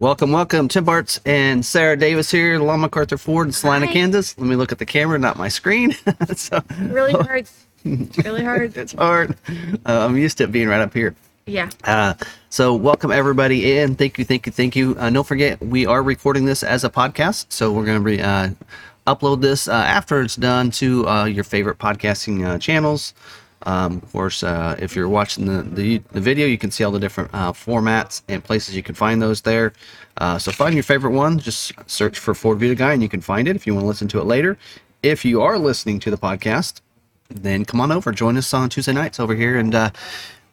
Welcome, 0.00 0.32
welcome. 0.32 0.66
Tim 0.68 0.86
Bartz 0.86 1.20
and 1.26 1.64
Sarah 1.64 1.94
Davis 1.96 2.30
here, 2.30 2.58
Long 2.58 2.80
McArthur 2.80 3.20
Ford 3.20 3.48
in 3.48 3.52
Salina, 3.52 3.86
Hi. 3.86 3.92
Kansas. 3.92 4.36
Let 4.38 4.46
me 4.46 4.56
look 4.56 4.72
at 4.72 4.78
the 4.78 4.86
camera, 4.86 5.18
not 5.18 5.36
my 5.36 5.48
screen. 5.48 5.94
so 6.36 6.60
Really 6.78 7.12
hard. 7.24 7.46
really 7.84 8.42
hard. 8.42 8.76
it's 8.78 8.94
hard. 8.94 9.36
Uh, 9.84 10.06
I'm 10.06 10.16
used 10.16 10.38
to 10.38 10.44
it 10.44 10.52
being 10.52 10.68
right 10.68 10.80
up 10.80 10.94
here. 10.94 11.14
Yeah. 11.44 11.68
Uh, 11.84 12.14
so 12.48 12.74
welcome 12.74 13.10
everybody 13.10 13.76
in. 13.78 13.94
Thank 13.94 14.16
you, 14.18 14.24
thank 14.24 14.46
you, 14.46 14.52
thank 14.52 14.74
you. 14.74 14.96
Uh, 14.98 15.10
don't 15.10 15.26
forget, 15.26 15.60
we 15.60 15.84
are 15.84 16.02
recording 16.02 16.46
this 16.46 16.62
as 16.62 16.82
a 16.82 16.88
podcast, 16.90 17.46
so 17.52 17.70
we're 17.70 17.84
going 17.84 17.98
to 18.02 18.04
be 18.04 18.22
uh, 18.22 18.50
upload 19.06 19.42
this 19.42 19.68
uh, 19.68 19.72
after 19.72 20.22
it's 20.22 20.36
done 20.36 20.70
to 20.72 21.06
uh, 21.08 21.24
your 21.26 21.44
favorite 21.44 21.76
podcasting 21.78 22.46
uh, 22.46 22.56
channels. 22.58 23.12
Um, 23.62 24.00
of 24.02 24.12
course, 24.12 24.42
uh, 24.42 24.76
if 24.78 24.96
you're 24.96 25.08
watching 25.08 25.46
the, 25.46 25.62
the, 25.62 25.98
the 26.12 26.20
video, 26.20 26.46
you 26.46 26.58
can 26.58 26.70
see 26.70 26.82
all 26.84 26.92
the 26.92 26.98
different 26.98 27.30
uh, 27.32 27.52
formats 27.52 28.22
and 28.28 28.42
places 28.42 28.74
you 28.74 28.82
can 28.82 28.94
find 28.94 29.20
those 29.20 29.42
there. 29.42 29.72
Uh, 30.16 30.38
so 30.38 30.50
find 30.50 30.74
your 30.74 30.82
favorite 30.82 31.12
one. 31.12 31.38
Just 31.38 31.72
search 31.86 32.18
for 32.18 32.34
Ford 32.34 32.58
Video 32.58 32.74
Guy, 32.74 32.92
and 32.92 33.02
you 33.02 33.08
can 33.08 33.20
find 33.20 33.48
it 33.48 33.56
if 33.56 33.66
you 33.66 33.74
want 33.74 33.84
to 33.84 33.88
listen 33.88 34.08
to 34.08 34.18
it 34.18 34.24
later. 34.24 34.56
If 35.02 35.24
you 35.24 35.42
are 35.42 35.58
listening 35.58 36.00
to 36.00 36.10
the 36.10 36.18
podcast, 36.18 36.80
then 37.28 37.64
come 37.64 37.80
on 37.80 37.92
over, 37.92 38.12
join 38.12 38.36
us 38.36 38.52
on 38.52 38.68
Tuesday 38.68 38.92
nights 38.92 39.20
over 39.20 39.34
here, 39.34 39.56
and 39.58 39.74
uh, 39.74 39.90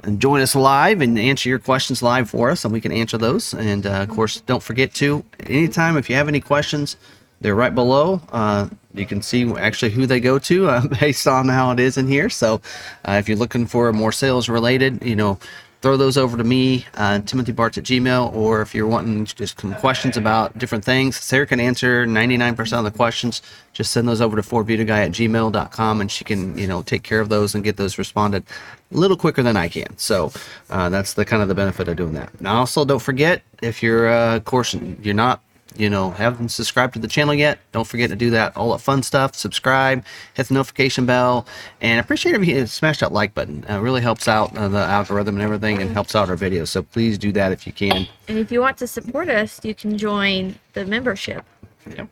and 0.03 0.21
join 0.21 0.41
us 0.41 0.55
live 0.55 1.01
and 1.01 1.17
answer 1.17 1.49
your 1.49 1.59
questions 1.59 2.03
live 2.03 2.29
for 2.29 2.51
us, 2.51 2.63
and 2.63 2.71
we 2.71 2.81
can 2.81 2.91
answer 2.91 3.17
those. 3.17 3.53
And 3.53 3.85
uh, 3.85 4.03
of 4.03 4.09
course, 4.09 4.41
don't 4.41 4.61
forget 4.61 4.93
to 4.95 5.25
anytime 5.39 5.97
if 5.97 6.09
you 6.09 6.15
have 6.15 6.27
any 6.27 6.39
questions, 6.39 6.97
they're 7.41 7.55
right 7.55 7.73
below. 7.73 8.21
Uh, 8.31 8.69
you 8.93 9.05
can 9.05 9.21
see 9.21 9.51
actually 9.53 9.91
who 9.91 10.05
they 10.05 10.19
go 10.19 10.39
to 10.39 10.69
uh, 10.69 10.87
based 10.99 11.27
on 11.27 11.47
how 11.47 11.71
it 11.71 11.79
is 11.79 11.97
in 11.97 12.07
here. 12.07 12.29
So 12.29 12.61
uh, 13.07 13.13
if 13.13 13.27
you're 13.27 13.37
looking 13.37 13.65
for 13.65 13.91
more 13.93 14.11
sales 14.11 14.49
related, 14.49 15.03
you 15.03 15.15
know. 15.15 15.39
Throw 15.83 15.95
those 15.95 16.17
over 16.17 16.37
to 16.37 16.43
me, 16.43 16.87
uh, 16.95 17.19
Timothy 17.19 17.53
Bartz 17.53 17.77
at 17.77 17.83
Gmail, 17.83 18.33
or 18.33 18.63
if 18.63 18.73
you're 18.73 18.87
wanting 18.87 19.25
just 19.25 19.61
some 19.61 19.75
questions 19.75 20.17
about 20.17 20.57
different 20.57 20.83
things, 20.83 21.17
Sarah 21.17 21.45
can 21.45 21.59
answer 21.59 22.07
99% 22.07 22.79
of 22.79 22.83
the 22.83 22.89
questions. 22.89 23.43
Just 23.73 23.91
send 23.91 24.07
those 24.07 24.19
over 24.19 24.35
to 24.35 24.41
FordVideoGuy 24.41 24.89
at 24.89 25.11
gmail.com 25.11 26.01
and 26.01 26.11
she 26.11 26.23
can, 26.23 26.57
you 26.57 26.65
know, 26.65 26.81
take 26.81 27.03
care 27.03 27.19
of 27.19 27.29
those 27.29 27.53
and 27.53 27.63
get 27.63 27.77
those 27.77 27.99
responded 27.99 28.43
a 28.91 28.97
little 28.97 29.15
quicker 29.15 29.43
than 29.43 29.55
I 29.55 29.69
can. 29.69 29.95
So 29.99 30.31
uh, 30.71 30.89
that's 30.89 31.13
the 31.13 31.25
kind 31.25 31.43
of 31.43 31.47
the 31.47 31.55
benefit 31.55 31.87
of 31.87 31.95
doing 31.95 32.13
that. 32.13 32.41
Now, 32.41 32.57
also, 32.57 32.83
don't 32.83 33.01
forget 33.01 33.43
if 33.61 33.83
you're, 33.83 34.09
uh, 34.09 34.37
of 34.37 34.45
course, 34.45 34.73
you're 34.73 35.13
not 35.13 35.41
you 35.79 35.89
know, 35.89 36.11
haven't 36.11 36.49
subscribed 36.49 36.93
to 36.93 36.99
the 36.99 37.07
channel 37.07 37.33
yet, 37.33 37.59
don't 37.71 37.87
forget 37.87 38.09
to 38.09 38.15
do 38.15 38.29
that. 38.31 38.55
All 38.57 38.71
that 38.71 38.79
fun 38.79 39.03
stuff. 39.03 39.35
Subscribe, 39.35 40.03
hit 40.33 40.47
the 40.47 40.53
notification 40.53 41.05
bell, 41.05 41.45
and 41.81 41.99
appreciate 41.99 42.35
it 42.35 42.41
if 42.41 42.47
you 42.47 42.67
smash 42.67 42.99
that 42.99 43.11
like 43.11 43.33
button. 43.33 43.63
It 43.67 43.77
really 43.77 44.01
helps 44.01 44.27
out 44.27 44.55
uh, 44.57 44.67
the 44.67 44.79
algorithm 44.79 45.35
and 45.35 45.43
everything, 45.43 45.81
and 45.81 45.91
helps 45.91 46.15
out 46.15 46.29
our 46.29 46.37
videos. 46.37 46.69
So 46.69 46.83
please 46.83 47.17
do 47.17 47.31
that 47.33 47.51
if 47.51 47.65
you 47.65 47.73
can. 47.73 48.07
And 48.27 48.37
if 48.37 48.51
you 48.51 48.61
want 48.61 48.77
to 48.77 48.87
support 48.87 49.29
us, 49.29 49.59
you 49.63 49.75
can 49.75 49.97
join 49.97 50.55
the 50.73 50.85
membership. 50.85 51.45
Yep. 51.87 52.09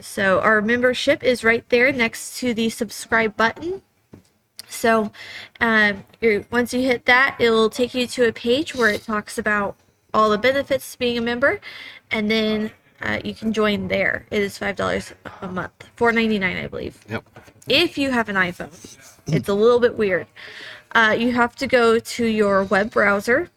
So 0.00 0.40
our 0.40 0.60
membership 0.60 1.22
is 1.24 1.44
right 1.44 1.66
there 1.70 1.90
next 1.92 2.38
to 2.38 2.52
the 2.52 2.68
subscribe 2.68 3.36
button. 3.36 3.82
So 4.68 5.12
um, 5.60 6.04
once 6.50 6.74
you 6.74 6.82
hit 6.82 7.06
that, 7.06 7.36
it'll 7.38 7.70
take 7.70 7.94
you 7.94 8.06
to 8.08 8.28
a 8.28 8.32
page 8.32 8.74
where 8.74 8.90
it 8.90 9.04
talks 9.04 9.38
about 9.38 9.76
all 10.12 10.30
the 10.30 10.38
benefits 10.38 10.92
to 10.92 10.98
being 10.98 11.18
a 11.18 11.20
member, 11.20 11.60
and 12.10 12.30
then 12.30 12.70
uh, 13.02 13.20
you 13.24 13.34
can 13.34 13.52
join 13.52 13.88
there. 13.88 14.26
It 14.30 14.42
is 14.42 14.56
five 14.58 14.76
dollars 14.76 15.12
a 15.42 15.48
month, 15.48 15.72
four 15.96 16.12
ninety 16.12 16.38
nine, 16.38 16.56
I 16.56 16.66
believe. 16.66 16.98
Yep. 17.08 17.24
if 17.68 17.98
you 17.98 18.10
have 18.10 18.28
an 18.28 18.36
iPhone. 18.36 18.70
It's 19.26 19.48
a 19.48 19.54
little 19.54 19.80
bit 19.80 19.96
weird. 19.96 20.26
Uh, 20.92 21.16
you 21.18 21.32
have 21.32 21.56
to 21.56 21.66
go 21.66 21.98
to 21.98 22.26
your 22.26 22.64
web 22.64 22.90
browser, 22.90 23.50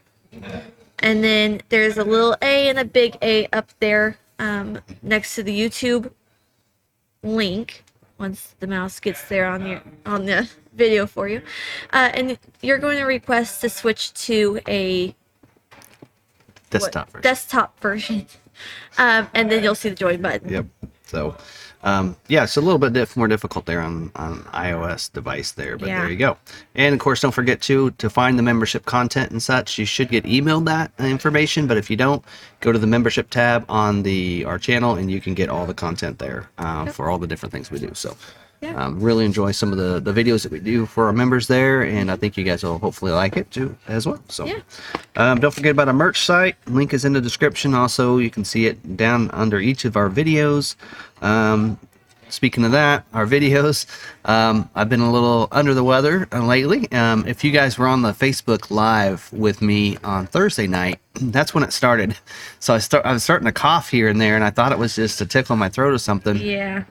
and 1.00 1.24
then 1.24 1.62
there's 1.70 1.98
a 1.98 2.04
little 2.04 2.36
A 2.42 2.70
and 2.70 2.80
a 2.80 2.86
big 2.86 3.18
A 3.22 3.48
up 3.54 3.70
there 3.80 4.18
um, 4.40 4.80
next 5.02 5.36
to 5.36 5.44
the 5.44 5.58
YouTube 5.58 6.12
link. 7.24 7.84
Once 8.18 8.56
the 8.60 8.66
mouse 8.68 9.00
gets 9.00 9.28
there 9.30 9.46
on 9.46 9.66
your 9.68 9.82
on 10.06 10.26
the 10.26 10.50
video 10.74 11.06
for 11.06 11.28
you, 11.28 11.42
uh, 11.94 12.10
and 12.16 12.40
you're 12.62 12.80
going 12.80 12.98
to 12.98 13.04
request 13.06 13.62
to 13.62 13.70
switch 13.70 14.12
to 14.14 14.60
a 14.68 15.08
what- 15.08 15.16
Desktop 16.70 17.10
version. 17.12 17.22
desktop 17.22 17.80
version, 17.80 18.26
um, 18.98 19.30
and 19.34 19.52
then 19.52 19.64
you'll 19.64 19.76
see 19.76 19.90
the 19.90 19.96
join 19.96 20.22
button. 20.22 20.50
Yep. 20.50 20.66
So, 21.06 21.38
um, 21.84 22.16
yeah, 22.28 22.44
it's 22.44 22.58
a 22.58 22.62
little 22.62 22.80
bit 22.80 22.92
diff- 22.94 23.16
more 23.16 23.28
difficult 23.28 23.66
there 23.66 23.80
on 23.82 24.12
on 24.16 24.40
iOS 24.54 25.12
device 25.14 25.52
there, 25.52 25.78
but 25.78 25.88
Yeah. 25.88 26.02
there 26.02 26.10
you 26.12 26.18
go. 26.18 26.38
And 26.76 26.94
of 26.94 27.00
course, 27.00 27.22
don't 27.22 27.32
forget 27.32 27.62
to 27.62 27.92
to 27.92 28.10
find 28.10 28.38
the 28.38 28.44
membership 28.44 28.86
content 28.86 29.32
and 29.32 29.42
such. 29.42 29.78
You 29.78 29.86
should 29.86 30.10
get 30.10 30.26
emailed 30.26 30.66
that 30.66 30.92
information, 31.00 31.68
but 31.68 31.78
if 31.78 31.90
you 31.90 31.96
don't, 31.96 32.26
go 32.62 32.72
to 32.72 32.80
the 32.80 32.88
membership 32.88 33.30
tab 33.30 33.64
on 33.70 34.04
the 34.04 34.44
our 34.46 34.58
channel, 34.60 34.96
and 34.96 35.10
you 35.10 35.22
can 35.22 35.34
get 35.34 35.50
all 35.50 35.66
the 35.66 35.74
content 35.74 36.20
there 36.20 36.50
uh, 36.58 36.88
for 36.88 37.10
all 37.10 37.20
the 37.20 37.28
different 37.28 37.54
things 37.54 37.72
we 37.72 37.80
do. 37.80 37.92
So. 37.94 38.18
Yeah. 38.62 38.74
Um, 38.76 39.00
really 39.00 39.24
enjoy 39.24 39.52
some 39.52 39.72
of 39.72 39.78
the, 39.78 40.00
the 40.00 40.12
videos 40.12 40.42
that 40.44 40.52
we 40.52 40.60
do 40.60 40.88
for 40.88 41.06
our 41.06 41.14
members 41.14 41.48
there, 41.48 41.84
and 41.84 42.10
I 42.10 42.16
think 42.16 42.38
you 42.38 42.44
guys 42.44 42.64
will 42.64 42.80
hopefully 42.80 43.12
like 43.12 43.38
it 43.38 43.52
too 43.52 43.76
as 43.88 44.08
well. 44.08 44.20
So, 44.30 44.46
Yeah. 44.46 44.60
um, 45.16 45.40
don't 45.40 45.54
forget 45.54 45.72
about 45.72 45.88
our 45.88 45.94
merch 45.94 46.22
site. 46.26 46.56
Link 46.66 46.92
is 46.94 47.06
in 47.06 47.14
the 47.14 47.22
description. 47.22 47.76
Also, 47.76 48.18
you 48.18 48.32
can 48.32 48.44
see 48.44 48.66
it 48.66 48.98
down 48.98 49.30
under 49.32 49.60
each 49.60 49.86
of 49.86 49.96
our 49.96 50.10
videos. 50.10 50.76
Um, 51.22 51.78
speaking 52.30 52.66
of 52.66 52.72
that, 52.72 53.06
our 53.14 53.28
videos, 53.28 53.86
um, 54.26 54.68
I've 54.74 54.90
been 54.90 55.02
a 55.02 55.12
little 55.12 55.48
under 55.52 55.76
the 55.76 55.84
weather 55.84 56.28
uh, 56.34 56.44
lately. 56.44 56.92
Um, 56.92 57.26
if 57.28 57.44
you 57.44 57.52
guys 57.52 57.78
were 57.78 57.88
on 57.88 58.02
the 58.02 58.12
Facebook 58.12 58.72
Live 58.72 59.32
with 59.32 59.62
me 59.62 59.98
on 60.04 60.26
Thursday 60.26 60.66
night, 60.66 61.00
that's 61.14 61.54
when 61.54 61.64
it 61.64 61.74
started. 61.74 62.18
So 62.60 62.74
I 62.74 62.80
start, 62.80 63.06
I 63.06 63.14
was 63.14 63.24
starting 63.24 63.46
to 63.46 63.52
cough 63.52 63.90
here 63.90 64.08
and 64.08 64.20
there, 64.20 64.36
and 64.36 64.44
I 64.44 64.50
thought 64.50 64.72
it 64.72 64.80
was 64.80 64.96
just 64.96 65.22
a 65.22 65.26
tickle 65.28 65.54
in 65.54 65.60
my 65.60 65.70
throat 65.70 65.94
or 65.94 66.00
something. 66.00 66.38
Yeah. 66.38 66.84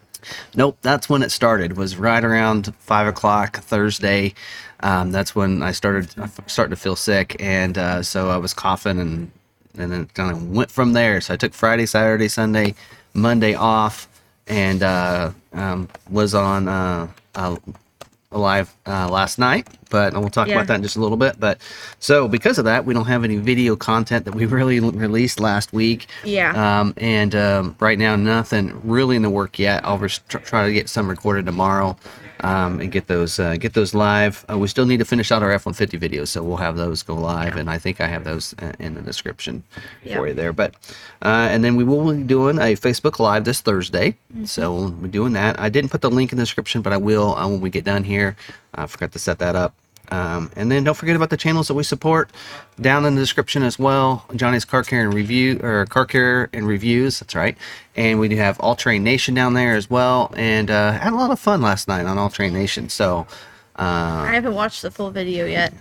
Nope, 0.54 0.78
that's 0.82 1.08
when 1.08 1.22
it 1.22 1.30
started. 1.30 1.76
Was 1.76 1.96
right 1.96 2.24
around 2.24 2.74
five 2.78 3.06
o'clock 3.06 3.58
Thursday. 3.58 4.34
Um, 4.80 5.10
that's 5.12 5.34
when 5.34 5.62
I 5.62 5.72
started 5.72 6.08
starting 6.46 6.70
to 6.74 6.80
feel 6.80 6.96
sick, 6.96 7.36
and 7.40 7.78
uh, 7.78 8.02
so 8.02 8.30
I 8.30 8.36
was 8.36 8.52
coughing, 8.54 8.98
and 8.98 9.30
and 9.78 9.92
then 9.92 10.06
kind 10.14 10.30
of 10.30 10.50
went 10.50 10.70
from 10.70 10.92
there. 10.92 11.20
So 11.20 11.34
I 11.34 11.36
took 11.36 11.54
Friday, 11.54 11.86
Saturday, 11.86 12.28
Sunday, 12.28 12.74
Monday 13.14 13.54
off, 13.54 14.08
and 14.46 14.82
uh, 14.82 15.32
um, 15.52 15.88
was 16.10 16.34
on 16.34 16.68
uh, 16.68 17.08
uh, 17.34 17.56
live 18.30 18.74
uh, 18.86 19.08
last 19.08 19.38
night. 19.38 19.66
But 19.90 20.12
we'll 20.14 20.28
talk 20.30 20.48
Yeah. 20.48 20.54
about 20.56 20.66
that 20.68 20.74
in 20.76 20.82
just 20.82 20.96
a 20.96 21.00
little 21.00 21.16
bit. 21.16 21.38
But 21.38 21.58
so 22.00 22.28
because 22.28 22.58
of 22.58 22.64
that, 22.64 22.84
we 22.84 22.94
don't 22.94 23.06
have 23.06 23.24
any 23.24 23.36
video 23.36 23.76
content 23.76 24.24
that 24.24 24.34
we 24.34 24.46
really 24.58 24.80
released 24.80 25.40
last 25.40 25.72
week. 25.72 26.06
Yeah. 26.24 26.80
Um, 26.80 26.94
and 26.96 27.34
um, 27.34 27.76
right 27.80 27.98
now, 27.98 28.16
nothing 28.16 28.80
really 28.84 29.16
in 29.16 29.22
the 29.22 29.30
work 29.30 29.58
yet. 29.58 29.84
I'll 29.84 29.98
res- 29.98 30.20
try 30.28 30.66
to 30.66 30.72
get 30.72 30.88
some 30.88 31.08
recorded 31.08 31.46
tomorrow 31.46 31.96
um, 32.40 32.80
and 32.80 32.92
get 32.92 33.06
those 33.06 33.38
uh, 33.40 33.56
get 33.56 33.72
those 33.74 33.94
live. 33.94 34.44
Uh, 34.50 34.58
we 34.58 34.68
still 34.68 34.84
need 34.86 34.98
to 34.98 35.04
finish 35.06 35.32
out 35.32 35.42
our 35.42 35.50
F-150 35.52 35.98
videos, 35.98 36.28
so 36.28 36.42
we'll 36.42 36.58
have 36.58 36.76
those 36.76 37.02
go 37.02 37.14
live, 37.14 37.56
and 37.56 37.70
I 37.70 37.78
think 37.78 37.98
I 38.00 38.06
have 38.08 38.24
those 38.24 38.54
uh, 38.58 38.72
in 38.78 38.94
the 38.94 39.00
description 39.00 39.62
Yeah. 40.04 40.16
for 40.16 40.28
you 40.28 40.34
there. 40.34 40.52
But 40.52 40.74
uh, 41.22 41.48
and 41.50 41.64
then 41.64 41.76
we 41.76 41.84
will 41.84 42.12
be 42.12 42.22
doing 42.24 42.58
a 42.58 42.76
Facebook 42.76 43.18
Live 43.18 43.44
this 43.44 43.62
Thursday, 43.62 44.16
Mm-hmm. 44.34 44.44
so 44.44 44.74
we'll 44.74 44.90
be 44.90 45.08
doing 45.08 45.32
that. 45.32 45.58
I 45.58 45.70
didn't 45.70 45.90
put 45.90 46.02
the 46.02 46.10
link 46.10 46.30
in 46.30 46.36
the 46.36 46.42
description, 46.42 46.82
but 46.82 46.92
I 46.92 46.98
will 46.98 47.34
uh, 47.36 47.48
when 47.48 47.60
we 47.62 47.70
get 47.70 47.84
done 47.84 48.04
here. 48.04 48.36
I 48.76 48.86
forgot 48.86 49.12
to 49.12 49.18
set 49.18 49.38
that 49.38 49.56
up. 49.56 49.74
Um, 50.10 50.50
and 50.54 50.70
then 50.70 50.84
don't 50.84 50.94
forget 50.94 51.16
about 51.16 51.30
the 51.30 51.36
channels 51.36 51.68
that 51.68 51.74
we 51.74 51.82
support 51.82 52.30
down 52.80 53.04
in 53.04 53.14
the 53.16 53.20
description 53.20 53.62
as 53.62 53.78
well. 53.78 54.24
Johny's 54.36 54.64
Car 54.64 54.84
Care 54.84 55.04
and 55.04 55.12
Review 55.12 55.58
or 55.62 55.84
Car 55.86 56.06
Care 56.06 56.48
and 56.52 56.66
Reviews. 56.66 57.20
That's 57.20 57.34
right. 57.34 57.56
And 57.96 58.20
we 58.20 58.28
do 58.28 58.36
have 58.36 58.60
All 58.60 58.76
Terrain 58.76 59.02
Nation 59.02 59.34
down 59.34 59.54
there 59.54 59.74
as 59.74 59.90
well. 59.90 60.32
And 60.36 60.70
uh, 60.70 60.92
had 60.92 61.12
a 61.12 61.16
lot 61.16 61.30
of 61.30 61.40
fun 61.40 61.60
last 61.60 61.88
night 61.88 62.06
on 62.06 62.18
All 62.18 62.30
Terrain 62.30 62.52
Nation. 62.52 62.88
So 62.88 63.26
uh, 63.78 64.24
I 64.26 64.32
haven't 64.32 64.54
watched 64.54 64.82
the 64.82 64.90
full 64.90 65.10
video 65.10 65.44
yet. 65.44 65.74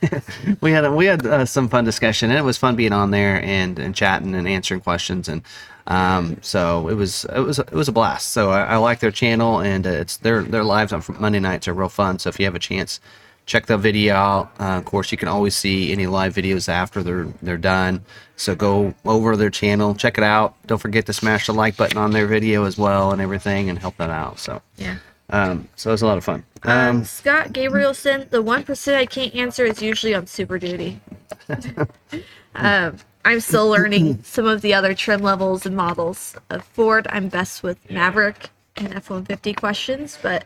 we 0.60 0.70
had 0.70 0.84
a, 0.84 0.92
we 0.92 1.06
had 1.06 1.26
uh, 1.26 1.44
some 1.44 1.68
fun 1.68 1.84
discussion 1.84 2.30
and 2.30 2.38
it 2.38 2.42
was 2.42 2.56
fun 2.58 2.76
being 2.76 2.92
on 2.92 3.10
there 3.10 3.42
and, 3.42 3.78
and 3.78 3.94
chatting 3.94 4.34
and 4.34 4.46
answering 4.46 4.80
questions 4.80 5.28
and 5.28 5.42
um, 5.86 6.36
so 6.42 6.88
it 6.88 6.94
was 6.94 7.24
it 7.26 7.40
was 7.40 7.58
it 7.58 7.72
was 7.72 7.88
a 7.88 7.92
blast. 7.92 8.28
So 8.28 8.50
I, 8.50 8.62
I 8.62 8.76
like 8.76 9.00
their 9.00 9.10
channel 9.10 9.60
and 9.60 9.86
uh, 9.86 9.90
it's 9.90 10.16
their 10.18 10.42
their 10.42 10.64
lives 10.64 10.92
on 10.92 11.02
Monday 11.18 11.40
nights 11.40 11.66
are 11.68 11.74
real 11.74 11.88
fun. 11.88 12.18
So 12.18 12.28
if 12.28 12.38
you 12.38 12.46
have 12.46 12.54
a 12.54 12.58
chance, 12.60 13.00
check 13.46 13.66
the 13.66 13.76
video 13.76 14.14
out. 14.14 14.52
Uh, 14.60 14.78
of 14.78 14.84
course, 14.84 15.10
you 15.12 15.18
can 15.18 15.28
always 15.28 15.54
see 15.56 15.92
any 15.92 16.06
live 16.06 16.34
videos 16.34 16.68
after 16.68 17.02
they're 17.02 17.26
they're 17.42 17.56
done. 17.56 18.04
So 18.36 18.54
go 18.54 18.94
over 19.04 19.36
their 19.36 19.50
channel, 19.50 19.94
check 19.94 20.18
it 20.18 20.24
out. 20.24 20.54
Don't 20.66 20.78
forget 20.78 21.06
to 21.06 21.12
smash 21.12 21.46
the 21.46 21.54
like 21.54 21.76
button 21.76 21.98
on 21.98 22.10
their 22.12 22.26
video 22.26 22.64
as 22.64 22.76
well 22.78 23.12
and 23.12 23.20
everything 23.20 23.68
and 23.70 23.78
help 23.78 23.96
that 23.98 24.10
out. 24.10 24.38
So 24.40 24.60
Yeah. 24.76 24.96
um, 25.30 25.68
so 25.76 25.90
it 25.90 25.94
was 25.94 26.02
a 26.02 26.06
lot 26.06 26.18
of 26.18 26.24
fun. 26.24 26.44
Um, 26.64 26.70
Um, 26.98 27.04
Scott 27.04 27.48
Gabrielson, 27.52 28.30
the 28.30 28.40
one 28.42 28.62
percent 28.64 28.96
I 28.98 29.06
can't 29.06 29.34
answer 29.34 29.64
is 29.64 29.82
usually 29.82 30.14
on 30.14 30.26
Super 30.26 30.58
Duty. 30.58 31.00
um, 32.54 32.96
I'm 33.24 33.40
still 33.40 33.68
learning 33.68 34.22
some 34.24 34.46
of 34.46 34.62
the 34.62 34.74
other 34.74 34.94
trim 34.94 35.20
levels 35.22 35.64
and 35.66 35.76
models 35.76 36.34
of 36.50 36.64
Ford. 36.64 37.06
I'm 37.10 37.28
best 37.28 37.62
with 37.62 37.78
Maverick 37.90 38.50
and 38.76 38.92
F-150 38.94 39.56
questions, 39.56 40.18
but 40.22 40.44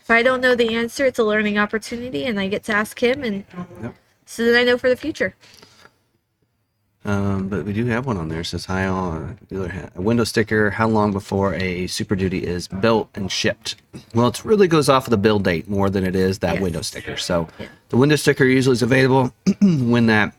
if 0.00 0.10
I 0.10 0.22
don't 0.22 0.40
know 0.40 0.54
the 0.54 0.74
answer, 0.74 1.06
it's 1.06 1.18
a 1.18 1.24
learning 1.24 1.58
opportunity, 1.58 2.24
and 2.26 2.38
I 2.38 2.48
get 2.48 2.64
to 2.64 2.74
ask 2.74 3.00
him, 3.02 3.22
and 3.24 3.44
Yep. 3.82 3.94
so 4.26 4.44
that 4.44 4.58
I 4.58 4.64
know 4.64 4.76
for 4.76 4.88
the 4.90 4.96
future. 4.96 5.34
Um, 7.04 7.48
but 7.48 7.64
we 7.64 7.72
do 7.72 7.84
have 7.86 8.06
one 8.06 8.16
on 8.16 8.28
there. 8.28 8.42
It 8.42 8.44
says 8.44 8.66
hi 8.66 8.86
on 8.86 9.38
dealer 9.48 9.68
ha- 9.70 9.88
a 9.96 10.00
window 10.00 10.22
sticker. 10.22 10.70
How 10.70 10.86
long 10.86 11.12
before 11.12 11.52
a 11.54 11.88
Super 11.88 12.14
Duty 12.14 12.46
is 12.46 12.68
built 12.68 13.08
and 13.16 13.30
shipped? 13.32 13.74
Well, 14.14 14.28
it 14.28 14.44
really 14.44 14.68
goes 14.68 14.88
off 14.88 15.06
of 15.08 15.10
the 15.10 15.16
build 15.16 15.42
date 15.42 15.68
more 15.68 15.90
than 15.90 16.04
it 16.04 16.14
is 16.14 16.38
that 16.40 16.54
Yes. 16.54 16.62
window 16.62 16.80
sticker. 16.82 17.16
So 17.16 17.48
Yeah. 17.58 17.66
the 17.88 17.96
window 17.96 18.14
sticker 18.14 18.44
usually 18.44 18.74
is 18.74 18.82
available 18.82 19.34
when 19.62 20.06
that 20.06 20.32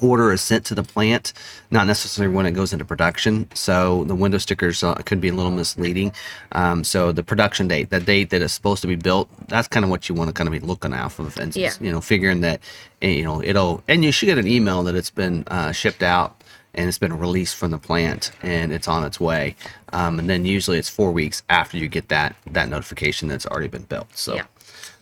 order 0.00 0.32
is 0.32 0.40
sent 0.40 0.64
to 0.66 0.74
the 0.74 0.82
plant, 0.82 1.32
not 1.70 1.86
necessarily 1.86 2.34
when 2.34 2.46
it 2.46 2.52
goes 2.52 2.72
into 2.72 2.84
production. 2.84 3.48
So 3.54 4.04
the 4.04 4.14
window 4.14 4.38
stickers 4.38 4.82
uh, 4.82 4.94
could 4.94 5.20
be 5.20 5.28
a 5.28 5.32
little 5.34 5.52
misleading. 5.52 6.12
Um, 6.52 6.84
so 6.84 7.12
the 7.12 7.22
production 7.22 7.68
date, 7.68 7.90
the 7.90 8.00
date 8.00 8.30
that 8.30 8.42
it's 8.42 8.52
supposed 8.52 8.82
to 8.82 8.88
be 8.88 8.96
built, 8.96 9.28
that's 9.48 9.68
kind 9.68 9.84
of 9.84 9.90
what 9.90 10.08
you 10.08 10.14
want 10.14 10.28
to 10.28 10.34
kind 10.34 10.48
of 10.48 10.52
be 10.52 10.60
looking 10.60 10.92
off 10.92 11.18
of, 11.18 11.36
and 11.38 11.54
Yeah. 11.54 11.72
you 11.80 11.90
know, 11.92 12.00
figuring 12.00 12.40
that 12.42 12.60
eh, 13.02 13.10
you 13.10 13.24
know 13.24 13.42
it'll, 13.42 13.82
and 13.88 14.04
you 14.04 14.10
should 14.12 14.26
get 14.26 14.38
an 14.38 14.48
email 14.48 14.82
that 14.84 14.94
it's 14.94 15.10
been 15.10 15.44
uh, 15.48 15.72
shipped 15.72 16.02
out 16.02 16.42
and 16.74 16.88
it's 16.88 16.98
been 16.98 17.16
released 17.16 17.54
from 17.54 17.70
the 17.70 17.78
plant 17.78 18.32
and 18.42 18.72
it's 18.72 18.88
on 18.88 19.04
its 19.04 19.20
way. 19.20 19.54
Um, 19.92 20.18
and 20.18 20.28
then 20.28 20.44
usually 20.44 20.76
it's 20.78 20.88
four 20.88 21.12
weeks 21.12 21.42
after 21.48 21.76
you 21.78 21.86
get 21.88 22.08
that 22.08 22.34
that 22.50 22.68
notification 22.68 23.28
that's 23.28 23.46
already 23.46 23.68
been 23.68 23.84
built. 23.84 24.08
So. 24.16 24.34
Yeah. 24.34 24.44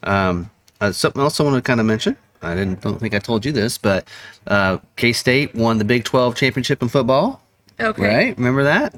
Um, 0.03 0.51
uh, 0.81 0.91
something 0.93 1.23
else 1.23 1.39
I 1.39 1.45
want 1.45 1.57
to 1.57 1.63
kind 1.63 1.79
of 1.81 1.87
mention. 1.87 2.17
I 2.43 2.55
didn't 2.55 2.81
don't 2.81 2.99
think 2.99 3.15
I 3.15 3.19
told 3.19 3.45
you 3.45 3.53
this, 3.53 3.79
but 3.79 4.07
uh, 4.47 4.79
K 4.97 5.13
State 5.13 5.55
won 5.55 5.79
the 5.79 5.85
Big 5.85 6.05
12 6.05 6.35
championship 6.35 6.83
in 6.83 6.89
football. 6.89 7.41
Okay. 7.81 8.03
Right? 8.03 8.37
Remember 8.37 8.65
that? 8.65 8.95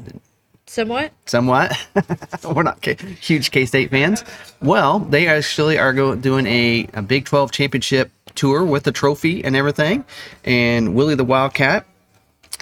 Somewhat. 0.67 1.12
Somewhat. 1.26 1.76
We're 2.44 2.62
not 2.62 2.81
K- 2.81 2.96
huge 3.20 3.50
K 3.50 3.67
State 3.67 3.91
fans. 3.91 4.25
Well, 4.62 4.99
they 5.00 5.26
actually 5.26 5.79
are 5.79 5.93
go- 5.93 6.14
doing 6.17 6.46
a, 6.46 6.88
a 6.94 7.02
Big 7.02 7.26
12 7.26 7.52
championship 7.52 8.11
tour 8.35 8.64
with 8.64 8.85
the 8.85 8.93
trophy 8.93 9.44
and 9.44 9.55
everything. 9.55 10.05
And 10.44 10.94
Willie 10.94 11.14
the 11.14 11.25
Wildcat, 11.25 11.87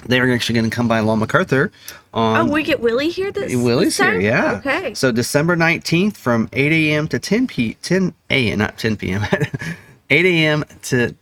they're 0.05 0.31
actually 0.33 0.55
going 0.59 0.69
to 0.69 0.75
come 0.75 0.87
by 0.87 0.99
Long 0.99 1.21
McArthur 1.21 1.71
on 2.13 2.49
Oh, 2.49 2.51
we 2.51 2.63
get 2.63 2.81
Willie 2.81 3.09
here 3.09 3.31
this 3.31 3.55
Willie's 3.55 3.97
this 3.97 4.05
here, 4.05 4.19
yeah. 4.19 4.61
Okay. 4.65 4.93
So 4.93 5.11
December 5.11 5.55
19th 5.55 6.17
from 6.17 6.49
8 6.51 6.71
a.m. 6.71 7.07
to 7.07 7.19
10 7.19 7.47
p 7.47 7.75
10 7.75 8.13
a.m. 8.29 8.59
not 8.59 8.77
10 8.77 8.97
p.m. 8.97 9.23
8 10.13 10.25
a.m. 10.25 10.63
to 10.83 11.15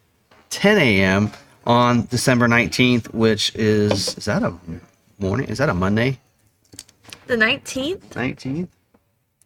10 0.49 0.77
a.m. 0.77 1.31
on 1.65 2.07
December 2.07 2.49
19th, 2.49 3.13
which 3.13 3.55
is 3.55 4.17
is 4.17 4.25
that 4.25 4.43
a 4.43 4.53
morning? 5.17 5.47
Is 5.47 5.59
that 5.59 5.69
a 5.69 5.73
Monday? 5.73 6.19
the 7.27 7.37
19th? 7.37 7.99
19th? 8.09 8.67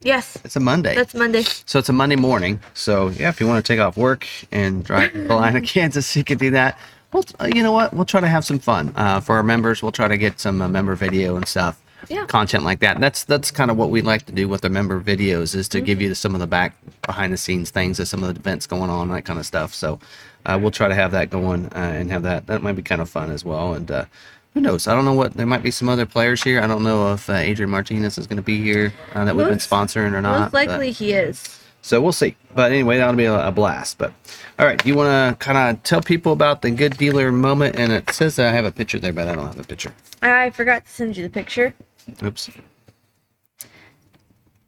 Yes. 0.01 0.39
It's 0.43 0.55
a 0.55 0.59
Monday. 0.59 0.95
That's 0.95 1.13
Monday. 1.13 1.43
so 1.43 1.77
it's 1.77 1.89
a 1.89 1.93
Monday 1.93 2.15
morning. 2.15 2.59
So 2.73 3.09
yeah, 3.09 3.29
if 3.29 3.39
you 3.39 3.45
want 3.47 3.63
to 3.63 3.71
take 3.71 3.79
off 3.79 3.97
work 3.97 4.25
and 4.51 4.83
drive 4.83 5.13
to 5.13 5.27
Salina, 5.27 5.61
Kansas, 5.61 6.15
you 6.15 6.23
can 6.23 6.39
do 6.39 6.49
that. 6.49 6.79
Well, 7.13 7.23
you 7.53 7.61
know 7.61 7.71
what? 7.71 7.93
We'll 7.93 8.05
try 8.05 8.21
to 8.21 8.27
have 8.27 8.43
some 8.43 8.57
fun 8.57 8.93
uh, 8.95 9.19
for 9.19 9.35
our 9.35 9.43
members. 9.43 9.83
We'll 9.83 9.91
try 9.91 10.07
to 10.07 10.17
get 10.17 10.39
some 10.39 10.59
uh, 10.59 10.67
member 10.67 10.95
video 10.95 11.35
and 11.35 11.47
stuff, 11.47 11.79
Yeah. 12.09 12.25
content 12.25 12.63
like 12.63 12.79
that. 12.79 12.99
That's 12.99 13.23
that's 13.23 13.51
kind 13.51 13.71
of 13.71 13.77
what 13.77 13.89
we 13.89 14.01
like 14.01 14.25
to 14.27 14.31
do 14.31 14.47
with 14.47 14.61
the 14.61 14.69
member 14.69 14.99
videos 15.01 15.55
is 15.55 15.67
to 15.69 15.81
give 15.81 16.01
you 16.01 16.13
some 16.13 16.33
of 16.35 16.39
the 16.39 16.47
back 16.47 16.75
behind 17.05 17.33
the 17.33 17.37
scenes 17.37 17.71
things 17.71 17.99
of 17.99 18.07
some 18.07 18.23
of 18.23 18.33
the 18.33 18.39
events 18.39 18.67
going 18.67 18.89
on, 18.89 19.09
that 19.09 19.25
kind 19.25 19.39
of 19.39 19.45
stuff. 19.45 19.73
So 19.73 19.99
uh, 20.45 20.59
we'll 20.61 20.71
try 20.71 20.87
to 20.87 20.95
have 20.95 21.11
that 21.11 21.29
going 21.29 21.65
uh, 21.67 21.77
and 21.95 22.11
have 22.11 22.23
that. 22.23 22.47
That 22.47 22.61
might 22.61 22.73
be 22.75 22.81
kind 22.83 23.01
of 23.01 23.09
fun 23.09 23.31
as 23.31 23.43
well. 23.43 23.73
And 23.73 23.89
uh, 23.89 24.05
who 24.53 24.61
knows? 24.61 24.87
I 24.87 24.93
don't 24.93 25.05
know 25.05 25.13
what 25.13 25.33
there 25.33 25.45
might 25.47 25.63
be 25.63 25.71
some 25.71 25.89
other 25.89 26.05
players 26.05 26.43
here. 26.43 26.61
I 26.61 26.67
don't 26.67 26.83
know 26.83 27.13
if 27.13 27.29
uh, 27.29 27.33
Adrian 27.33 27.69
Martinez 27.71 28.17
is 28.17 28.27
going 28.27 28.37
to 28.37 28.43
be 28.43 28.61
here 28.61 28.93
uh, 29.13 29.25
that 29.25 29.35
we've 29.35 29.47
been 29.47 29.57
sponsoring 29.57 30.13
or 30.13 30.21
not. 30.21 30.39
Most 30.39 30.51
but- 30.51 30.67
likely 30.67 30.91
he 30.91 31.13
is. 31.13 31.59
So 31.85 32.01
we'll 32.01 32.11
see. 32.11 32.35
But 32.55 32.71
anyway, 32.71 32.97
that'll 32.97 33.13
be 33.13 33.25
a, 33.25 33.47
a 33.47 33.51
blast. 33.51 33.99
But 33.99 34.11
all 34.57 34.65
right, 34.65 34.83
you 34.85 34.95
want 34.95 35.37
to 35.39 35.45
kind 35.45 35.57
of 35.77 35.83
tell 35.83 36.01
people 36.01 36.31
about 36.31 36.63
the 36.63 36.71
good 36.71 36.97
dealer 36.97 37.31
moment? 37.31 37.75
And 37.77 37.91
it 37.91 38.09
says 38.09 38.35
that 38.37 38.47
I 38.51 38.55
have 38.55 38.65
a 38.65 38.71
picture 38.71 38.97
there, 38.97 39.13
but 39.13 39.27
I 39.27 39.35
don't 39.35 39.45
have 39.45 39.59
a 39.59 39.63
picture. 39.63 39.93
I 40.21 40.49
forgot 40.49 40.85
to 40.85 40.91
send 40.91 41.15
you 41.15 41.21
the 41.23 41.29
picture. 41.29 41.75
Oops. 42.23 42.49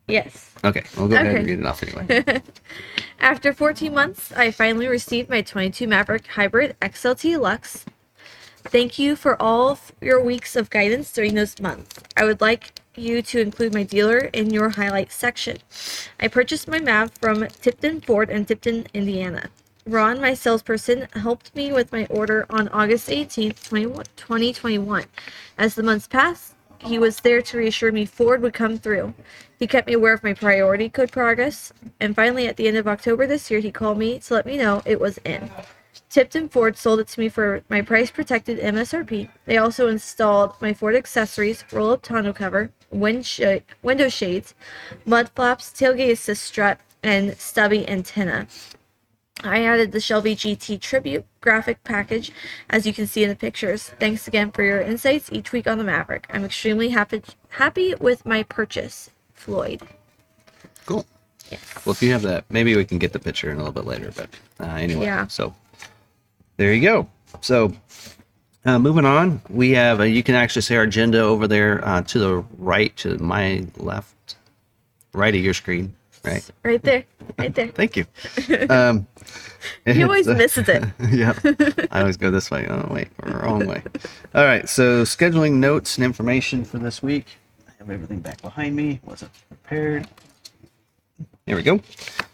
Yes. 0.07 0.53
Okay, 0.63 0.83
we'll 0.95 1.07
go 1.07 1.15
ahead 1.15 1.27
and 1.27 1.37
Okay. 1.37 1.45
read 1.45 1.59
it 1.59 1.65
off 1.65 1.83
anyway. 1.83 2.41
After 3.19 3.51
14 3.51 3.93
months, 3.93 4.31
I 4.33 4.51
finally 4.51 4.87
received 4.87 5.29
my 5.29 5.41
22 5.41 5.87
Maverick 5.87 6.27
Hybrid 6.27 6.75
XLT 6.81 7.39
Lux. 7.39 7.83
Thank 8.63 8.99
you 8.99 9.15
for 9.15 9.41
all 9.41 9.79
your 10.01 10.21
weeks 10.23 10.55
of 10.55 10.69
guidance 10.69 11.11
during 11.11 11.33
those 11.35 11.59
months. 11.59 11.99
I 12.15 12.25
would 12.25 12.41
like 12.41 12.79
you 12.97 13.21
to 13.21 13.39
include 13.39 13.73
my 13.73 13.83
dealer 13.83 14.29
in 14.33 14.49
your 14.49 14.69
highlight 14.69 15.11
section. 15.11 15.57
I 16.19 16.27
purchased 16.27 16.67
my 16.67 16.79
MAV 16.79 17.11
from 17.19 17.47
Tipton 17.47 18.01
Ford 18.01 18.29
in 18.29 18.45
Tipton, 18.45 18.87
Indiana. 18.93 19.49
Ron, 19.85 20.19
my 20.19 20.33
salesperson, 20.33 21.07
helped 21.13 21.55
me 21.55 21.71
with 21.71 21.91
my 21.91 22.05
order 22.09 22.45
on 22.49 22.67
August 22.69 23.09
18, 23.09 23.51
2021. 23.53 25.05
As 25.57 25.75
the 25.75 25.83
months 25.83 26.07
passed, 26.07 26.55
he 26.79 26.99
was 26.99 27.21
there 27.21 27.41
to 27.41 27.57
reassure 27.57 27.91
me 27.91 28.05
Ford 28.05 28.41
would 28.41 28.53
come 28.53 28.77
through. 28.77 29.13
He 29.57 29.65
kept 29.65 29.87
me 29.87 29.93
aware 29.93 30.13
of 30.13 30.23
my 30.23 30.33
priority 30.33 30.89
code 30.89 31.11
progress, 31.11 31.71
and 31.99 32.15
finally, 32.15 32.47
at 32.47 32.57
the 32.57 32.67
end 32.67 32.77
of 32.77 32.87
October 32.87 33.25
this 33.25 33.49
year, 33.49 33.59
he 33.59 33.71
called 33.71 33.97
me 33.97 34.19
to 34.19 34.33
let 34.33 34.45
me 34.45 34.57
know 34.57 34.81
it 34.85 34.99
was 34.99 35.19
in. 35.19 35.49
Tipton 36.09 36.47
Ford 36.49 36.77
sold 36.77 36.99
it 36.99 37.07
to 37.09 37.19
me 37.19 37.29
for 37.29 37.63
my 37.69 37.81
price 37.81 38.11
protected 38.11 38.59
MSRP. 38.59 39.29
They 39.45 39.57
also 39.57 39.87
installed 39.87 40.53
my 40.61 40.73
Ford 40.73 40.95
accessories, 40.95 41.63
roll 41.71 41.91
up 41.91 42.01
tonneau 42.01 42.33
cover, 42.33 42.71
sh- 43.23 43.41
window 43.81 44.09
shades, 44.09 44.53
mud 45.05 45.29
flaps, 45.35 45.69
tailgate 45.69 46.11
assist 46.11 46.43
strut, 46.43 46.79
and 47.03 47.37
stubby 47.37 47.87
antenna. 47.87 48.47
I 49.43 49.63
added 49.63 49.91
the 49.91 49.99
Shelby 49.99 50.35
GT 50.35 50.81
tribute 50.81 51.23
graphic 51.41 51.83
package, 51.83 52.31
as 52.71 52.87
you 52.87 52.93
can 52.93 53.05
see 53.05 53.21
in 53.23 53.29
the 53.29 53.35
pictures. 53.35 53.89
Thanks 53.99 54.27
again 54.27 54.51
for 54.51 54.63
your 54.63 54.81
insights 54.81 55.29
each 55.31 55.51
week 55.51 55.67
on 55.67 55.77
the 55.77 55.83
Maverick. 55.83 56.25
I'm 56.31 56.43
extremely 56.43 56.89
happy 56.89 57.21
happy 57.49 57.93
with 57.95 58.25
my 58.25 58.41
purchase, 58.43 59.11
Floyd. 59.33 59.81
cool. 60.87 61.05
Yeah. 61.51 61.59
Well, 61.85 61.93
if 61.93 62.01
you 62.01 62.11
have 62.11 62.23
that, 62.23 62.43
maybe 62.49 62.75
we 62.75 62.83
can 62.83 62.97
get 62.97 63.13
the 63.13 63.19
picture 63.19 63.49
in 63.51 63.55
a 63.55 63.59
little 63.59 63.71
bit 63.71 63.85
later. 63.85 64.11
But 64.15 64.29
uh, 64.59 64.65
anyway, 64.73 65.05
Yeah. 65.05 65.27
so 65.27 65.53
there 66.57 66.73
you 66.73 66.81
go. 66.81 67.07
So 67.41 67.71
uh, 68.67 68.77
moving 68.77 69.05
on, 69.05 69.41
we 69.49 69.71
have, 69.71 70.01
uh, 70.01 70.03
you 70.03 70.21
can 70.21 70.35
actually 70.35 70.61
see 70.61 70.75
our 70.75 70.83
agenda 70.83 71.21
over 71.21 71.47
there 71.47 71.85
uh, 71.87 72.01
to 72.03 72.19
the 72.19 72.43
right, 72.57 72.95
to 72.97 73.17
my 73.17 73.65
left, 73.77 74.35
right 75.13 75.33
of 75.33 75.41
your 75.41 75.53
screen. 75.53 75.95
Right. 76.23 76.49
Right 76.63 76.81
there, 76.83 77.05
right 77.37 77.55
there. 77.55 77.67
Thank 77.75 77.95
you. 77.95 78.05
Um, 78.69 79.07
He 79.85 80.03
always 80.03 80.27
uh, 80.27 80.33
misses 80.33 80.69
it. 80.69 80.83
yeah. 81.11 81.33
I 81.91 82.01
always 82.01 82.15
go 82.15 82.31
this 82.31 82.51
way. 82.51 82.67
Oh, 82.69 82.87
wait, 82.89 83.09
wrong 83.23 83.65
way. 83.65 83.81
All 84.35 84.45
right. 84.45 84.67
So, 84.69 85.03
scheduling 85.03 85.53
notes 85.53 85.97
and 85.97 86.05
information 86.05 86.63
for 86.63 86.77
this 86.77 87.01
week. 87.01 87.25
I 87.67 87.71
have 87.79 87.89
everything 87.89 88.19
back 88.19 88.41
behind 88.41 88.75
me. 88.75 89.01
Wasn't 89.03 89.31
prepared. 89.49 90.07
There 91.47 91.55
we 91.55 91.63
go. 91.63 91.79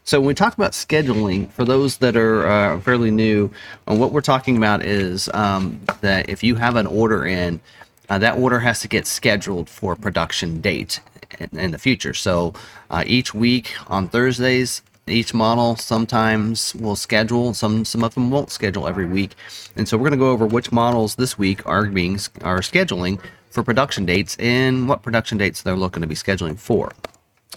So, 0.05 0.19
when 0.19 0.29
we 0.29 0.33
talk 0.33 0.55
about 0.55 0.71
scheduling, 0.71 1.51
for 1.51 1.65
those 1.65 1.97
that 1.97 2.17
are 2.17 2.47
uh, 2.47 2.81
fairly 2.81 3.11
new, 3.11 3.51
uh, 3.87 3.95
what 3.95 4.11
we're 4.11 4.21
talking 4.21 4.57
about 4.57 4.83
is 4.83 5.29
um, 5.35 5.79
that 6.01 6.29
if 6.29 6.43
you 6.43 6.55
have 6.55 6.75
an 6.77 6.87
order 6.87 7.23
in, 7.23 7.61
uh, 8.09 8.17
that 8.17 8.39
order 8.39 8.59
has 8.61 8.79
to 8.81 8.87
get 8.87 9.05
scheduled 9.05 9.69
for 9.69 9.95
production 9.95 10.61
date 10.61 10.99
in, 11.37 11.59
in 11.59 11.69
the 11.69 11.77
future. 11.77 12.15
So, 12.15 12.55
uh, 12.89 13.03
each 13.05 13.35
week 13.35 13.75
on 13.87 14.09
Thursdays, 14.09 14.81
each 15.05 15.31
model 15.31 15.75
sometimes 15.75 16.73
will 16.73 16.95
schedule 16.95 17.53
some 17.53 17.85
some 17.85 18.03
of 18.03 18.15
them 18.15 18.31
won't 18.31 18.49
schedule 18.49 18.87
every 18.87 19.05
week 19.05 19.35
and 19.75 19.87
so 19.87 19.97
we're 19.97 20.09
going 20.09 20.17
to 20.17 20.25
go 20.25 20.31
over 20.31 20.45
which 20.47 20.71
models 20.71 21.15
this 21.15 21.37
week 21.37 21.63
are 21.67 21.85
being 21.87 22.13
are 22.41 22.61
scheduling 22.61 23.19
for 23.49 23.63
production 23.63 24.05
dates 24.05 24.37
and 24.39 24.87
what 24.87 25.03
production 25.03 25.37
dates 25.37 25.61
they're 25.61 25.75
looking 25.75 25.99
to 25.99 26.07
be 26.07 26.15
scheduling 26.15 26.57
for 26.57 26.89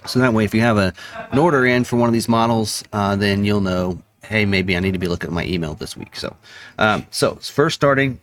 so 0.04 0.18
that 0.18 0.32
way 0.32 0.44
if 0.44 0.54
you 0.54 0.60
have 0.60 0.76
a 0.76 0.92
an 1.30 1.38
order 1.38 1.66
in 1.66 1.84
for 1.84 1.96
one 1.96 2.08
of 2.08 2.12
these 2.12 2.28
models 2.28 2.84
uh, 2.92 3.16
then 3.16 3.44
you'll 3.44 3.60
know 3.60 4.00
hey 4.22 4.44
maybe 4.44 4.76
i 4.76 4.80
need 4.80 4.92
to 4.92 4.98
be 4.98 5.08
looking 5.08 5.28
at 5.28 5.34
my 5.34 5.44
email 5.46 5.74
this 5.74 5.96
week 5.96 6.16
so 6.16 6.34
um, 6.78 7.06
so 7.10 7.34
first 7.36 7.74
starting 7.74 8.20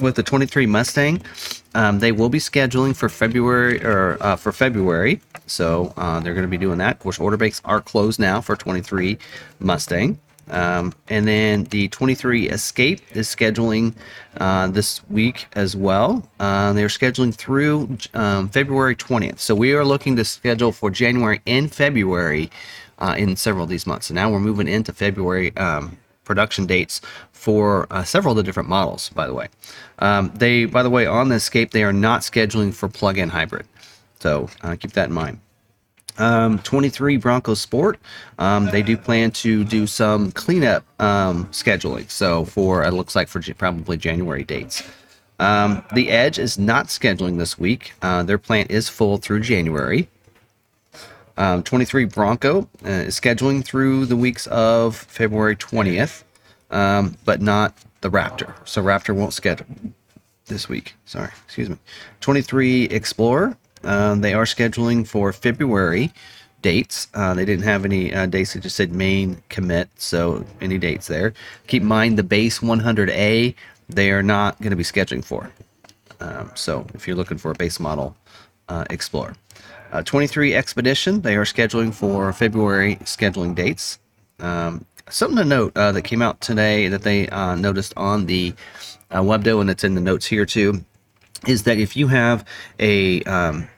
with 0.00 0.14
the 0.14 0.22
23 0.22 0.66
Mustang. 0.66 1.22
Um, 1.74 1.98
they 1.98 2.12
will 2.12 2.28
be 2.28 2.38
scheduling 2.38 2.94
for 2.94 3.08
February 3.08 3.82
or 3.84 4.16
uh, 4.20 4.36
for 4.36 4.52
February, 4.52 5.20
so 5.46 5.92
uh, 5.96 6.20
they're 6.20 6.34
going 6.34 6.46
to 6.46 6.50
be 6.50 6.58
doing 6.58 6.78
that. 6.78 6.96
Of 6.96 6.98
course, 7.00 7.18
order 7.18 7.36
banks 7.36 7.60
are 7.64 7.80
closed 7.80 8.20
now 8.20 8.40
for 8.40 8.56
23 8.56 9.18
Mustang. 9.60 10.18
Um, 10.52 10.92
and 11.08 11.26
then 11.26 11.64
the 11.64 11.88
23 11.88 12.48
Escape 12.50 13.00
is 13.16 13.26
scheduling 13.26 13.94
uh, 14.36 14.68
this 14.68 15.06
week 15.08 15.46
as 15.54 15.74
well. 15.74 16.28
Uh, 16.38 16.72
they're 16.74 16.88
scheduling 16.88 17.34
through 17.34 17.96
um, 18.14 18.48
February 18.48 18.94
20th. 18.94 19.38
So 19.38 19.54
we 19.54 19.72
are 19.72 19.84
looking 19.84 20.14
to 20.16 20.24
schedule 20.24 20.70
for 20.70 20.90
January 20.90 21.40
and 21.46 21.72
February 21.72 22.50
uh, 22.98 23.14
in 23.18 23.34
several 23.36 23.64
of 23.64 23.70
these 23.70 23.86
months. 23.86 24.06
So 24.06 24.14
now 24.14 24.30
we're 24.30 24.40
moving 24.40 24.68
into 24.68 24.92
February 24.92 25.56
um, 25.56 25.96
production 26.24 26.66
dates 26.66 27.00
for 27.32 27.86
uh, 27.90 28.04
several 28.04 28.32
of 28.32 28.36
the 28.36 28.42
different 28.42 28.68
models, 28.68 29.08
by 29.10 29.26
the 29.26 29.34
way. 29.34 29.48
Um, 29.98 30.32
they, 30.34 30.66
by 30.66 30.82
the 30.82 30.90
way, 30.90 31.06
on 31.06 31.28
the 31.28 31.36
Escape, 31.36 31.72
they 31.72 31.82
are 31.82 31.92
not 31.92 32.20
scheduling 32.20 32.72
for 32.72 32.88
plug-in 32.88 33.30
hybrid. 33.30 33.66
So 34.20 34.48
uh, 34.62 34.76
keep 34.76 34.92
that 34.92 35.08
in 35.08 35.14
mind. 35.14 35.40
Um, 36.18 36.58
23 36.58 37.16
Bronco 37.16 37.54
Sport, 37.54 37.98
um, 38.38 38.66
they 38.66 38.82
do 38.82 38.96
plan 38.96 39.30
to 39.32 39.64
do 39.64 39.86
some 39.86 40.30
cleanup 40.32 40.84
um, 41.00 41.46
scheduling. 41.46 42.10
So 42.10 42.44
for 42.44 42.84
it 42.84 42.92
looks 42.92 43.16
like 43.16 43.28
for 43.28 43.40
probably 43.54 43.96
January 43.96 44.44
dates. 44.44 44.82
Um, 45.38 45.82
the 45.94 46.10
Edge 46.10 46.38
is 46.38 46.58
not 46.58 46.86
scheduling 46.86 47.38
this 47.38 47.58
week. 47.58 47.94
Uh, 48.02 48.22
their 48.22 48.38
plant 48.38 48.70
is 48.70 48.88
full 48.88 49.16
through 49.16 49.40
January. 49.40 50.08
Um, 51.36 51.62
23 51.62 52.04
Bronco 52.04 52.68
uh, 52.84 52.88
is 52.88 53.18
scheduling 53.18 53.64
through 53.64 54.06
the 54.06 54.16
weeks 54.16 54.46
of 54.48 54.94
February 54.94 55.56
20th, 55.56 56.22
um, 56.70 57.16
but 57.24 57.40
not 57.40 57.74
the 58.02 58.10
Raptor. 58.10 58.54
So 58.64 58.82
Raptor 58.82 59.14
won't 59.14 59.32
schedule 59.32 59.66
this 60.46 60.68
week. 60.68 60.94
Sorry, 61.06 61.30
excuse 61.44 61.70
me. 61.70 61.78
23 62.20 62.84
Explorer, 62.84 63.56
um, 63.84 64.20
they 64.20 64.34
are 64.34 64.44
scheduling 64.44 65.06
for 65.06 65.32
February 65.32 66.12
dates. 66.62 67.08
Uh, 67.14 67.34
they 67.34 67.44
didn't 67.44 67.64
have 67.64 67.84
any 67.84 68.14
uh, 68.14 68.26
dates. 68.26 68.54
They 68.54 68.60
just 68.60 68.76
said 68.76 68.92
main 68.92 69.42
commit. 69.48 69.88
So 69.96 70.44
any 70.60 70.78
dates 70.78 71.08
there. 71.08 71.34
Keep 71.66 71.82
in 71.82 71.88
mind 71.88 72.18
the 72.18 72.22
base 72.22 72.60
100A, 72.60 73.54
they 73.88 74.10
are 74.10 74.22
not 74.22 74.58
going 74.60 74.70
to 74.70 74.76
be 74.76 74.84
scheduling 74.84 75.24
for. 75.24 75.50
Um, 76.20 76.50
so 76.54 76.86
if 76.94 77.06
you're 77.06 77.16
looking 77.16 77.38
for 77.38 77.50
a 77.50 77.54
base 77.54 77.80
model 77.80 78.16
uh, 78.68 78.84
Explorer. 78.90 79.34
Uh, 79.92 80.02
23 80.02 80.54
Expedition, 80.54 81.20
they 81.20 81.36
are 81.36 81.44
scheduling 81.44 81.92
for 81.92 82.32
February 82.32 82.96
scheduling 82.96 83.54
dates. 83.54 83.98
Um, 84.38 84.86
something 85.10 85.36
to 85.36 85.44
note 85.44 85.76
uh, 85.76 85.92
that 85.92 86.02
came 86.02 86.22
out 86.22 86.40
today 86.40 86.88
that 86.88 87.02
they 87.02 87.28
uh, 87.28 87.54
noticed 87.56 87.92
on 87.96 88.26
the 88.26 88.54
uh, 89.10 89.20
Webdo, 89.20 89.60
and 89.60 89.68
it's 89.68 89.84
in 89.84 89.94
the 89.94 90.00
notes 90.00 90.26
here 90.26 90.46
too, 90.46 90.84
is 91.46 91.64
that 91.64 91.78
if 91.78 91.96
you 91.96 92.08
have 92.08 92.46
a 92.78 93.22
um, 93.24 93.68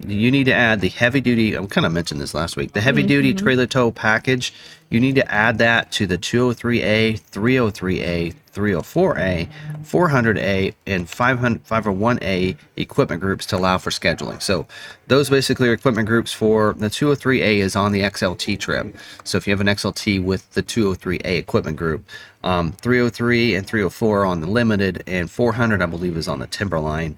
you 0.00 0.30
need 0.30 0.44
to 0.44 0.52
add 0.52 0.80
the 0.80 0.88
heavy 0.88 1.20
duty. 1.20 1.56
I 1.56 1.64
kind 1.66 1.86
of 1.86 1.92
mentioned 1.92 2.20
this 2.20 2.34
last 2.34 2.56
week. 2.56 2.72
The 2.72 2.80
heavy 2.80 3.02
duty 3.02 3.32
trailer 3.32 3.66
tow 3.66 3.90
package. 3.90 4.52
You 4.90 5.00
need 5.00 5.14
to 5.14 5.32
add 5.32 5.58
that 5.58 5.90
to 5.92 6.06
the 6.06 6.18
203A, 6.18 7.20
303A, 7.20 8.34
304A, 8.52 9.48
400A, 9.82 10.74
and 10.86 11.08
500, 11.08 11.64
501A 11.64 12.56
equipment 12.76 13.20
groups 13.20 13.46
to 13.46 13.56
allow 13.56 13.78
for 13.78 13.90
scheduling. 13.90 14.40
So 14.42 14.66
those 15.06 15.30
basically 15.30 15.68
are 15.68 15.72
equipment 15.72 16.06
groups 16.06 16.32
for 16.32 16.74
the 16.74 16.86
203A 16.86 17.58
is 17.58 17.74
on 17.74 17.92
the 17.92 18.02
XLT 18.02 18.58
trip. 18.58 18.96
So 19.24 19.38
if 19.38 19.46
you 19.46 19.52
have 19.52 19.60
an 19.60 19.68
XLT 19.68 20.22
with 20.22 20.48
the 20.52 20.62
203A 20.62 21.38
equipment 21.38 21.76
group, 21.76 22.04
um, 22.42 22.72
303 22.72 23.54
and 23.54 23.66
304 23.66 24.22
are 24.22 24.26
on 24.26 24.40
the 24.40 24.46
limited, 24.46 25.02
and 25.06 25.30
400 25.30 25.82
I 25.82 25.86
believe 25.86 26.16
is 26.16 26.28
on 26.28 26.40
the 26.40 26.46
Timberline. 26.46 27.16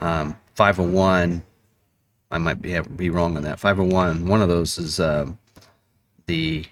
Um, 0.00 0.36
501 0.54 1.42
I 2.30 2.38
might 2.38 2.60
be 2.60 2.78
be 2.80 3.10
wrong 3.10 3.36
on 3.36 3.42
that. 3.44 3.60
501. 3.60 4.26
One 4.26 4.42
of 4.42 4.48
those 4.48 4.78
is 4.78 5.00
uh, 5.00 5.26
the. 6.26 6.64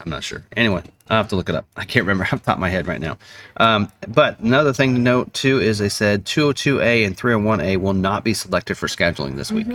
I'm 0.00 0.10
not 0.10 0.24
sure. 0.24 0.42
Anyway, 0.56 0.82
I 1.08 1.16
have 1.16 1.28
to 1.28 1.36
look 1.36 1.48
it 1.48 1.54
up. 1.54 1.66
I 1.76 1.84
can't 1.84 2.06
remember 2.06 2.24
off 2.32 2.32
the 2.32 2.38
top 2.38 2.56
of 2.56 2.60
my 2.60 2.70
head 2.70 2.86
right 2.88 3.00
now. 3.00 3.18
Um, 3.58 3.92
but 4.08 4.40
another 4.40 4.72
thing 4.72 4.94
to 4.94 5.00
note 5.00 5.32
too 5.34 5.60
is 5.60 5.78
they 5.78 5.88
said 5.88 6.24
202A 6.24 7.06
and 7.06 7.16
301A 7.16 7.76
will 7.76 7.92
not 7.92 8.24
be 8.24 8.34
selected 8.34 8.76
for 8.76 8.88
scheduling 8.88 9.36
this 9.36 9.52
week. 9.52 9.68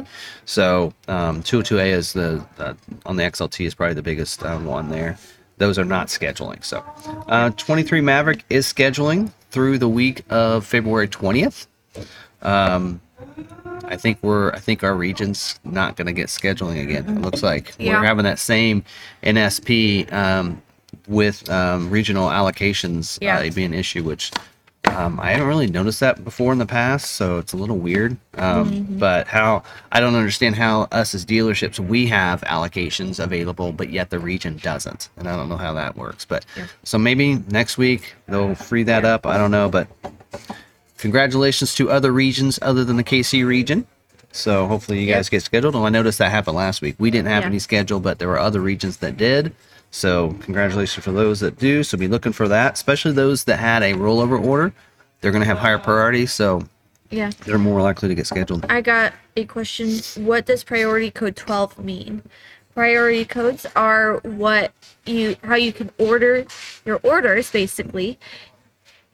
So 0.45 0.93
um, 1.07 1.43
202A 1.43 1.87
is 1.91 2.13
the 2.13 2.45
uh, 2.57 2.73
on 3.05 3.15
the 3.15 3.23
XLT 3.23 3.65
is 3.65 3.75
probably 3.75 3.93
the 3.93 4.01
biggest 4.01 4.43
uh, 4.43 4.57
one 4.57 4.89
there. 4.89 5.17
Those 5.59 5.79
are 5.79 5.85
not 5.85 6.07
scheduling. 6.07 6.63
So 6.63 6.83
uh, 7.27 7.51
23 7.51 8.01
Maverick 8.01 8.43
is 8.49 8.71
scheduling 8.71 9.31
through 9.51 9.77
the 9.77 9.89
week 9.89 10.23
of 10.29 10.65
February 10.65 11.07
20th. 11.07 11.67
Um, 12.41 13.01
I 13.85 13.95
think 13.95 14.19
we're 14.21 14.51
I 14.51 14.59
think 14.59 14.83
our 14.83 14.95
region's 14.95 15.59
not 15.63 15.95
going 15.95 16.07
to 16.07 16.13
get 16.13 16.27
scheduling 16.27 16.81
again. 16.83 17.07
It 17.17 17.21
looks 17.21 17.41
like 17.43 17.73
Yeah. 17.79 17.99
we're 17.99 18.05
having 18.05 18.23
that 18.25 18.39
same 18.39 18.83
NSP 19.23 20.11
um, 20.11 20.61
with 21.07 21.49
um, 21.49 21.89
regional 21.89 22.29
allocations 22.29 23.17
Yeah. 23.21 23.39
uh, 23.39 23.49
being 23.51 23.73
an 23.73 23.79
issue, 23.79 24.03
which 24.03 24.31
um, 24.85 25.19
I 25.19 25.31
haven't 25.31 25.47
really 25.47 25.67
noticed 25.67 25.99
that 25.99 26.23
before 26.23 26.53
in 26.53 26.59
the 26.59 26.65
past, 26.65 27.11
so 27.11 27.37
it's 27.39 27.51
a 27.53 27.57
little 27.57 27.77
weird. 27.77 28.17
Um, 28.35 28.71
Mm-hmm. 28.71 28.99
But 28.99 29.27
how 29.27 29.63
I 29.91 29.99
don't 29.99 30.15
understand 30.15 30.55
how 30.55 30.83
us 30.91 31.13
as 31.13 31.25
dealerships 31.25 31.79
we 31.79 32.07
have 32.07 32.41
allocations 32.41 33.19
available, 33.23 33.71
but 33.71 33.89
yet 33.89 34.09
the 34.09 34.19
region 34.19 34.57
doesn't, 34.57 35.09
and 35.17 35.27
I 35.27 35.35
don't 35.35 35.49
know 35.49 35.57
how 35.57 35.73
that 35.73 35.95
works. 35.97 36.23
But 36.25 36.45
so 36.83 36.97
maybe 36.97 37.35
next 37.49 37.77
week 37.77 38.15
they'll 38.27 38.55
free 38.55 38.83
that 38.83 39.05
up. 39.05 39.25
I 39.25 39.37
don't 39.37 39.51
know, 39.51 39.69
but 39.69 39.87
congratulations 40.97 41.75
to 41.75 41.89
other 41.89 42.11
regions 42.11 42.59
other 42.61 42.83
than 42.83 42.97
the 42.97 43.03
KC 43.03 43.45
region. 43.45 43.85
So 44.31 44.67
hopefully 44.67 44.99
you 45.03 45.11
guys 45.11 45.29
get 45.29 45.41
scheduled. 45.43 45.75
And 45.75 45.85
I 45.85 45.89
noticed 45.89 46.19
that 46.19 46.31
happened 46.31 46.57
last 46.57 46.81
week. 46.81 46.95
We 46.99 47.09
didn't 47.11 47.29
have 47.29 47.43
Yeah. 47.43 47.47
any 47.49 47.59
scheduled, 47.59 48.03
but 48.03 48.19
there 48.19 48.27
were 48.27 48.39
other 48.39 48.59
regions 48.59 48.97
that 48.97 49.17
did. 49.17 49.53
So 49.89 50.35
congratulations 50.41 51.03
for 51.03 51.11
those 51.11 51.39
that 51.39 51.57
do. 51.57 51.83
So 51.83 51.97
be 51.97 52.07
looking 52.07 52.33
for 52.33 52.47
that, 52.47 52.73
especially 52.73 53.13
those 53.13 53.45
that 53.45 53.57
had 53.57 53.83
a 53.83 53.93
rollover 53.93 54.43
order. 54.43 54.73
They're 55.21 55.31
going 55.31 55.41
to 55.41 55.47
have 55.47 55.57
higher 55.57 55.77
oh. 55.77 55.83
priority, 55.83 56.25
so 56.25 56.63
Yeah. 57.09 57.31
they're 57.45 57.57
more 57.57 57.81
likely 57.81 58.09
to 58.09 58.15
get 58.15 58.27
scheduled. 58.27 58.65
I 58.69 58.81
got 58.81 59.13
a 59.35 59.45
question. 59.45 59.89
What 60.23 60.45
does 60.45 60.63
priority 60.63 61.09
code 61.09 61.35
12 61.35 61.79
mean? 61.79 62.21
Priority 62.75 63.25
codes 63.25 63.65
are 63.75 64.17
what 64.17 64.71
you 65.07 65.35
how 65.43 65.55
you 65.55 65.73
can 65.73 65.89
order 65.97 66.45
your 66.85 66.99
orders 67.01 67.49
basically 67.49 68.19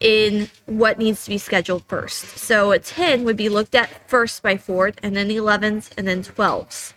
in 0.04 0.50
what 0.66 1.00
needs 1.00 1.24
to 1.24 1.30
be 1.30 1.38
scheduled 1.38 1.84
first. 1.86 2.38
So 2.38 2.72
a 2.72 2.78
10 2.80 3.24
would 3.24 3.38
be 3.38 3.50
looked 3.50 3.74
at 3.74 4.08
first 4.08 4.44
by 4.44 4.58
Ford 4.58 5.00
and 5.02 5.16
then 5.16 5.28
the 5.30 5.38
11s 5.38 5.92
and 5.98 6.08
then 6.08 6.22
12s. 6.24 6.94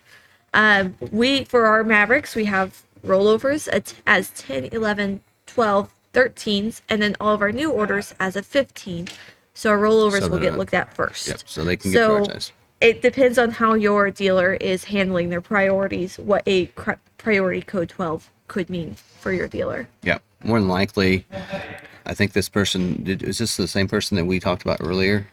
Um, 0.52 0.96
we 1.12 1.44
for 1.44 1.66
our 1.66 1.84
Mavericks, 1.84 2.34
we 2.34 2.46
have 2.46 2.82
rollovers 3.06 3.68
at, 3.72 3.94
as 4.06 4.30
10, 4.30 4.66
11, 4.72 5.20
12, 5.46 5.90
13s 6.12 6.80
and 6.88 7.00
then 7.00 7.14
all 7.20 7.34
of 7.34 7.42
our 7.42 7.52
new 7.52 7.70
orders 7.70 8.12
as 8.18 8.34
a 8.36 8.42
15. 8.42 9.08
So 9.54 9.70
our 9.70 9.78
rollovers 9.78 10.20
So 10.20 10.28
will 10.28 10.38
get 10.40 10.58
looked 10.58 10.74
at 10.74 10.92
first 10.92 11.28
Yep. 11.28 11.40
So 11.46 11.64
they 11.64 11.76
can 11.76 11.92
get 11.92 12.00
prioritized. 12.10 12.50
it 12.80 13.02
depends 13.02 13.38
on 13.38 13.50
how 13.52 13.74
your 13.74 14.10
dealer 14.10 14.54
is 14.54 14.84
handling 14.84 15.28
their 15.28 15.40
priorities 15.40 16.18
what 16.18 16.42
a 16.46 16.66
cr- 16.66 16.92
priority 17.18 17.62
code 17.62 17.88
12 17.88 18.30
could 18.48 18.68
mean 18.68 18.96
for 19.20 19.30
your 19.32 19.46
dealer 19.48 19.88
Yeah. 20.02 20.18
More 20.44 20.58
than 20.60 20.68
likely, 20.68 21.24
I 22.06 22.14
think 22.14 22.32
this 22.32 22.48
person 22.48 23.02
did. 23.02 23.22
Is 23.22 23.38
this 23.38 23.56
the 23.56 23.68
same 23.68 23.88
person 23.88 24.16
that 24.16 24.24
we 24.24 24.40
talked 24.40 24.62
about 24.62 24.78
earlier? 24.80 25.26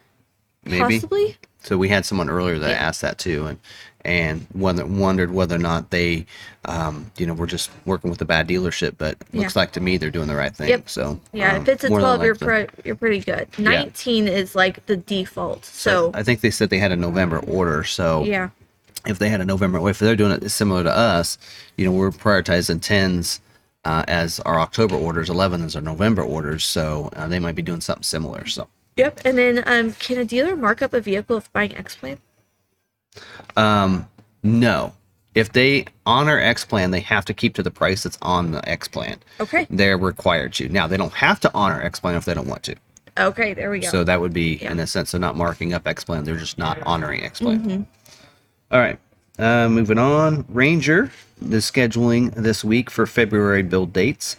Maybe. 0.64 0.78
possibly 0.96 1.36
So 1.62 1.78
we 1.78 1.88
had 1.88 2.04
someone 2.04 2.28
earlier 2.28 2.58
that 2.58 2.70
Yeah. 2.70 2.86
asked 2.88 3.00
that 3.02 3.18
too, 3.18 3.46
and 3.46 3.58
and 4.06 4.46
wonder, 4.52 4.84
wondered 4.84 5.30
whether 5.30 5.56
or 5.56 5.58
not 5.58 5.90
they, 5.90 6.26
um, 6.66 7.10
you 7.16 7.26
know, 7.26 7.32
were 7.32 7.46
just 7.46 7.70
working 7.86 8.10
with 8.10 8.20
a 8.20 8.26
bad 8.26 8.46
dealership. 8.46 8.96
But 8.98 9.16
looks 9.32 9.56
like 9.56 9.72
to 9.72 9.80
me 9.80 9.96
they're 9.96 10.10
doing 10.10 10.28
the 10.28 10.36
right 10.36 10.54
thing. 10.54 10.68
Yep. 10.68 10.90
So 10.90 11.20
yeah 11.32 11.56
um, 11.56 11.62
if 11.62 11.68
it's 11.68 11.84
a 11.84 11.88
12 11.88 12.22
you're 12.22 12.34
pre- 12.34 12.66
you're 12.84 12.96
pretty 12.96 13.20
good 13.20 13.48
19 13.58 14.28
is 14.28 14.54
like 14.54 14.84
the 14.86 14.96
default 14.96 15.64
so 15.64 16.10
I 16.12 16.22
think 16.22 16.42
they 16.42 16.50
said 16.50 16.68
they 16.68 16.78
had 16.78 16.92
a 16.92 16.96
November 16.96 17.38
order. 17.38 17.84
So 17.84 18.24
yeah 18.24 18.50
if 19.06 19.18
they 19.18 19.28
had 19.28 19.40
a 19.40 19.44
November, 19.44 19.78
order, 19.78 19.90
if 19.90 19.98
they're 19.98 20.16
doing 20.16 20.32
it 20.32 20.48
similar 20.50 20.82
to 20.82 20.94
us, 20.94 21.36
you 21.76 21.84
know, 21.84 21.92
we're 21.92 22.10
prioritizing 22.10 22.80
tens. 22.80 23.40
Uh, 23.84 24.02
as 24.08 24.40
our 24.40 24.58
October 24.60 24.94
orders, 24.96 25.28
11s 25.28 25.76
our 25.76 25.82
November 25.82 26.22
orders, 26.22 26.64
so 26.64 27.10
uh, 27.16 27.28
they 27.28 27.38
might 27.38 27.54
be 27.54 27.60
doing 27.60 27.82
something 27.82 28.02
similar. 28.02 28.46
So, 28.46 28.66
yep 28.96 29.20
and 29.26 29.36
then 29.36 29.62
um 29.66 29.92
can 29.94 30.16
a 30.18 30.24
dealer 30.24 30.56
mark 30.56 30.80
up 30.80 30.94
a 30.94 31.00
vehicle 31.00 31.36
if 31.36 31.52
buying 31.52 31.76
x 31.76 31.94
plan 31.96 32.16
Um, 33.56 34.08
no. 34.42 34.94
If 35.34 35.52
they 35.52 35.86
honor 36.06 36.38
X 36.38 36.64
plan, 36.64 36.92
they 36.92 37.00
have 37.00 37.24
to 37.24 37.34
keep 37.34 37.54
to 37.56 37.62
the 37.64 37.70
price 37.70 38.04
that's 38.04 38.18
on 38.22 38.52
the 38.52 38.66
X 38.68 38.86
plan. 38.86 39.18
okay 39.40 39.66
They're 39.68 39.98
required 39.98 40.52
to. 40.54 40.68
Now 40.68 40.86
they 40.86 40.96
don't 40.96 41.12
have 41.12 41.40
to 41.40 41.50
honor 41.54 41.82
X 41.82 41.98
plan 42.00 42.14
if 42.14 42.24
they 42.24 42.34
don't 42.34 42.46
want 42.46 42.62
to. 42.64 42.76
okay 43.18 43.52
there 43.52 43.70
we 43.70 43.80
go 43.80 43.88
So 43.88 44.04
that 44.04 44.20
would 44.20 44.32
be 44.32 44.58
Yeah. 44.62 44.70
in 44.72 44.78
a 44.80 44.86
sense 44.86 45.12
of 45.12 45.20
not 45.20 45.36
marking 45.36 45.72
up 45.74 45.86
X 45.88 46.04
plan. 46.04 46.22
They're 46.24 46.36
just 46.36 46.56
not 46.56 46.80
honoring 46.86 47.22
X 47.24 47.40
plan. 47.40 47.86
All 48.70 48.78
right. 48.80 48.98
Uh, 49.38 49.68
moving 49.68 49.98
on. 49.98 50.44
Ranger 50.48 51.10
is 51.50 51.68
scheduling 51.68 52.32
this 52.34 52.64
week 52.64 52.88
for 52.90 53.06
February 53.06 53.62
build 53.62 53.92
dates. 53.92 54.36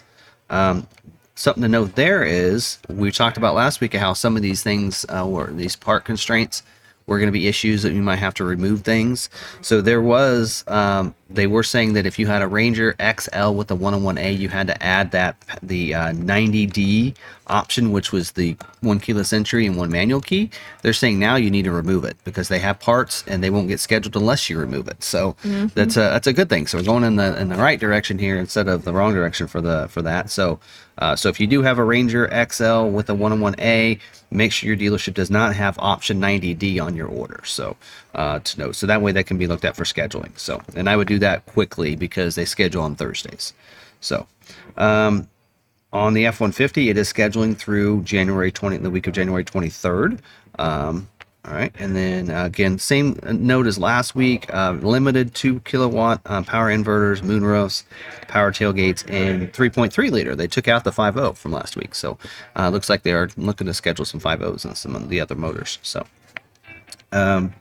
Um, 0.50 0.88
something 1.36 1.64
to 1.64 1.68
note 1.68 1.96
there 1.96 2.24
is 2.24 2.80
we 2.88 3.12
talked 3.12 3.36
about 3.36 3.56
last 3.56 3.82
week 3.82 3.94
how 3.94 4.14
some 4.14 4.38
of 4.38 4.42
these 4.42 4.64
things 4.64 5.06
uh, 5.10 5.26
were 5.28 5.52
these 5.52 5.76
part 5.76 6.06
constraints 6.06 6.64
were 7.08 7.20
going 7.20 7.28
to 7.28 7.34
be 7.34 7.48
issues 7.48 7.84
that 7.84 7.94
you 7.94 8.02
might 8.02 8.18
have 8.18 8.34
to 8.36 8.44
remove 8.44 8.82
things. 8.82 9.30
So 9.62 9.82
there 9.82 10.02
was 10.02 10.64
um, 10.68 11.14
they 11.30 11.48
were 11.48 11.64
saying 11.64 11.94
that 11.94 12.06
if 12.06 12.18
you 12.20 12.28
had 12.28 12.42
a 12.42 12.48
Ranger 12.48 12.96
XL 13.00 13.52
with 13.52 13.68
the 13.68 13.78
101A, 13.78 14.38
you 14.38 14.50
had 14.50 14.68
to 14.68 14.84
add 14.84 15.12
that 15.12 15.36
the 15.62 15.94
uh, 15.94 16.14
90D 16.14 17.16
option, 17.48 17.92
which 17.92 18.12
was 18.12 18.32
the 18.32 18.56
one 18.82 19.00
keyless 19.00 19.34
entry 19.34 19.66
and 19.66 19.78
one 19.78 19.92
manual 19.92 20.22
key. 20.22 20.50
They're 20.82 20.94
saying 20.94 21.20
now 21.20 21.36
you 21.36 21.52
need 21.52 21.66
to 21.66 21.72
remove 21.72 22.04
it 22.06 22.18
because 22.24 22.48
they 22.48 22.60
have 22.60 22.80
parts 22.80 23.24
and 23.28 23.44
they 23.44 23.50
won't 23.50 23.68
get 23.68 23.80
scheduled 23.80 24.16
unless 24.16 24.50
you 24.50 24.58
remove 24.58 24.88
it. 24.88 25.04
So 25.04 25.36
that's 25.76 25.98
a 25.98 26.02
that's 26.02 26.28
a 26.28 26.34
good 26.34 26.50
thing. 26.50 26.68
So 26.68 26.78
we're 26.78 26.84
going 26.84 27.04
in 27.04 27.16
the 27.18 27.40
in 27.40 27.50
the 27.50 27.56
right 27.58 27.80
direction 27.80 28.18
here 28.20 28.38
instead 28.38 28.68
of 28.68 28.84
the 28.84 28.94
wrong 28.94 29.14
direction 29.14 29.48
for 29.48 29.62
the 29.62 29.88
for 29.90 30.02
that. 30.02 30.30
So 30.30 30.60
uh, 30.98 31.16
so 31.16 31.30
if 31.30 31.40
you 31.40 31.48
do 31.48 31.62
have 31.62 31.78
a 31.78 31.84
Ranger 31.84 32.28
XL 32.28 32.86
with 32.86 33.10
a 33.10 33.14
101A, 33.14 34.00
make 34.32 34.52
sure 34.52 34.68
your 34.74 34.78
dealership 34.78 35.14
does 35.14 35.30
not 35.30 35.56
have 35.56 35.78
option 35.80 36.22
90D 36.22 36.82
on 36.82 36.96
your 36.96 37.08
order. 37.08 37.42
So 37.46 37.76
uh, 38.14 38.40
to 38.40 38.60
note, 38.60 38.76
so 38.76 38.88
that 38.88 39.02
way 39.02 39.12
that 39.12 39.26
can 39.26 39.38
be 39.38 39.48
looked 39.48 39.66
at 39.66 39.76
for 39.76 39.84
scheduling. 39.84 40.38
So 40.38 40.62
and 40.76 40.90
I 40.90 40.96
would 40.96 41.08
do 41.08 41.20
that 41.20 41.46
quickly 41.46 41.96
because 41.96 42.36
they 42.36 42.46
schedule 42.46 42.84
on 42.84 42.96
Thursdays. 42.96 43.54
So. 44.02 44.28
Um, 44.78 45.28
on 45.94 46.14
the 46.14 46.26
F 46.26 46.42
one 46.42 46.52
fifty, 46.52 46.90
it 46.90 46.98
is 46.98 47.12
scheduling 47.12 47.56
through 47.56 48.02
January 48.04 48.52
twenty, 48.52 48.76
the 48.76 48.90
week 48.90 49.08
of 49.08 49.14
January 49.14 49.46
twenty 49.46 49.70
third. 49.70 50.22
Um, 50.60 51.08
all 51.48 51.54
right, 51.54 51.72
and 51.78 51.96
then 51.96 52.32
uh, 52.32 52.46
again, 52.46 52.80
same 52.80 53.20
note 53.24 53.68
as 53.68 53.78
last 53.78 54.16
week. 54.16 54.52
Uh, 54.52 54.72
limited 54.82 55.36
two 55.36 55.60
kilowatt 55.60 56.22
uh, 56.26 56.42
power 56.42 56.70
inverters, 56.72 57.22
moon 57.22 57.44
moonroofs, 57.44 57.84
power 58.28 58.52
tailgates, 58.52 59.08
and 59.10 59.54
3.3 59.54 60.12
liter. 60.12 60.36
They 60.36 60.48
took 60.48 60.68
out 60.68 60.84
the 60.84 60.92
5.0 60.92 61.38
from 61.38 61.52
last 61.52 61.78
week, 61.78 61.94
so 61.94 62.18
uh, 62.56 62.70
looks 62.70 62.90
like 62.90 63.04
they 63.04 63.14
are 63.14 63.30
looking 63.38 63.68
to 63.68 63.74
schedule 63.76 64.06
some 64.06 64.20
5.0s 64.20 64.66
and 64.66 64.76
some 64.76 64.96
of 64.96 65.10
the 65.10 65.22
other 65.22 65.36
motors. 65.36 65.78
So, 65.84 66.08
um, 67.12 67.54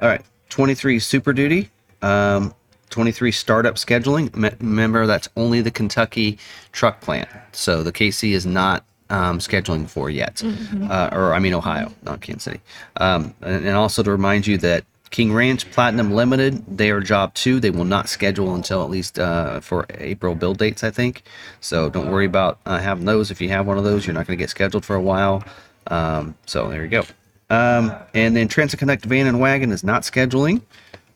all 0.00 0.08
right, 0.08 0.24
23 0.48 0.98
Super 0.98 1.32
Duty. 1.34 1.70
Um, 2.00 2.54
23 2.90 3.32
startup 3.32 3.74
scheduling. 3.74 4.34
Me- 4.36 4.50
remember, 4.60 5.06
that's 5.06 5.28
only 5.36 5.60
the 5.60 5.70
Kentucky 5.70 6.38
truck 6.72 7.00
plant. 7.00 7.28
So 7.52 7.82
the 7.82 7.92
KC 7.92 8.30
is 8.32 8.46
not 8.46 8.84
um, 9.10 9.38
scheduling 9.38 9.88
for 9.88 10.10
yet. 10.10 10.42
Uh, 10.90 11.08
or, 11.12 11.34
I 11.34 11.38
mean, 11.38 11.54
Ohio, 11.54 11.92
not 12.02 12.20
Kansas 12.20 12.44
City. 12.44 12.60
Um, 12.96 13.34
and, 13.42 13.66
and 13.66 13.76
also 13.76 14.02
to 14.02 14.10
remind 14.10 14.46
you 14.46 14.58
that 14.58 14.84
King 15.10 15.32
Ranch 15.32 15.70
Platinum 15.70 16.12
Limited, 16.12 16.64
they 16.66 16.90
are 16.90 17.00
job 17.00 17.32
two. 17.34 17.60
They 17.60 17.70
will 17.70 17.84
not 17.84 18.08
schedule 18.08 18.54
until 18.54 18.82
at 18.82 18.90
least 18.90 19.18
uh, 19.18 19.60
for 19.60 19.86
April 19.90 20.34
build 20.34 20.58
dates, 20.58 20.82
I 20.82 20.90
think. 20.90 21.22
So 21.60 21.88
don't 21.88 22.10
worry 22.10 22.26
about 22.26 22.58
uh, 22.66 22.78
having 22.78 23.04
those. 23.04 23.30
If 23.30 23.40
you 23.40 23.48
have 23.50 23.66
one 23.66 23.78
of 23.78 23.84
those, 23.84 24.06
you're 24.06 24.14
not 24.14 24.26
going 24.26 24.36
to 24.36 24.42
get 24.42 24.50
scheduled 24.50 24.84
for 24.84 24.96
a 24.96 25.00
while. 25.00 25.44
Um, 25.86 26.34
so 26.44 26.68
there 26.68 26.82
you 26.82 26.90
go. 26.90 27.04
Um, 27.48 27.92
and 28.14 28.34
then 28.34 28.48
Transit 28.48 28.80
Connect 28.80 29.04
Van 29.04 29.28
and 29.28 29.38
Wagon 29.38 29.70
is 29.70 29.84
not 29.84 30.02
scheduling 30.02 30.62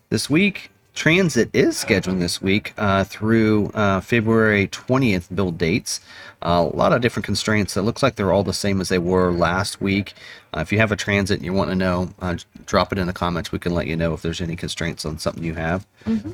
this 0.08 0.30
week. 0.30 0.69
Transit 0.94 1.48
is 1.52 1.76
scheduling 1.76 2.18
this 2.18 2.42
week 2.42 2.74
uh, 2.76 3.04
through 3.04 3.68
uh, 3.74 4.00
February 4.00 4.66
20th 4.68 5.34
build 5.34 5.56
dates. 5.56 6.00
Uh, 6.42 6.68
a 6.72 6.76
lot 6.76 6.92
of 6.92 7.00
different 7.00 7.24
constraints. 7.24 7.76
It 7.76 7.82
looks 7.82 8.02
like 8.02 8.16
they're 8.16 8.32
all 8.32 8.42
the 8.42 8.52
same 8.52 8.80
as 8.80 8.88
they 8.88 8.98
were 8.98 9.30
last 9.30 9.80
week. 9.80 10.14
Uh, 10.54 10.60
if 10.60 10.72
you 10.72 10.78
have 10.78 10.90
a 10.90 10.96
transit 10.96 11.36
and 11.36 11.44
you 11.44 11.52
want 11.52 11.70
to 11.70 11.76
know, 11.76 12.10
uh, 12.20 12.36
drop 12.66 12.92
it 12.92 12.98
in 12.98 13.06
the 13.06 13.12
comments. 13.12 13.52
We 13.52 13.58
can 13.58 13.72
let 13.72 13.86
you 13.86 13.96
know 13.96 14.14
if 14.14 14.22
there's 14.22 14.40
any 14.40 14.56
constraints 14.56 15.04
on 15.04 15.18
something 15.18 15.44
you 15.44 15.54
have. 15.54 15.86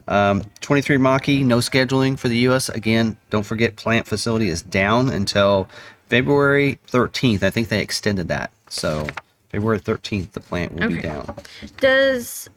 Um, 0.08 0.42
23 0.62 0.96
Mach-E, 0.96 1.42
no 1.44 1.58
scheduling 1.58 2.18
for 2.18 2.28
the 2.28 2.38
U.S. 2.38 2.68
Again, 2.68 3.16
don't 3.30 3.44
forget 3.44 3.76
plant 3.76 4.06
facility 4.06 4.48
is 4.48 4.62
down 4.62 5.10
until 5.10 5.68
February 6.08 6.78
13th. 6.88 7.42
I 7.42 7.50
think 7.50 7.68
they 7.68 7.82
extended 7.82 8.28
that. 8.28 8.50
So 8.68 9.06
February 9.50 9.80
13th, 9.80 10.32
the 10.32 10.40
plant 10.40 10.72
will 10.72 10.88
be 10.88 10.98
Okay. 10.98 11.08
down. 11.08 11.36
Does 11.78 12.48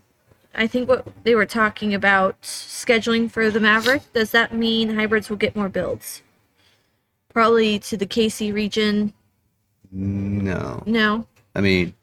I 0.54 0.68
think 0.68 0.90
what 0.90 1.08
they 1.24 1.36
were 1.36 1.46
talking 1.46 1.94
about 1.94 2.42
scheduling 2.42 3.30
for 3.30 3.50
the 3.52 3.60
Maverick, 3.60 4.02
does 4.14 4.32
that 4.32 4.54
mean 4.54 4.96
hybrids 4.96 5.30
will 5.30 5.38
get 5.38 5.56
more 5.56 5.70
builds? 5.70 6.22
Probably 7.34 7.80
to 7.80 7.98
the 7.98 8.08
KC 8.08 8.54
region. 8.54 9.14
No. 9.92 10.84
No. 10.86 11.28
I 11.56 11.62
mean, 11.62 11.94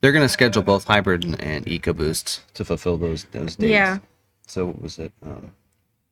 they're 0.00 0.12
going 0.12 0.24
to 0.24 0.28
schedule 0.28 0.62
both 0.62 0.84
hybrid 0.84 1.24
and, 1.24 1.66
EcoBoost 1.66 2.40
to 2.54 2.64
fulfill 2.64 2.96
those 2.96 3.24
those 3.32 3.56
dates. 3.56 3.70
Yeah. 3.70 3.98
So 4.46 4.66
what 4.66 4.80
was 4.82 4.98
it? 4.98 5.12
Um, 5.24 5.52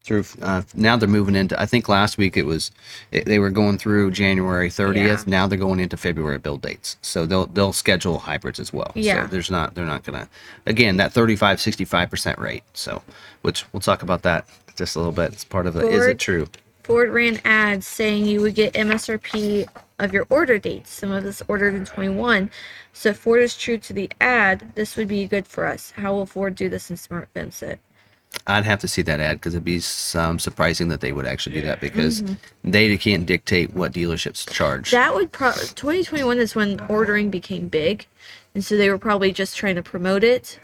through 0.06 0.24
uh, 0.40 0.62
now 0.74 0.96
they're 0.96 1.08
moving 1.08 1.34
into. 1.34 1.60
I 1.60 1.66
think 1.66 1.88
last 1.88 2.16
week 2.16 2.36
it 2.36 2.44
was 2.44 2.70
it, 3.10 3.26
they 3.26 3.38
were 3.38 3.50
going 3.50 3.76
through 3.76 4.12
January 4.12 4.70
30th. 4.70 4.96
Yeah. 4.96 5.22
Now 5.26 5.46
they're 5.46 5.58
going 5.58 5.80
into 5.80 5.96
February 5.96 6.38
build 6.38 6.62
dates. 6.62 6.96
So 7.02 7.26
they'll 7.26 7.46
they'll 7.46 7.72
schedule 7.72 8.18
hybrids 8.20 8.60
as 8.60 8.72
well. 8.72 8.92
Yeah. 8.94 9.24
So 9.24 9.32
there's 9.32 9.50
not 9.50 9.74
they're 9.74 9.84
not 9.84 10.04
to 10.04 10.28
again 10.64 10.96
that 10.98 11.12
35 11.12 11.60
65 11.60 12.10
percent 12.10 12.38
rate. 12.38 12.62
So 12.72 13.02
which 13.42 13.64
we'll 13.72 13.80
talk 13.80 14.02
about 14.02 14.22
that 14.22 14.46
just 14.76 14.94
a 14.94 14.98
little 14.98 15.12
bit. 15.12 15.32
It's 15.32 15.44
part 15.44 15.66
of 15.66 15.74
the 15.74 15.88
is 15.88 16.06
it 16.06 16.18
true? 16.18 16.46
Ford 16.84 17.10
ran 17.10 17.40
ads 17.44 17.84
saying 17.84 18.26
you 18.26 18.40
would 18.42 18.54
get 18.54 18.74
MSRP 18.74 19.66
of 19.98 20.12
your 20.12 20.24
order 20.30 20.56
dates. 20.56 20.92
Some 20.92 21.10
of 21.10 21.24
this 21.24 21.42
ordered 21.48 21.74
in 21.74 21.84
21. 21.84 22.48
So 22.92 23.08
if 23.08 23.18
Ford 23.18 23.42
is 23.42 23.56
true 23.56 23.76
to 23.78 23.92
the 23.92 24.08
ad, 24.20 24.72
this 24.76 24.96
would 24.96 25.08
be 25.08 25.26
good 25.26 25.48
for 25.48 25.66
us. 25.66 25.90
How 25.96 26.14
will 26.14 26.26
Ford 26.26 26.54
do 26.54 26.68
this 26.68 26.88
in 26.88 26.96
Smart 26.96 27.28
Vincent? 27.34 27.80
I'd 28.46 28.64
have 28.64 28.78
to 28.80 28.88
see 28.88 29.02
that 29.02 29.20
ad 29.20 29.38
because 29.38 29.54
it'd 29.54 29.64
be 29.64 29.80
some 29.80 30.38
surprising 30.38 30.88
that 30.88 31.00
they 31.00 31.12
would 31.12 31.26
actually 31.26 31.60
do 31.60 31.66
that 31.66 31.80
because 31.80 32.22
mm-hmm. 32.22 32.70
they 32.70 32.96
can't 32.96 33.26
dictate 33.26 33.74
what 33.74 33.92
dealerships 33.92 34.48
charge. 34.48 34.92
That 34.92 35.14
would 35.14 35.32
probably 35.32 35.62
2021 35.62 36.38
is 36.38 36.54
when 36.54 36.80
ordering 36.88 37.30
became 37.30 37.68
big. 37.68 38.06
And 38.54 38.64
so 38.64 38.76
they 38.76 38.88
were 38.88 38.98
probably 38.98 39.32
just 39.32 39.56
trying 39.56 39.74
to 39.74 39.82
promote 39.82 40.24
it. 40.24 40.60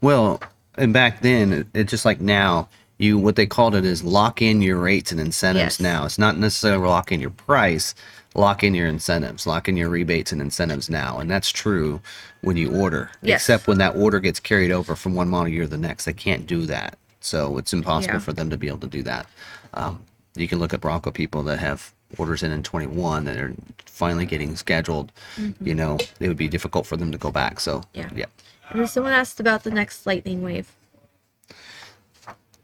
well, 0.00 0.42
and 0.76 0.92
back 0.92 1.20
then, 1.20 1.52
it, 1.52 1.66
it 1.74 1.88
just 1.88 2.04
like 2.04 2.20
now, 2.20 2.68
you 2.98 3.18
what 3.18 3.36
they 3.36 3.46
called 3.46 3.74
it 3.74 3.84
is 3.84 4.02
lock 4.02 4.42
in 4.42 4.62
your 4.62 4.78
rates 4.78 5.12
and 5.12 5.20
incentives. 5.20 5.78
Yes. 5.78 5.80
Now 5.80 6.04
it's 6.04 6.18
not 6.18 6.36
necessarily 6.38 6.86
lock 6.86 7.12
in 7.12 7.20
your 7.20 7.30
price, 7.30 7.94
lock 8.34 8.64
in 8.64 8.74
your 8.74 8.86
incentives, 8.86 9.46
lock 9.46 9.68
in 9.68 9.76
your 9.76 9.88
rebates 9.88 10.32
and 10.32 10.40
incentives 10.40 10.88
now, 10.88 11.18
and 11.18 11.30
that's 11.30 11.50
true 11.50 12.00
when 12.40 12.56
you 12.56 12.74
order. 12.74 13.10
Yes. 13.22 13.42
Except 13.42 13.66
when 13.66 13.78
that 13.78 13.94
order 13.96 14.20
gets 14.20 14.40
carried 14.40 14.70
over 14.72 14.96
from 14.96 15.14
one 15.14 15.28
model 15.28 15.48
year 15.48 15.64
to 15.64 15.68
the 15.68 15.78
next, 15.78 16.04
they 16.06 16.12
can't 16.12 16.46
do 16.46 16.66
that. 16.66 16.96
So 17.20 17.58
it's 17.58 17.72
impossible 17.72 18.14
Yeah. 18.14 18.20
for 18.20 18.32
them 18.32 18.50
to 18.50 18.56
be 18.56 18.68
able 18.68 18.78
to 18.78 18.86
do 18.88 19.02
that. 19.04 19.26
Um, 19.74 20.02
you 20.34 20.48
can 20.48 20.58
look 20.58 20.72
at 20.74 20.80
Bronco 20.80 21.10
people 21.10 21.42
that 21.44 21.58
have 21.58 21.92
orders 22.18 22.42
in 22.42 22.50
in 22.52 22.62
21 22.62 23.24
that 23.24 23.36
are 23.36 23.54
finally 23.86 24.26
getting 24.26 24.56
scheduled. 24.56 25.12
You 25.60 25.74
know, 25.74 25.98
it 26.20 26.28
would 26.28 26.36
be 26.36 26.48
difficult 26.48 26.86
for 26.86 26.96
them 26.96 27.12
to 27.12 27.18
go 27.18 27.30
back. 27.30 27.60
So 27.60 27.84
Yeah. 27.94 28.08
yeah. 28.14 28.26
And 28.70 28.80
then 28.80 28.88
someone 28.88 29.12
asked 29.12 29.38
about 29.40 29.62
the 29.64 29.70
next 29.70 30.06
lightning 30.06 30.42
wave. 30.42 30.72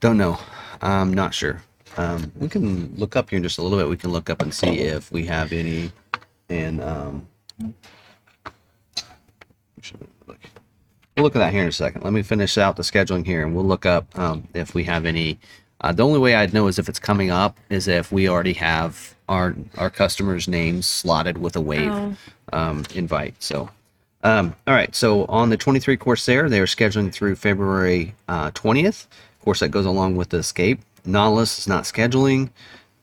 Don't 0.00 0.16
know. 0.16 0.38
I'm 0.80 1.12
not 1.12 1.34
sure. 1.34 1.62
Um, 1.98 2.30
we 2.38 2.48
can 2.48 2.94
look 2.96 3.16
up 3.16 3.28
here 3.30 3.36
in 3.38 3.42
just 3.42 3.58
a 3.58 3.62
little 3.62 3.76
bit. 3.76 3.88
We 3.88 3.96
can 3.96 4.12
look 4.12 4.30
up 4.30 4.40
and 4.40 4.54
see 4.54 4.78
if 4.78 5.10
we 5.10 5.26
have 5.26 5.52
any. 5.52 5.90
And 6.48 6.80
um, 6.82 7.26
look? 10.26 10.38
we'll 11.16 11.24
look 11.24 11.34
at 11.36 11.40
that 11.40 11.52
here 11.52 11.62
in 11.62 11.68
a 11.68 11.72
second. 11.72 12.04
Let 12.04 12.12
me 12.12 12.22
finish 12.22 12.56
out 12.56 12.76
the 12.76 12.82
scheduling 12.82 13.26
here, 13.26 13.44
and 13.44 13.54
we'll 13.54 13.64
look 13.64 13.84
up 13.84 14.16
um, 14.18 14.46
if 14.54 14.74
we 14.74 14.84
have 14.84 15.04
any. 15.06 15.38
Uh, 15.80 15.92
the 15.92 16.04
only 16.04 16.18
way 16.18 16.34
I'd 16.34 16.54
know 16.54 16.66
is 16.68 16.78
if 16.78 16.88
it's 16.88 16.98
coming 16.98 17.30
up 17.30 17.56
is 17.68 17.86
if 17.88 18.10
we 18.12 18.28
already 18.28 18.54
have 18.54 19.14
our 19.28 19.54
our 19.76 19.90
customers' 19.90 20.48
names 20.48 20.86
slotted 20.86 21.38
with 21.38 21.54
a 21.56 21.60
wave 21.60 21.90
Oh. 21.92 22.16
um, 22.52 22.84
invite. 22.94 23.34
So, 23.42 23.70
um, 24.22 24.54
all 24.66 24.74
right. 24.74 24.94
So 24.94 25.24
on 25.26 25.50
the 25.50 25.56
23 25.56 25.96
Corsair, 25.96 26.48
they 26.48 26.60
are 26.60 26.66
scheduling 26.66 27.12
through 27.12 27.34
February 27.36 28.14
uh, 28.28 28.50
20th. 28.52 29.06
Of 29.38 29.44
course, 29.44 29.60
that 29.60 29.68
goes 29.70 29.86
along 29.86 30.16
with 30.16 30.30
the 30.30 30.38
Escape. 30.38 30.80
Nautilus 31.04 31.58
is 31.58 31.68
not 31.68 31.84
scheduling. 31.84 32.50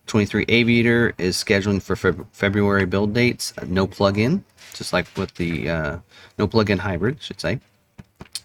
23 0.07 0.45
Aviator 0.49 1.13
is 1.17 1.35
scheduling 1.35 1.81
for 1.81 1.95
Feb- 1.95 2.25
February 2.31 2.85
build 2.85 3.13
dates. 3.13 3.53
Uh, 3.57 3.65
no 3.67 3.87
plug-in, 3.87 4.43
just 4.73 4.93
like 4.93 5.07
with 5.17 5.33
the 5.35 5.69
uh, 5.69 5.97
no 6.37 6.47
plug-in 6.47 6.77
hybrid, 6.77 7.21
should 7.21 7.41
say. 7.41 7.59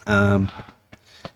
Um, 0.06 0.50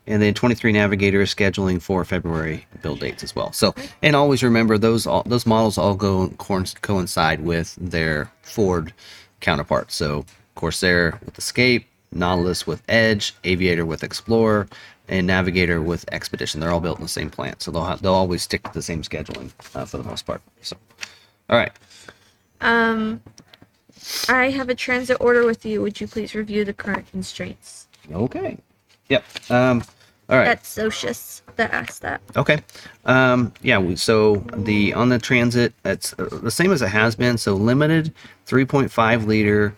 and 0.06 0.22
then 0.22 0.34
23 0.34 0.72
Navigator 0.72 1.22
is 1.22 1.34
scheduling 1.34 1.80
for 1.80 2.04
February 2.04 2.66
build 2.82 3.00
dates 3.00 3.22
as 3.22 3.34
well. 3.34 3.52
So, 3.52 3.74
and 4.02 4.16
always 4.16 4.42
remember 4.42 4.78
those 4.78 5.06
all, 5.06 5.22
those 5.24 5.46
models 5.46 5.78
all 5.78 5.94
go 5.94 6.28
co- 6.38 6.64
coincide 6.82 7.40
with 7.40 7.76
their 7.80 8.30
Ford 8.42 8.92
counterparts. 9.40 9.94
So, 9.94 10.24
Corsair 10.54 11.18
with 11.24 11.36
Escape, 11.38 11.86
Nautilus 12.12 12.66
with 12.66 12.82
Edge, 12.88 13.34
Aviator 13.44 13.84
with 13.84 14.02
Explorer, 14.04 14.68
and 15.08 15.26
Navigator 15.26 15.82
with 15.82 16.04
Expedition. 16.12 16.60
They're 16.60 16.70
all 16.70 16.80
built 16.80 16.98
in 16.98 17.04
the 17.04 17.08
same 17.08 17.30
plant, 17.30 17.62
so 17.62 17.70
they'll 17.70 17.96
they'll 17.96 18.12
always 18.14 18.42
stick 18.42 18.62
to 18.64 18.72
the 18.72 18.82
same 18.82 19.02
scheduling 19.02 19.50
uh, 19.74 19.84
for 19.84 19.98
the 19.98 20.04
most 20.04 20.26
part. 20.26 20.40
So, 20.62 20.76
all 21.50 21.56
right. 21.58 21.72
Um, 22.60 23.20
I 24.28 24.50
have 24.50 24.68
a 24.68 24.74
transit 24.74 25.16
order 25.20 25.44
with 25.44 25.64
you. 25.66 25.82
Would 25.82 26.00
you 26.00 26.06
please 26.06 26.34
review 26.34 26.64
the 26.64 26.72
current 26.72 27.10
constraints? 27.10 27.88
Okay. 28.12 28.58
Yep. 29.08 29.24
Um, 29.50 29.82
all 30.28 30.38
right. 30.38 30.44
That's 30.46 30.68
Socius 30.68 31.42
that 31.56 31.72
asked 31.72 32.00
that. 32.02 32.20
Okay. 32.36 32.62
Um, 33.04 33.52
yeah. 33.62 33.78
we- 33.78 33.96
So 33.96 34.36
the 34.56 34.94
on 34.94 35.10
the 35.10 35.18
transit, 35.18 35.74
it's 35.84 36.14
uh, 36.18 36.28
the 36.42 36.50
same 36.50 36.72
as 36.72 36.80
it 36.82 36.88
has 36.88 37.14
been. 37.14 37.36
So 37.38 37.54
limited 37.54 38.12
3.5 38.46 39.26
liter 39.26 39.74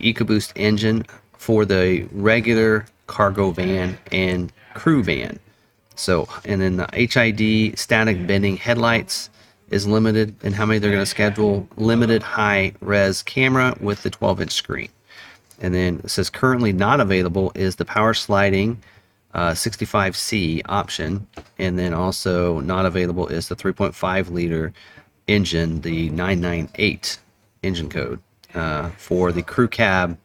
EcoBoost 0.00 0.52
engine 0.54 1.04
for 1.36 1.64
the 1.64 2.06
regular 2.12 2.86
cargo 3.08 3.50
van 3.50 3.98
and 4.12 4.52
crew 4.74 5.02
van. 5.02 5.38
So 5.96 6.28
and 6.44 6.60
then 6.60 6.76
the 6.76 6.88
HID 6.92 7.78
static 7.78 8.26
bending 8.26 8.56
headlights 8.56 9.30
is 9.70 9.86
limited 9.86 10.34
in 10.42 10.52
how 10.52 10.64
many 10.64 10.78
they're 10.78 10.90
going 10.90 11.02
to 11.02 11.06
schedule. 11.06 11.68
Limited 11.76 12.22
high 12.22 12.72
res 12.80 13.22
camera 13.22 13.76
with 13.80 14.02
the 14.02 14.10
12 14.10 14.42
inch 14.42 14.52
screen. 14.52 14.88
And 15.60 15.74
then 15.74 16.00
it 16.04 16.10
says 16.10 16.30
currently 16.30 16.72
not 16.72 17.00
available 17.00 17.52
is 17.54 17.76
the 17.76 17.84
power 17.84 18.14
sliding 18.14 18.80
uh, 19.34 19.50
65C 19.50 20.62
option. 20.66 21.26
And 21.58 21.78
then 21.78 21.92
also 21.92 22.60
not 22.60 22.86
available 22.86 23.26
is 23.26 23.48
the 23.48 23.56
3.5 23.56 24.30
liter 24.30 24.72
engine, 25.26 25.80
the 25.82 26.10
998 26.10 27.18
engine 27.62 27.88
code 27.88 28.20
uh, 28.54 28.90
for 28.90 29.32
the 29.32 29.42
crew 29.42 29.68
cab 29.68 30.16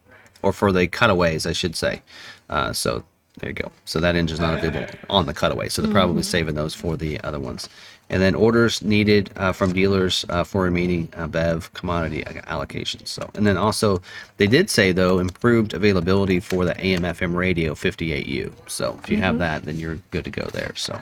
or 0.41 0.53
for 0.53 0.71
the 0.71 0.87
cutaways, 0.87 1.45
I 1.45 1.53
should 1.53 1.75
say. 1.75 2.01
Uh, 2.49 2.73
so 2.73 3.03
there 3.39 3.49
you 3.49 3.55
go. 3.55 3.71
So 3.85 3.99
that 3.99 4.15
engine's 4.15 4.39
not 4.39 4.63
available 4.63 4.93
on 5.09 5.25
the 5.25 5.33
cutaway. 5.33 5.69
So 5.69 5.81
they're 5.81 5.91
probably 5.91 6.23
saving 6.23 6.55
those 6.55 6.75
for 6.75 6.95
the 6.97 7.19
other 7.21 7.39
ones. 7.39 7.67
and 8.09 8.21
then 8.21 8.35
orders 8.35 8.81
needed 8.83 9.31
uh, 9.37 9.51
from 9.53 9.73
dealers 9.73 10.25
uh, 10.29 10.43
for 10.43 10.63
remaining 10.63 11.09
uh, 11.15 11.25
BEV 11.27 11.73
commodity 11.73 12.21
allocations. 12.23 13.07
So, 13.07 13.29
and 13.33 13.47
then 13.47 13.57
also 13.57 14.01
they 14.37 14.45
did 14.47 14.69
say 14.69 14.91
though 14.91 15.19
improved 15.19 15.73
availability 15.73 16.39
for 16.39 16.65
the 16.65 16.75
AM/FM 16.79 17.33
radio 17.35 17.73
58U. 17.73 18.51
So 18.67 18.99
if 19.01 19.09
you 19.09 19.17
have 19.17 19.39
that, 19.39 19.63
then 19.63 19.79
you're 19.79 19.99
good 20.11 20.25
to 20.25 20.29
go 20.29 20.45
there. 20.53 20.73
So 20.75 20.99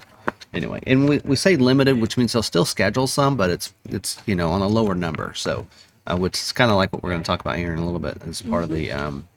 anyway, 0.54 0.82
and 0.88 1.10
we, 1.10 1.20
we 1.26 1.36
say 1.36 1.58
limited, 1.58 2.00
which 2.00 2.17
means 2.17 2.32
they'll 2.34 2.44
still 2.44 2.65
schedule 2.65 3.08
some, 3.08 3.36
but 3.36 3.50
it's 3.50 3.74
it's 3.89 4.22
you 4.26 4.36
know 4.36 4.52
on 4.52 4.62
a 4.62 4.67
lower 4.67 4.96
number. 4.96 5.34
So 5.36 5.67
uh, 6.08 6.17
which 6.17 6.36
is 6.36 6.52
kind 6.52 6.72
of 6.72 6.78
like 6.78 6.94
what 6.94 7.04
we're 7.04 7.12
going 7.12 7.24
to 7.24 7.28
talk 7.28 7.41
about 7.41 7.58
here 7.58 7.74
in 7.74 7.80
a 7.80 7.86
little 7.86 8.00
bit 8.00 8.22
as 8.28 8.41
part 8.41 8.63
of 8.63 8.70
the 8.70 8.91
um, 8.91 9.28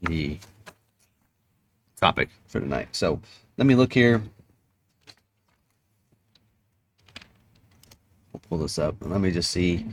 the 0.00 0.38
topic 2.04 2.28
for 2.46 2.60
tonight. 2.60 2.88
So 2.92 3.18
let 3.56 3.66
me 3.66 3.74
look 3.74 3.90
here. 3.90 4.22
We'll 8.30 8.42
pull 8.46 8.58
this 8.58 8.78
up. 8.78 8.96
Let 9.00 9.22
me 9.22 9.30
just 9.30 9.50
see 9.50 9.86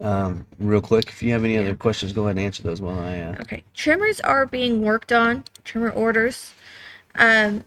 um, 0.00 0.44
real 0.58 0.80
quick. 0.80 1.06
If 1.06 1.22
you 1.22 1.32
have 1.32 1.44
any 1.44 1.56
other 1.58 1.76
questions, 1.76 2.12
go 2.12 2.24
ahead 2.24 2.38
and 2.38 2.44
answer 2.44 2.64
those 2.64 2.80
while 2.80 2.98
I. 2.98 3.20
Uh, 3.20 3.36
Okay. 3.40 3.62
Tremors 3.72 4.18
are 4.20 4.46
being 4.46 4.82
worked 4.82 5.12
on, 5.12 5.44
Tremor 5.62 5.90
orders. 5.90 6.54
Um, 7.14 7.64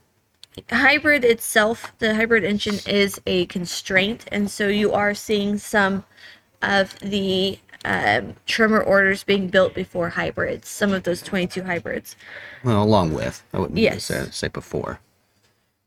hybrid 0.70 1.24
itself, 1.24 1.94
the 2.00 2.16
hybrid 2.16 2.44
engine 2.44 2.80
is 2.86 3.22
a 3.26 3.46
constraint, 3.46 4.26
and 4.34 4.52
so 4.52 4.68
you 4.68 4.92
are 4.92 5.14
seeing 5.14 5.58
some 5.58 6.04
of 6.62 7.00
the 7.00 7.58
um, 7.86 8.36
Tremor 8.46 8.82
orders 8.82 9.24
being 9.24 9.48
built 9.48 9.74
before 9.74 10.10
hybrids, 10.10 10.68
some 10.70 10.94
of 10.94 11.04
those 11.04 11.22
22 11.22 11.64
hybrids. 11.64 12.16
well, 12.64 12.82
along 12.84 13.14
with 13.14 13.44
I 13.54 13.60
wouldn't 13.60 13.78
Yes. 13.80 14.06
say, 14.06 14.26
say 14.32 14.48
before. 14.48 15.00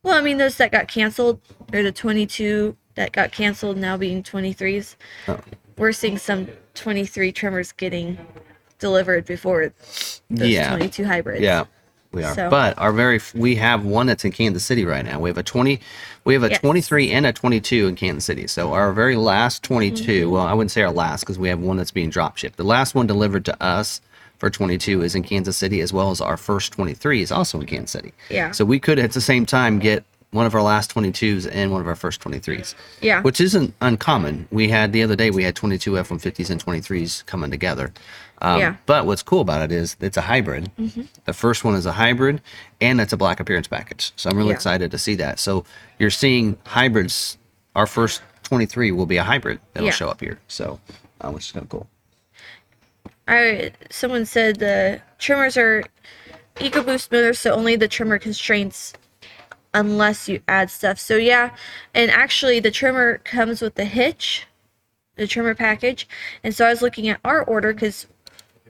Well, 0.02 0.14
I 0.16 0.20
mean, 0.20 0.36
those 0.38 0.56
that 0.58 0.70
got 0.72 0.88
canceled, 0.88 1.40
or 1.72 1.82
the 1.82 1.92
22 1.92 2.76
that 2.94 3.12
got 3.12 3.32
canceled 3.32 3.76
now 3.76 3.96
being 3.96 4.22
23s. 4.22 4.96
Oh. 5.28 5.40
We're 5.76 5.92
seeing 5.92 6.16
some 6.18 6.48
23 6.74 7.32
Tremors 7.32 7.72
getting 7.72 8.18
delivered 8.78 9.24
before 9.26 9.72
those 10.30 10.48
Yeah. 10.48 10.74
22 10.76 11.04
hybrids. 11.04 11.40
Yeah, 11.42 11.64
we 12.12 12.22
are. 12.22 12.34
So- 12.34 12.50
But 12.50 12.78
our 12.78 12.92
very 12.92 13.20
we 13.34 13.56
have 13.56 13.84
one 13.84 14.06
that's 14.06 14.24
in 14.24 14.32
Kansas 14.32 14.64
City 14.64 14.84
right 14.84 15.04
now. 15.04 15.18
We 15.20 15.28
have 15.30 15.38
a 15.38 15.42
20 15.42 15.80
we 16.24 16.34
have 16.34 16.42
a 16.42 16.50
Yes. 16.50 16.58
23 16.60 17.12
and 17.12 17.24
a 17.24 17.32
22 17.32 17.86
in 17.86 17.94
Kansas 17.94 18.24
City. 18.24 18.46
So 18.48 18.72
our 18.72 18.92
very 18.92 19.14
last 19.16 19.62
22, 19.62 20.22
Mm-hmm. 20.24 20.30
well, 20.32 20.46
I 20.46 20.52
wouldn't 20.54 20.72
say 20.72 20.82
our 20.82 20.90
last 20.92 21.20
because 21.20 21.38
we 21.38 21.48
have 21.48 21.60
one 21.60 21.76
that's 21.76 21.92
being 21.92 22.10
drop 22.10 22.36
shipped. 22.36 22.56
The 22.56 22.64
last 22.64 22.94
one 22.96 23.06
delivered 23.06 23.44
to 23.44 23.62
us 23.62 24.00
for 24.38 24.50
22 24.50 25.02
is 25.02 25.14
in 25.14 25.22
Kansas 25.22 25.56
City 25.56 25.80
as 25.80 25.92
well 25.92 26.10
as 26.10 26.20
our 26.20 26.36
first 26.36 26.72
23 26.72 27.22
is 27.22 27.30
also 27.32 27.60
in 27.60 27.66
Kansas 27.66 27.92
City. 27.92 28.12
Yeah. 28.28 28.50
So 28.50 28.64
we 28.64 28.78
could 28.80 28.98
at 28.98 29.12
the 29.12 29.20
same 29.20 29.46
time 29.46 29.78
get 29.78 30.04
one 30.32 30.44
of 30.44 30.54
our 30.54 30.62
last 30.62 30.92
22s 30.92 31.46
and 31.50 31.70
one 31.70 31.80
of 31.80 31.86
our 31.86 31.94
first 31.94 32.20
23s. 32.20 32.74
Yeah. 33.00 33.22
Which 33.22 33.40
isn't 33.40 33.72
uncommon. 33.80 34.48
We 34.50 34.68
had 34.68 34.92
the 34.92 35.02
other 35.04 35.14
day 35.16 35.30
we 35.30 35.44
had 35.44 35.54
22 35.54 35.92
F150s 35.92 36.50
and 36.50 36.62
23s 36.62 37.24
coming 37.26 37.50
together. 37.50 37.92
Um, 38.42 38.60
Yeah. 38.60 38.76
But 38.86 39.06
what's 39.06 39.22
cool 39.22 39.40
about 39.40 39.62
it 39.62 39.72
is 39.72 39.96
it's 40.00 40.16
a 40.16 40.22
hybrid. 40.22 40.70
The 41.24 41.32
first 41.32 41.64
one 41.64 41.74
is 41.74 41.86
a 41.86 41.92
hybrid, 41.92 42.40
and 42.80 43.00
it's 43.00 43.12
a 43.12 43.16
black 43.16 43.40
appearance 43.40 43.66
package. 43.68 44.12
So 44.16 44.28
I'm 44.30 44.36
really 44.36 44.50
Yeah. 44.50 44.56
excited 44.56 44.90
to 44.90 44.98
see 44.98 45.14
that. 45.16 45.38
So 45.38 45.64
you're 45.98 46.10
seeing 46.10 46.58
hybrids. 46.66 47.38
Our 47.74 47.86
first 47.86 48.22
23 48.42 48.92
will 48.92 49.06
be 49.06 49.16
a 49.16 49.24
hybrid 49.24 49.60
that'll 49.72 49.86
Yeah. 49.88 49.92
show 49.92 50.08
up 50.08 50.20
here. 50.20 50.38
So, 50.48 50.80
uh, 51.20 51.30
which 51.30 51.46
is 51.46 51.52
kind 51.52 51.64
of 51.64 51.68
cool. 51.70 51.88
I 53.28 53.72
someone 53.90 54.24
said 54.24 54.58
the 54.60 55.00
Tremors 55.18 55.56
are 55.56 55.82
EcoBoost 56.56 57.10
motors, 57.10 57.38
so 57.40 57.52
only 57.52 57.74
the 57.76 57.88
Tremor 57.88 58.18
constraints 58.18 58.92
unless 59.74 60.28
you 60.28 60.40
add 60.48 60.70
stuff. 60.70 60.98
So 60.98 61.16
yeah, 61.16 61.50
and 61.94 62.10
actually 62.10 62.60
the 62.60 62.70
Tremor 62.70 63.18
comes 63.18 63.60
with 63.60 63.74
the 63.74 63.84
hitch, 63.84 64.46
the 65.16 65.26
Tremor 65.26 65.54
package. 65.54 66.08
And 66.44 66.54
so 66.54 66.64
I 66.66 66.70
was 66.70 66.82
looking 66.82 67.08
at 67.08 67.18
our 67.24 67.42
order 67.42 67.72
because 67.74 68.06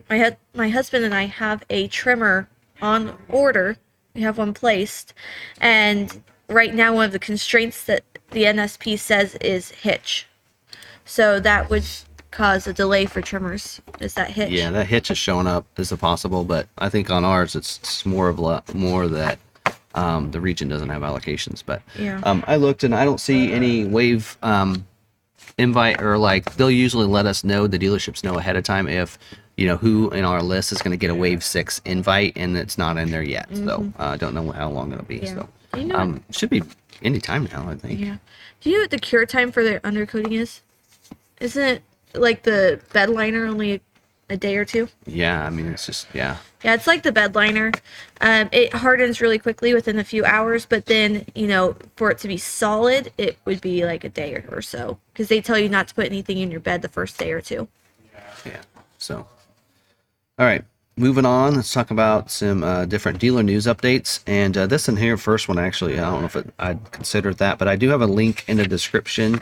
my 0.09 0.19
hu- 0.19 0.37
my 0.55 0.69
husband 0.69 1.05
and 1.05 1.15
I 1.15 1.25
have 1.27 1.63
a 1.71 1.89
Tremor 1.89 2.49
on 2.81 3.17
order. 3.29 3.77
We 4.15 4.23
have 4.23 4.39
one 4.39 4.55
placed, 4.55 5.13
and 5.61 6.23
right 6.49 6.75
now 6.75 6.95
one 6.95 7.05
of 7.07 7.13
the 7.13 7.19
constraints 7.19 7.85
that 7.85 8.03
the 8.31 8.45
NSP 8.45 8.99
says 8.99 9.35
is 9.37 9.71
hitch. 9.71 10.27
So 11.05 11.39
that 11.41 11.71
would 11.71 11.85
cause 12.31 12.67
a 12.67 12.73
delay 12.73 13.07
for 13.07 13.21
Tremors. 13.21 13.81
Is 14.01 14.15
that 14.15 14.31
hitch? 14.31 14.51
Yeah, 14.51 14.71
that 14.71 14.87
hitch 14.87 15.11
is 15.11 15.19
showing 15.19 15.47
up 15.47 15.67
as 15.79 15.93
a 15.93 15.97
possible, 15.97 16.45
but 16.45 16.67
I 16.79 16.89
think 16.89 17.11
on 17.11 17.25
ours 17.25 17.55
it's, 17.55 17.79
it's 17.79 18.05
more 18.07 18.29
of 18.29 18.39
la- 18.39 18.63
more 18.75 19.07
that 19.09 19.39
um, 19.95 20.31
the 20.31 20.41
region 20.41 20.69
doesn't 20.69 20.89
have 20.89 21.03
allocations. 21.03 21.63
But 21.65 21.83
Yeah. 21.99 22.21
um, 22.25 22.43
I 22.47 22.57
looked 22.57 22.85
and 22.85 22.95
I 22.95 23.05
don't 23.05 23.21
see 23.21 23.53
any 23.53 23.85
wave 23.85 24.37
um, 24.43 24.87
invite 25.59 26.03
or 26.03 26.19
like 26.19 26.57
they'll 26.57 26.71
usually 26.71 27.07
let 27.07 27.25
us 27.27 27.45
know 27.45 27.67
the 27.67 27.79
dealerships 27.79 28.23
know 28.25 28.37
ahead 28.39 28.57
of 28.57 28.65
time 28.65 28.89
if 28.89 29.19
you 29.57 29.67
know 29.67 29.77
who 29.77 30.11
in 30.11 30.25
our 30.25 30.43
list 30.43 30.73
is 30.73 30.83
going 30.83 30.93
to 30.93 30.97
get 30.97 31.11
a 31.11 31.15
wave 31.15 31.43
six 31.43 31.81
invite 31.85 32.35
and 32.37 32.57
it's 32.57 32.79
not 32.79 32.97
in 32.99 33.11
there 33.11 33.23
yet. 33.23 33.49
So 33.55 33.93
uh, 33.99 34.05
I 34.05 34.17
don't 34.17 34.35
know 34.35 34.51
how 34.53 34.71
long 34.71 34.93
it'll 34.93 35.05
be. 35.05 35.21
Mm-hmm. 35.21 35.39
Yeah. 35.39 35.47
So 35.73 35.79
you 35.79 35.85
know 35.87 35.97
um, 35.97 36.25
should 36.31 36.51
be 36.51 36.63
any 37.03 37.21
time 37.21 37.49
now. 37.53 37.69
I 37.69 37.75
think. 37.75 37.99
Yeah. 38.01 38.17
Do 38.61 38.71
you 38.71 38.77
know 38.77 38.83
what 38.83 38.91
the 38.91 38.99
cure 38.99 39.27
time 39.27 39.53
for 39.53 39.63
the 39.63 39.81
undercoating 39.81 40.33
is? 40.33 40.61
Isn't 41.41 41.63
it 41.63 41.83
like 42.15 42.43
the 42.43 42.81
bed 42.93 43.11
liner 43.11 43.47
only 43.47 43.75
a, 43.75 43.81
a 44.31 44.37
day 44.37 44.57
or 44.57 44.65
two? 44.65 44.89
Yeah, 45.07 45.45
I 45.45 45.51
mean 45.51 45.67
it's 45.67 45.87
just 45.87 46.07
yeah. 46.15 46.37
Yeah, 46.65 46.75
it's 46.75 46.89
like 46.89 47.05
the 47.05 47.13
bed 47.13 47.37
liner. 47.37 47.71
Um, 48.21 48.49
it 48.51 48.75
hardens 48.75 49.21
really 49.21 49.39
quickly 49.39 49.73
within 49.73 50.01
a 50.01 50.05
few 50.05 50.25
hours, 50.25 50.67
but 50.67 50.87
then, 50.87 51.25
you 51.33 51.47
know, 51.47 51.77
for 51.95 52.11
it 52.11 52.19
to 52.19 52.29
be 52.29 52.39
solid, 52.39 53.13
it 53.19 53.39
would 53.45 53.61
be 53.61 53.85
like 53.85 54.03
a 54.03 54.09
day 54.09 54.35
or, 54.35 54.45
or 54.51 54.63
so. 54.63 54.99
Because 55.13 55.29
they 55.29 55.41
tell 55.41 55.57
you 55.57 55.69
not 55.69 55.87
to 55.87 55.95
put 55.95 56.07
anything 56.07 56.39
in 56.39 56.51
your 56.51 56.59
bed 56.59 56.83
the 56.83 56.89
first 56.89 57.19
day 57.19 57.31
or 57.31 57.41
two. 57.41 57.69
Yeah. 58.45 58.63
So, 58.99 59.29
all 60.39 60.45
right, 60.45 60.63
moving 60.99 61.25
on. 61.25 61.55
Let's 61.55 61.73
talk 61.73 61.91
about 61.91 62.31
some 62.31 62.63
uh, 62.63 62.85
different 62.85 63.19
dealer 63.19 63.43
news 63.43 63.67
updates. 63.67 64.21
And 64.27 64.55
uh, 64.57 64.67
this 64.67 64.87
in 64.87 64.97
here, 64.97 65.17
first 65.17 65.49
one 65.49 65.59
actually, 65.59 65.99
I 65.99 66.11
don't 66.11 66.21
know 66.21 66.27
if 66.27 66.37
it, 66.37 66.53
I'd 66.59 66.93
consider 66.93 67.33
that, 67.35 67.59
but 67.59 67.69
I 67.69 67.77
do 67.77 67.89
have 67.89 68.03
a 68.03 68.07
link 68.07 68.45
in 68.47 68.59
the 68.59 68.67
description 68.67 69.41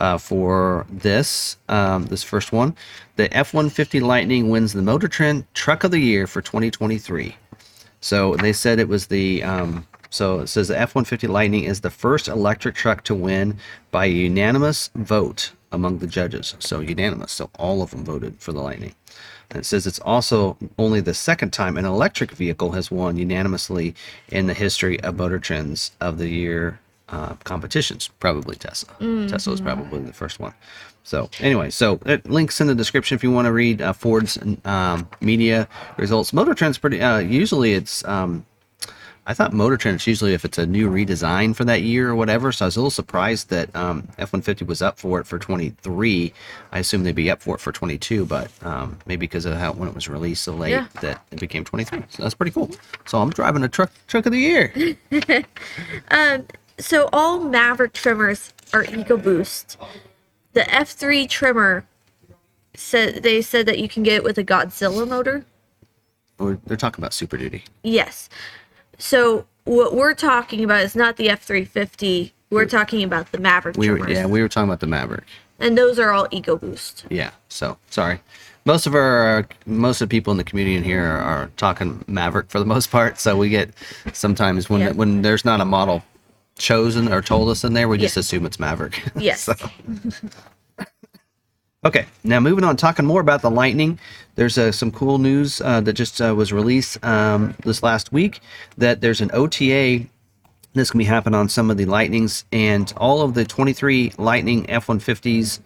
uh, 0.00 0.16
for 0.16 0.86
this. 0.88 1.58
Um, 1.68 2.06
this 2.06 2.22
first 2.22 2.52
one, 2.52 2.74
the 3.16 3.34
F-150 3.36 4.00
Lightning 4.00 4.48
wins 4.48 4.72
the 4.72 4.80
Motor 4.80 5.08
Trend 5.08 5.44
Truck 5.52 5.84
of 5.84 5.90
the 5.90 5.98
Year 5.98 6.26
for 6.26 6.40
2023. 6.40 7.36
So 8.00 8.34
they 8.36 8.54
said 8.54 8.78
it 8.78 8.88
was 8.88 9.08
the 9.08 9.42
um, 9.42 9.86
so 10.08 10.40
it 10.40 10.46
says 10.46 10.68
the 10.68 10.80
F-150 10.80 11.28
Lightning 11.28 11.64
is 11.64 11.82
the 11.82 11.90
first 11.90 12.28
electric 12.28 12.74
truck 12.74 13.04
to 13.04 13.14
win 13.14 13.58
by 13.90 14.06
a 14.06 14.08
unanimous 14.08 14.88
vote 14.94 15.52
among 15.70 15.98
the 15.98 16.06
judges. 16.06 16.56
So 16.58 16.80
unanimous. 16.80 17.30
So 17.30 17.50
all 17.58 17.82
of 17.82 17.90
them 17.90 18.04
voted 18.04 18.40
for 18.40 18.52
the 18.52 18.60
Lightning. 18.60 18.94
And 19.50 19.58
it 19.60 19.64
says 19.66 19.86
it's 19.86 19.98
also 20.00 20.56
only 20.78 21.00
the 21.00 21.14
second 21.14 21.52
time 21.52 21.76
an 21.76 21.84
electric 21.84 22.30
vehicle 22.32 22.72
has 22.72 22.90
won 22.90 23.16
unanimously 23.16 23.94
in 24.28 24.46
the 24.46 24.54
history 24.54 25.00
of 25.00 25.16
Motor 25.16 25.38
Trends 25.38 25.92
of 26.00 26.18
the 26.18 26.28
Year 26.28 26.78
uh, 27.08 27.34
competitions. 27.44 28.08
Probably 28.20 28.54
Tesla. 28.54 28.94
Tesla 29.28 29.52
is 29.52 29.60
probably 29.60 30.00
the 30.00 30.12
first 30.12 30.38
one. 30.38 30.54
So 31.02 31.28
anyway, 31.40 31.70
so 31.70 31.98
it 32.06 32.28
links 32.30 32.60
in 32.60 32.68
the 32.68 32.74
description 32.74 33.16
if 33.16 33.24
you 33.24 33.32
want 33.32 33.46
to 33.46 33.52
read 33.52 33.82
uh, 33.82 33.92
Ford's 33.92 34.38
um, 34.64 35.08
media 35.20 35.66
results. 35.96 36.32
Motor 36.32 36.54
Trend's 36.54 36.78
pretty. 36.78 37.00
Uh, 37.00 37.18
usually 37.18 37.72
it's. 37.72 38.04
Um, 38.04 38.46
I 39.30 39.32
thought 39.32 39.52
Motor 39.52 39.76
Trend's 39.76 40.04
usually 40.08 40.34
if 40.34 40.44
it's 40.44 40.58
a 40.58 40.66
new 40.66 40.90
redesign 40.90 41.54
for 41.54 41.64
that 41.64 41.82
year 41.82 42.10
or 42.10 42.16
whatever. 42.16 42.50
So 42.50 42.64
I 42.64 42.66
was 42.66 42.74
a 42.74 42.80
little 42.80 42.90
surprised 42.90 43.48
that 43.50 43.74
um, 43.76 44.08
F-150 44.18 44.66
was 44.66 44.82
up 44.82 44.98
for 44.98 45.20
it 45.20 45.24
for 45.24 45.38
23. 45.38 46.32
I 46.72 46.78
assume 46.80 47.04
they'd 47.04 47.14
be 47.14 47.30
up 47.30 47.40
for 47.40 47.54
it 47.54 47.60
for 47.60 47.70
22, 47.70 48.24
but 48.26 48.50
um, 48.64 48.98
maybe 49.06 49.20
because 49.20 49.44
of 49.44 49.56
how 49.56 49.70
when 49.72 49.88
it 49.88 49.94
was 49.94 50.08
released 50.08 50.42
so 50.42 50.52
late 50.52 50.72
Yeah. 50.72 50.88
that 51.00 51.22
it 51.30 51.38
became 51.38 51.62
23. 51.64 52.02
So 52.08 52.24
that's 52.24 52.34
pretty 52.34 52.50
cool. 52.50 52.72
So 53.06 53.22
I'm 53.22 53.30
driving 53.30 53.62
a 53.62 53.68
truck 53.68 53.92
truck 54.08 54.26
of 54.26 54.32
the 54.32 54.38
year. 54.40 54.74
So 56.80 57.10
all 57.12 57.40
Maverick 57.40 57.92
Tremors 57.92 58.54
are 58.72 58.84
EcoBoost. 58.84 59.76
The 60.54 60.62
F3 60.62 61.28
Tremor 61.28 61.84
said 62.74 63.22
they 63.22 63.42
said 63.42 63.66
that 63.66 63.78
you 63.78 63.86
can 63.86 64.02
get 64.02 64.14
it 64.14 64.24
with 64.24 64.38
a 64.38 64.44
Godzilla 64.44 65.06
motor. 65.06 65.44
We're, 66.38 66.58
they're 66.64 66.78
talking 66.78 67.02
about 67.04 67.12
Super 67.12 67.36
Duty. 67.36 67.64
Yes. 67.82 68.30
So 69.00 69.46
what 69.64 69.94
we're 69.94 70.14
talking 70.14 70.62
about 70.62 70.82
is 70.82 70.94
not 70.94 71.16
the 71.16 71.28
F350. 71.28 72.32
We're 72.50 72.66
talking 72.66 73.02
about 73.02 73.32
the 73.32 73.38
Maverick 73.38 73.76
We 73.76 73.90
were, 73.90 74.08
yeah, 74.08 74.26
we 74.26 74.42
were 74.42 74.48
talking 74.48 74.68
about 74.68 74.80
the 74.80 74.86
Maverick. 74.86 75.24
and 75.58 75.76
those 75.76 75.98
are 75.98 76.10
all 76.12 76.26
EcoBoost. 76.28 77.04
Yeah. 77.10 77.30
So 77.48 77.78
sorry. 77.90 78.20
Most 78.66 78.86
of 78.86 78.94
our 78.94 79.46
most 79.66 80.00
of 80.02 80.08
the 80.08 80.12
people 80.16 80.30
in 80.32 80.36
the 80.36 80.44
community 80.44 80.76
in 80.76 80.84
here 80.84 81.04
are, 81.04 81.18
are 81.20 81.50
talking 81.56 82.04
Maverick 82.06 82.50
for 82.50 82.58
the 82.58 82.64
most 82.66 82.90
part. 82.90 83.18
So 83.18 83.36
we 83.36 83.48
get 83.48 83.70
sometimes 84.12 84.68
when 84.68 84.80
Yeah. 84.80 84.92
when 84.92 85.22
there's 85.22 85.44
not 85.44 85.60
a 85.60 85.64
model 85.64 86.02
chosen 86.58 87.10
or 87.12 87.22
told 87.22 87.48
us 87.48 87.64
in 87.64 87.72
there, 87.72 87.88
we 87.88 87.96
just 87.98 88.16
Yeah. 88.16 88.20
assume 88.20 88.44
it's 88.46 88.60
Maverick. 88.60 89.02
Yes. 89.16 89.40
So- 89.42 89.54
okay. 91.84 92.06
Now 92.24 92.40
moving 92.40 92.64
on, 92.64 92.76
talking 92.76 93.06
more 93.06 93.20
about 93.20 93.42
the 93.42 93.50
Lightning. 93.50 93.98
There's 94.36 94.58
uh, 94.58 94.72
some 94.72 94.92
cool 94.92 95.18
news 95.18 95.60
uh, 95.60 95.80
that 95.82 95.94
just 95.94 96.20
uh, 96.20 96.34
was 96.34 96.52
released 96.52 97.02
um, 97.04 97.54
this 97.64 97.82
last 97.82 98.12
week 98.12 98.40
that 98.78 99.00
there's 99.00 99.20
an 99.20 99.30
OTA 99.32 100.06
This 100.74 100.90
can 100.90 100.98
be 100.98 101.04
happening 101.04 101.38
on 101.38 101.48
some 101.48 101.70
of 101.70 101.76
the 101.78 101.86
Lightnings 101.86 102.44
and 102.52 102.92
all 102.96 103.22
of 103.22 103.34
the 103.34 103.44
23 103.44 104.12
Lightning 104.18 104.68
F-150s, 104.70 105.60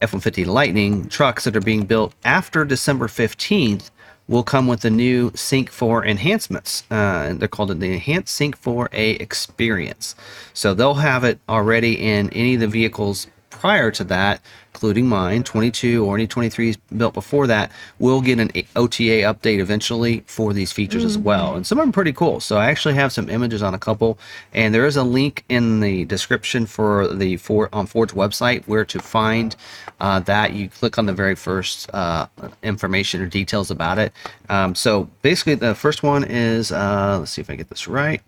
F-150 0.00 0.46
Lightning 0.46 1.08
trucks 1.08 1.44
that 1.44 1.56
are 1.56 1.60
being 1.60 1.84
built 1.84 2.14
after 2.24 2.64
December 2.64 3.08
15th 3.08 3.90
will 4.28 4.42
come 4.42 4.66
with 4.66 4.80
the 4.82 4.90
new 4.90 5.32
Sync 5.34 5.70
4 5.70 6.06
enhancements. 6.06 6.84
Uh, 6.90 7.34
they're 7.34 7.48
called 7.48 7.78
the 7.78 7.92
Enhanced 7.92 8.34
Sync 8.34 8.60
4A 8.60 9.20
Experience. 9.20 10.14
So 10.54 10.74
they'll 10.74 10.94
have 10.94 11.24
it 11.24 11.40
already 11.48 11.94
in 11.94 12.30
any 12.30 12.54
of 12.54 12.60
the 12.60 12.68
vehicles 12.68 13.26
prior 13.58 13.90
to 13.90 14.04
that, 14.04 14.40
including 14.72 15.08
mine, 15.08 15.42
22 15.42 16.04
or 16.04 16.14
any 16.14 16.26
23s 16.26 16.76
built 16.96 17.12
before 17.12 17.48
that, 17.48 17.72
will 17.98 18.20
get 18.20 18.38
an 18.38 18.50
OTA 18.76 19.22
update 19.22 19.58
eventually 19.58 20.22
for 20.26 20.52
these 20.52 20.70
features 20.70 21.04
as 21.04 21.18
well. 21.18 21.56
And 21.56 21.66
some 21.66 21.78
of 21.78 21.82
them 21.82 21.90
are 21.90 21.92
pretty 21.92 22.12
cool. 22.12 22.38
So 22.38 22.56
I 22.56 22.66
actually 22.70 22.94
have 22.94 23.12
some 23.12 23.28
images 23.28 23.62
on 23.62 23.74
a 23.74 23.78
couple, 23.78 24.18
and 24.54 24.72
there 24.72 24.86
is 24.86 24.96
a 24.96 25.02
link 25.02 25.44
in 25.48 25.80
the 25.80 26.04
description 26.04 26.66
for 26.66 27.08
the 27.08 27.36
Ford 27.38 27.70
on 27.72 27.86
Ford's 27.86 28.12
website 28.12 28.64
where 28.66 28.84
to 28.84 29.00
find 29.00 29.56
uh, 30.00 30.20
that. 30.20 30.52
You 30.52 30.68
click 30.68 30.96
on 30.98 31.06
the 31.06 31.12
very 31.12 31.34
first 31.34 31.92
uh, 31.92 32.26
information 32.62 33.20
or 33.20 33.26
details 33.26 33.70
about 33.70 33.98
it. 33.98 34.12
Um, 34.48 34.74
so 34.74 35.10
basically, 35.22 35.56
the 35.56 35.74
first 35.74 36.02
one 36.02 36.22
is 36.22 36.70
uh, 36.70 37.18
let's 37.18 37.32
see 37.32 37.40
if 37.40 37.50
I 37.50 37.56
get 37.56 37.68
this 37.68 37.88
right. 37.88 38.22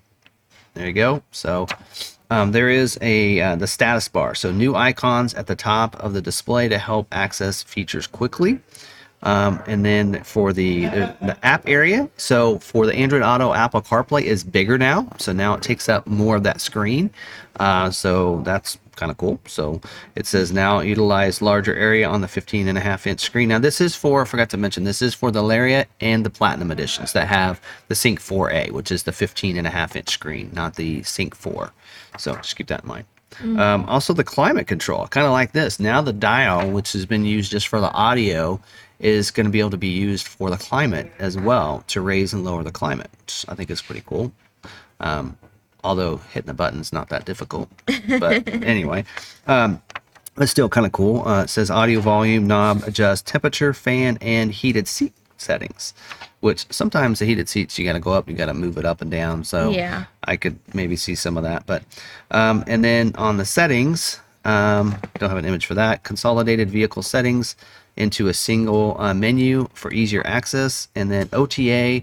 There 0.74 0.86
you 0.86 0.92
go. 0.92 1.22
So 1.30 1.66
um, 2.30 2.52
there 2.52 2.70
is 2.70 2.98
a 3.02 3.40
uh, 3.40 3.56
the 3.56 3.66
status 3.66 4.08
bar. 4.08 4.34
So 4.34 4.52
new 4.52 4.74
icons 4.74 5.34
at 5.34 5.46
the 5.46 5.56
top 5.56 5.96
of 5.96 6.12
the 6.12 6.22
display 6.22 6.68
to 6.68 6.78
help 6.78 7.08
access 7.12 7.62
features 7.62 8.06
quickly. 8.06 8.60
Um, 9.22 9.62
and 9.66 9.84
then 9.84 10.22
for 10.24 10.52
the, 10.54 10.86
the 10.86 11.36
app 11.42 11.68
area, 11.68 12.08
so 12.16 12.58
for 12.58 12.86
the 12.86 12.94
Android 12.94 13.20
Auto, 13.20 13.52
Apple 13.52 13.82
CarPlay 13.82 14.22
is 14.22 14.42
bigger 14.42 14.78
now. 14.78 15.08
So 15.18 15.32
now 15.32 15.52
it 15.52 15.62
takes 15.62 15.90
up 15.90 16.06
more 16.06 16.36
of 16.36 16.42
that 16.44 16.60
screen. 16.60 17.10
Uh, 17.58 17.90
so 17.90 18.40
that's 18.46 18.78
kind 19.00 19.10
of 19.10 19.16
cool. 19.16 19.40
So 19.46 19.80
it 20.14 20.26
says 20.26 20.52
now 20.52 20.80
utilize 20.80 21.42
larger 21.42 21.74
area 21.74 22.08
on 22.08 22.20
the 22.20 22.28
15 22.28 22.68
and 22.68 22.78
a 22.78 22.80
half 22.80 23.06
inch 23.06 23.20
screen. 23.20 23.48
Now 23.48 23.58
this 23.58 23.80
is 23.80 23.96
for, 23.96 24.22
I 24.22 24.24
forgot 24.26 24.50
to 24.50 24.56
mention, 24.56 24.84
this 24.84 25.02
is 25.02 25.14
for 25.14 25.30
the 25.30 25.42
Lariat 25.42 25.88
and 26.00 26.24
the 26.24 26.30
Platinum 26.30 26.70
editions 26.70 27.12
that 27.14 27.26
have 27.26 27.60
the 27.88 27.94
Sync 27.94 28.20
4A, 28.20 28.70
which 28.70 28.92
is 28.92 29.02
the 29.02 29.12
15 29.12 29.56
and 29.56 29.66
a 29.66 29.70
half 29.70 29.96
inch 29.96 30.10
screen, 30.10 30.50
not 30.52 30.76
the 30.76 31.02
Sync 31.02 31.34
4. 31.34 31.72
So 32.18 32.36
just 32.36 32.56
keep 32.56 32.68
that 32.68 32.82
in 32.82 32.88
mind. 32.88 33.06
Um, 33.58 33.84
also 33.88 34.12
the 34.12 34.24
climate 34.24 34.66
control, 34.66 35.06
kind 35.06 35.26
of 35.26 35.32
like 35.32 35.52
this. 35.52 35.80
Now 35.80 36.02
the 36.02 36.12
dial, 36.12 36.70
which 36.70 36.92
has 36.92 37.06
been 37.06 37.24
used 37.24 37.50
just 37.50 37.68
for 37.68 37.80
the 37.80 37.90
audio, 37.92 38.60
is 38.98 39.30
going 39.30 39.46
to 39.46 39.50
be 39.50 39.60
able 39.60 39.70
to 39.70 39.78
be 39.78 39.88
used 39.88 40.26
for 40.26 40.50
the 40.50 40.58
climate 40.58 41.10
as 41.18 41.38
well 41.38 41.84
to 41.86 42.00
raise 42.00 42.34
and 42.34 42.44
lower 42.44 42.62
the 42.62 42.72
climate. 42.72 43.10
Which 43.20 43.46
I 43.48 43.54
think 43.54 43.70
is 43.70 43.80
pretty 43.80 44.02
cool. 44.04 44.32
Um, 44.98 45.38
although 45.84 46.18
hitting 46.32 46.46
the 46.46 46.54
button's 46.54 46.92
not 46.92 47.08
that 47.10 47.24
difficult. 47.24 47.68
But 48.08 48.48
anyway, 48.64 49.04
um, 49.46 49.82
still 50.46 50.68
kind 50.68 50.86
of 50.86 50.92
cool. 50.92 51.26
Uh, 51.26 51.42
it 51.44 51.50
says 51.50 51.70
audio 51.70 52.00
volume 52.00 52.46
knob 52.46 52.82
adjust 52.86 53.26
temperature, 53.26 53.72
fan, 53.72 54.18
and 54.20 54.50
heated 54.52 54.88
seat 54.88 55.12
settings. 55.36 55.94
Which 56.40 56.64
sometimes 56.72 57.18
the 57.18 57.26
heated 57.26 57.48
seats 57.50 57.78
you 57.78 57.84
got 57.84 57.92
to 57.92 58.00
go 58.00 58.12
up, 58.12 58.28
you 58.28 58.34
got 58.34 58.46
to 58.46 58.54
move 58.54 58.78
it 58.78 58.86
up 58.86 59.02
and 59.02 59.10
down. 59.10 59.44
So 59.44 59.70
Yeah. 59.70 60.04
I 60.24 60.36
could 60.36 60.58
maybe 60.72 60.96
see 60.96 61.14
some 61.14 61.36
of 61.36 61.42
that. 61.42 61.66
But 61.66 61.82
um, 62.30 62.64
and 62.66 62.82
then 62.82 63.12
on 63.16 63.36
the 63.36 63.44
settings, 63.44 64.20
um, 64.46 64.96
don't 65.18 65.28
have 65.28 65.38
an 65.38 65.44
image 65.44 65.66
for 65.66 65.74
that. 65.74 66.02
Consolidated 66.02 66.70
vehicle 66.70 67.02
settings 67.02 67.56
into 67.96 68.28
a 68.28 68.34
single 68.34 68.96
uh, 68.98 69.12
menu 69.12 69.68
for 69.74 69.92
easier 69.92 70.26
access, 70.26 70.88
and 70.94 71.10
then 71.10 71.28
OTA. 71.32 72.02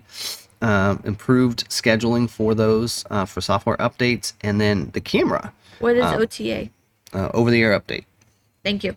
Um, 0.60 1.02
improved 1.06 1.70
scheduling 1.70 2.28
for 2.28 2.56
those 2.56 3.06
uh, 3.12 3.26
for 3.26 3.42
software 3.42 3.78
updates, 3.78 4.34
and 4.42 4.60
then 4.60 4.90
the 4.94 5.02
camera 5.02 5.54
What 5.80 5.96
is 5.96 6.04
OTA? 6.04 6.70
uh, 7.14 7.30
over 7.34 7.52
the 7.52 7.62
air 7.62 7.80
update 7.80 8.06
Thank 8.64 8.84
you. 8.84 8.96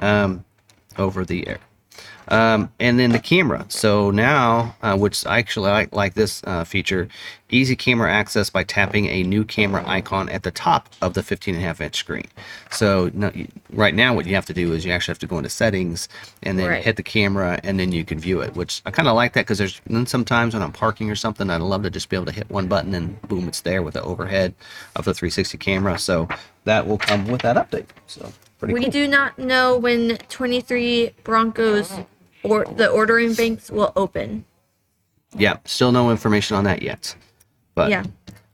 um, 0.00 0.44
over 0.96 1.24
the 1.24 1.46
air. 1.46 1.58
Um, 2.30 2.70
and 2.78 2.98
then 2.98 3.10
the 3.12 3.18
camera. 3.18 3.64
So 3.68 4.10
now, 4.10 4.76
uh, 4.82 4.96
which 4.96 5.24
I 5.26 5.38
actually 5.38 5.70
like, 5.70 5.92
like 5.94 6.14
this 6.14 6.42
uh, 6.44 6.64
feature, 6.64 7.08
easy 7.50 7.74
camera 7.74 8.12
access 8.12 8.50
by 8.50 8.64
tapping 8.64 9.06
a 9.06 9.22
new 9.22 9.44
camera 9.44 9.82
icon 9.86 10.28
at 10.28 10.42
the 10.42 10.50
top 10.50 10.90
of 11.00 11.14
the 11.14 11.22
15 11.22 11.54
and 11.54 11.64
a 11.64 11.66
half 11.66 11.80
inch 11.80 11.96
screen. 11.96 12.26
So 12.70 13.10
no, 13.14 13.30
you- 13.34 13.48
right 13.72 13.94
now, 13.94 14.14
what 14.14 14.26
you 14.26 14.34
have 14.34 14.44
to 14.46 14.52
do 14.52 14.74
is 14.74 14.84
you 14.84 14.92
actually 14.92 15.12
have 15.12 15.18
to 15.20 15.26
go 15.26 15.38
into 15.38 15.48
settings 15.48 16.08
and 16.42 16.58
then 16.58 16.68
Right. 16.68 16.84
hit 16.84 16.96
the 16.96 17.02
camera 17.02 17.58
and 17.64 17.80
then 17.80 17.92
you 17.92 18.04
can 18.04 18.18
view 18.18 18.40
it, 18.42 18.54
which 18.54 18.82
I 18.84 18.90
kind 18.90 19.08
of 19.08 19.14
like 19.16 19.32
that 19.32 19.42
because 19.46 19.56
there's 19.58 19.80
then 19.86 20.04
sometimes 20.06 20.52
when 20.52 20.62
I'm 20.62 20.72
parking 20.72 21.10
or 21.10 21.14
something, 21.16 21.48
I'd 21.48 21.62
love 21.62 21.82
to 21.84 21.90
just 21.90 22.10
be 22.10 22.16
able 22.16 22.26
to 22.26 22.32
hit 22.32 22.50
one 22.50 22.66
button 22.68 22.94
and 22.94 23.20
boom, 23.22 23.48
it's 23.48 23.62
there 23.62 23.82
with 23.82 23.94
the 23.94 24.02
overhead 24.02 24.54
of 24.96 25.06
the 25.06 25.14
360 25.14 25.56
camera. 25.56 25.98
So 25.98 26.28
that 26.64 26.86
will 26.86 26.98
come 26.98 27.26
with 27.26 27.40
that 27.40 27.56
update. 27.56 27.86
So 28.06 28.30
pretty 28.58 28.74
We 28.74 28.80
cool. 28.82 28.90
do 28.90 29.08
not 29.08 29.38
know 29.38 29.78
when 29.78 30.18
23 30.28 31.12
Broncos 31.24 31.92
or 32.42 32.64
the 32.64 32.88
ordering 32.88 33.34
banks 33.34 33.70
will 33.70 33.92
open. 33.96 34.44
Yeah, 35.36 35.58
still 35.64 35.92
no 35.92 36.10
information 36.10 36.56
on 36.56 36.64
that 36.64 36.82
yet. 36.82 37.14
But 37.74 37.90
Yeah. 37.90 38.04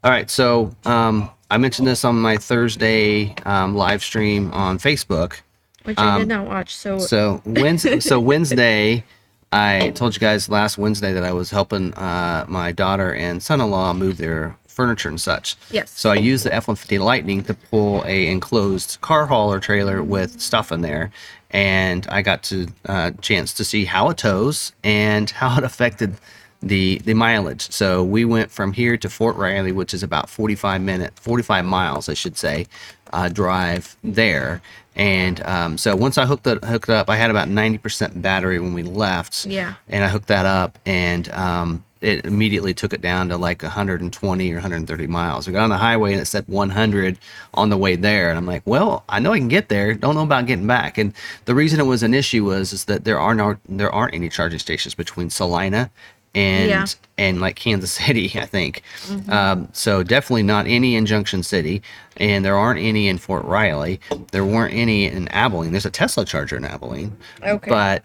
all 0.02 0.10
right, 0.10 0.28
so 0.30 0.74
um, 0.84 1.30
I 1.50 1.56
mentioned 1.58 1.86
this 1.86 2.04
on 2.04 2.20
my 2.20 2.36
Thursday 2.36 3.34
um, 3.44 3.74
live 3.76 4.02
stream 4.02 4.50
on 4.52 4.78
Facebook. 4.78 5.40
Which 5.84 5.98
I 5.98 6.14
Um, 6.14 6.20
did 6.20 6.28
not 6.28 6.46
watch. 6.46 6.74
So, 6.74 6.98
So 6.98 7.42
Wednesday, 7.44 8.00
so 8.10 8.18
Wednesday, 8.18 9.04
I 9.52 9.90
told 9.94 10.14
you 10.16 10.20
guys 10.20 10.48
last 10.48 10.78
Wednesday 10.78 11.12
that 11.12 11.22
I 11.24 11.32
was 11.32 11.50
helping 11.50 11.94
uh, 11.94 12.44
my 12.48 12.72
daughter 12.72 13.14
and 13.14 13.42
son-in-law 13.42 13.92
move 13.94 14.16
their 14.16 14.56
furniture 14.66 15.08
and 15.08 15.20
such. 15.20 15.56
Yes. 15.70 15.90
So 15.92 16.10
I 16.10 16.14
used 16.16 16.44
the 16.44 16.52
F-150 16.52 16.98
Lightning 16.98 17.44
to 17.44 17.54
pull 17.54 18.02
a 18.06 18.26
enclosed 18.26 18.98
car 19.02 19.26
hauler 19.26 19.60
trailer 19.60 20.02
with 20.02 20.40
stuff 20.40 20.72
in 20.72 20.80
there, 20.80 21.12
and 21.54 22.04
I 22.10 22.20
got 22.20 22.42
to 22.44 22.66
uh, 22.86 23.12
chance 23.22 23.54
to 23.54 23.64
see 23.64 23.84
how 23.84 24.10
it 24.10 24.18
tows 24.18 24.72
and 24.82 25.30
how 25.40 25.56
it 25.56 25.64
affected 25.64 26.16
the 26.60 26.98
the 27.04 27.14
mileage. 27.14 27.70
So 27.70 28.02
we 28.02 28.24
went 28.24 28.50
from 28.50 28.72
here 28.72 28.96
to 28.96 29.08
Fort 29.08 29.36
Riley, 29.36 29.72
which 29.72 29.94
is 29.94 30.02
about 30.02 30.28
45 30.28 30.82
minute, 30.82 31.18
45 31.18 31.64
miles, 31.64 32.08
I 32.08 32.14
should 32.14 32.36
say, 32.36 32.66
uh, 33.12 33.28
drive 33.28 33.96
there. 34.02 34.60
And 34.96 35.42
um, 35.44 35.78
so 35.78 35.94
once 35.96 36.18
I 36.18 36.26
hooked 36.26 36.46
it 36.46 36.64
hooked 36.64 36.88
it 36.88 36.94
up, 36.94 37.08
I 37.08 37.16
had 37.16 37.30
about 37.30 37.48
90% 37.48 38.20
battery 38.20 38.58
when 38.58 38.74
we 38.74 38.82
left. 38.82 39.46
Yeah. 39.46 39.74
And 39.88 40.04
I 40.04 40.08
hooked 40.08 40.28
that 40.28 40.46
up, 40.46 40.78
and 40.86 41.28
um, 41.30 41.84
it 42.04 42.24
immediately 42.26 42.74
took 42.74 42.92
it 42.92 43.00
down 43.00 43.28
to 43.30 43.36
like 43.36 43.62
120 43.62 44.52
or 44.52 44.54
130 44.54 45.06
miles. 45.06 45.46
We 45.46 45.52
got 45.52 45.64
on 45.64 45.70
the 45.70 45.78
highway 45.78 46.12
and 46.12 46.20
it 46.20 46.26
said 46.26 46.44
100 46.46 47.18
on 47.54 47.70
the 47.70 47.76
way 47.76 47.96
there, 47.96 48.28
and 48.28 48.38
I'm 48.38 48.46
like, 48.46 48.62
well, 48.66 49.04
I 49.08 49.18
know 49.20 49.32
I 49.32 49.38
can 49.38 49.48
get 49.48 49.68
there. 49.68 49.94
Don't 49.94 50.14
know 50.14 50.22
about 50.22 50.46
getting 50.46 50.66
back. 50.66 50.98
And 50.98 51.14
the 51.46 51.54
reason 51.54 51.80
it 51.80 51.84
was 51.84 52.02
an 52.02 52.14
issue 52.14 52.44
was 52.44 52.72
is 52.72 52.84
that 52.84 53.04
there 53.04 53.18
are 53.18 53.34
no 53.34 53.56
there 53.68 53.90
aren't 53.90 54.14
any 54.14 54.28
charging 54.28 54.58
stations 54.58 54.94
between 54.94 55.30
Salina 55.30 55.90
and 56.34 56.68
Yeah. 56.68 56.86
and 57.18 57.40
like 57.40 57.56
Kansas 57.56 57.92
City, 58.04 58.32
I 58.36 58.46
think. 58.46 58.82
Um, 59.28 59.68
so 59.72 60.02
definitely 60.02 60.42
not 60.42 60.66
any 60.66 60.96
in 60.96 61.06
Junction 61.06 61.42
City, 61.42 61.82
and 62.16 62.44
there 62.44 62.56
aren't 62.56 62.80
any 62.80 63.08
in 63.08 63.18
Fort 63.18 63.44
Riley. 63.44 64.00
There 64.32 64.44
weren't 64.44 64.74
any 64.74 65.06
in 65.06 65.28
Abilene. 65.28 65.72
There's 65.72 65.86
a 65.86 65.90
Tesla 65.90 66.24
charger 66.24 66.56
in 66.56 66.64
Abilene. 66.64 67.16
Okay. 67.42 67.70
But 67.70 68.04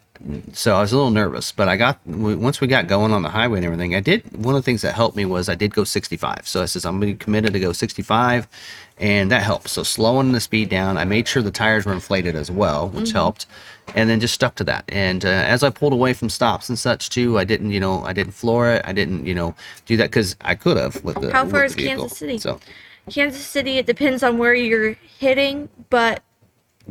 so 0.52 0.76
I 0.76 0.82
was 0.82 0.92
a 0.92 0.98
little 0.98 1.12
nervous, 1.12 1.54
but 1.54 1.70
I 1.70 1.78
got 1.78 1.98
once 2.06 2.60
we 2.60 2.68
got 2.68 2.88
going 2.88 3.13
on 3.13 3.22
the 3.22 3.30
highway 3.30 3.60
and 3.60 3.65
everything. 3.65 3.96
I 3.96 4.02
did 4.02 4.24
one 4.36 4.54
of 4.54 4.62
the 4.62 4.65
things 4.65 4.82
that 4.82 4.94
helped 4.94 5.15
me 5.15 5.24
was 5.26 5.48
I 5.48 5.56
did 5.56 5.74
go 5.74 5.86
65. 5.86 6.42
So 6.46 6.62
I 6.62 6.65
says 6.65 6.86
I'm 6.86 6.96
gonna 7.00 7.13
be 7.13 7.15
committed 7.15 7.54
to 7.54 7.60
go 7.60 7.72
65, 7.72 8.46
and 8.98 9.32
that 9.32 9.44
helped. 9.44 9.70
So 9.70 9.82
slowing 9.84 10.34
the 10.34 10.42
speed 10.42 10.68
down. 10.68 10.98
I 10.98 11.06
made 11.06 11.26
sure 11.28 11.42
the 11.42 11.52
tires 11.52 11.86
were 11.86 11.94
inflated 11.94 12.36
as 12.36 12.52
well, 12.52 12.89
which 12.89 13.12
helped, 13.13 13.46
and 13.95 14.10
then 14.10 14.19
just 14.19 14.34
stuck 14.34 14.56
to 14.56 14.63
that. 14.65 14.86
And 14.89 15.23
uh, 15.25 15.30
as 15.30 15.63
I 15.63 15.69
pulled 15.69 15.93
away 15.93 16.13
from 16.13 16.30
stops 16.30 16.69
and 16.69 16.78
such 16.78 17.10
too, 17.10 17.38
I 17.38 17.43
didn't 17.43 17.71
you 17.71 17.80
know 17.80 18.04
I 18.04 18.13
didn't 18.13 18.34
floor 18.34 18.69
it. 18.71 18.82
I 18.86 18.93
didn't 18.93 19.25
you 19.25 19.34
know 19.36 19.56
do 19.86 19.97
that 19.97 20.06
because 20.10 20.36
I 20.41 20.56
could 20.56 20.78
have 20.78 21.04
with 21.04 21.19
the 21.21 21.32
How 21.32 21.45
far 21.47 21.65
is. 21.65 21.75
Kansas 21.75 22.17
City? 22.17 22.38
So 22.38 22.60
Kansas 23.10 23.45
City, 23.45 23.78
it 23.78 23.86
depends 23.86 24.21
on 24.23 24.38
where 24.38 24.54
you're 24.54 24.93
hitting, 25.19 25.69
but 25.89 26.21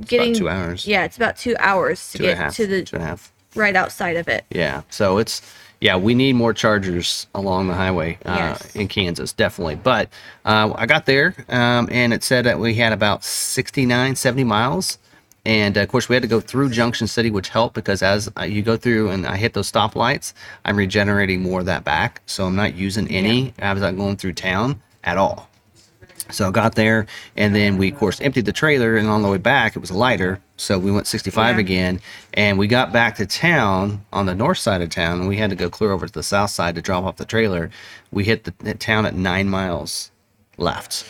getting 0.06 0.34
two 0.34 0.48
hours. 0.48 0.86
Yeah, 0.86 1.04
it's 1.04 1.16
about 1.16 1.36
two 1.36 1.56
hours 1.58 2.12
to 2.12 2.18
two 2.18 2.24
get 2.24 2.36
half, 2.36 2.56
to 2.56 2.66
the 2.66 2.82
two 2.84 2.96
and 2.96 3.04
a 3.04 3.06
half. 3.08 3.32
right 3.54 3.76
outside 3.76 4.16
of 4.16 4.28
it. 4.28 4.44
Yeah. 4.50 4.82
So 4.90 5.18
it's 5.18 5.42
yeah, 5.80 5.96
we 5.96 6.12
need 6.14 6.32
more 6.34 6.52
chargers 6.52 7.28
along 7.36 7.68
the 7.68 7.74
highway 7.74 8.18
uh, 8.24 8.34
Yes. 8.36 8.74
in 8.74 8.88
Kansas, 8.88 9.32
definitely. 9.32 9.76
But 9.76 10.08
uh, 10.44 10.72
I 10.74 10.86
got 10.86 11.06
there 11.06 11.36
um, 11.48 11.88
and 11.92 12.12
it 12.12 12.24
said 12.24 12.46
that 12.46 12.58
we 12.58 12.74
had 12.74 12.92
about 12.92 13.22
69, 13.22 14.16
70 14.16 14.42
miles. 14.42 14.98
And 15.48 15.78
uh, 15.78 15.80
of 15.80 15.88
course, 15.88 16.10
we 16.10 16.14
had 16.14 16.20
to 16.22 16.28
go 16.28 16.40
through 16.40 16.68
Junction 16.68 17.06
City, 17.06 17.30
which 17.30 17.48
helped 17.48 17.74
because 17.74 18.02
as 18.02 18.30
you 18.46 18.60
go 18.60 18.76
through 18.76 19.08
and 19.08 19.26
I 19.26 19.38
hit 19.38 19.54
those 19.54 19.72
stoplights, 19.72 20.34
I'm 20.66 20.76
regenerating 20.76 21.40
more 21.40 21.60
of 21.60 21.66
that 21.66 21.84
back. 21.84 22.20
So 22.26 22.44
I'm 22.44 22.54
not 22.54 22.74
using 22.74 23.08
any 23.08 23.54
as 23.58 23.82
I'm 23.82 23.96
going 23.96 24.16
through 24.18 24.34
town 24.34 24.82
at 25.04 25.16
all. 25.16 25.48
So 26.30 26.48
I 26.48 26.50
got 26.50 26.74
there, 26.74 27.06
and 27.38 27.54
then 27.54 27.78
we, 27.78 27.90
of 27.90 27.96
course, 27.96 28.20
emptied 28.20 28.44
the 28.44 28.52
trailer, 28.52 28.98
and 28.98 29.08
on 29.08 29.22
the 29.22 29.30
way 29.30 29.38
back, 29.38 29.74
it 29.74 29.78
was 29.78 29.90
lighter. 29.90 30.42
So 30.58 30.78
we 30.78 30.92
went 30.92 31.06
65 31.06 31.54
Yeah. 31.56 31.60
again, 31.60 32.00
and 32.34 32.58
we 32.58 32.66
got 32.66 32.92
back 32.92 33.16
to 33.16 33.24
town 33.24 34.04
on 34.12 34.26
the 34.26 34.34
north 34.34 34.58
side 34.58 34.82
of 34.82 34.90
town, 34.90 35.20
and 35.20 35.28
we 35.28 35.38
had 35.38 35.48
to 35.48 35.56
go 35.56 35.70
clear 35.70 35.90
over 35.92 36.06
to 36.06 36.12
the 36.12 36.22
south 36.22 36.50
side 36.50 36.74
to 36.74 36.82
drop 36.82 37.04
off 37.04 37.16
the 37.16 37.24
trailer. 37.24 37.70
We 38.10 38.24
hit 38.24 38.44
the 38.44 38.52
hit 38.62 38.80
town 38.80 39.06
at 39.06 39.14
nine 39.14 39.48
miles 39.48 40.10
left. 40.58 41.06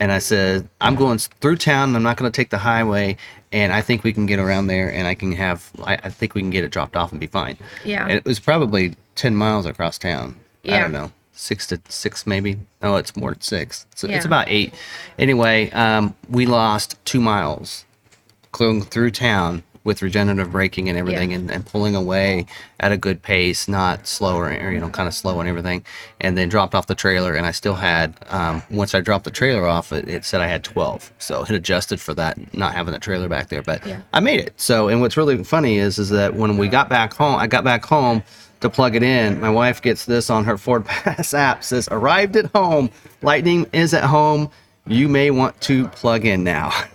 And 0.00 0.12
I 0.12 0.18
said, 0.18 0.68
I'm 0.80 0.94
going 0.94 1.18
through 1.18 1.56
town. 1.56 1.94
I'm 1.96 2.02
not 2.02 2.16
going 2.16 2.30
to 2.30 2.36
take 2.36 2.50
the 2.50 2.58
highway. 2.58 3.16
And 3.52 3.72
I 3.72 3.80
think 3.80 4.04
we 4.04 4.12
can 4.12 4.26
get 4.26 4.38
around 4.38 4.66
there 4.66 4.92
and 4.92 5.06
I 5.06 5.14
can 5.14 5.32
have, 5.32 5.70
I, 5.82 5.94
I 5.94 6.10
think 6.10 6.34
we 6.34 6.42
can 6.42 6.50
get 6.50 6.64
it 6.64 6.70
dropped 6.70 6.96
off 6.96 7.10
and 7.10 7.20
be 7.20 7.26
fine. 7.26 7.56
Yeah. 7.84 8.02
And 8.02 8.12
it 8.12 8.24
was 8.24 8.38
probably 8.38 8.94
10 9.14 9.34
miles 9.34 9.66
across 9.66 9.98
town. 9.98 10.36
Yeah. 10.62 10.76
I 10.76 10.80
don't 10.80 10.92
know. 10.92 11.12
Six 11.32 11.68
to 11.68 11.80
six, 11.88 12.26
maybe. 12.26 12.58
No, 12.82 12.96
it's 12.96 13.16
more 13.16 13.30
than 13.30 13.40
six. 13.40 13.86
So 13.94 14.08
it's 14.08 14.24
about 14.24 14.48
eight. 14.48 14.74
Anyway, 15.18 15.70
um, 15.70 16.14
we 16.28 16.46
lost 16.46 17.02
two 17.04 17.20
miles 17.20 17.84
going 18.50 18.82
through 18.82 19.12
town 19.12 19.62
with 19.84 20.02
regenerative 20.02 20.52
braking 20.52 20.88
and 20.88 20.98
everything 20.98 21.32
and, 21.32 21.50
and 21.50 21.64
pulling 21.66 21.94
away 21.94 22.46
at 22.80 22.92
a 22.92 22.96
good 22.96 23.22
pace, 23.22 23.68
not 23.68 24.06
slower 24.06 24.44
or, 24.46 24.70
you 24.72 24.78
know, 24.80 24.88
kind 24.90 25.08
of 25.08 25.14
slow 25.14 25.40
and 25.40 25.48
everything. 25.48 25.84
And 26.20 26.36
then 26.36 26.48
dropped 26.48 26.74
off 26.74 26.86
the 26.86 26.94
trailer. 26.94 27.34
And 27.34 27.46
I 27.46 27.50
still 27.50 27.74
had, 27.74 28.14
um, 28.28 28.62
once 28.70 28.94
I 28.94 29.00
dropped 29.00 29.24
the 29.24 29.30
trailer 29.30 29.66
off, 29.66 29.92
it, 29.92 30.08
it 30.08 30.24
said 30.24 30.40
I 30.40 30.46
had 30.46 30.64
12. 30.64 31.12
So 31.18 31.42
it 31.42 31.50
adjusted 31.50 32.00
for 32.00 32.14
that, 32.14 32.54
not 32.54 32.74
having 32.74 32.92
the 32.92 32.98
trailer 32.98 33.28
back 33.28 33.48
there. 33.48 33.62
But 33.62 33.86
Yeah. 33.86 34.00
I 34.12 34.20
made 34.20 34.40
it. 34.40 34.52
So, 34.56 34.88
and 34.88 35.00
what's 35.00 35.16
really 35.16 35.42
funny 35.44 35.78
is, 35.78 35.98
is 35.98 36.10
that 36.10 36.34
when 36.34 36.56
we 36.56 36.68
got 36.68 36.88
back 36.88 37.14
home, 37.14 37.36
I 37.36 37.46
got 37.46 37.64
back 37.64 37.84
home 37.84 38.22
to 38.60 38.68
plug 38.68 38.96
it 38.96 39.02
in. 39.02 39.40
My 39.40 39.50
wife 39.50 39.80
gets 39.82 40.04
this 40.04 40.30
on 40.30 40.44
her 40.44 40.58
Ford 40.58 40.84
Pass 40.86 41.32
app 41.34 41.62
says, 41.62 41.88
arrived 41.90 42.36
at 42.36 42.46
home. 42.54 42.90
Lightning 43.22 43.66
is 43.72 43.94
at 43.94 44.04
home. 44.04 44.50
You 44.88 45.08
may 45.08 45.30
want 45.30 45.60
to 45.62 45.88
plug 45.88 46.24
in 46.24 46.44
now. 46.44 46.72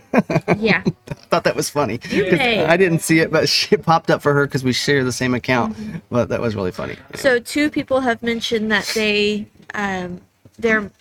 Yeah. 0.60 0.84
I 0.86 1.13
thought 1.13 1.43
that 1.45 1.56
was 1.56 1.71
funny. 1.71 1.99
I 2.12 2.77
didn't 2.77 2.99
see 2.99 3.17
it, 3.17 3.32
but 3.32 3.49
she 3.49 3.77
popped 3.77 4.12
up 4.12 4.21
for 4.21 4.32
her 4.32 4.45
because 4.45 4.63
we 4.63 4.71
share 4.71 5.03
the 5.03 5.12
same 5.12 5.34
account. 5.34 5.75
But 6.12 6.29
that 6.29 6.39
was 6.39 6.56
really 6.56 6.71
funny. 6.71 6.97
So 7.15 7.39
two 7.39 7.71
people 7.71 8.01
have 8.01 8.21
mentioned 8.21 8.71
that 8.71 8.86
they 8.93 9.47
um 9.73 10.21
their 10.60 10.91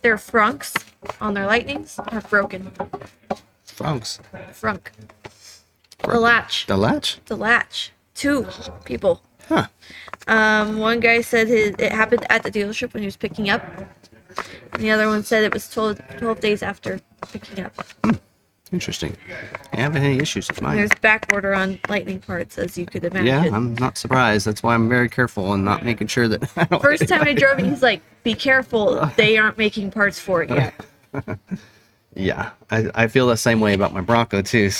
their 0.00 0.16
frunks 0.16 0.74
on 1.20 1.34
their 1.34 1.46
lightnings 1.46 1.98
are 1.98 2.22
broken. 2.22 2.72
Frunks. 3.66 4.20
Frunk. 4.52 4.86
The 5.98 6.18
latch. 6.18 6.66
The 6.66 6.76
latch? 6.78 7.20
The 7.26 7.36
latch. 7.36 7.92
Two 8.14 8.46
people. 8.84 9.20
Huh. 9.48 9.66
Um, 10.26 10.78
one 10.78 11.00
guy 11.00 11.20
said 11.20 11.48
his, 11.48 11.74
it 11.78 11.92
happened 11.92 12.24
at 12.30 12.42
the 12.42 12.50
dealership 12.50 12.94
when 12.94 13.02
he 13.02 13.06
was 13.06 13.16
picking 13.16 13.50
up. 13.50 13.62
And 14.72 14.82
the 14.82 14.90
other 14.90 15.08
one 15.08 15.22
said 15.22 15.44
it 15.44 15.52
was 15.52 15.68
12, 15.70 16.00
12 16.18 16.40
days 16.40 16.62
after 16.62 17.00
picking 17.32 17.64
up. 17.64 17.72
Interesting. 18.72 19.16
I 19.72 19.76
haven't 19.76 20.02
had 20.02 20.10
any 20.10 20.18
issues 20.20 20.48
with 20.48 20.60
mine. 20.60 20.76
There's 20.76 20.90
back 21.00 21.26
order 21.32 21.54
on 21.54 21.78
lightning 21.88 22.18
parts, 22.18 22.58
as 22.58 22.76
you 22.76 22.86
could 22.86 23.04
imagine. 23.04 23.26
Yeah, 23.26 23.54
I'm 23.54 23.74
not 23.76 23.96
surprised. 23.96 24.46
That's 24.46 24.62
why 24.64 24.74
I'm 24.74 24.88
very 24.88 25.08
careful 25.08 25.52
and 25.52 25.64
not 25.64 25.84
making 25.84 26.08
sure 26.08 26.26
that. 26.26 26.50
I 26.56 26.64
don't 26.64 26.82
First 26.82 27.08
time 27.08 27.22
I 27.22 27.34
drove 27.34 27.60
it, 27.60 27.66
he's 27.66 27.82
like, 27.82 28.02
"Be 28.24 28.34
careful, 28.48 29.08
they 29.16 29.38
aren't 29.38 29.58
making 29.58 29.92
parts 29.92 30.18
for 30.18 30.42
it 30.42 30.50
yet." 30.50 30.74
Yeah, 32.16 32.50
I, 32.70 32.90
I 32.94 33.06
feel 33.08 33.26
the 33.26 33.36
same 33.36 33.58
way 33.60 33.74
about 33.74 33.92
my 33.92 34.00
Bronco 34.00 34.40
too. 34.40 34.70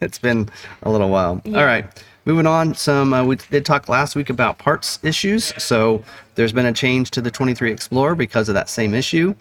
it's 0.00 0.18
been 0.20 0.48
a 0.84 0.90
little 0.92 1.10
while. 1.10 1.40
Yeah. 1.44 1.58
All 1.58 1.64
right, 1.64 2.04
moving 2.24 2.46
on. 2.46 2.74
Some 2.74 3.12
uh, 3.12 3.24
we 3.24 3.36
did 3.36 3.64
talk 3.64 3.88
last 3.88 4.16
week 4.16 4.30
about 4.30 4.58
parts 4.58 4.98
issues. 5.02 5.52
So 5.62 6.02
there's 6.34 6.52
been 6.52 6.66
a 6.66 6.72
change 6.72 7.10
to 7.12 7.20
the 7.20 7.30
23 7.30 7.70
Explorer 7.72 8.14
because 8.14 8.48
of 8.48 8.54
that 8.54 8.68
same 8.68 8.94
issue. 8.94 9.34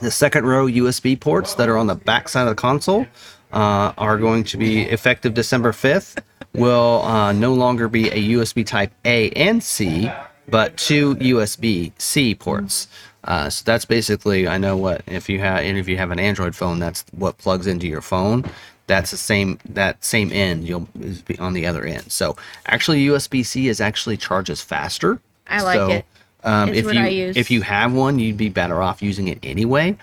The 0.00 0.10
second 0.10 0.46
row 0.46 0.66
USB 0.66 1.18
ports 1.18 1.54
that 1.54 1.68
are 1.68 1.76
on 1.76 1.86
the 1.86 1.94
back 1.94 2.28
side 2.28 2.42
of 2.42 2.48
the 2.48 2.60
console 2.60 3.06
uh, 3.52 3.92
are 3.96 4.18
going 4.18 4.44
to 4.44 4.56
be 4.56 4.82
effective 4.82 5.34
December 5.34 5.72
5th. 5.72 6.22
Will 6.52 7.02
uh, 7.02 7.32
no 7.32 7.54
longer 7.54 7.88
be 7.88 8.08
a 8.10 8.36
USB 8.36 8.66
Type 8.66 8.92
A 9.04 9.30
and 9.30 9.62
C, 9.62 10.10
but 10.48 10.76
two 10.76 11.16
USB 11.16 11.92
C 11.98 12.34
ports. 12.34 12.88
Uh, 13.24 13.48
so 13.48 13.62
that's 13.64 13.84
basically 13.84 14.46
I 14.46 14.58
know 14.58 14.76
what 14.76 15.02
if 15.06 15.28
you 15.28 15.38
have 15.40 15.64
if 15.64 15.88
you 15.88 15.96
have 15.96 16.10
an 16.10 16.18
Android 16.18 16.54
phone, 16.54 16.78
that's 16.78 17.04
what 17.12 17.38
plugs 17.38 17.66
into 17.66 17.86
your 17.86 18.02
phone. 18.02 18.44
That's 18.86 19.10
the 19.10 19.16
same 19.16 19.58
that 19.68 20.04
same 20.04 20.30
end 20.32 20.68
you'll 20.68 20.88
be 21.26 21.38
on 21.38 21.54
the 21.54 21.66
other 21.66 21.84
end. 21.84 22.12
So 22.12 22.36
actually 22.66 23.04
USB 23.06 23.44
C 23.44 23.68
is 23.68 23.80
actually 23.80 24.16
charges 24.16 24.60
faster. 24.60 25.20
I 25.48 25.62
like 25.62 25.76
So, 25.76 25.90
it. 25.90 26.04
Um, 26.42 26.68
if 26.74 26.84
what 26.84 26.94
you 26.94 27.00
I 27.00 27.08
use. 27.08 27.36
if 27.38 27.50
you 27.50 27.62
have 27.62 27.92
one, 27.94 28.18
you'd 28.18 28.36
be 28.36 28.50
better 28.50 28.82
off 28.82 29.02
using 29.02 29.28
it 29.28 29.38
anyway. 29.42 29.96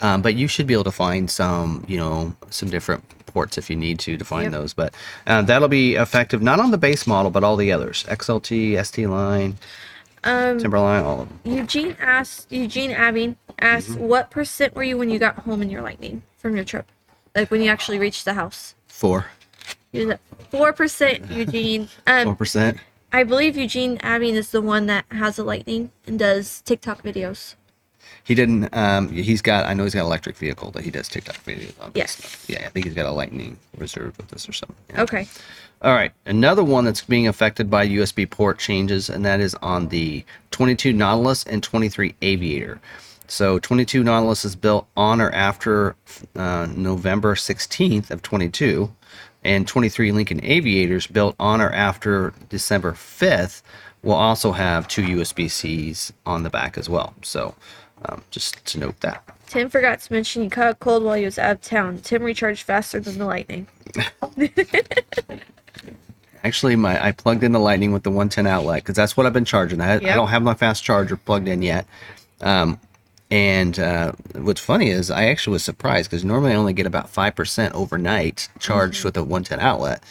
Um, 0.00 0.22
but 0.22 0.36
you 0.36 0.46
should 0.46 0.68
be 0.68 0.74
able 0.74 0.84
to 0.84 0.92
find 0.92 1.28
some, 1.28 1.84
you 1.88 1.96
know, 1.96 2.32
some 2.50 2.70
different 2.70 3.02
ports 3.26 3.58
if 3.58 3.68
you 3.68 3.74
need 3.74 3.98
to 4.00 4.16
to 4.16 4.24
find 4.24 4.44
Yep. 4.44 4.52
those. 4.52 4.72
But 4.72 4.94
uh, 5.26 5.42
that'll 5.42 5.66
be 5.66 5.96
effective 5.96 6.40
not 6.40 6.60
on 6.60 6.70
the 6.70 6.78
base 6.78 7.04
model, 7.08 7.32
but 7.32 7.42
all 7.42 7.56
the 7.56 7.72
others: 7.72 8.04
XLT, 8.08 8.76
ST 8.84 9.08
line, 9.08 9.58
Um, 10.22 10.58
Timberline, 10.60 11.02
all 11.04 11.22
of 11.22 11.28
them. 11.28 11.40
Eugene 11.58 11.96
asked 12.00 12.52
Eugene 12.52 12.92
Abing 12.92 13.34
asked, 13.58 13.88
Mm-hmm. 13.90 14.06
"What 14.06 14.30
percent 14.30 14.76
were 14.76 14.84
you 14.84 14.96
when 14.96 15.10
you 15.10 15.18
got 15.18 15.34
home 15.40 15.62
in 15.62 15.68
your 15.70 15.82
lightning 15.82 16.22
from 16.38 16.54
your 16.54 16.64
trip? 16.64 16.86
Like 17.38 17.50
when 17.50 17.62
you 17.62 17.70
actually 17.70 17.98
reach 17.98 18.24
the 18.24 18.34
house?" 18.34 18.74
Four, 18.86 19.26
He 19.92 20.00
was 20.00 20.10
at 20.10 20.20
four 20.50 20.72
percent. 20.72 21.30
Eugene. 21.30 21.88
Um, 22.06 22.24
four 22.24 22.34
percent. 22.36 22.78
I 23.12 23.24
believe 23.24 23.56
Eugene 23.56 23.98
Abing 23.98 24.34
is 24.34 24.50
the 24.50 24.60
one 24.60 24.86
that 24.86 25.04
has 25.10 25.38
a 25.38 25.44
lightning 25.44 25.90
and 26.06 26.18
does 26.18 26.60
TikTok 26.62 27.02
videos. 27.02 27.54
He 28.24 28.34
didn't. 28.34 28.68
Um, 28.76 29.08
he's 29.10 29.40
got. 29.40 29.66
I 29.66 29.74
know 29.74 29.84
he's 29.84 29.94
got 29.94 30.00
an 30.00 30.06
electric 30.06 30.36
vehicle 30.36 30.70
that 30.72 30.84
he 30.84 30.90
does 30.90 31.08
TikTok 31.08 31.36
videos 31.44 31.72
on. 31.80 31.92
Yes. 31.94 32.44
Yeah, 32.48 32.66
I 32.66 32.68
think 32.68 32.84
he's 32.84 32.94
got 32.94 33.06
a 33.06 33.10
Lightning 33.10 33.58
reserved 33.76 34.16
with 34.18 34.28
this 34.28 34.48
or 34.48 34.52
something. 34.52 34.76
Yeah. 34.90 35.02
Okay. 35.02 35.26
All 35.80 35.94
right, 35.94 36.10
another 36.26 36.64
one 36.64 36.84
that's 36.84 37.02
being 37.02 37.28
affected 37.28 37.70
by 37.70 37.86
USB 37.86 38.28
port 38.28 38.58
changes, 38.58 39.08
and 39.08 39.24
that 39.24 39.38
is 39.38 39.54
on 39.62 39.88
the 39.88 40.24
22 40.50 40.92
Nautilus 40.92 41.44
and 41.44 41.62
23 41.62 42.16
Aviator. 42.20 42.80
So 43.28 43.58
22 43.58 44.02
Nautilus 44.02 44.44
is 44.44 44.56
built 44.56 44.86
on 44.96 45.20
or 45.20 45.30
after 45.30 45.96
uh, 46.34 46.66
November 46.74 47.34
16th 47.34 48.10
of 48.10 48.22
22, 48.22 48.90
and 49.44 49.68
23 49.68 50.12
Lincoln 50.12 50.44
Aviators 50.44 51.06
built 51.06 51.36
on 51.38 51.60
or 51.60 51.70
after 51.70 52.32
December 52.48 52.92
5th 52.92 53.62
will 54.02 54.14
also 54.14 54.52
have 54.52 54.88
two 54.88 55.02
USB 55.02 55.50
Cs 55.50 56.12
on 56.24 56.42
the 56.42 56.50
back 56.50 56.78
as 56.78 56.88
well. 56.88 57.14
So 57.22 57.54
um, 58.06 58.22
just 58.30 58.64
to 58.66 58.78
note 58.78 59.00
that. 59.00 59.22
Tim 59.46 59.68
forgot 59.68 60.00
to 60.00 60.12
mention 60.12 60.42
he 60.42 60.48
caught 60.48 60.70
a 60.70 60.74
cold 60.74 61.02
while 61.02 61.14
he 61.14 61.24
was 61.24 61.38
out 61.38 61.52
of 61.52 61.60
town. 61.62 61.98
Tim 61.98 62.22
recharged 62.22 62.62
faster 62.62 63.00
than 63.00 63.18
the 63.18 63.26
lightning. 63.26 63.66
Actually, 66.44 66.76
my 66.76 67.04
I 67.04 67.12
plugged 67.12 67.42
in 67.42 67.52
the 67.52 67.58
Lightning 67.58 67.92
with 67.92 68.04
the 68.04 68.10
110 68.10 68.46
outlet 68.46 68.82
because 68.82 68.94
that's 68.94 69.16
what 69.16 69.26
I've 69.26 69.32
been 69.32 69.44
charging. 69.44 69.80
I, 69.80 69.94
I 69.94 69.98
don't 69.98 70.28
have 70.28 70.42
my 70.42 70.54
fast 70.54 70.84
charger 70.84 71.16
plugged 71.16 71.48
in 71.48 71.62
yet. 71.62 71.84
Um, 72.40 72.78
and 73.30 73.78
uh, 73.78 74.12
what's 74.36 74.60
funny 74.60 74.90
is 74.90 75.10
I 75.10 75.26
actually 75.26 75.52
was 75.52 75.64
surprised 75.64 76.10
because 76.10 76.24
normally 76.24 76.52
I 76.52 76.56
only 76.56 76.72
get 76.72 76.86
about 76.86 77.10
five 77.10 77.34
percent 77.34 77.74
overnight 77.74 78.48
charged 78.58 79.04
with 79.04 79.16
a 79.16 79.22
110 79.22 79.60
outlet, 79.60 80.02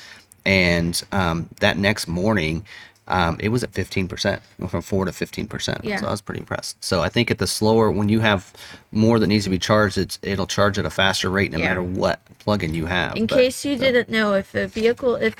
and 0.46 1.02
um, 1.12 1.50
that 1.60 1.78
next 1.78 2.08
morning. 2.08 2.66
Um, 3.10 3.38
it 3.40 3.48
was 3.48 3.64
at 3.64 3.72
15%, 3.72 4.42
from 4.68 4.82
4 4.82 5.06
to 5.06 5.12
15%. 5.12 5.80
Yeah. 5.82 5.96
So 5.96 6.08
I 6.08 6.12
was 6.12 6.20
pretty 6.20 6.42
impressed. 6.42 6.84
So 6.84 7.00
I 7.00 7.08
think 7.08 7.32
at 7.32 7.38
the 7.38 7.48
slower, 7.48 7.90
when 7.90 8.10
you 8.10 8.20
have 8.20 8.52
more 8.92 9.18
that 9.18 9.28
needs 9.28 9.46
to 9.46 9.50
be 9.50 9.58
charged, 9.58 9.98
it's, 9.98 10.20
it'll 10.24 10.46
charge 10.46 10.78
at 10.78 10.86
a 10.86 10.90
faster 10.90 11.30
rate 11.30 11.54
no 11.54 11.58
Yeah. 11.58 11.70
matter 11.70 11.82
what 11.84 12.20
plug-in 12.40 12.74
you 12.74 12.86
have. 12.88 13.16
In 13.16 13.26
But- 13.26 13.36
case 13.38 13.64
you 13.64 13.78
didn't 13.78 14.10
know, 14.10 14.34
if 14.34 14.54
a 14.54 14.68
vehicle, 14.68 15.16
if 15.16 15.36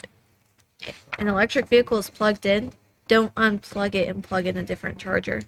an 1.20 1.28
electric 1.28 1.68
vehicle 1.68 1.98
is 1.98 2.10
plugged 2.10 2.46
in, 2.46 2.72
don't 3.10 3.36
unplug 3.36 3.96
it 3.96 4.08
and 4.08 4.24
plug 4.24 4.46
in 4.46 4.56
a 4.56 4.64
different 4.64 4.98
charger. 4.98 5.42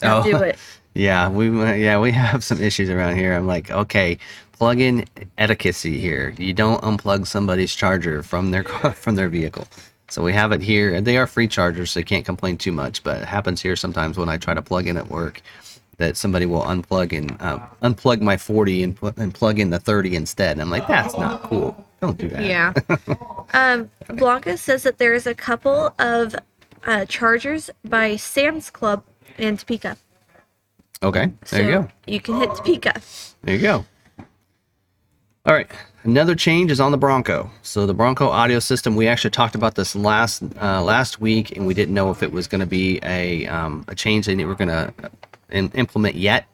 Don't 0.00 0.26
Oh. 0.26 0.30
do 0.30 0.36
it. 0.44 0.58
Yeah, 0.94 1.28
we 1.28 1.50
yeah 1.78 2.00
we 2.00 2.10
have 2.12 2.42
some 2.42 2.58
issues 2.58 2.88
around 2.88 3.16
here. 3.16 3.34
I'm 3.34 3.46
like, 3.46 3.70
okay, 3.70 4.16
plug-in 4.52 5.04
etiquette 5.36 5.76
here. 5.76 6.32
You 6.38 6.54
don't 6.54 6.80
unplug 6.82 7.26
somebody's 7.26 7.74
charger 7.74 8.22
from 8.22 8.50
their 8.50 8.62
car, 8.64 8.92
from 9.04 9.14
their 9.14 9.28
vehicle. 9.28 9.68
So 10.08 10.22
we 10.22 10.32
have 10.32 10.52
it 10.52 10.62
here, 10.62 10.94
and 10.94 11.06
they 11.06 11.18
are 11.18 11.26
free 11.26 11.48
chargers, 11.48 11.90
so 11.90 11.98
you 12.00 12.06
can't 12.06 12.24
complain 12.24 12.56
too 12.56 12.72
much. 12.72 13.02
But 13.02 13.20
it 13.20 13.26
happens 13.28 13.60
here 13.60 13.76
sometimes 13.76 14.16
when 14.16 14.30
I 14.30 14.38
try 14.38 14.54
to 14.54 14.62
plug 14.62 14.86
in 14.86 14.96
at 14.96 15.08
work, 15.08 15.42
that 15.98 16.16
somebody 16.16 16.46
will 16.46 16.62
unplug 16.62 17.12
and 17.12 17.36
uh, 17.42 17.58
unplug 17.82 18.22
my 18.22 18.38
40 18.38 18.82
and, 18.82 18.96
put, 18.96 19.18
and 19.18 19.34
plug 19.34 19.58
in 19.58 19.68
the 19.68 19.78
30 19.78 20.16
instead. 20.16 20.52
And 20.52 20.62
I'm 20.62 20.70
like, 20.70 20.86
that's 20.86 21.18
not 21.18 21.42
cool. 21.42 21.76
Don't 22.00 22.16
do 22.16 22.28
that. 22.30 22.42
Yeah. 22.42 22.72
um, 23.52 23.90
Blanca 24.16 24.56
says 24.56 24.82
that 24.84 24.96
there 24.96 25.12
is 25.12 25.26
a 25.26 25.34
couple 25.34 25.94
of 25.98 26.34
uh, 26.86 27.04
chargers 27.04 27.68
by 27.84 28.16
Sam's 28.16 28.70
Club 28.70 29.02
in 29.38 29.56
Topeka. 29.56 29.96
Okay. 31.02 31.32
There 31.50 31.62
you 31.62 31.70
go. 31.70 31.88
You 32.06 32.20
can 32.20 32.40
hit 32.40 32.54
Topeka. 32.54 33.00
There 33.42 33.54
you 33.54 33.60
go. 33.60 33.84
All 35.44 35.54
right. 35.54 35.70
Another 36.02 36.34
change 36.34 36.70
is 36.70 36.80
on 36.80 36.92
the 36.92 36.98
Bronco. 36.98 37.50
So 37.62 37.84
the 37.86 37.94
Bronco 37.94 38.28
audio 38.28 38.58
system, 38.60 38.96
we 38.96 39.08
actually 39.08 39.30
talked 39.30 39.54
about 39.54 39.74
this 39.74 39.94
last 39.94 40.42
uh, 40.60 40.82
last 40.82 41.20
week, 41.20 41.56
and 41.56 41.66
we 41.66 41.74
didn't 41.74 41.94
know 41.94 42.10
if 42.10 42.22
it 42.22 42.32
was 42.32 42.46
going 42.46 42.60
to 42.60 42.66
be 42.66 43.00
a 43.02 43.46
um, 43.46 43.84
a 43.88 43.94
change 43.94 44.26
they 44.26 44.44
were 44.44 44.54
going 44.54 44.68
to 44.68 44.92
implement 45.50 46.14
yet. 46.14 46.46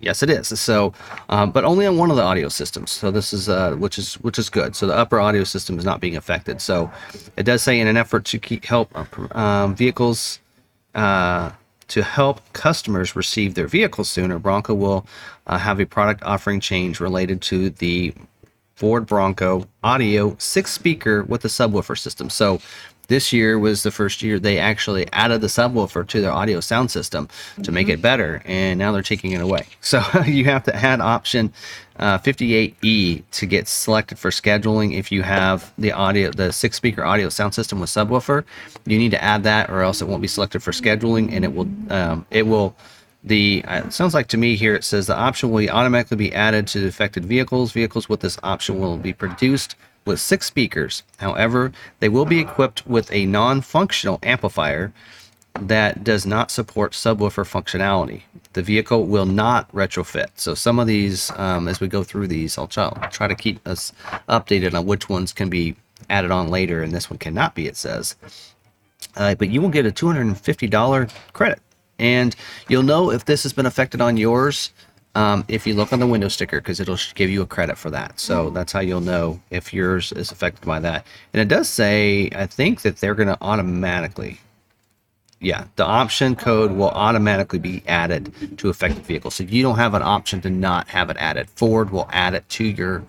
Yes, 0.00 0.22
it 0.22 0.30
is. 0.30 0.48
So, 0.60 0.92
um, 1.28 1.50
but 1.50 1.64
only 1.64 1.86
on 1.86 1.96
one 1.96 2.10
of 2.10 2.16
the 2.16 2.22
audio 2.22 2.48
systems. 2.48 2.90
So 2.90 3.10
this 3.10 3.32
is 3.32 3.48
uh, 3.48 3.76
which 3.76 3.98
is 3.98 4.14
which 4.16 4.38
is 4.38 4.50
good. 4.50 4.76
So 4.76 4.86
the 4.86 4.94
upper 4.94 5.18
audio 5.20 5.44
system 5.44 5.78
is 5.78 5.84
not 5.84 6.00
being 6.00 6.16
affected. 6.16 6.60
So 6.60 6.90
it 7.36 7.44
does 7.44 7.62
say 7.62 7.80
in 7.80 7.86
an 7.86 7.96
effort 7.96 8.24
to 8.26 8.38
keep 8.38 8.64
help 8.64 8.90
uh, 8.94 9.38
um, 9.38 9.74
vehicles 9.74 10.40
uh, 10.94 11.52
To 11.88 12.02
help 12.02 12.40
customers 12.52 13.16
receive 13.16 13.54
their 13.54 13.66
vehicles 13.66 14.08
sooner, 14.08 14.38
Bronco 14.38 14.74
will 14.74 15.06
uh, 15.46 15.58
have 15.58 15.80
a 15.80 15.86
product 15.86 16.22
offering 16.22 16.60
change 16.60 17.00
related 17.00 17.40
to 17.42 17.70
the 17.70 18.14
Ford 18.74 19.06
Bronco 19.06 19.66
audio 19.82 20.36
six 20.38 20.70
speaker 20.70 21.24
with 21.24 21.44
a 21.44 21.48
subwoofer 21.48 21.98
system. 21.98 22.30
So 22.30 22.60
this 23.08 23.32
year 23.32 23.58
was 23.58 23.82
the 23.82 23.90
first 23.90 24.22
year 24.22 24.38
they 24.38 24.58
actually 24.58 25.10
added 25.12 25.40
the 25.40 25.46
subwoofer 25.46 26.06
to 26.06 26.20
their 26.20 26.30
audio 26.30 26.60
sound 26.60 26.90
system 26.90 27.28
to 27.62 27.72
make 27.72 27.88
it 27.88 28.00
better, 28.00 28.42
and 28.44 28.78
now 28.78 28.92
they're 28.92 29.02
taking 29.02 29.32
it 29.32 29.40
away. 29.40 29.66
So 29.80 30.02
you 30.26 30.44
have 30.44 30.64
to 30.64 30.76
add 30.76 31.00
option 31.00 31.52
uh, 31.98 32.18
58E 32.18 33.22
to 33.30 33.46
get 33.46 33.68
selected 33.68 34.18
for 34.18 34.30
scheduling. 34.30 34.96
If 34.96 35.10
you 35.10 35.22
have 35.22 35.72
the 35.78 35.92
audio, 35.92 36.30
the 36.30 36.52
six 36.52 36.76
speaker 36.76 37.04
audio 37.04 37.28
sound 37.28 37.54
system 37.54 37.80
with 37.80 37.90
subwoofer, 37.90 38.44
you 38.86 38.98
need 38.98 39.10
to 39.10 39.22
add 39.22 39.42
that, 39.44 39.70
or 39.70 39.82
else 39.82 40.00
it 40.00 40.08
won't 40.08 40.22
be 40.22 40.28
selected 40.28 40.62
for 40.62 40.72
scheduling, 40.72 41.32
and 41.32 41.44
it 41.44 41.54
will 41.54 41.68
um, 41.90 42.26
it 42.30 42.46
will 42.46 42.76
the 43.24 43.64
uh, 43.66 43.86
it 43.86 43.92
sounds 43.92 44.14
like 44.14 44.28
to 44.28 44.36
me 44.36 44.56
here 44.56 44.74
it 44.74 44.84
says 44.84 45.06
the 45.06 45.16
option 45.16 45.50
will 45.50 45.68
automatically 45.68 46.16
be 46.16 46.34
added 46.34 46.66
to 46.68 46.86
affected 46.86 47.24
vehicles. 47.24 47.72
Vehicles 47.72 48.08
with 48.08 48.20
this 48.20 48.38
option 48.42 48.78
will 48.78 48.96
be 48.96 49.12
produced 49.12 49.74
with 50.04 50.20
six 50.20 50.46
speakers. 50.46 51.02
However, 51.18 51.72
they 52.00 52.08
will 52.08 52.24
be 52.24 52.40
equipped 52.40 52.86
with 52.86 53.12
a 53.12 53.26
non-functional 53.26 54.18
amplifier 54.22 54.92
that 55.60 56.04
does 56.04 56.24
not 56.24 56.50
support 56.50 56.92
subwoofer 56.92 57.44
functionality. 57.44 58.22
The 58.54 58.62
vehicle 58.62 59.04
will 59.04 59.26
not 59.26 59.70
retrofit. 59.72 60.28
So 60.36 60.54
some 60.54 60.78
of 60.78 60.86
these, 60.86 61.30
um, 61.36 61.68
as 61.68 61.80
we 61.80 61.88
go 61.88 62.02
through 62.02 62.28
these, 62.28 62.58
I'll 62.58 62.66
try, 62.66 62.90
try 63.10 63.28
to 63.28 63.34
keep 63.34 63.66
us 63.66 63.92
updated 64.28 64.74
on 64.74 64.86
which 64.86 65.08
ones 65.08 65.32
can 65.32 65.48
be 65.48 65.76
added 66.08 66.30
on 66.30 66.48
later, 66.48 66.82
and 66.82 66.92
this 66.92 67.10
one 67.10 67.18
cannot 67.18 67.54
be. 67.54 67.66
It 67.66 67.76
says, 67.76 68.16
uh, 69.16 69.34
but 69.34 69.50
you 69.50 69.60
will 69.60 69.68
get 69.68 69.86
a 69.86 69.90
$250 69.90 71.12
credit, 71.32 71.60
and 71.98 72.34
you'll 72.68 72.82
know 72.82 73.10
if 73.10 73.24
this 73.24 73.42
has 73.42 73.52
been 73.52 73.66
affected 73.66 74.00
on 74.00 74.16
yours 74.16 74.72
um, 75.14 75.44
if 75.48 75.66
you 75.66 75.74
look 75.74 75.92
on 75.92 75.98
the 75.98 76.06
window 76.06 76.28
sticker 76.28 76.60
because 76.60 76.78
it'll 76.78 76.98
give 77.14 77.28
you 77.28 77.42
a 77.42 77.46
credit 77.46 77.76
for 77.76 77.90
that. 77.90 78.20
So 78.20 78.50
that's 78.50 78.72
how 78.72 78.80
you'll 78.80 79.00
know 79.00 79.40
if 79.50 79.74
yours 79.74 80.12
is 80.12 80.30
affected 80.30 80.64
by 80.64 80.78
that. 80.80 81.06
And 81.32 81.40
it 81.40 81.48
does 81.48 81.68
say, 81.68 82.30
I 82.34 82.46
think 82.46 82.82
that 82.82 82.98
they're 82.98 83.16
going 83.16 83.28
to 83.28 83.38
automatically 83.40 84.38
yeah, 85.40 85.64
the 85.76 85.84
option 85.84 86.34
code 86.34 86.72
will 86.72 86.90
automatically 86.90 87.58
be 87.58 87.82
added 87.86 88.58
to 88.58 88.68
affected 88.68 89.04
vehicle. 89.04 89.30
So 89.30 89.44
you 89.44 89.62
don't 89.62 89.76
have 89.76 89.94
an 89.94 90.02
option 90.02 90.40
to 90.42 90.50
not 90.50 90.88
have 90.88 91.10
it 91.10 91.16
added. 91.18 91.48
Ford 91.50 91.90
will 91.90 92.08
add 92.12 92.34
it 92.34 92.48
to 92.50 92.64
your 92.64 93.04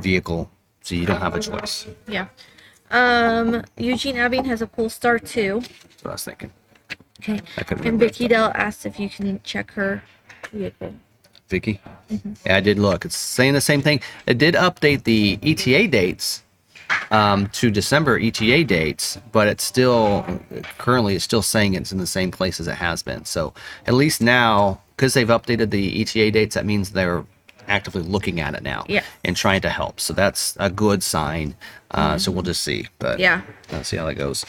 vehicle, 0.00 0.50
so 0.80 0.94
you 0.94 1.04
don't 1.04 1.20
have 1.20 1.34
a 1.34 1.40
choice. 1.40 1.86
Yeah. 2.08 2.28
Um, 2.90 3.64
Eugene 3.76 4.16
Abbing 4.16 4.44
has 4.46 4.62
a 4.62 4.66
Polestar 4.66 5.18
2. 5.18 5.60
That's 5.60 6.04
what 6.04 6.10
I 6.10 6.14
was 6.14 6.24
thinking. 6.24 6.52
Okay. 7.20 7.40
And 7.88 7.98
Vicky 7.98 8.28
Dell 8.28 8.52
asked 8.54 8.86
if 8.86 9.00
you 9.00 9.08
can 9.08 9.40
check 9.42 9.70
her 9.72 10.02
vehicle. 10.52 10.94
Vicky? 11.48 11.80
Yeah, 12.46 12.56
I 12.56 12.60
did 12.60 12.78
look. 12.78 13.04
It's 13.04 13.16
saying 13.16 13.54
the 13.54 13.60
same 13.60 13.82
thing. 13.82 14.00
It 14.26 14.38
did 14.38 14.54
update 14.54 15.04
the 15.04 15.38
ETA 15.42 15.88
dates 15.88 16.43
um, 17.10 17.48
to 17.48 17.70
December 17.70 18.18
ETA 18.18 18.64
dates, 18.64 19.18
but 19.32 19.48
it's 19.48 19.64
still 19.64 20.24
currently 20.78 21.14
it's 21.14 21.24
still 21.24 21.42
saying 21.42 21.74
it's 21.74 21.92
in 21.92 21.98
the 21.98 22.06
same 22.06 22.30
place 22.30 22.60
as 22.60 22.66
it 22.68 22.74
has 22.76 23.02
been. 23.02 23.24
So 23.24 23.52
at 23.86 23.94
least 23.94 24.20
now, 24.20 24.80
because 24.96 25.14
they've 25.14 25.28
updated 25.28 25.70
the 25.70 26.00
ETA 26.02 26.30
dates, 26.30 26.54
that 26.54 26.66
means 26.66 26.90
they're 26.90 27.24
actively 27.66 28.02
looking 28.02 28.40
at 28.40 28.54
it 28.54 28.62
now 28.62 28.84
Yeah. 28.88 29.02
and 29.24 29.34
trying 29.36 29.62
to 29.62 29.70
help. 29.70 29.98
So 30.00 30.12
that's 30.12 30.56
a 30.60 30.68
good 30.70 31.02
sign. 31.02 31.54
Uh, 31.90 32.18
So 32.18 32.30
we'll 32.30 32.42
just 32.42 32.62
see. 32.62 32.88
But 32.98 33.18
Yeah. 33.18 33.40
let's 33.72 33.88
see 33.88 33.96
how 33.96 34.06
that 34.06 34.14
goes. 34.16 34.44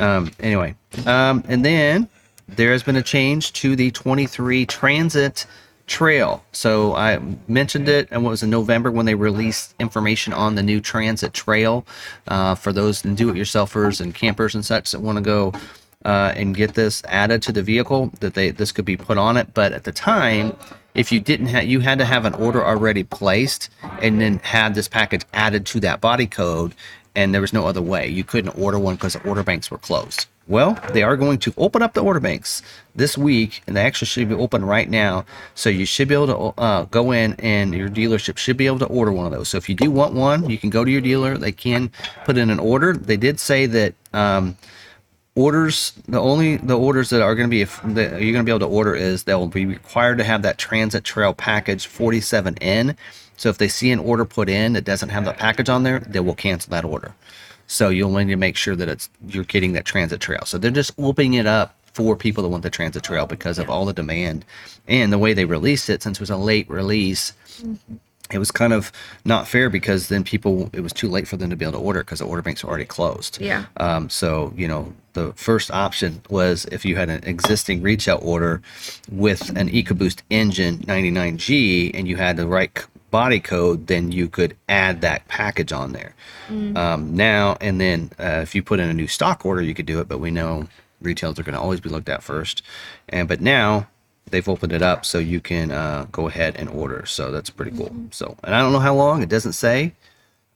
Um, 0.00 0.32
anyway, 0.40 0.74
um, 1.06 1.44
and 1.48 1.64
then 1.64 2.08
there 2.48 2.72
has 2.72 2.82
been 2.82 2.96
a 2.96 3.02
change 3.02 3.52
to 3.54 3.76
the 3.76 3.90
23 3.92 4.66
Transit 4.66 5.46
Trail. 5.86 6.44
So 6.52 6.94
I 6.94 7.20
mentioned 7.48 7.88
it, 7.88 8.08
and 8.10 8.24
what 8.24 8.30
was 8.30 8.42
in 8.42 8.50
November 8.50 8.90
when 8.90 9.06
they 9.06 9.14
released 9.14 9.74
information 9.78 10.32
on 10.32 10.54
the 10.54 10.62
new 10.62 10.80
Transit 10.80 11.32
Trail 11.32 11.84
uh, 12.28 12.54
for 12.54 12.72
those 12.72 13.02
do-it-yourselfers 13.02 14.00
and 14.00 14.14
campers 14.14 14.54
and 14.54 14.64
such 14.64 14.92
that 14.92 15.00
want 15.00 15.18
to 15.18 15.22
go 15.22 15.52
uh, 16.04 16.32
and 16.36 16.56
get 16.56 16.74
this 16.74 17.02
added 17.06 17.42
to 17.42 17.52
the 17.52 17.62
vehicle. 17.62 18.10
That 18.20 18.34
they 18.34 18.50
this 18.50 18.72
could 18.72 18.84
be 18.84 18.96
put 18.96 19.18
on 19.18 19.36
it, 19.36 19.54
but 19.54 19.72
at 19.72 19.84
the 19.84 19.92
time. 19.92 20.56
If 20.94 21.10
you 21.10 21.20
didn't 21.20 21.46
have, 21.46 21.64
you 21.64 21.80
had 21.80 21.98
to 22.00 22.04
have 22.04 22.26
an 22.26 22.34
order 22.34 22.62
already 22.62 23.02
placed, 23.02 23.70
and 24.02 24.20
then 24.20 24.40
have 24.40 24.74
this 24.74 24.88
package 24.88 25.22
added 25.32 25.64
to 25.68 25.80
that 25.80 26.02
body 26.02 26.26
code, 26.26 26.74
and 27.14 27.32
there 27.32 27.40
was 27.40 27.54
no 27.54 27.66
other 27.66 27.80
way. 27.80 28.08
You 28.08 28.24
couldn't 28.24 28.58
order 28.58 28.78
one 28.78 28.96
because 28.96 29.14
the 29.14 29.26
order 29.26 29.42
banks 29.42 29.70
were 29.70 29.78
closed. 29.78 30.26
Well, 30.52 30.78
they 30.92 31.02
are 31.02 31.16
going 31.16 31.38
to 31.38 31.54
open 31.56 31.80
up 31.80 31.94
the 31.94 32.02
order 32.02 32.20
banks 32.20 32.60
this 32.94 33.16
week, 33.16 33.62
and 33.66 33.74
they 33.74 33.80
actually 33.80 34.08
should 34.08 34.28
be 34.28 34.34
open 34.34 34.66
right 34.66 34.86
now. 34.86 35.24
So 35.54 35.70
you 35.70 35.86
should 35.86 36.08
be 36.08 36.14
able 36.14 36.26
to 36.26 36.60
uh, 36.60 36.82
go 36.90 37.10
in, 37.10 37.32
and 37.38 37.72
your 37.72 37.88
dealership 37.88 38.36
should 38.36 38.58
be 38.58 38.66
able 38.66 38.80
to 38.80 38.84
order 38.84 39.10
one 39.12 39.24
of 39.24 39.32
those. 39.32 39.48
So 39.48 39.56
if 39.56 39.66
you 39.70 39.74
do 39.74 39.90
want 39.90 40.12
one, 40.12 40.50
you 40.50 40.58
can 40.58 40.68
go 40.68 40.84
to 40.84 40.90
your 40.90 41.00
dealer. 41.00 41.38
They 41.38 41.52
can 41.52 41.90
put 42.26 42.36
in 42.36 42.50
an 42.50 42.58
order. 42.58 42.92
They 42.92 43.16
did 43.16 43.40
say 43.40 43.64
that. 43.64 43.94
Um, 44.12 44.58
orders 45.34 45.94
the 46.08 46.20
only 46.20 46.58
the 46.58 46.78
orders 46.78 47.08
that 47.08 47.22
are 47.22 47.34
going 47.34 47.48
to 47.48 47.50
be 47.50 47.64
that 47.64 48.20
you're 48.20 48.34
going 48.34 48.34
to 48.34 48.42
be 48.44 48.50
able 48.50 48.58
to 48.58 48.66
order 48.66 48.94
is 48.94 49.22
they'll 49.22 49.46
be 49.46 49.64
required 49.64 50.18
to 50.18 50.24
have 50.24 50.42
that 50.42 50.58
transit 50.58 51.04
trail 51.04 51.32
package 51.32 51.88
47n 51.88 52.94
so 53.38 53.48
if 53.48 53.56
they 53.56 53.66
see 53.66 53.90
an 53.90 53.98
order 53.98 54.26
put 54.26 54.50
in 54.50 54.74
that 54.74 54.84
doesn't 54.84 55.08
have 55.08 55.24
the 55.24 55.32
package 55.32 55.70
on 55.70 55.84
there 55.84 56.00
they 56.00 56.20
will 56.20 56.34
cancel 56.34 56.70
that 56.72 56.84
order 56.84 57.14
so 57.66 57.88
you'll 57.88 58.10
need 58.12 58.28
to 58.28 58.36
make 58.36 58.56
sure 58.56 58.76
that 58.76 58.88
it's 58.88 59.08
you're 59.28 59.44
getting 59.44 59.72
that 59.72 59.84
transit 59.84 60.20
trail. 60.20 60.42
So 60.44 60.58
they're 60.58 60.70
just 60.70 60.92
opening 60.98 61.34
it 61.34 61.46
up 61.46 61.76
for 61.92 62.16
people 62.16 62.42
that 62.42 62.48
want 62.48 62.62
the 62.62 62.70
transit 62.70 63.02
trail 63.02 63.26
because 63.26 63.58
of 63.58 63.68
all 63.68 63.84
the 63.84 63.92
demand 63.92 64.44
and 64.88 65.12
the 65.12 65.18
way 65.18 65.34
they 65.34 65.44
released 65.44 65.90
it 65.90 66.02
since 66.02 66.18
it 66.18 66.20
was 66.20 66.30
a 66.30 66.36
late 66.36 66.68
release 66.70 67.34
it 68.32 68.38
was 68.38 68.50
kind 68.50 68.72
of 68.72 68.92
not 69.24 69.46
fair 69.46 69.68
because 69.68 70.08
then 70.08 70.24
people 70.24 70.70
it 70.72 70.80
was 70.80 70.92
too 70.92 71.08
late 71.08 71.28
for 71.28 71.36
them 71.36 71.50
to 71.50 71.56
be 71.56 71.64
able 71.64 71.78
to 71.78 71.84
order 71.84 72.00
because 72.00 72.18
the 72.20 72.26
order 72.26 72.42
banks 72.42 72.64
were 72.64 72.70
already 72.70 72.84
closed. 72.84 73.40
Yeah. 73.40 73.66
um, 73.78 74.08
so 74.08 74.52
you 74.56 74.66
know 74.66 74.92
the 75.12 75.32
first 75.34 75.70
option 75.70 76.22
was 76.30 76.64
if 76.66 76.84
you 76.84 76.96
had 76.96 77.10
an 77.10 77.22
existing 77.24 77.82
retail 77.82 78.18
order 78.22 78.62
with 79.10 79.50
an 79.50 79.68
EcoBoost 79.68 80.22
engine 80.30 80.78
99G 80.78 81.90
and 81.92 82.08
you 82.08 82.16
had 82.16 82.36
the 82.36 82.46
right 82.46 82.86
body 83.12 83.38
code, 83.38 83.86
then 83.86 84.10
you 84.10 84.28
could 84.28 84.56
add 84.68 85.02
that 85.02 85.28
package 85.28 85.70
on 85.72 85.92
there. 85.92 86.14
Um, 86.50 87.14
now 87.16 87.56
and 87.60 87.80
then, 87.80 88.10
uh, 88.18 88.40
if 88.42 88.54
you 88.54 88.62
put 88.62 88.80
in 88.80 88.88
a 88.90 88.92
new 88.94 89.06
stock 89.06 89.46
order, 89.46 89.62
you 89.62 89.74
could 89.74 89.86
do 89.86 90.00
it, 90.00 90.08
but 90.08 90.18
we 90.18 90.30
know 90.32 90.66
retails 91.00 91.38
are 91.38 91.44
going 91.44 91.54
to 91.54 91.60
always 91.60 91.80
be 91.80 91.88
looked 91.88 92.08
at 92.08 92.22
first. 92.22 92.62
And 93.08 93.28
but 93.28 93.40
now 93.40 93.86
they've 94.30 94.48
opened 94.48 94.72
it 94.72 94.82
up 94.82 95.04
so 95.06 95.18
you 95.18 95.40
can 95.40 95.70
uh, 95.70 96.06
go 96.10 96.26
ahead 96.28 96.56
and 96.56 96.68
order. 96.68 97.06
So 97.06 97.30
that's 97.30 97.50
pretty 97.50 97.76
cool. 97.76 97.94
So 98.10 98.36
and 98.44 98.54
I 98.54 98.60
don't 98.60 98.72
know 98.72 98.80
how 98.80 98.94
long. 98.94 99.22
It 99.22 99.28
doesn't 99.28 99.52
say 99.54 99.92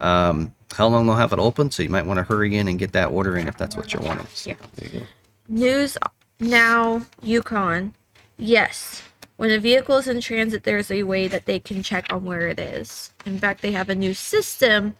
um, 0.00 0.52
how 0.74 0.88
long 0.88 1.06
they'll 1.06 1.16
have 1.16 1.32
it 1.32 1.38
open. 1.38 1.70
So 1.70 1.82
you 1.82 1.88
might 1.88 2.04
want 2.06 2.18
to 2.18 2.24
hurry 2.24 2.56
in 2.56 2.68
and 2.68 2.78
get 2.78 2.92
that 2.92 3.10
order 3.10 3.36
in 3.38 3.48
if 3.48 3.56
that's 3.56 3.76
what 3.76 3.92
you're 3.92 4.02
wanting. 4.02 4.26
So, 4.34 4.50
Yeah. 4.50 4.56
you. 4.92 5.06
News 5.48 5.96
now, 6.40 7.02
Yukon. 7.22 7.94
Yes. 8.38 9.02
When 9.36 9.50
a 9.50 9.58
vehicle 9.58 9.98
is 9.98 10.08
in 10.08 10.20
transit, 10.20 10.64
there's 10.64 10.90
a 10.90 11.02
way 11.02 11.28
that 11.28 11.44
they 11.44 11.58
can 11.58 11.82
check 11.82 12.06
on 12.12 12.24
where 12.24 12.48
it 12.48 12.58
is. 12.58 13.12
In 13.26 13.38
fact, 13.38 13.60
they 13.62 13.72
have 13.72 13.90
a 13.90 13.94
new 13.94 14.14
system 14.14 14.96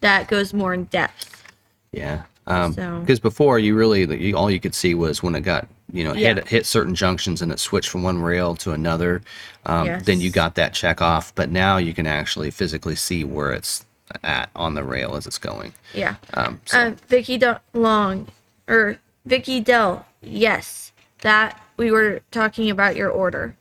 that 0.00 0.28
goes 0.28 0.54
more 0.54 0.72
in 0.72 0.84
depth. 0.84 1.44
Yeah. 1.92 2.22
Um, 2.46 2.72
So- 2.74 3.00
because 3.00 3.20
before 3.20 3.58
you 3.58 3.74
really, 3.74 4.04
you, 4.18 4.36
all 4.36 4.50
you 4.50 4.60
could 4.60 4.74
see 4.74 4.94
was 4.94 5.22
when 5.22 5.34
it 5.34 5.40
got, 5.42 5.66
you 5.92 6.04
know, 6.04 6.14
Yeah. 6.14 6.34
hit, 6.34 6.48
hit 6.48 6.66
certain 6.66 6.94
junctions 6.94 7.40
and 7.42 7.52
it 7.52 7.58
switched 7.60 7.88
from 7.90 8.02
one 8.02 8.20
rail 8.20 8.54
to 8.56 8.72
another. 8.72 9.22
Um, 9.66 10.00
then 10.02 10.20
you 10.20 10.30
got 10.30 10.54
that 10.56 10.72
check 10.74 11.00
off, 11.02 11.34
but 11.34 11.50
now 11.50 11.76
you 11.76 11.92
can 11.94 12.06
actually 12.06 12.50
physically 12.50 12.96
see 12.96 13.22
where 13.24 13.52
it's 13.52 13.84
at 14.22 14.50
on 14.54 14.74
the 14.74 14.84
rail 14.84 15.14
as 15.16 15.26
it's 15.26 15.38
going. 15.38 15.72
Yeah. 15.94 16.16
Um, 16.34 16.60
so, 16.66 16.78
Uh, 16.78 16.90
Vicky 17.08 17.38
Del- 17.38 17.60
Long, 17.72 18.28
or 18.68 18.98
Vicky 19.24 19.60
Dell. 19.60 20.06
Yes, 20.22 20.92
that 21.20 21.60
we 21.76 21.90
were 21.90 22.20
talking 22.30 22.68
about 22.70 22.96
your 22.96 23.08
order. 23.10 23.56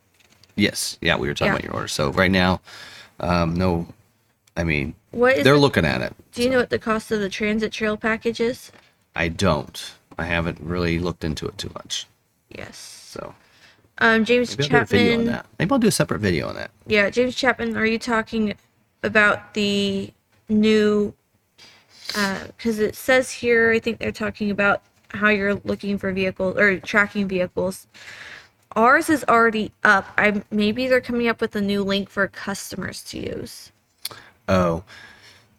Yes. 0.55 0.97
Yeah. 1.01 1.17
We 1.17 1.27
were 1.27 1.33
talking 1.33 1.47
yeah. 1.47 1.53
about 1.53 1.63
your 1.63 1.73
order. 1.73 1.87
So 1.87 2.11
right 2.11 2.31
now, 2.31 2.61
um, 3.19 3.55
no, 3.55 3.87
I 4.57 4.63
mean, 4.63 4.95
What 5.11 5.37
is? 5.37 5.43
they're 5.43 5.53
the- 5.55 5.59
looking 5.59 5.85
at 5.85 6.01
it. 6.01 6.13
do 6.33 6.43
you 6.43 6.49
know 6.49 6.57
what 6.59 6.69
the 6.69 6.79
cost 6.79 7.11
of 7.11 7.19
the 7.19 7.29
transit 7.29 7.71
trail 7.71 7.97
package 7.97 8.39
is? 8.39 8.71
I 9.15 9.27
don't. 9.27 9.93
I 10.17 10.25
haven't 10.25 10.59
really 10.61 10.99
looked 10.99 11.23
into 11.23 11.47
it 11.47 11.57
too 11.57 11.71
much. 11.73 12.07
Yes. 12.49 12.77
So 12.77 13.33
Um, 13.99 14.25
James 14.25 14.57
maybe 14.57 14.63
I'll 14.75 14.79
do 14.79 14.83
a 14.83 14.85
video 14.85 15.11
on 15.13 15.17
Chapman. 15.19 15.25
that. 15.33 15.45
Maybe 15.59 15.71
I'll 15.71 15.79
do 15.79 15.87
a 15.87 15.91
separate 15.91 16.19
video 16.19 16.47
on 16.49 16.55
that. 16.55 16.71
Yeah, 16.87 17.09
James 17.09 17.35
Chapman. 17.35 17.77
Are 17.77 17.85
you 17.85 17.99
talking 17.99 18.53
about 19.03 19.53
the 19.53 20.11
new? 20.49 21.13
Because 22.07 22.79
it 22.79 22.95
says 22.95 23.31
here, 23.31 23.71
I 23.71 23.79
think 23.79 23.97
they're 23.99 24.11
talking 24.11 24.51
about 24.51 24.81
how 25.09 25.29
you're 25.29 25.55
looking 25.63 25.97
for 25.97 26.11
vehicles 26.11 26.57
or 26.57 26.79
tracking 26.79 27.27
vehicles. 27.27 27.87
Ours 28.75 29.09
is 29.09 29.25
already 29.29 29.71
up. 29.83 30.07
I 30.17 30.43
maybe 30.51 30.87
they're 30.87 31.01
coming 31.01 31.27
up 31.29 31.41
with 31.41 31.55
a 31.55 31.61
new 31.61 31.83
link 31.83 32.09
for 32.09 32.27
customers 32.29 33.03
to 33.05 33.19
use. 33.19 33.71
Oh, 34.49 34.83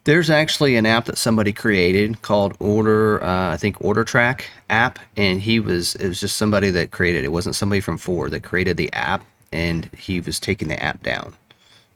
There's 0.04 0.30
actually 0.30 0.76
an 0.76 0.86
app 0.86 1.06
that 1.06 1.18
somebody 1.18 1.52
created 1.52 2.22
called 2.22 2.56
Order, 2.60 3.24
uh, 3.24 3.52
I 3.52 3.56
think 3.58 3.82
Order 3.84 4.04
Track 4.04 4.46
app, 4.70 4.98
and 5.16 5.40
he 5.40 5.60
was 5.60 5.94
it 5.96 6.08
was 6.08 6.20
just 6.20 6.36
somebody 6.38 6.70
that 6.72 6.90
created 6.90 7.20
it. 7.20 7.26
It 7.26 7.32
wasn't 7.32 7.56
somebody 7.56 7.80
from 7.80 7.98
Ford 7.98 8.32
that 8.32 8.42
created 8.44 8.76
the 8.78 8.92
app, 8.94 9.24
and 9.52 9.86
he 9.96 10.20
was 10.20 10.40
taking 10.40 10.68
the 10.68 10.82
app 10.82 11.02
down. 11.04 11.34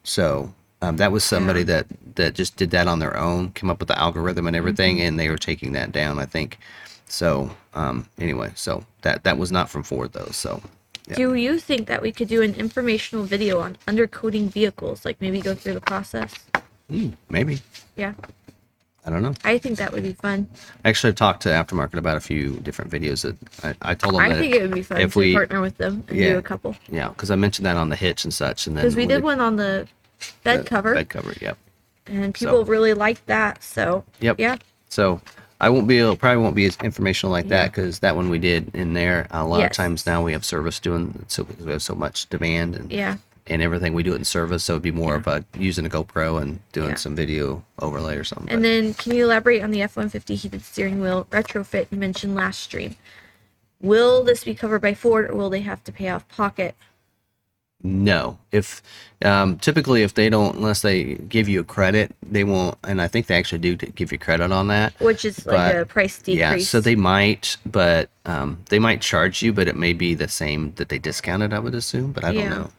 So 0.05 0.55
um, 0.83 0.99
that 0.99 1.13
was 1.13 1.25
somebody 1.25 1.61
Yeah. 1.61 1.67
that 1.67 1.87
that 2.17 2.35
just 2.37 2.57
did 2.57 2.71
that 2.73 2.89
on 2.89 3.01
their 3.01 3.17
own, 3.17 3.53
came 3.53 3.71
up 3.71 3.81
with 3.81 3.89
the 3.89 3.99
algorithm 3.99 4.47
and 4.47 4.57
everything, 4.57 5.01
and 5.03 5.19
they 5.21 5.31
were 5.31 5.39
taking 5.39 5.73
that 5.75 5.93
down. 5.93 6.19
I 6.21 6.27
think. 6.27 6.59
So 7.07 7.51
um, 7.75 8.09
anyway, 8.21 8.53
so 8.57 8.85
that 9.03 9.25
that 9.25 9.39
was 9.39 9.53
not 9.53 9.71
from 9.71 9.83
Ford 9.85 10.13
though. 10.15 10.31
So 10.33 10.63
yeah. 11.09 11.17
Do 11.17 11.35
you 11.35 11.59
think 11.59 11.87
that 11.89 12.03
we 12.03 12.13
could 12.13 12.29
do 12.29 12.43
an 12.43 12.55
informational 12.55 13.25
video 13.25 13.61
on 13.61 13.77
undercoating 13.87 14.49
vehicles? 14.51 15.05
Like 15.05 15.21
maybe 15.21 15.41
go 15.41 15.55
through 15.55 15.75
the 15.75 15.81
process? 15.81 16.33
Hmm, 16.91 17.11
maybe 17.29 17.61
Yeah, 17.97 18.15
I 19.05 19.11
don't 19.11 19.23
know. 19.23 19.35
I 19.45 19.59
think 19.59 19.79
that 19.79 19.93
would 19.93 20.03
be 20.03 20.13
fun. 20.15 20.49
Actually, 20.85 21.09
I've 21.11 21.17
talked 21.17 21.43
to 21.43 21.49
Aftermarket 21.51 21.95
about 21.95 22.17
a 22.17 22.21
few 22.21 22.57
different 22.61 22.91
videos 22.91 23.23
that 23.23 23.37
I, 23.83 23.91
I 23.91 23.95
told 23.95 24.15
them 24.15 24.23
I 24.23 24.29
that 24.31 24.39
think 24.39 24.55
it 24.55 24.63
would 24.63 24.75
be 24.75 24.83
fun 24.83 25.01
if 25.01 25.13
to 25.15 25.19
we 25.19 25.35
partner 25.35 25.61
with 25.61 25.77
them 25.79 26.05
and 26.09 26.17
Yeah. 26.17 26.33
do 26.33 26.39
a 26.39 26.43
couple. 26.43 26.77
Yeah, 26.91 27.09
because 27.09 27.31
I 27.31 27.37
mentioned 27.37 27.67
that 27.67 27.77
on 27.77 27.89
the 27.89 27.97
hitch 27.97 28.25
and 28.25 28.33
such, 28.33 28.67
and 28.67 28.77
then 28.77 28.85
Because 28.85 28.97
we 28.97 29.07
did 29.07 29.23
one 29.23 29.41
on 29.41 29.57
the 29.57 29.87
bed 30.45 30.61
the 30.61 30.65
cover, 30.65 30.95
Bed 30.95 31.09
cover. 31.09 31.35
Yep. 31.41 31.59
and 32.07 32.35
people 32.35 32.65
really 32.65 32.95
liked 32.95 33.27
that. 33.27 33.63
So 33.63 34.05
Yep. 34.21 34.37
yeah, 34.39 34.57
So 34.89 35.21
I 35.61 35.71
won't 35.71 35.89
be 35.89 35.99
able, 35.99 36.17
probably 36.17 36.43
won't 36.43 36.55
be 36.55 36.67
as 36.67 36.77
informational 36.85 37.33
like 37.33 37.49
that 37.49 37.73
because 37.73 37.99
that 38.01 38.15
one 38.15 38.29
we 38.31 38.39
did 38.39 38.73
in 38.75 38.93
there. 38.93 39.27
A 39.31 39.45
lot 39.45 39.59
Yes. 39.61 39.71
of 39.73 39.77
times 39.77 40.07
now 40.07 40.23
we 40.23 40.33
have 40.33 40.45
service 40.45 40.79
doing 40.79 41.25
so 41.29 41.43
because 41.45 41.67
we 41.67 41.73
have 41.73 41.83
so 41.83 41.95
much 41.97 42.29
demand 42.29 42.77
and 42.77 42.93
yeah, 42.93 43.17
and 43.49 43.61
everything 43.61 43.93
we 43.93 44.05
do 44.05 44.13
it 44.13 44.17
in 44.17 44.25
service. 44.25 44.63
So 44.63 44.75
it'd 44.75 44.83
be 44.83 44.93
more 44.93 45.17
of 45.17 45.27
a 45.27 45.45
using 45.59 45.85
a 45.85 45.89
GoPro 45.89 46.41
and 46.41 46.61
doing 46.73 46.91
Yeah. 46.91 46.95
some 46.97 47.17
video 47.17 47.65
overlay 47.81 48.17
or 48.17 48.23
something. 48.25 48.49
And 48.51 48.63
but- 48.63 48.69
then, 48.69 48.95
can 48.95 49.15
you 49.17 49.25
elaborate 49.25 49.63
on 49.63 49.73
the 49.73 49.83
F 49.83 49.97
150 49.97 50.37
heated 50.37 50.63
steering 50.63 51.01
wheel 51.01 51.27
retrofit 51.31 51.89
you 51.91 51.99
mentioned 51.99 52.37
last 52.37 52.61
stream? 52.61 52.95
Will 53.81 54.23
this 54.23 54.45
be 54.45 54.55
covered 54.55 54.81
by 54.83 54.95
Ford 54.95 55.29
or 55.31 55.35
will 55.35 55.51
they 55.51 55.61
have 55.63 55.83
to 55.85 55.93
pay 55.93 56.09
off 56.09 56.29
pocket? 56.29 56.77
No, 57.83 58.39
if 58.51 58.83
um, 59.25 59.57
typically 59.59 60.03
if 60.03 60.15
they 60.15 60.29
don't, 60.29 60.57
unless 60.57 60.83
they 60.83 61.15
give 61.15 61.49
you 61.49 61.61
a 61.61 61.65
credit, 61.65 62.15
they 62.23 62.43
won't. 62.43 62.77
And 62.83 63.01
I 63.01 63.07
think 63.07 63.27
they 63.29 63.37
actually 63.37 63.61
do 63.61 63.77
give 63.77 64.11
you 64.11 64.19
credit 64.19 64.51
on 64.51 64.67
that. 64.67 64.99
Which 65.01 65.25
is 65.25 65.47
like 65.47 65.75
a 65.77 65.85
price 65.87 66.19
decrease. 66.19 66.39
Yeah, 66.39 66.59
so 66.59 66.81
they 66.81 66.97
might, 66.97 67.57
but 67.65 68.11
um, 68.25 68.59
they 68.69 68.81
might 68.81 69.01
charge 69.01 69.43
you, 69.43 69.53
but 69.53 69.69
it 69.69 69.77
may 69.77 69.93
be 69.93 70.15
the 70.15 70.27
same 70.27 70.73
that 70.75 70.89
they 70.89 70.99
discounted. 70.99 71.53
I 71.53 71.61
would 71.61 71.75
assume, 71.77 72.11
but 72.11 72.25
I 72.25 72.33
don't 72.33 72.51
know. 72.51 72.71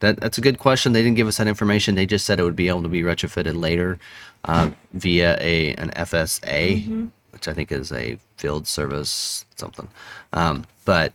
That 0.00 0.18
that's 0.18 0.38
a 0.38 0.40
good 0.40 0.58
question. 0.58 0.92
They 0.92 1.02
didn't 1.02 1.16
give 1.16 1.28
us 1.28 1.36
that 1.36 1.46
information. 1.46 1.94
They 1.94 2.06
just 2.06 2.26
said 2.26 2.40
it 2.40 2.42
would 2.44 2.56
be 2.56 2.66
able 2.66 2.82
to 2.82 2.88
be 2.88 3.02
retrofitted 3.02 3.54
later 3.54 4.00
uh, 4.44 4.70
via 4.92 5.36
a 5.40 5.74
an 5.74 5.90
FSA, 5.90 6.82
Mm-hmm. 6.82 7.06
which 7.30 7.46
I 7.46 7.54
think 7.54 7.70
is 7.70 7.92
a 7.92 8.18
field 8.38 8.66
service 8.66 9.44
something. 9.54 9.86
Um, 10.32 10.64
but 10.84 11.12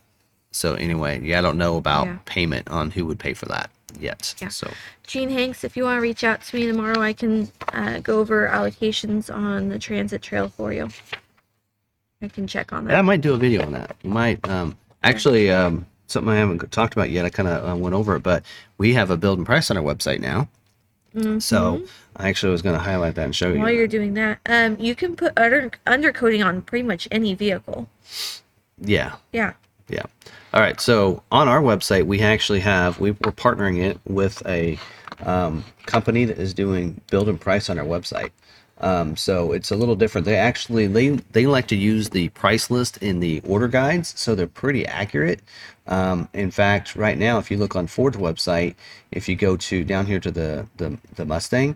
so 0.52 0.74
anyway, 0.76 1.20
yeah, 1.24 1.40
I 1.40 1.42
don't 1.42 1.58
know 1.58 1.78
about 1.78 2.06
Yeah. 2.08 2.18
payment 2.26 2.68
on 2.70 2.92
who 2.92 3.06
would 3.06 3.20
pay 3.20 3.34
for 3.34 3.46
that 3.48 3.70
yet. 4.00 4.36
Yeah. 4.42 4.48
So 4.50 4.72
Gene 5.06 5.30
Hanks, 5.30 5.64
if 5.64 5.78
you 5.78 5.84
want 5.84 5.98
to 5.98 6.02
reach 6.02 6.24
out 6.24 6.42
to 6.44 6.56
me 6.56 6.66
tomorrow, 6.68 7.00
I 7.00 7.14
can 7.14 7.52
uh, 7.74 8.00
go 8.00 8.20
over 8.20 8.48
allocations 8.48 9.34
on 9.34 9.70
the 9.70 9.80
transit 9.80 10.22
trail 10.22 10.50
for 10.50 10.74
you. 10.74 10.90
I 12.22 12.28
can 12.28 12.48
check 12.48 12.74
on 12.74 12.90
Yeah, 12.90 13.00
I 13.00 13.02
might 13.04 13.22
do 13.22 13.34
a 13.34 13.38
video 13.38 13.64
on 13.64 13.72
that. 13.74 13.96
We 14.04 14.10
might 14.10 14.48
um, 14.50 14.76
actually 15.04 15.52
um, 15.52 15.86
something 16.08 16.32
I 16.32 16.38
haven't 16.38 16.72
talked 16.72 16.94
about 16.94 17.12
yet. 17.12 17.26
I 17.26 17.30
kind 17.30 17.48
of 17.48 17.70
uh, 17.70 17.76
went 17.76 17.94
over 17.96 18.16
it, 18.16 18.24
but 18.24 18.44
we 18.78 18.94
have 18.94 19.12
a 19.12 19.18
build 19.18 19.38
and 19.38 19.46
price 19.46 19.70
on 19.70 19.78
our 19.78 19.84
website 19.84 20.20
now. 20.20 20.48
So 21.40 21.82
I 22.16 22.30
actually 22.30 22.52
was 22.52 22.62
going 22.62 22.76
to 22.76 22.82
highlight 22.82 23.16
that 23.16 23.26
and 23.26 23.36
show 23.36 23.52
Mm-hmm. 23.52 23.62
While 23.62 23.72
you. 23.72 23.78
you're 23.80 23.88
doing 23.88 24.14
that, 24.16 24.38
um, 24.46 24.78
you 24.80 24.94
can 24.94 25.16
put 25.16 25.34
under 25.36 25.72
undercoating 25.88 26.46
on 26.46 26.62
pretty 26.62 26.84
much 26.84 27.08
any 27.10 27.34
vehicle. 27.34 27.90
Yeah, 28.80 29.16
Yeah. 29.34 29.54
Yeah. 29.90 30.04
All 30.54 30.62
right. 30.62 30.80
So 30.80 31.24
on 31.32 31.48
our 31.48 31.62
website, 31.62 32.06
we 32.06 32.22
actually 32.22 32.60
have 32.62 33.00
we, 33.00 33.12
we're 33.12 33.32
partnering 33.32 33.82
it 33.82 34.00
with 34.06 34.46
a 34.46 34.80
um, 35.26 35.64
company 35.86 36.26
that 36.26 36.38
is 36.38 36.54
doing 36.54 37.02
build 37.10 37.30
and 37.30 37.40
price 37.40 37.70
on 37.70 37.80
our 37.80 37.86
website. 37.86 38.32
Um, 38.80 39.16
so 39.18 39.54
it's 39.54 39.72
a 39.72 39.76
little 39.76 39.96
different. 39.96 40.26
They 40.26 40.36
actually 40.36 40.88
they 40.88 41.10
they 41.10 41.48
like 41.48 41.68
to 41.68 41.76
use 41.76 42.10
the 42.10 42.30
price 42.30 42.70
list 42.70 42.98
in 42.98 43.20
the 43.20 43.42
order 43.44 43.68
guides, 43.68 44.14
so 44.18 44.36
they're 44.36 44.46
pretty 44.48 44.86
accurate. 44.86 45.42
Um, 45.88 46.30
in 46.34 46.52
fact, 46.52 46.96
right 46.96 47.18
now, 47.18 47.40
if 47.40 47.50
you 47.50 47.58
look 47.58 47.76
on 47.76 47.88
Ford's 47.88 48.18
website, 48.18 48.76
if 49.12 49.28
you 49.28 49.36
go 49.36 49.58
to 49.58 49.84
down 49.84 50.06
here 50.06 50.20
to 50.20 50.30
the 50.30 50.68
the, 50.78 50.98
the 51.16 51.26
Mustang, 51.26 51.76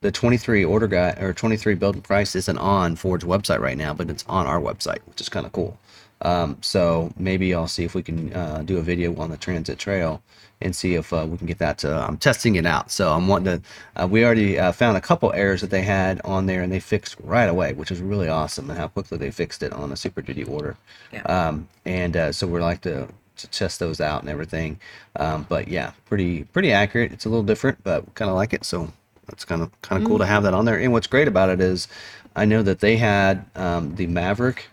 the 0.00 0.10
23 0.10 0.64
order 0.64 0.88
guide 0.88 1.22
or 1.22 1.32
23 1.32 1.74
build 1.76 1.94
and 1.94 2.04
price 2.04 2.34
isn't 2.34 2.58
on 2.58 2.96
Ford's 2.96 3.24
website 3.24 3.60
right 3.60 3.78
now, 3.78 3.94
but 3.94 4.10
it's 4.10 4.24
on 4.28 4.46
our 4.46 4.60
website, 4.60 4.98
which 5.06 5.20
is 5.20 5.28
kind 5.28 5.46
of 5.46 5.52
cool. 5.52 5.78
Um, 6.24 6.58
so 6.60 7.12
maybe 7.16 7.54
I'll 7.54 7.68
see 7.68 7.84
if 7.84 7.94
we 7.94 8.02
can 8.02 8.32
uh, 8.32 8.62
do 8.64 8.78
a 8.78 8.82
video 8.82 9.14
on 9.16 9.30
the 9.30 9.36
Transit 9.36 9.78
Trail 9.78 10.22
and 10.60 10.74
see 10.74 10.94
if 10.94 11.12
uh, 11.12 11.26
we 11.28 11.36
can 11.36 11.46
get 11.46 11.58
that 11.58 11.78
to. 11.78 11.94
I'm 11.94 12.16
testing 12.16 12.56
it 12.56 12.64
out, 12.64 12.90
so 12.90 13.12
I'm 13.12 13.28
wanting 13.28 13.60
to. 13.60 14.02
Uh, 14.02 14.06
we 14.06 14.24
already 14.24 14.58
uh, 14.58 14.72
found 14.72 14.96
a 14.96 15.00
couple 15.00 15.32
errors 15.32 15.60
that 15.60 15.70
they 15.70 15.82
had 15.82 16.20
on 16.24 16.46
there, 16.46 16.62
and 16.62 16.72
they 16.72 16.80
fixed 16.80 17.16
right 17.22 17.48
away, 17.48 17.74
which 17.74 17.90
is 17.90 18.00
really 18.00 18.28
awesome, 18.28 18.70
and 18.70 18.78
how 18.78 18.88
quickly 18.88 19.18
they 19.18 19.30
fixed 19.30 19.62
it 19.62 19.72
on 19.72 19.92
a 19.92 19.96
Super 19.96 20.22
Duty 20.22 20.44
order. 20.44 20.76
Yeah. 21.12 21.22
Um, 21.22 21.68
and 21.84 22.16
uh, 22.16 22.32
so 22.32 22.46
we're 22.46 22.62
like 22.62 22.80
to 22.82 23.08
to 23.36 23.48
test 23.48 23.80
those 23.80 24.00
out 24.00 24.22
and 24.22 24.30
everything. 24.30 24.78
Um, 25.16 25.44
but 25.48 25.68
yeah, 25.68 25.92
pretty 26.06 26.44
pretty 26.44 26.72
accurate. 26.72 27.12
It's 27.12 27.26
a 27.26 27.28
little 27.28 27.44
different, 27.44 27.82
but 27.84 28.14
kind 28.14 28.30
of 28.30 28.36
like 28.36 28.52
it. 28.52 28.64
So 28.64 28.92
that's 29.26 29.44
kind 29.44 29.60
of 29.60 29.82
kind 29.82 30.02
of 30.02 30.08
cool 30.08 30.18
to 30.18 30.26
have 30.26 30.44
that 30.44 30.54
on 30.54 30.64
there. 30.64 30.78
And 30.78 30.92
what's 30.92 31.06
great 31.06 31.28
about 31.28 31.50
it 31.50 31.60
is, 31.60 31.88
I 32.36 32.44
know 32.44 32.62
that 32.62 32.80
they 32.80 32.96
had 32.96 33.44
um, 33.56 33.96
the 33.96 34.06
Maverick 34.06 34.68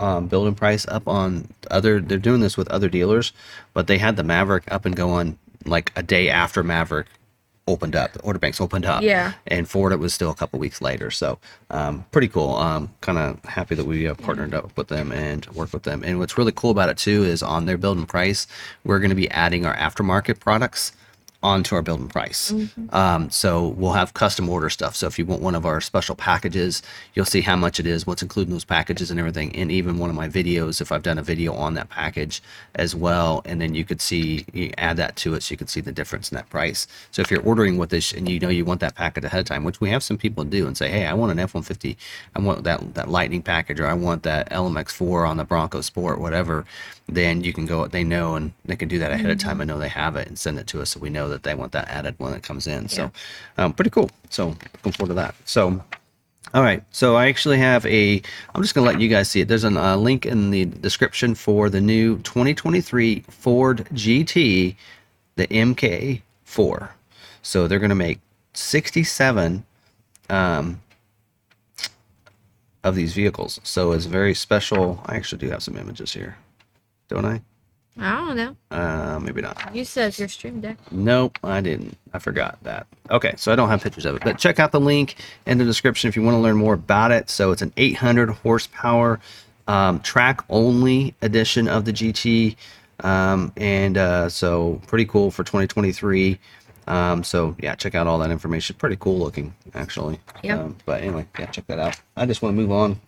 um, 0.00 0.26
building 0.26 0.54
price 0.54 0.86
up 0.88 1.06
on 1.06 1.48
other. 1.70 2.00
They're 2.00 2.18
doing 2.18 2.40
this 2.40 2.56
with 2.56 2.68
other 2.68 2.88
dealers, 2.88 3.32
but 3.74 3.86
they 3.86 3.98
had 3.98 4.16
the 4.16 4.24
Maverick 4.24 4.64
up 4.72 4.84
and 4.84 4.96
going 4.96 5.38
like 5.64 5.92
a 5.94 6.02
day 6.02 6.28
after 6.28 6.62
Maverick 6.62 7.06
opened 7.66 7.94
up. 7.94 8.12
The 8.14 8.20
order 8.22 8.38
banks 8.38 8.60
opened 8.60 8.84
up. 8.84 9.02
Yeah. 9.02 9.34
And 9.46 9.68
Ford, 9.68 9.92
it 9.92 9.98
was 9.98 10.12
still 10.12 10.30
a 10.30 10.34
couple 10.34 10.58
weeks 10.58 10.80
later. 10.80 11.10
So 11.10 11.38
um, 11.70 12.04
pretty 12.10 12.28
cool. 12.28 12.56
Um, 12.56 12.92
kind 13.00 13.18
of 13.18 13.42
happy 13.44 13.74
that 13.74 13.86
we 13.86 14.08
uh, 14.08 14.14
partnered 14.14 14.54
up 14.54 14.76
with 14.76 14.88
them 14.88 15.12
and 15.12 15.46
worked 15.48 15.72
with 15.72 15.84
them. 15.84 16.02
And 16.04 16.18
what's 16.18 16.36
really 16.36 16.52
cool 16.52 16.70
about 16.70 16.88
it 16.88 16.98
too 16.98 17.22
is 17.22 17.42
on 17.42 17.66
their 17.66 17.78
build 17.78 17.98
and 17.98 18.08
price, 18.08 18.46
we're 18.84 18.98
going 18.98 19.10
to 19.10 19.16
be 19.16 19.30
adding 19.30 19.64
our 19.64 19.76
aftermarket 19.76 20.40
products 20.40 20.92
onto 21.42 21.74
our 21.74 21.80
build 21.80 22.00
and 22.00 22.10
price. 22.10 22.52
Um, 22.90 23.30
so 23.30 23.68
we'll 23.68 23.92
have 23.92 24.12
custom 24.12 24.48
order 24.48 24.68
stuff. 24.68 24.94
So 24.94 25.06
if 25.06 25.18
you 25.18 25.24
want 25.24 25.40
one 25.40 25.54
of 25.54 25.64
our 25.64 25.80
special 25.80 26.14
packages, 26.14 26.82
you'll 27.14 27.24
see 27.24 27.40
how 27.40 27.56
much 27.56 27.80
it 27.80 27.86
is, 27.86 28.06
what's 28.06 28.20
included 28.22 28.48
in 28.48 28.52
those 28.52 28.64
packages 28.64 29.10
and 29.10 29.18
everything. 29.18 29.56
And 29.56 29.72
even 29.72 29.98
one 29.98 30.10
of 30.10 30.16
my 30.16 30.28
videos, 30.28 30.82
if 30.82 30.92
I've 30.92 31.02
done 31.02 31.18
a 31.18 31.22
video 31.22 31.54
on 31.54 31.74
that 31.74 31.88
package 31.88 32.42
as 32.74 32.94
well, 32.94 33.40
and 33.46 33.58
then 33.58 33.74
you 33.74 33.84
could 33.84 34.02
see, 34.02 34.44
you 34.52 34.70
add 34.76 34.98
that 34.98 35.16
to 35.16 35.32
it 35.34 35.42
so 35.42 35.52
you 35.52 35.56
can 35.56 35.66
see 35.66 35.80
the 35.80 35.92
difference 35.92 36.30
in 36.30 36.36
that 36.36 36.50
price. 36.50 36.86
So 37.10 37.22
if 37.22 37.30
you're 37.30 37.42
ordering 37.42 37.78
with 37.78 37.88
this 37.88 38.12
and 38.12 38.28
you 38.28 38.38
know 38.38 38.50
you 38.50 38.66
want 38.66 38.80
that 38.80 38.94
package 38.94 39.24
ahead 39.24 39.40
of 39.40 39.46
time, 39.46 39.64
which 39.64 39.80
we 39.80 39.88
have 39.90 40.02
some 40.02 40.18
people 40.18 40.44
do 40.44 40.66
and 40.66 40.76
say, 40.76 40.90
hey, 40.90 41.06
I 41.06 41.14
want 41.14 41.32
an 41.32 41.38
F-150, 41.38 41.96
I 42.36 42.40
want 42.40 42.64
that, 42.64 42.94
that 42.94 43.08
Lightning 43.08 43.42
package, 43.42 43.80
or 43.80 43.86
I 43.86 43.94
want 43.94 44.24
that 44.24 44.50
LMX4 44.50 45.26
on 45.26 45.38
the 45.38 45.44
Bronco 45.44 45.80
Sport, 45.80 46.20
whatever, 46.20 46.66
then 47.14 47.42
you 47.42 47.52
can 47.52 47.66
go, 47.66 47.86
they 47.86 48.04
know, 48.04 48.34
and 48.34 48.52
they 48.64 48.76
can 48.76 48.88
do 48.88 48.98
that 48.98 49.12
ahead 49.12 49.30
of 49.30 49.38
time 49.38 49.60
and 49.60 49.68
know 49.68 49.78
they 49.78 49.88
have 49.88 50.16
it 50.16 50.28
and 50.28 50.38
send 50.38 50.58
it 50.58 50.66
to 50.68 50.80
us 50.80 50.90
so 50.90 51.00
we 51.00 51.10
know 51.10 51.28
that 51.28 51.42
they 51.42 51.54
want 51.54 51.72
that 51.72 51.88
added 51.88 52.14
when 52.18 52.32
it 52.32 52.42
comes 52.42 52.66
in. 52.66 52.88
So 52.88 53.10
um, 53.58 53.72
pretty 53.72 53.90
cool. 53.90 54.10
So 54.28 54.48
looking 54.48 54.92
forward 54.92 55.10
to 55.10 55.14
that. 55.14 55.34
So 55.44 55.82
all 56.52 56.62
right. 56.62 56.82
So 56.90 57.14
I 57.16 57.28
actually 57.28 57.58
have 57.58 57.86
a. 57.86 58.20
I'm 58.54 58.62
just 58.62 58.74
going 58.74 58.84
to 58.84 58.92
let 58.92 59.00
you 59.00 59.08
guys 59.08 59.30
see 59.30 59.40
it. 59.40 59.48
There's 59.48 59.64
a 59.64 59.68
uh, 59.68 59.96
link 59.96 60.26
in 60.26 60.50
the 60.50 60.64
description 60.64 61.34
for 61.34 61.70
the 61.70 61.80
new 61.80 62.18
2023 62.18 63.20
Ford 63.28 63.86
GT, 63.92 64.74
the 65.36 65.46
MK4. 65.46 66.88
So 67.42 67.68
they're 67.68 67.78
going 67.78 67.90
to 67.90 67.94
make 67.94 68.20
67 68.54 69.64
um, 70.28 70.80
of 72.82 72.94
these 72.96 73.12
vehicles. 73.12 73.60
So 73.62 73.92
it's 73.92 74.06
very 74.06 74.34
special. 74.34 75.02
I 75.06 75.16
actually 75.16 75.38
do 75.38 75.50
have 75.50 75.62
some 75.62 75.76
images 75.76 76.12
here, 76.12 76.36
don't 77.10 77.24
I? 77.26 77.40
I 77.98 78.12
don't 78.12 78.36
know. 78.36 78.56
Uh, 78.70 79.18
maybe 79.20 79.42
not. 79.42 79.74
You 79.74 79.84
said 79.84 80.18
your 80.18 80.28
stream 80.28 80.60
deck. 80.60 80.78
Nope, 80.90 81.38
I 81.44 81.60
didn't. 81.60 81.98
I 82.14 82.18
forgot 82.18 82.58
that. 82.62 82.86
Okay, 83.10 83.34
so 83.36 83.52
I 83.52 83.56
don't 83.56 83.68
have 83.68 83.82
pictures 83.82 84.06
of 84.06 84.16
it, 84.16 84.22
but 84.24 84.38
check 84.38 84.58
out 84.58 84.72
the 84.72 84.80
link 84.80 85.16
in 85.46 85.58
the 85.58 85.64
description 85.64 86.08
if 86.08 86.16
you 86.16 86.22
want 86.22 86.34
to 86.34 86.38
learn 86.38 86.56
more 86.56 86.74
about 86.74 87.10
it. 87.10 87.28
So 87.28 87.50
it's 87.50 87.62
an 87.62 87.72
800 87.76 88.30
horsepower 88.30 89.20
um, 89.68 90.00
track 90.00 90.42
only 90.48 91.14
edition 91.20 91.68
of 91.68 91.84
the 91.84 91.92
GT, 91.92 92.56
um, 93.00 93.52
and 93.56 93.98
uh, 93.98 94.28
so 94.28 94.80
pretty 94.86 95.04
cool 95.04 95.30
for 95.30 95.44
2023. 95.44 96.38
Um, 96.86 97.22
so 97.22 97.54
yeah, 97.60 97.74
check 97.74 97.94
out 97.94 98.06
all 98.06 98.18
that 98.18 98.30
information. 98.30 98.76
Pretty 98.76 98.96
cool 98.96 99.18
looking, 99.18 99.54
actually. 99.74 100.18
Yeah. 100.42 100.60
Um, 100.60 100.76
but 100.86 101.02
anyway, 101.02 101.26
yeah, 101.38 101.46
check 101.46 101.66
that 101.66 101.78
out. 101.78 102.00
I 102.16 102.26
just 102.26 102.40
want 102.40 102.56
to 102.56 102.60
move 102.60 102.72
on. 102.72 103.00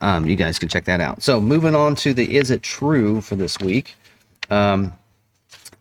Um, 0.00 0.26
you 0.26 0.36
guys 0.36 0.58
can 0.58 0.68
check 0.68 0.84
that 0.84 1.00
out. 1.00 1.22
So 1.22 1.40
moving 1.40 1.74
on 1.74 1.94
to 1.96 2.14
the 2.14 2.36
is 2.36 2.50
it 2.50 2.62
true 2.62 3.20
for 3.20 3.36
this 3.36 3.58
week. 3.60 3.94
Um, 4.50 4.92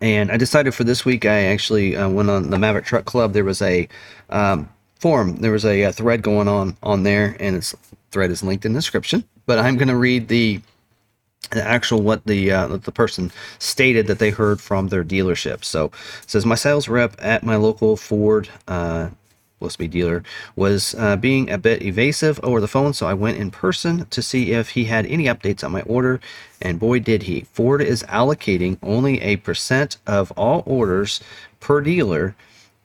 and 0.01 0.31
I 0.31 0.37
decided 0.37 0.73
for 0.73 0.83
this 0.83 1.03
week, 1.05 1.25
I 1.25 1.45
actually 1.45 1.95
uh, 1.95 2.09
went 2.09 2.29
on 2.29 2.49
the 2.49 2.57
Maverick 2.57 2.85
Truck 2.85 3.05
Club. 3.05 3.33
There 3.33 3.43
was 3.43 3.61
a 3.61 3.87
um, 4.29 4.69
forum, 4.99 5.37
there 5.37 5.51
was 5.51 5.65
a, 5.65 5.85
uh 5.85 5.91
thread 5.91 6.21
going 6.21 6.47
on 6.47 6.77
on 6.83 7.03
there, 7.03 7.35
and 7.39 7.55
its 7.55 7.75
thread 8.11 8.31
is 8.31 8.43
linked 8.43 8.65
in 8.65 8.73
the 8.73 8.77
description. 8.79 9.23
But 9.45 9.59
I'm 9.59 9.77
going 9.77 9.89
to 9.89 9.97
read 9.97 10.27
the 10.27 10.61
the 11.51 11.63
actual 11.63 12.01
what 12.01 12.25
the 12.25 12.51
uh, 12.51 12.67
the 12.77 12.91
person 12.91 13.31
stated 13.57 14.07
that 14.07 14.19
they 14.19 14.29
heard 14.29 14.61
from 14.61 14.89
their 14.89 15.03
dealership. 15.03 15.63
So 15.63 15.91
says 16.27 16.45
my 16.45 16.55
sales 16.55 16.87
rep 16.87 17.15
at 17.19 17.43
my 17.43 17.55
local 17.55 17.97
Ford 17.97 18.49
uh, 18.67 19.09
be 19.77 19.87
dealer 19.87 20.23
was 20.55 20.95
uh, 20.95 21.15
being 21.15 21.49
a 21.49 21.57
bit 21.57 21.81
evasive 21.81 22.39
over 22.43 22.61
the 22.61 22.67
phone, 22.67 22.93
so 22.93 23.07
I 23.07 23.13
went 23.13 23.37
in 23.37 23.51
person 23.51 24.05
to 24.05 24.21
see 24.21 24.51
if 24.51 24.69
he 24.69 24.85
had 24.85 25.05
any 25.05 25.25
updates 25.25 25.63
on 25.63 25.71
my 25.71 25.81
order, 25.81 26.19
and 26.61 26.79
boy 26.79 26.99
did 26.99 27.23
he. 27.23 27.41
Ford 27.51 27.81
is 27.81 28.03
allocating 28.03 28.77
only 28.81 29.21
a 29.21 29.35
percent 29.37 29.97
of 30.07 30.31
all 30.31 30.63
orders 30.65 31.19
per 31.59 31.81
dealer. 31.81 32.35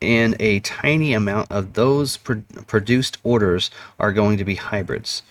And 0.02 0.36
a 0.38 0.60
tiny 0.60 1.14
amount 1.14 1.50
of 1.50 1.72
those 1.72 2.18
pro- 2.18 2.42
produced 2.66 3.16
orders 3.22 3.70
are 3.98 4.12
going 4.12 4.36
to 4.36 4.44
be 4.44 4.56
hybrids. 4.56 5.22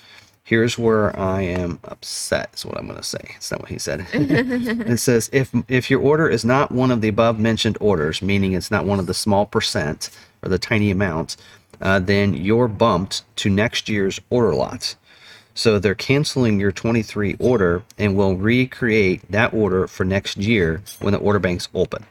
Here's 0.44 0.80
where 0.80 1.18
I 1.18 1.42
am 1.42 1.80
upset. 1.84 2.52
Is 2.56 2.66
what 2.66 2.78
I'm 2.78 2.88
going 2.88 2.98
to 2.98 3.04
say. 3.04 3.36
It's 3.36 3.52
not 3.52 3.62
what 3.62 3.70
he 3.70 3.78
said. 3.78 4.08
it 4.14 5.00
says 5.00 5.30
if 5.32 5.54
if 5.68 5.92
your 5.92 6.02
order 6.02 6.28
is 6.28 6.44
not 6.44 6.72
one 6.72 6.90
of 6.90 7.02
the 7.02 7.08
above 7.08 7.40
mentioned 7.40 7.78
orders, 7.80 8.22
meaning 8.22 8.54
it's 8.54 8.72
not 8.72 8.86
one 8.86 9.00
of 9.00 9.06
the 9.06 9.14
small 9.14 9.46
percent 9.46 10.10
or 10.44 10.50
the 10.50 10.60
tiny 10.60 10.92
amount, 10.92 11.38
uh, 11.82 12.00
then 12.00 12.34
you're 12.34 12.68
bumped 12.68 13.24
to 13.38 13.50
next 13.50 13.90
year's 13.90 14.20
order 14.30 14.54
lot. 14.54 14.96
So 15.56 15.78
they're 15.78 15.96
canceling 15.96 16.60
your 16.60 16.72
23 16.72 17.36
order 17.40 17.84
and 17.98 18.16
will 18.16 18.36
recreate 18.36 19.30
that 19.32 19.54
order 19.54 19.88
for 19.88 20.04
next 20.04 20.38
year 20.38 20.82
when 21.00 21.14
the 21.14 21.20
order 21.20 21.40
banks 21.40 21.68
open. 21.74 22.06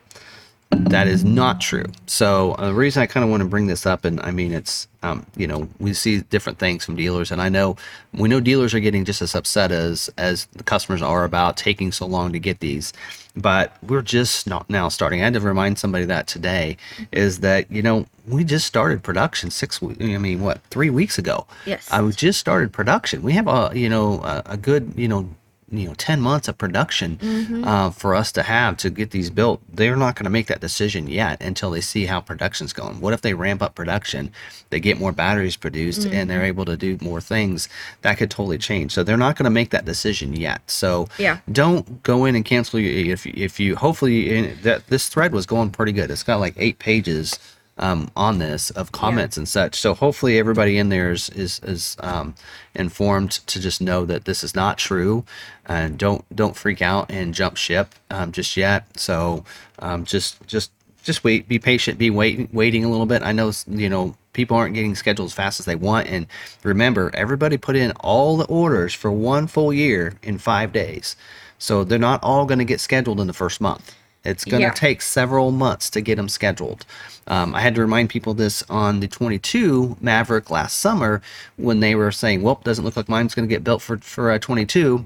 That 0.70 1.06
is 1.06 1.22
not 1.22 1.60
true. 1.60 1.84
So 2.06 2.52
uh, 2.52 2.68
the 2.68 2.74
reason 2.74 3.02
I 3.02 3.06
kind 3.06 3.24
of 3.24 3.30
want 3.30 3.42
to 3.42 3.48
bring 3.48 3.66
this 3.66 3.84
up, 3.84 4.06
and 4.06 4.20
I 4.20 4.30
mean, 4.30 4.52
it's 4.52 4.88
um, 5.02 5.26
you 5.36 5.46
know 5.46 5.68
we 5.78 5.92
see 5.92 6.20
different 6.20 6.58
things 6.58 6.84
from 6.84 6.96
dealers, 6.96 7.30
and 7.30 7.42
I 7.42 7.50
know 7.50 7.76
we 8.14 8.28
know 8.28 8.40
dealers 8.40 8.72
are 8.72 8.80
getting 8.80 9.04
just 9.04 9.20
as 9.20 9.34
upset 9.34 9.70
as 9.70 10.08
as 10.16 10.46
the 10.46 10.62
customers 10.64 11.02
are 11.02 11.24
about 11.24 11.58
taking 11.58 11.92
so 11.92 12.06
long 12.06 12.32
to 12.32 12.38
get 12.38 12.60
these. 12.60 12.94
But 13.36 13.76
we're 13.82 14.02
just 14.02 14.46
not 14.46 14.68
now 14.70 14.88
starting. 14.88 15.20
I 15.20 15.24
had 15.24 15.34
to 15.34 15.40
remind 15.40 15.78
somebody 15.78 16.06
that 16.06 16.26
today 16.26 16.78
is 17.12 17.40
that 17.40 17.70
you 17.70 17.82
know 17.82 18.06
we 18.26 18.44
just 18.44 18.66
started 18.66 19.02
production 19.02 19.50
six. 19.50 19.80
I 19.82 20.18
mean, 20.18 20.40
what 20.40 20.62
three 20.70 20.90
weeks 20.90 21.18
ago? 21.18 21.46
Yes. 21.66 21.88
I 21.90 22.08
just 22.10 22.38
started 22.38 22.72
production. 22.72 23.22
We 23.22 23.32
have 23.32 23.48
a 23.48 23.70
you 23.74 23.88
know 23.88 24.20
a, 24.22 24.42
a 24.46 24.56
good 24.56 24.94
you 24.96 25.08
know 25.08 25.28
you 25.72 25.88
know 25.88 25.94
10 25.94 26.20
months 26.20 26.48
of 26.48 26.58
production 26.58 27.16
mm-hmm. 27.16 27.64
uh, 27.64 27.90
for 27.90 28.14
us 28.14 28.30
to 28.32 28.42
have 28.42 28.76
to 28.76 28.90
get 28.90 29.10
these 29.10 29.30
built 29.30 29.60
they're 29.72 29.96
not 29.96 30.14
going 30.14 30.24
to 30.24 30.30
make 30.30 30.46
that 30.46 30.60
decision 30.60 31.08
yet 31.08 31.40
until 31.40 31.70
they 31.70 31.80
see 31.80 32.04
how 32.04 32.20
production's 32.20 32.72
going 32.72 33.00
what 33.00 33.14
if 33.14 33.22
they 33.22 33.32
ramp 33.32 33.62
up 33.62 33.74
production 33.74 34.30
they 34.70 34.78
get 34.78 35.00
more 35.00 35.12
batteries 35.12 35.56
produced 35.56 36.04
and 36.04 36.28
they're 36.28 36.40
mm-hmm. 36.40 36.46
able 36.46 36.64
to 36.66 36.76
do 36.76 36.98
more 37.00 37.20
things 37.20 37.68
that 38.02 38.18
could 38.18 38.30
totally 38.30 38.58
change 38.58 38.92
so 38.92 39.02
they're 39.02 39.16
not 39.16 39.34
going 39.36 39.44
to 39.44 39.50
make 39.50 39.70
that 39.70 39.84
decision 39.84 40.36
yet 40.36 40.60
so 40.70 41.08
Yeah. 41.18 41.38
don't 41.50 42.02
go 42.02 42.26
in 42.26 42.36
and 42.36 42.44
cancel 42.44 42.78
your 42.78 43.14
if, 43.14 43.26
if 43.26 43.58
you 43.58 43.74
hopefully 43.76 44.36
and 44.36 44.58
that 44.60 44.86
this 44.88 45.08
thread 45.08 45.32
was 45.32 45.46
going 45.46 45.70
pretty 45.70 45.92
good 45.92 46.10
it's 46.10 46.22
got 46.22 46.38
like 46.38 46.54
eight 46.58 46.78
pages 46.78 47.38
um, 47.78 48.10
on 48.16 48.38
this 48.38 48.70
of 48.70 48.92
comments 48.92 49.36
and 49.36 49.48
such. 49.48 49.76
So 49.76 49.94
hopefully 49.94 50.38
everybody 50.38 50.78
in 50.78 50.88
there 50.88 51.10
is 51.10 51.30
is, 51.30 51.60
is 51.62 51.96
um, 52.00 52.34
informed 52.74 53.30
to 53.30 53.60
just 53.60 53.80
know 53.80 54.04
that 54.04 54.24
this 54.24 54.44
is 54.44 54.54
not 54.54 54.78
true, 54.78 55.24
and 55.66 55.98
don't 55.98 56.24
don't 56.34 56.56
freak 56.56 56.82
out 56.82 57.10
and 57.10 57.34
jump 57.34 57.56
ship 57.56 57.94
um, 58.10 58.32
just 58.32 58.56
yet. 58.56 58.86
So 58.98 59.44
um, 59.78 60.04
just 60.04 60.46
just 60.46 60.70
just 61.02 61.24
wait, 61.24 61.48
be 61.48 61.58
patient, 61.58 61.98
be 61.98 62.10
waiting 62.10 62.48
waiting 62.52 62.84
a 62.84 62.90
little 62.90 63.06
bit. 63.06 63.22
I 63.22 63.32
know 63.32 63.52
you 63.66 63.88
know 63.88 64.14
people 64.32 64.56
aren't 64.56 64.74
getting 64.74 64.94
scheduled 64.94 65.26
as 65.26 65.34
fast 65.34 65.60
as 65.60 65.66
they 65.66 65.76
want, 65.76 66.08
and 66.08 66.26
remember 66.62 67.10
everybody 67.14 67.56
put 67.56 67.76
in 67.76 67.92
all 68.00 68.36
the 68.36 68.46
orders 68.46 68.94
for 68.94 69.10
one 69.10 69.46
full 69.46 69.72
year 69.72 70.14
in 70.22 70.38
five 70.38 70.72
days, 70.72 71.16
so 71.58 71.84
they're 71.84 71.98
not 71.98 72.22
all 72.22 72.44
going 72.44 72.58
to 72.58 72.64
get 72.64 72.80
scheduled 72.80 73.20
in 73.20 73.26
the 73.26 73.32
first 73.32 73.60
month. 73.60 73.94
It's 74.24 74.44
going 74.44 74.60
to 74.60 74.68
Yeah. 74.68 74.72
take 74.72 75.02
several 75.02 75.50
months 75.50 75.90
to 75.90 76.00
get 76.00 76.16
them 76.16 76.28
scheduled. 76.28 76.84
Um, 77.26 77.54
I 77.54 77.60
had 77.60 77.74
to 77.74 77.80
remind 77.80 78.08
people 78.10 78.34
this 78.34 78.62
on 78.70 79.00
the 79.00 79.08
22 79.08 79.96
Maverick 80.00 80.50
last 80.50 80.78
summer 80.78 81.20
when 81.56 81.80
they 81.80 81.94
were 81.94 82.12
saying, 82.12 82.42
"Well, 82.42 82.60
doesn't 82.64 82.84
look 82.84 82.96
like 82.96 83.08
mine's 83.08 83.34
going 83.34 83.48
to 83.48 83.52
get 83.52 83.64
built 83.64 83.82
for 83.82 83.98
for 83.98 84.30
uh, 84.30 84.38
22," 84.38 85.04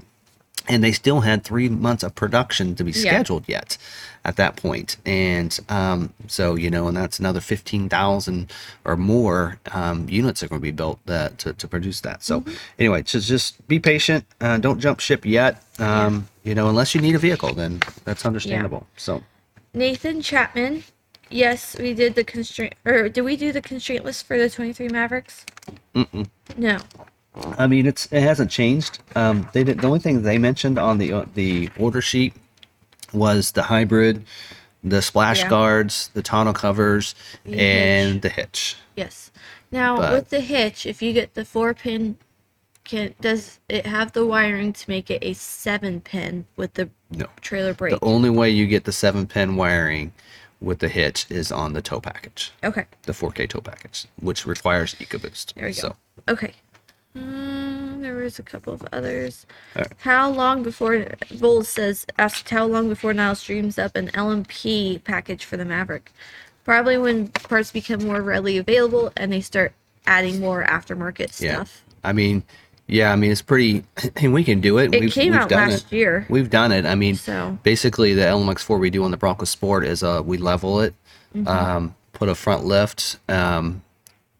and 0.67 0.83
they 0.83 0.91
still 0.91 1.21
had 1.21 1.43
three 1.43 1.69
months 1.69 2.03
of 2.03 2.13
production 2.15 2.75
to 2.75 2.83
be 2.83 2.91
Yeah. 2.91 3.01
scheduled 3.11 3.45
yet 3.47 3.77
at 4.25 4.35
that 4.35 4.55
point. 4.57 4.97
And 5.05 5.57
um, 5.69 6.13
so 6.27 6.55
you 6.55 6.69
know, 6.69 6.87
and 6.87 6.97
that's 6.97 7.19
another 7.19 7.39
15,000 7.41 8.51
or 8.85 8.97
more 8.97 9.59
um, 9.71 10.07
units 10.09 10.43
are 10.43 10.47
going 10.47 10.59
to 10.61 10.63
be 10.63 10.71
built 10.71 10.99
that, 11.05 11.37
to 11.39 11.53
to 11.53 11.67
produce 11.67 12.01
that. 12.01 12.23
So 12.23 12.41
Mm-hmm. 12.41 12.53
anyway, 12.79 13.01
just 13.03 13.27
just 13.27 13.67
be 13.67 13.79
patient. 13.79 14.25
Uh, 14.41 14.57
don't 14.57 14.79
jump 14.79 14.99
ship 14.99 15.25
yet. 15.25 15.63
Um, 15.79 16.27
You 16.43 16.55
know, 16.55 16.69
unless 16.69 16.95
you 16.95 17.01
need 17.01 17.15
a 17.15 17.19
vehicle, 17.19 17.53
then 17.53 17.79
that's 18.05 18.25
understandable. 18.25 18.87
So. 18.97 19.21
Nathan 19.73 20.21
Chapman. 20.21 20.83
Yes, 21.29 21.75
we 21.77 21.93
did 21.93 22.15
the 22.15 22.23
constraint, 22.23 22.73
or 22.85 23.09
did 23.09 23.21
we 23.21 23.35
do 23.35 23.51
the 23.51 23.61
constraint 23.61 24.05
list 24.05 24.25
for 24.25 24.37
the 24.37 24.49
23 24.49 24.87
Mavericks? 24.87 25.45
Mm-mm. 25.93 26.25
No. 26.55 26.77
I 27.57 27.67
mean, 27.67 27.85
it's 27.85 28.07
it 28.11 28.21
hasn't 28.21 28.51
changed. 28.51 28.99
Um, 29.15 29.47
they 29.53 29.63
did 29.63 29.79
the 29.79 29.87
only 29.87 29.99
thing 29.99 30.21
they 30.23 30.37
mentioned 30.37 30.77
on 30.79 30.97
the 30.97 31.13
uh, 31.13 31.25
the 31.33 31.69
order 31.77 32.01
sheet 32.01 32.33
was 33.13 33.51
the 33.51 33.63
hybrid, 33.63 34.25
the 34.83 35.01
splash 35.01 35.41
Yeah. 35.41 35.49
guards, 35.49 36.09
the 36.13 36.21
tonneau 36.21 36.53
covers, 36.53 37.15
The 37.45 37.59
and 37.59 38.21
the 38.21 38.29
hitch. 38.29 38.75
Yes. 38.95 39.31
Now 39.71 39.97
But- 39.97 40.13
with 40.13 40.29
the 40.29 40.41
hitch, 40.41 40.85
if 40.85 41.01
you 41.01 41.13
get 41.13 41.33
the 41.33 41.45
four 41.45 41.73
pin, 41.73 42.17
can 42.83 43.13
does 43.21 43.59
it 43.69 43.85
have 43.85 44.13
the 44.13 44.25
wiring 44.25 44.71
to 44.73 44.89
make 44.89 45.09
it 45.11 45.19
a 45.23 45.33
seven 45.33 45.99
pin 46.01 46.45
with 46.55 46.73
the 46.75 46.89
No, 47.11 47.27
trailer 47.41 47.73
brake? 47.73 47.91
the 47.99 48.05
only 48.05 48.29
way 48.29 48.49
you 48.49 48.65
get 48.65 48.85
the 48.85 48.91
seven 48.93 49.27
pin 49.27 49.55
wiring 49.57 50.13
with 50.61 50.79
the 50.79 50.87
hitch 50.89 51.25
is 51.29 51.51
on 51.51 51.73
the 51.73 51.81
tow 51.81 51.99
package, 51.99 52.51
okay. 52.63 52.85
the 53.03 53.11
4K 53.13 53.47
tow 53.47 53.61
package, 53.61 54.05
which 54.19 54.45
requires 54.47 54.95
EcoBoost. 54.95 55.53
There 55.53 55.65
we 55.65 55.73
go. 55.73 55.79
So 55.81 55.95
Okay. 56.29 56.53
Um, 57.17 58.01
there 58.01 58.15
was 58.15 58.39
a 58.39 58.43
couple 58.43 58.73
of 58.73 58.85
others. 58.91 59.45
Alright. 59.75 59.91
How 59.99 60.29
long 60.29 60.63
before 60.63 61.05
Bowles 61.39 61.67
says 61.69 62.05
asked 62.17 62.49
how 62.49 62.65
long 62.65 62.89
before 62.89 63.13
Niles 63.13 63.43
dreams 63.43 63.77
up 63.79 63.95
an 63.95 64.09
LMP 64.09 65.03
package 65.03 65.45
for 65.45 65.57
the 65.57 65.65
Maverick? 65.65 66.11
Probably 66.63 66.97
when 66.97 67.29
parts 67.29 67.71
become 67.71 68.03
more 68.05 68.21
readily 68.21 68.57
available 68.57 69.11
and 69.15 69.31
they 69.31 69.41
start 69.41 69.73
adding 70.05 70.39
more 70.39 70.63
aftermarket 70.65 71.39
yeah, 71.41 71.55
stuff. 71.55 71.83
I 72.03 72.13
mean, 72.13 72.43
yeah, 72.87 73.11
I 73.11 73.15
mean 73.15 73.31
it's 73.31 73.41
pretty, 73.41 73.83
and 74.17 74.33
we 74.33 74.43
can 74.43 74.61
do 74.61 74.77
it. 74.77 74.93
It 74.93 75.01
we've, 75.01 75.11
came 75.13 75.31
we've 75.31 75.41
out 75.41 75.49
done 75.49 75.69
last 75.69 75.91
it. 75.91 75.95
year. 75.95 76.25
We've 76.29 76.49
done 76.49 76.71
it. 76.71 76.85
I 76.85 76.95
mean, 76.95 77.15
So 77.15 77.57
basically 77.63 78.13
the 78.13 78.23
LMX4 78.23 78.79
we 78.79 78.89
do 78.89 79.03
on 79.03 79.11
the 79.11 79.17
Bronco 79.17 79.45
Sport 79.45 79.85
is 79.85 80.03
uh 80.03 80.21
we 80.23 80.37
level 80.37 80.81
it, 80.81 80.93
Mm-hmm. 81.35 81.47
um, 81.47 81.95
put 82.13 82.29
a 82.29 82.35
front 82.35 82.63
lift, 82.65 83.19
um, 83.29 83.83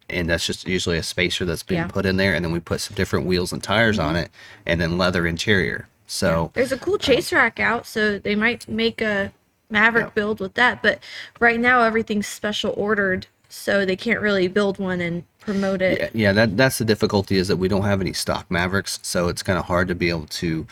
and 0.10 0.30
that's 0.30 0.46
just 0.46 0.68
usually 0.68 0.98
a 0.98 1.04
spacer 1.04 1.46
that's 1.46 1.64
been 1.64 1.76
Yeah. 1.78 1.84
Mm-hmm. 1.84 1.92
put 1.92 2.06
in 2.06 2.18
there, 2.18 2.34
and 2.34 2.44
then 2.46 2.52
we 2.52 2.60
put 2.60 2.82
some 2.82 2.96
different 2.96 3.26
wheels 3.26 3.52
and 3.54 3.62
tires 3.64 4.00
on 4.00 4.16
it, 4.16 4.32
and 4.66 4.80
then 4.82 4.98
leather 4.98 5.26
interior. 5.28 5.88
So 6.08 6.52
there's 6.54 6.72
a 6.72 6.78
cool 6.78 6.98
chase 6.98 7.34
rack 7.34 7.60
out, 7.60 7.86
so 7.86 8.18
they 8.20 8.36
might 8.36 8.68
make 8.68 9.02
a 9.02 9.34
Maverick 9.70 10.06
Yeah. 10.06 10.12
build 10.16 10.40
with 10.40 10.54
that. 10.54 10.82
But 10.82 11.00
right 11.40 11.60
now 11.60 11.82
everything's 11.82 12.28
special 12.28 12.74
ordered, 12.78 13.28
so 13.50 13.86
they 13.86 13.98
can't 13.98 14.22
really 14.22 14.48
build 14.48 14.80
one 14.80 15.02
and 15.02 15.24
promote 15.40 15.82
it. 15.82 16.00
yeah, 16.00 16.10
yeah, 16.14 16.32
that 16.34 16.56
that's 16.58 16.78
the 16.78 16.86
difficulty 16.86 17.38
is 17.38 17.48
that 17.50 17.58
we 17.58 17.68
don't 17.68 17.84
have 17.84 18.00
any 18.02 18.14
stock 18.14 18.46
Mavericks, 18.50 19.00
so 19.02 19.28
it's 19.28 19.44
kind 19.44 19.60
of 19.60 19.66
hard 19.66 19.88
to 19.90 19.96
be 19.96 20.10
able 20.10 20.26
to 20.28 20.66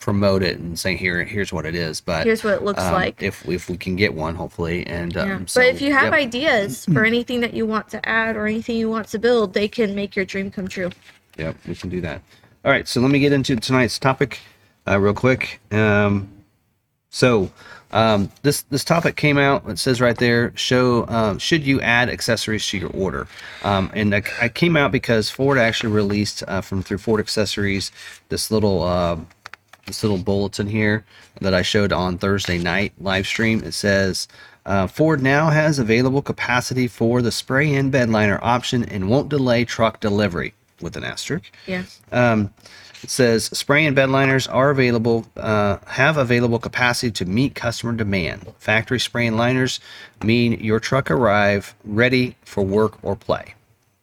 promote 0.00 0.42
it 0.42 0.58
and 0.58 0.78
say 0.78 0.96
here 0.96 1.22
here's 1.22 1.52
what 1.52 1.64
it 1.66 1.74
is. 1.74 2.00
But 2.00 2.26
Here's 2.26 2.42
what 2.42 2.54
it 2.54 2.62
looks 2.62 2.82
um, 2.82 2.92
like. 2.94 3.22
if 3.22 3.46
if 3.48 3.68
we 3.68 3.76
can 3.76 3.94
get 3.94 4.12
one, 4.14 4.34
hopefully, 4.34 4.86
and 4.86 5.16
um, 5.16 5.28
Yeah. 5.28 5.40
so, 5.46 5.60
but 5.60 5.68
if 5.68 5.80
you 5.80 5.92
have 5.92 6.06
yep. 6.06 6.14
ideas 6.14 6.84
for 6.92 7.04
anything 7.04 7.40
that 7.40 7.54
you 7.54 7.66
want 7.66 7.88
to 7.90 8.08
add 8.08 8.36
or 8.36 8.46
anything 8.46 8.76
you 8.76 8.90
want 8.90 9.08
to 9.08 9.18
build, 9.18 9.54
they 9.54 9.68
can 9.68 9.94
make 9.94 10.16
your 10.16 10.24
dream 10.24 10.50
come 10.50 10.66
true. 10.66 10.90
Yep, 11.36 11.56
we 11.68 11.74
can 11.74 11.90
do 11.90 12.00
that. 12.00 12.22
All 12.64 12.72
right, 12.72 12.88
so 12.88 13.00
let 13.00 13.10
me 13.10 13.20
get 13.20 13.32
into 13.32 13.56
tonight's 13.56 13.98
topic 13.98 14.40
uh, 14.88 14.98
real 14.98 15.14
quick. 15.14 15.60
Um, 15.70 16.28
so 17.10 17.50
um, 17.92 18.30
this 18.42 18.62
this 18.62 18.84
topic 18.84 19.16
came 19.16 19.36
out. 19.38 19.68
It 19.68 19.78
says 19.78 20.00
right 20.00 20.16
there, 20.16 20.52
show 20.56 21.06
um, 21.08 21.38
should 21.38 21.66
you 21.66 21.80
add 21.80 22.08
accessories 22.08 22.66
to 22.68 22.78
your 22.78 22.90
order? 22.90 23.26
Um, 23.64 23.90
and 23.94 24.14
I, 24.14 24.22
I 24.40 24.48
came 24.48 24.76
out 24.76 24.92
because 24.92 25.28
Ford 25.28 25.58
actually 25.58 25.92
released 25.92 26.42
uh, 26.46 26.60
from 26.60 26.82
through 26.82 26.98
Ford 26.98 27.20
Accessories 27.20 27.90
this 28.28 28.50
little 28.50 28.82
uh, 28.82 29.16
this 29.86 30.02
little 30.02 30.18
bulletin 30.18 30.66
here 30.66 31.04
that 31.40 31.54
I 31.54 31.62
showed 31.62 31.92
on 31.92 32.18
Thursday 32.18 32.58
night 32.58 32.92
live 32.98 33.26
stream. 33.26 33.62
It 33.64 33.72
says. 33.72 34.28
Uh, 34.66 34.86
Ford 34.86 35.22
now 35.22 35.48
has 35.48 35.78
available 35.78 36.20
capacity 36.20 36.86
for 36.86 37.22
the 37.22 37.32
spray 37.32 37.72
in 37.72 37.90
bedliner 37.90 38.38
option 38.42 38.84
and 38.84 39.08
won't 39.08 39.30
delay 39.30 39.64
truck 39.64 40.00
delivery 40.00 40.52
with 40.82 40.96
an 40.98 41.02
asterisk. 41.02 41.50
Yeah. 41.66 41.84
Um, 42.12 42.52
it 43.02 43.08
says 43.08 43.46
spray 43.46 43.86
and 43.86 43.96
bedliners 43.96 44.52
are 44.52 44.70
available, 44.70 45.26
uh, 45.36 45.78
have 45.86 46.18
available 46.18 46.58
capacity 46.58 47.10
to 47.12 47.24
meet 47.24 47.54
customer 47.54 47.92
demand. 47.94 48.52
Factory 48.58 49.00
spray 49.00 49.26
and 49.26 49.36
liners 49.36 49.80
mean 50.22 50.52
your 50.60 50.78
truck 50.78 51.10
arrive 51.10 51.74
ready 51.84 52.36
for 52.42 52.62
work 52.62 53.02
or 53.02 53.16
play. 53.16 53.54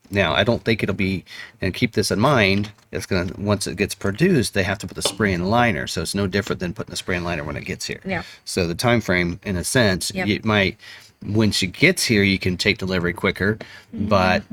Now, 0.09 0.33
I 0.33 0.43
don't 0.43 0.63
think 0.63 0.83
it'll 0.83 0.95
be, 0.95 1.25
and 1.61 1.73
keep 1.73 1.93
this 1.93 2.11
in 2.11 2.19
mind, 2.19 2.71
it's 2.91 3.05
going 3.05 3.27
to, 3.29 3.41
once 3.41 3.67
it 3.67 3.75
gets 3.77 3.93
produced, 3.95 4.53
they 4.53 4.63
have 4.63 4.77
to 4.79 4.87
put 4.87 4.95
the 4.95 5.01
spray 5.01 5.33
in 5.33 5.45
liner. 5.45 5.87
So 5.87 6.01
it's 6.01 6.15
no 6.15 6.27
different 6.27 6.59
than 6.59 6.73
putting 6.73 6.91
the 6.91 6.95
spray 6.97 7.17
in 7.17 7.23
liner 7.23 7.43
when 7.43 7.55
it 7.57 7.65
gets 7.65 7.85
here. 7.85 7.99
Yeah. 8.05 8.23
So 8.45 8.67
the 8.67 8.75
time 8.75 9.01
frame, 9.01 9.39
in 9.43 9.57
a 9.57 9.63
sense, 9.63 10.11
Yep. 10.13 10.27
it 10.27 10.45
might, 10.45 10.77
when 11.25 11.51
she 11.51 11.67
gets 11.67 12.03
here, 12.05 12.23
you 12.23 12.39
can 12.39 12.57
take 12.57 12.77
delivery 12.77 13.13
quicker, 13.13 13.57
but 13.93 14.43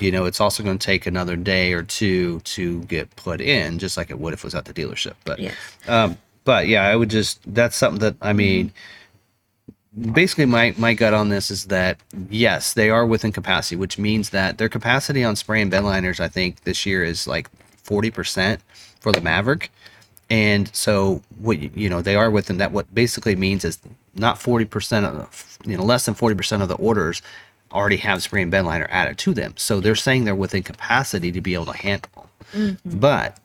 you 0.00 0.12
know, 0.12 0.24
it's 0.24 0.40
also 0.40 0.62
going 0.62 0.78
to 0.78 0.84
take 0.86 1.06
another 1.06 1.34
day 1.36 1.72
or 1.72 1.82
two 1.82 2.40
to 2.40 2.82
get 2.84 3.14
put 3.16 3.40
in, 3.40 3.78
just 3.78 3.96
like 3.96 4.08
it 4.10 4.18
would 4.18 4.32
if 4.32 4.40
it 4.40 4.44
was 4.44 4.54
at 4.54 4.64
the 4.64 4.72
dealership. 4.72 5.14
But, 5.24 5.38
Yes. 5.40 5.54
um, 5.88 6.16
but 6.44 6.68
yeah, 6.68 6.84
I 6.84 6.94
would 6.96 7.10
just, 7.10 7.40
that's 7.54 7.76
something 7.76 8.00
that, 8.00 8.16
I 8.22 8.32
mean, 8.32 8.72
basically 10.12 10.46
my 10.46 10.74
my 10.78 10.94
gut 10.94 11.12
on 11.12 11.30
this 11.30 11.50
is 11.50 11.66
that 11.66 11.98
yes 12.28 12.74
they 12.74 12.90
are 12.90 13.04
within 13.04 13.32
capacity 13.32 13.74
which 13.74 13.98
means 13.98 14.30
that 14.30 14.56
their 14.56 14.68
capacity 14.68 15.24
on 15.24 15.34
spray 15.34 15.60
and 15.60 15.70
bed 15.70 15.82
liners 15.82 16.20
i 16.20 16.28
think 16.28 16.62
this 16.62 16.86
year 16.86 17.02
is 17.02 17.26
like 17.26 17.50
40% 17.90 18.60
for 19.00 19.12
the 19.12 19.20
maverick. 19.20 19.70
And 20.30 20.72
so 20.74 21.22
what 21.38 21.58
you, 21.58 21.70
you 21.74 21.88
know 21.88 22.02
they 22.02 22.14
are 22.14 22.30
within 22.30 22.58
that. 22.58 22.70
What 22.70 22.94
basically 22.94 23.34
means 23.34 23.64
is 23.64 23.78
not 24.14 24.38
40% 24.38 25.04
of 25.04 25.58
you 25.64 25.76
know 25.76 25.84
less 25.84 26.06
than 26.06 26.14
40% 26.14 26.62
of 26.62 26.68
the 26.68 26.76
orders 26.76 27.20
already 27.72 27.96
have 27.96 28.22
spray 28.22 28.42
and 28.42 28.50
bed 28.50 28.64
liner 28.64 28.86
added 28.90 29.18
to 29.18 29.34
them. 29.34 29.54
So 29.56 29.80
they're 29.80 29.96
saying 29.96 30.24
they're 30.24 30.34
within 30.36 30.62
capacity 30.62 31.32
to 31.32 31.40
be 31.40 31.54
able 31.54 31.66
to 31.66 31.76
handle. 31.76 32.30
Mm-hmm. 32.52 32.98
But 32.98 33.38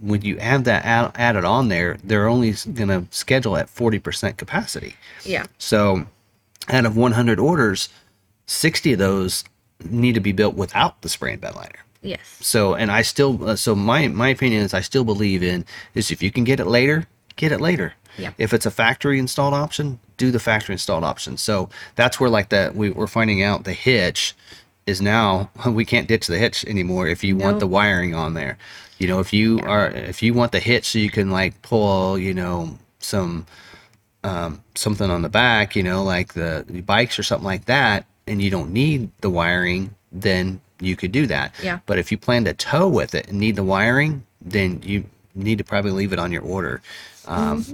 when 0.00 0.22
you 0.22 0.36
have 0.38 0.64
that 0.64 0.84
add, 0.84 1.12
added 1.16 1.44
on 1.44 1.68
there 1.68 1.96
they're 2.04 2.28
only 2.28 2.52
going 2.74 2.88
to 2.88 3.06
schedule 3.10 3.56
at 3.56 3.66
40% 3.68 4.36
capacity 4.36 4.94
Yeah. 5.24 5.44
so, 5.58 6.06
out 6.68 6.84
of 6.86 6.96
100 6.96 7.38
orders, 7.40 7.88
60 8.46 8.92
of 8.92 8.98
those 8.98 9.44
need 9.88 10.14
to 10.14 10.20
be 10.20 10.32
built 10.32 10.54
without 10.54 11.00
the 11.02 11.08
spray 11.08 11.32
and 11.32 11.40
bed 11.40 11.54
liner. 11.54 11.84
Yes. 12.02 12.20
So, 12.40 12.74
and 12.74 12.90
I 12.90 13.02
still, 13.02 13.48
uh, 13.50 13.56
so 13.56 13.74
my 13.74 14.06
my 14.08 14.28
opinion 14.28 14.62
is 14.62 14.72
I 14.74 14.80
still 14.82 15.04
believe 15.04 15.42
in 15.42 15.64
is 15.94 16.10
if 16.10 16.22
you 16.22 16.30
can 16.30 16.44
get 16.44 16.60
it 16.60 16.66
later, 16.66 17.06
get 17.36 17.52
it 17.52 17.60
later. 17.60 17.94
Yeah. 18.16 18.32
If 18.38 18.52
it's 18.52 18.66
a 18.66 18.70
factory 18.70 19.18
installed 19.18 19.54
option, 19.54 19.98
do 20.16 20.30
the 20.30 20.38
factory 20.40 20.74
installed 20.74 21.04
option. 21.04 21.36
So 21.36 21.68
that's 21.96 22.18
where 22.20 22.30
like 22.30 22.48
that 22.50 22.74
we, 22.74 22.90
we're 22.90 23.06
finding 23.06 23.42
out 23.42 23.64
the 23.64 23.72
hitch 23.72 24.34
is 24.88 25.02
now 25.02 25.50
we 25.66 25.84
can't 25.84 26.08
ditch 26.08 26.26
the 26.26 26.38
hitch 26.38 26.64
anymore 26.64 27.06
if 27.06 27.22
you 27.22 27.36
want 27.36 27.60
the 27.60 27.66
wiring 27.66 28.14
on 28.14 28.34
there. 28.34 28.58
You 28.98 29.06
know, 29.06 29.20
if 29.20 29.32
you 29.32 29.60
are 29.60 29.88
if 29.88 30.22
you 30.22 30.34
want 30.34 30.50
the 30.52 30.58
hitch 30.58 30.86
so 30.86 30.98
you 30.98 31.10
can 31.10 31.30
like 31.30 31.60
pull, 31.62 32.18
you 32.18 32.34
know, 32.34 32.76
some 32.98 33.46
um, 34.24 34.62
something 34.74 35.10
on 35.10 35.22
the 35.22 35.28
back, 35.28 35.76
you 35.76 35.82
know, 35.82 36.02
like 36.02 36.34
the, 36.34 36.64
the 36.68 36.80
bikes 36.80 37.18
or 37.18 37.22
something 37.22 37.46
like 37.46 37.66
that, 37.66 38.06
and 38.26 38.42
you 38.42 38.50
don't 38.50 38.72
need 38.72 39.10
the 39.20 39.30
wiring, 39.30 39.94
then 40.10 40.60
you 40.80 40.96
could 40.96 41.12
do 41.12 41.26
that. 41.26 41.54
Yeah. 41.62 41.78
But 41.86 41.98
if 41.98 42.10
you 42.10 42.18
plan 42.18 42.44
to 42.44 42.54
tow 42.54 42.88
with 42.88 43.14
it 43.14 43.28
and 43.28 43.38
need 43.38 43.56
the 43.56 43.62
wiring, 43.62 44.24
then 44.40 44.82
you 44.84 45.04
need 45.34 45.58
to 45.58 45.64
probably 45.64 45.92
leave 45.92 46.12
it 46.12 46.18
on 46.18 46.32
your 46.32 46.42
order, 46.42 46.82
um, 47.26 47.64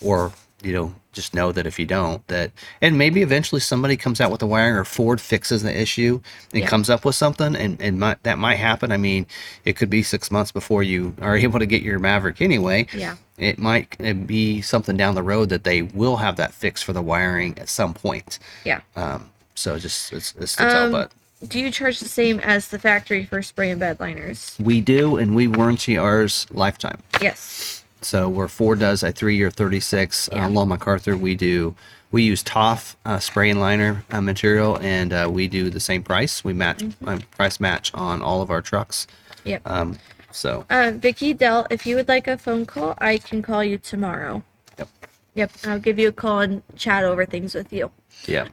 or 0.00 0.32
you 0.62 0.72
know, 0.72 0.94
just 1.12 1.34
know 1.34 1.52
that 1.52 1.66
if 1.66 1.78
you 1.78 1.84
don't, 1.86 2.26
that 2.28 2.50
and 2.80 2.96
maybe 2.96 3.20
eventually 3.22 3.60
somebody 3.60 3.96
comes 3.96 4.20
out 4.20 4.30
with 4.30 4.40
the 4.40 4.46
wiring 4.46 4.76
or 4.76 4.84
Ford 4.84 5.20
fixes 5.20 5.62
the 5.62 5.78
issue 5.80 6.20
and 6.52 6.62
Yeah. 6.62 6.68
comes 6.68 6.88
up 6.88 7.04
with 7.04 7.14
something, 7.14 7.54
and 7.54 7.80
and 7.80 7.98
might, 8.00 8.22
that 8.22 8.38
might 8.38 8.56
happen. 8.56 8.90
I 8.92 8.96
mean, 8.96 9.26
it 9.64 9.76
could 9.76 9.90
be 9.90 10.02
six 10.02 10.30
months 10.30 10.52
before 10.52 10.82
you 10.82 11.14
are 11.20 11.36
able 11.46 11.58
to 11.58 11.66
get 11.66 11.82
your 11.82 11.98
Maverick 11.98 12.40
anyway 12.40 12.86
Yeah. 12.94 13.16
it 13.36 13.58
might 13.58 13.96
be 14.26 14.62
something 14.62 14.96
down 14.96 15.14
the 15.14 15.22
road 15.22 15.48
that 15.50 15.64
they 15.64 15.82
will 15.82 16.16
have 16.16 16.36
that 16.36 16.54
fix 16.54 16.82
for 16.82 16.92
the 16.92 17.02
wiring 17.02 17.58
at 17.58 17.68
some 17.68 17.92
point. 17.92 18.38
Yeah. 18.64 18.80
Um, 18.96 19.30
so 19.54 19.78
just 19.78 20.12
it's, 20.12 20.34
it's 20.38 20.56
to 20.56 20.62
tell, 20.62 20.84
Um, 20.86 20.92
but 20.92 21.10
Do 21.46 21.58
you 21.60 21.70
charge 21.70 21.98
the 22.00 22.08
same 22.08 22.38
as 22.40 22.68
the 22.68 22.78
factory 22.78 23.24
for 23.26 23.42
spray 23.42 23.70
and 23.70 23.80
bed 23.80 23.98
liners? 24.00 24.56
we 24.58 24.80
do, 24.80 25.16
and 25.16 25.34
we 25.34 25.46
warranty 25.48 25.98
ours 25.98 26.46
lifetime. 26.52 27.02
Yes. 27.20 27.81
So 28.04 28.28
where 28.28 28.48
Ford 28.48 28.80
does 28.80 29.02
a 29.02 29.12
three-year, 29.12 29.50
thirty-six, 29.50 30.28
Yeah. 30.32 30.46
uh, 30.46 30.50
Long 30.50 30.68
McArthur, 30.68 31.18
we 31.18 31.34
do 31.34 31.74
we 32.10 32.24
use 32.24 32.42
Toff 32.42 32.96
uh, 33.06 33.18
spray 33.18 33.48
and 33.50 33.58
liner 33.60 34.04
uh, 34.10 34.20
material, 34.20 34.78
and 34.82 35.12
uh, 35.12 35.28
we 35.32 35.48
do 35.48 35.70
the 35.70 35.80
same 35.80 36.02
price. 36.02 36.44
We 36.44 36.52
match 36.52 36.78
Mm-hmm. 36.78 37.08
uh, 37.08 37.18
price 37.36 37.58
match 37.60 37.90
on 37.94 38.20
all 38.20 38.42
of 38.42 38.50
our 38.50 38.60
trucks. 38.60 39.06
Yep. 39.44 39.62
Um, 39.64 39.98
so 40.30 40.66
Uh, 40.68 40.92
Vicky 40.94 41.32
Dell, 41.32 41.66
if 41.70 41.86
you 41.86 41.96
would 41.96 42.08
like 42.08 42.26
a 42.28 42.36
phone 42.36 42.66
call, 42.66 42.94
I 42.98 43.18
can 43.18 43.40
call 43.40 43.64
you 43.64 43.78
tomorrow. 43.78 44.42
Yep. 44.78 44.88
Yep. 45.34 45.50
I'll 45.64 45.78
give 45.78 45.98
you 45.98 46.08
a 46.08 46.12
call 46.12 46.40
and 46.40 46.62
chat 46.76 47.04
over 47.04 47.24
things 47.24 47.54
with 47.54 47.72
you. 47.72 47.90
yeah, 48.26 48.48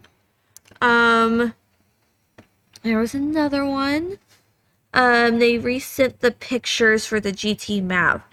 Um, 0.81 1.53
there 2.83 2.97
was 2.99 3.13
another 3.13 3.65
one. 3.65 4.19
Um, 4.93 5.37
they 5.37 5.59
resent 5.59 6.19
the 6.21 6.31
pictures 6.31 7.05
for 7.05 7.19
the 7.19 7.31
GT 7.31 7.81
map. 7.83 8.27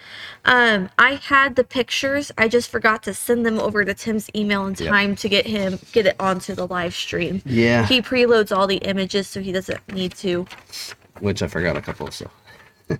Um, 0.46 0.88
I 0.98 1.16
had 1.16 1.54
the 1.54 1.64
pictures. 1.64 2.32
I 2.38 2.48
just 2.48 2.70
forgot 2.70 3.02
to 3.02 3.12
send 3.14 3.44
them 3.44 3.58
over 3.58 3.84
to 3.84 3.92
Tim's 3.92 4.30
email 4.34 4.66
in 4.66 4.74
Yep. 4.74 4.88
time 4.88 5.16
to 5.16 5.28
get 5.28 5.46
him 5.46 5.78
get 5.92 6.06
it 6.06 6.16
onto 6.18 6.54
the 6.54 6.66
live 6.66 6.94
stream. 6.94 7.42
yeah. 7.44 7.84
He 7.86 8.00
preloads 8.00 8.56
all 8.56 8.66
the 8.66 8.76
images, 8.78 9.26
so 9.28 9.40
he 9.42 9.52
doesn't 9.52 9.86
need 9.92 10.14
to. 10.16 10.46
Which 11.20 11.42
I 11.42 11.46
forgot 11.48 11.76
a 11.76 11.82
couple. 11.82 12.10
So 12.10 12.30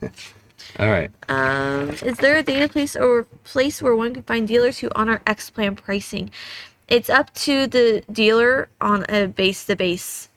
all 0.79 0.91
right. 0.91 1.11
Um, 1.31 1.91
is 2.03 2.19
there 2.19 2.37
a 2.37 2.43
data 2.43 2.69
place 2.69 2.95
or 2.95 3.25
place 3.45 3.81
where 3.81 3.97
one 3.97 4.13
can 4.13 4.23
find 4.25 4.47
dealers 4.47 4.79
who 4.79 4.91
honor 4.95 5.23
X 5.27 5.49
plan 5.49 5.77
pricing? 5.77 6.31
It's 6.89 7.09
up 7.09 7.33
to 7.35 7.67
the 7.67 8.05
dealer 8.13 8.69
on 8.83 9.07
a 9.09 9.27
base 9.29 9.65
to 9.65 9.77
base 9.77 10.29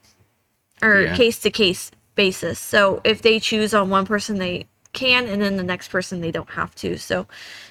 or 0.81 1.01
Yeah. 1.01 1.15
case 1.17 1.39
to 1.39 1.49
case 1.51 1.91
basis. 2.19 2.59
So 2.59 2.99
if 3.05 3.21
they 3.21 3.39
choose 3.39 3.73
on 3.73 3.89
one 3.89 4.05
person, 4.05 4.39
they 4.39 4.65
can, 4.91 5.25
and 5.27 5.41
then 5.41 5.55
the 5.55 5.63
next 5.63 5.87
person 5.87 6.19
they 6.19 6.31
don't 6.31 6.49
have 6.49 6.75
to. 6.75 6.97
So 6.97 7.25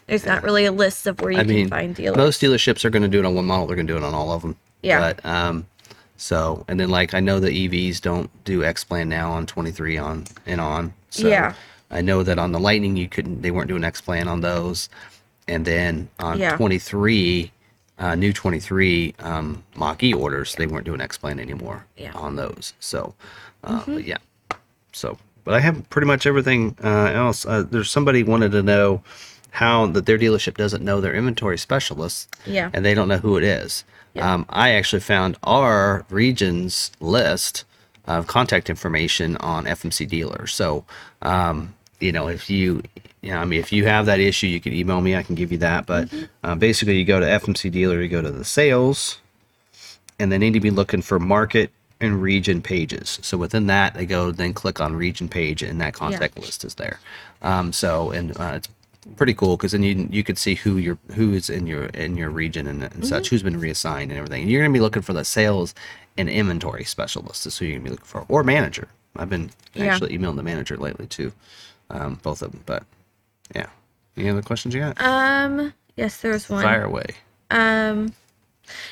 there's 0.06 0.24
not 0.24 0.42
really 0.42 0.64
a 0.64 0.72
list 0.72 1.06
of 1.06 1.20
where 1.20 1.32
you 1.32 1.38
I 1.38 1.42
can 1.44 1.54
mean, 1.54 1.68
find 1.68 1.94
dealers. 1.94 2.16
most 2.16 2.40
dealerships 2.40 2.82
are 2.86 2.90
going 2.90 3.02
to 3.02 3.08
do 3.08 3.18
it 3.18 3.26
on 3.26 3.34
one 3.34 3.44
model. 3.44 3.66
They're 3.66 3.76
going 3.76 3.86
to 3.86 3.92
do 3.92 3.98
it 3.98 4.04
on 4.04 4.14
all 4.14 4.32
of 4.32 4.40
them. 4.40 4.56
Yeah. 4.82 5.00
But 5.00 5.26
um, 5.26 5.66
so 6.16 6.64
and 6.66 6.80
then 6.80 6.88
like 6.88 7.12
I 7.12 7.20
know 7.20 7.40
the 7.40 7.50
EVs 7.68 8.00
don't 8.00 8.30
do 8.44 8.64
X 8.64 8.84
Plan 8.84 9.08
now 9.10 9.30
on 9.32 9.44
23 9.44 9.98
on 9.98 10.24
and 10.46 10.60
on. 10.62 10.94
So 11.10 11.28
Yeah. 11.28 11.52
I 11.90 12.00
know 12.00 12.22
that 12.22 12.38
on 12.38 12.52
the 12.52 12.60
Lightning 12.60 12.96
you 12.96 13.06
couldn't. 13.08 13.42
They 13.42 13.50
weren't 13.50 13.68
doing 13.68 13.84
X 13.84 14.00
Plan 14.00 14.28
on 14.28 14.40
those, 14.40 14.88
and 15.46 15.66
then 15.66 16.08
on 16.18 16.38
Yeah. 16.38 16.56
23. 16.56 17.52
Uh, 18.00 18.14
new 18.14 18.32
23 18.32 19.12
um, 19.18 19.64
Mach 19.74 20.00
E 20.04 20.14
orders, 20.14 20.54
they 20.54 20.68
weren't 20.68 20.84
doing 20.86 21.00
X 21.00 21.18
Plan 21.18 21.40
anymore 21.40 21.84
Yeah. 21.96 22.12
on 22.14 22.36
those. 22.36 22.72
So, 22.78 23.14
uh, 23.64 23.82
but 23.84 24.04
yeah. 24.04 24.18
So, 24.98 25.16
but 25.44 25.54
I 25.54 25.60
have 25.60 25.88
pretty 25.90 26.06
much 26.06 26.26
everything 26.26 26.76
uh, 26.82 26.88
else. 27.14 27.46
Uh, 27.46 27.62
there's 27.62 27.90
somebody 27.90 28.22
wanted 28.22 28.52
to 28.52 28.62
know 28.62 29.02
how 29.50 29.86
that 29.86 30.06
their 30.06 30.18
dealership 30.18 30.56
doesn't 30.56 30.84
know 30.84 31.00
their 31.00 31.14
inventory 31.14 31.56
specialists 31.56 32.28
Yeah. 32.46 32.70
and 32.72 32.84
they 32.84 32.94
don't 32.94 33.08
know 33.08 33.18
who 33.18 33.36
it 33.36 33.44
is. 33.44 33.84
Yeah. 34.14 34.34
Um, 34.34 34.46
I 34.50 34.70
actually 34.70 35.00
found 35.00 35.36
our 35.42 36.04
region's 36.10 36.90
list 37.00 37.64
of 38.06 38.26
contact 38.26 38.68
information 38.68 39.36
on 39.38 39.64
FMC 39.64 40.06
dealer. 40.08 40.46
So, 40.46 40.84
um, 41.22 41.74
you 42.00 42.12
know, 42.12 42.28
if 42.28 42.50
you, 42.50 42.82
you 43.22 43.30
know, 43.30 43.38
I 43.38 43.44
mean, 43.44 43.60
if 43.60 43.72
you 43.72 43.84
have 43.86 44.06
that 44.06 44.20
issue, 44.20 44.46
you 44.46 44.60
can 44.60 44.72
email 44.72 45.00
me. 45.00 45.14
I 45.16 45.22
can 45.22 45.34
give 45.34 45.50
you 45.52 45.58
that. 45.58 45.86
But 45.86 46.08
uh, 46.44 46.54
basically, 46.54 46.98
you 46.98 47.04
go 47.04 47.20
to 47.20 47.26
FMC 47.26 47.70
dealer, 47.70 48.00
you 48.02 48.08
go 48.08 48.22
to 48.22 48.30
the 48.30 48.44
sales, 48.44 49.18
and 50.18 50.30
they 50.32 50.38
need 50.38 50.54
to 50.54 50.60
be 50.60 50.70
looking 50.70 51.02
for 51.02 51.18
market 51.18 51.70
and 52.00 52.22
region 52.22 52.62
pages. 52.62 53.18
So 53.22 53.36
within 53.36 53.66
that, 53.66 53.94
they 53.94 54.06
go 54.06 54.30
then 54.30 54.54
click 54.54 54.80
on 54.80 54.94
region 54.94 55.28
page, 55.28 55.62
and 55.62 55.80
that 55.80 55.94
contact 55.94 56.38
list 56.38 56.64
is 56.64 56.74
there. 56.76 57.00
Um, 57.42 57.72
so 57.72 58.10
and 58.10 58.36
uh, 58.38 58.52
it's 58.56 58.68
pretty 59.16 59.34
cool 59.34 59.56
because 59.56 59.72
then 59.72 59.82
you 59.82 60.08
you 60.10 60.22
could 60.22 60.38
see 60.38 60.54
who 60.54 60.76
your 60.76 60.98
who 61.14 61.32
is 61.32 61.50
in 61.50 61.66
your 61.66 61.86
in 61.86 62.16
your 62.16 62.30
region 62.30 62.66
and, 62.66 62.82
and 62.84 63.06
such, 63.06 63.28
who's 63.30 63.42
been 63.42 63.58
reassigned 63.58 64.10
and 64.10 64.18
everything. 64.18 64.42
And 64.42 64.50
you're 64.50 64.62
gonna 64.62 64.72
be 64.72 64.80
looking 64.80 65.02
for 65.02 65.12
the 65.12 65.24
sales 65.24 65.74
and 66.16 66.28
inventory 66.28 66.84
specialist. 66.84 67.46
Is 67.46 67.58
who 67.58 67.64
you're 67.64 67.78
gonna 67.78 67.84
be 67.84 67.90
looking 67.90 68.04
for, 68.06 68.24
or 68.28 68.44
manager. 68.44 68.88
I've 69.16 69.30
been 69.30 69.50
Yeah. 69.74 69.86
actually 69.86 70.14
emailing 70.14 70.36
the 70.36 70.42
manager 70.44 70.76
lately 70.76 71.06
too, 71.06 71.32
um, 71.90 72.20
both 72.22 72.42
of 72.42 72.52
them. 72.52 72.62
But 72.66 72.84
yeah, 73.56 73.66
any 74.16 74.28
other 74.28 74.42
questions 74.42 74.74
you 74.74 74.80
got? 74.80 75.00
Um, 75.00 75.72
yes, 75.96 76.18
there's 76.18 76.48
one. 76.48 76.62
Fire 76.62 76.84
away. 76.84 77.06
Um, 77.50 78.12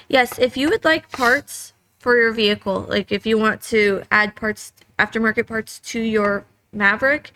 yes, 0.08 0.38
if 0.38 0.56
you 0.56 0.68
would 0.70 0.84
like 0.84 1.12
parts 1.12 1.72
for 2.06 2.16
your 2.16 2.30
vehicle, 2.30 2.86
like 2.88 3.10
if 3.10 3.26
you 3.26 3.36
want 3.36 3.60
to 3.60 4.00
add 4.12 4.36
parts, 4.36 4.72
aftermarket 4.96 5.44
parts 5.48 5.80
to 5.80 6.00
your 6.00 6.44
Maverick, 6.72 7.32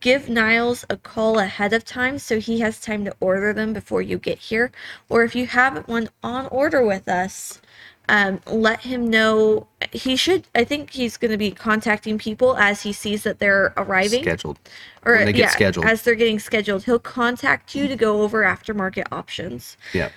give 0.00 0.28
Niles 0.28 0.84
a 0.90 0.98
call 0.98 1.38
ahead 1.38 1.72
of 1.72 1.86
time 1.86 2.18
so 2.18 2.38
he 2.38 2.60
has 2.60 2.82
time 2.82 3.06
to 3.06 3.14
order 3.18 3.54
them 3.54 3.72
before 3.72 4.02
you 4.02 4.18
get 4.18 4.40
here. 4.40 4.70
Or 5.08 5.24
if 5.24 5.34
you 5.34 5.46
have 5.46 5.88
one 5.88 6.10
on 6.22 6.48
order 6.48 6.84
with 6.84 7.08
us, 7.08 7.62
um, 8.10 8.42
let 8.46 8.80
him 8.80 9.08
know. 9.08 9.68
He 9.90 10.16
should, 10.16 10.46
I 10.54 10.64
think 10.64 10.90
he's 10.90 11.16
going 11.16 11.30
to 11.30 11.38
be 11.38 11.50
contacting 11.50 12.18
people 12.18 12.58
as 12.58 12.82
he 12.82 12.92
sees 12.92 13.22
that 13.22 13.38
they're 13.38 13.72
arriving 13.78 14.22
Scheduled. 14.22 14.58
or 15.06 15.14
when 15.14 15.24
they 15.24 15.32
get 15.32 15.40
yeah, 15.40 15.48
scheduled. 15.48 15.86
as 15.86 16.02
they're 16.02 16.14
getting 16.14 16.38
scheduled. 16.38 16.84
He'll 16.84 16.98
contact 16.98 17.74
you 17.74 17.88
to 17.88 17.96
go 17.96 18.20
over 18.20 18.42
aftermarket 18.42 19.06
options. 19.10 19.78
Yeah. 19.94 20.10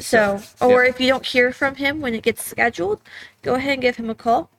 So, 0.00 0.40
or 0.60 0.84
if 0.84 1.00
you 1.00 1.08
don't 1.08 1.26
hear 1.26 1.52
from 1.52 1.74
him 1.74 2.00
when 2.00 2.14
it 2.14 2.22
gets 2.22 2.44
scheduled, 2.44 3.00
go 3.42 3.54
ahead 3.54 3.74
and 3.74 3.82
give 3.82 3.96
him 3.96 4.08
a 4.10 4.14
call. 4.14 4.50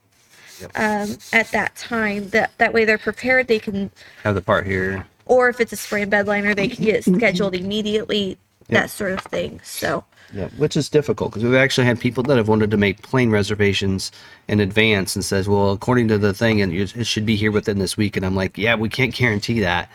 um, 0.75 1.17
at 1.31 1.49
that 1.51 1.75
time. 1.77 2.29
That 2.29 2.51
that 2.57 2.73
way 2.73 2.83
they're 2.85 2.97
prepared. 2.97 3.47
They 3.47 3.59
can, 3.59 3.89
Have 4.23 4.35
the 4.35 4.41
part 4.41 4.67
here. 4.67 5.05
or 5.25 5.47
if 5.47 5.61
it's 5.61 5.71
a 5.71 5.77
spray 5.77 6.01
and 6.01 6.11
bed 6.11 6.27
liner, 6.27 6.53
they 6.53 6.67
can 6.67 6.83
get 6.83 7.03
scheduled 7.05 7.55
immediately. 7.55 8.37
Yeah. 8.67 8.81
That 8.81 8.89
sort 8.91 9.13
of 9.13 9.21
thing. 9.21 9.61
So 9.63 10.03
Yeah, 10.33 10.49
which 10.57 10.75
is 10.77 10.89
difficult 10.89 11.31
because 11.31 11.43
we've 11.43 11.55
actually 11.55 11.87
had 11.87 11.99
people 11.99 12.21
that 12.23 12.37
have 12.37 12.47
wanted 12.49 12.69
to 12.71 12.77
make 12.77 13.01
plane 13.01 13.31
reservations 13.31 14.11
in 14.47 14.59
advance 14.59 15.15
and 15.15 15.25
says, 15.25 15.47
well, 15.49 15.71
according 15.71 16.07
to 16.09 16.19
the 16.19 16.33
thing, 16.35 16.61
and 16.61 16.71
it 16.73 17.07
should 17.07 17.25
be 17.25 17.35
here 17.35 17.51
within 17.51 17.79
this 17.79 17.95
week. 17.97 18.15
And 18.17 18.23
I'm 18.25 18.35
like, 18.35 18.57
yeah, 18.59 18.75
we 18.75 18.87
can't 18.89 19.11
guarantee 19.15 19.59
that 19.61 19.89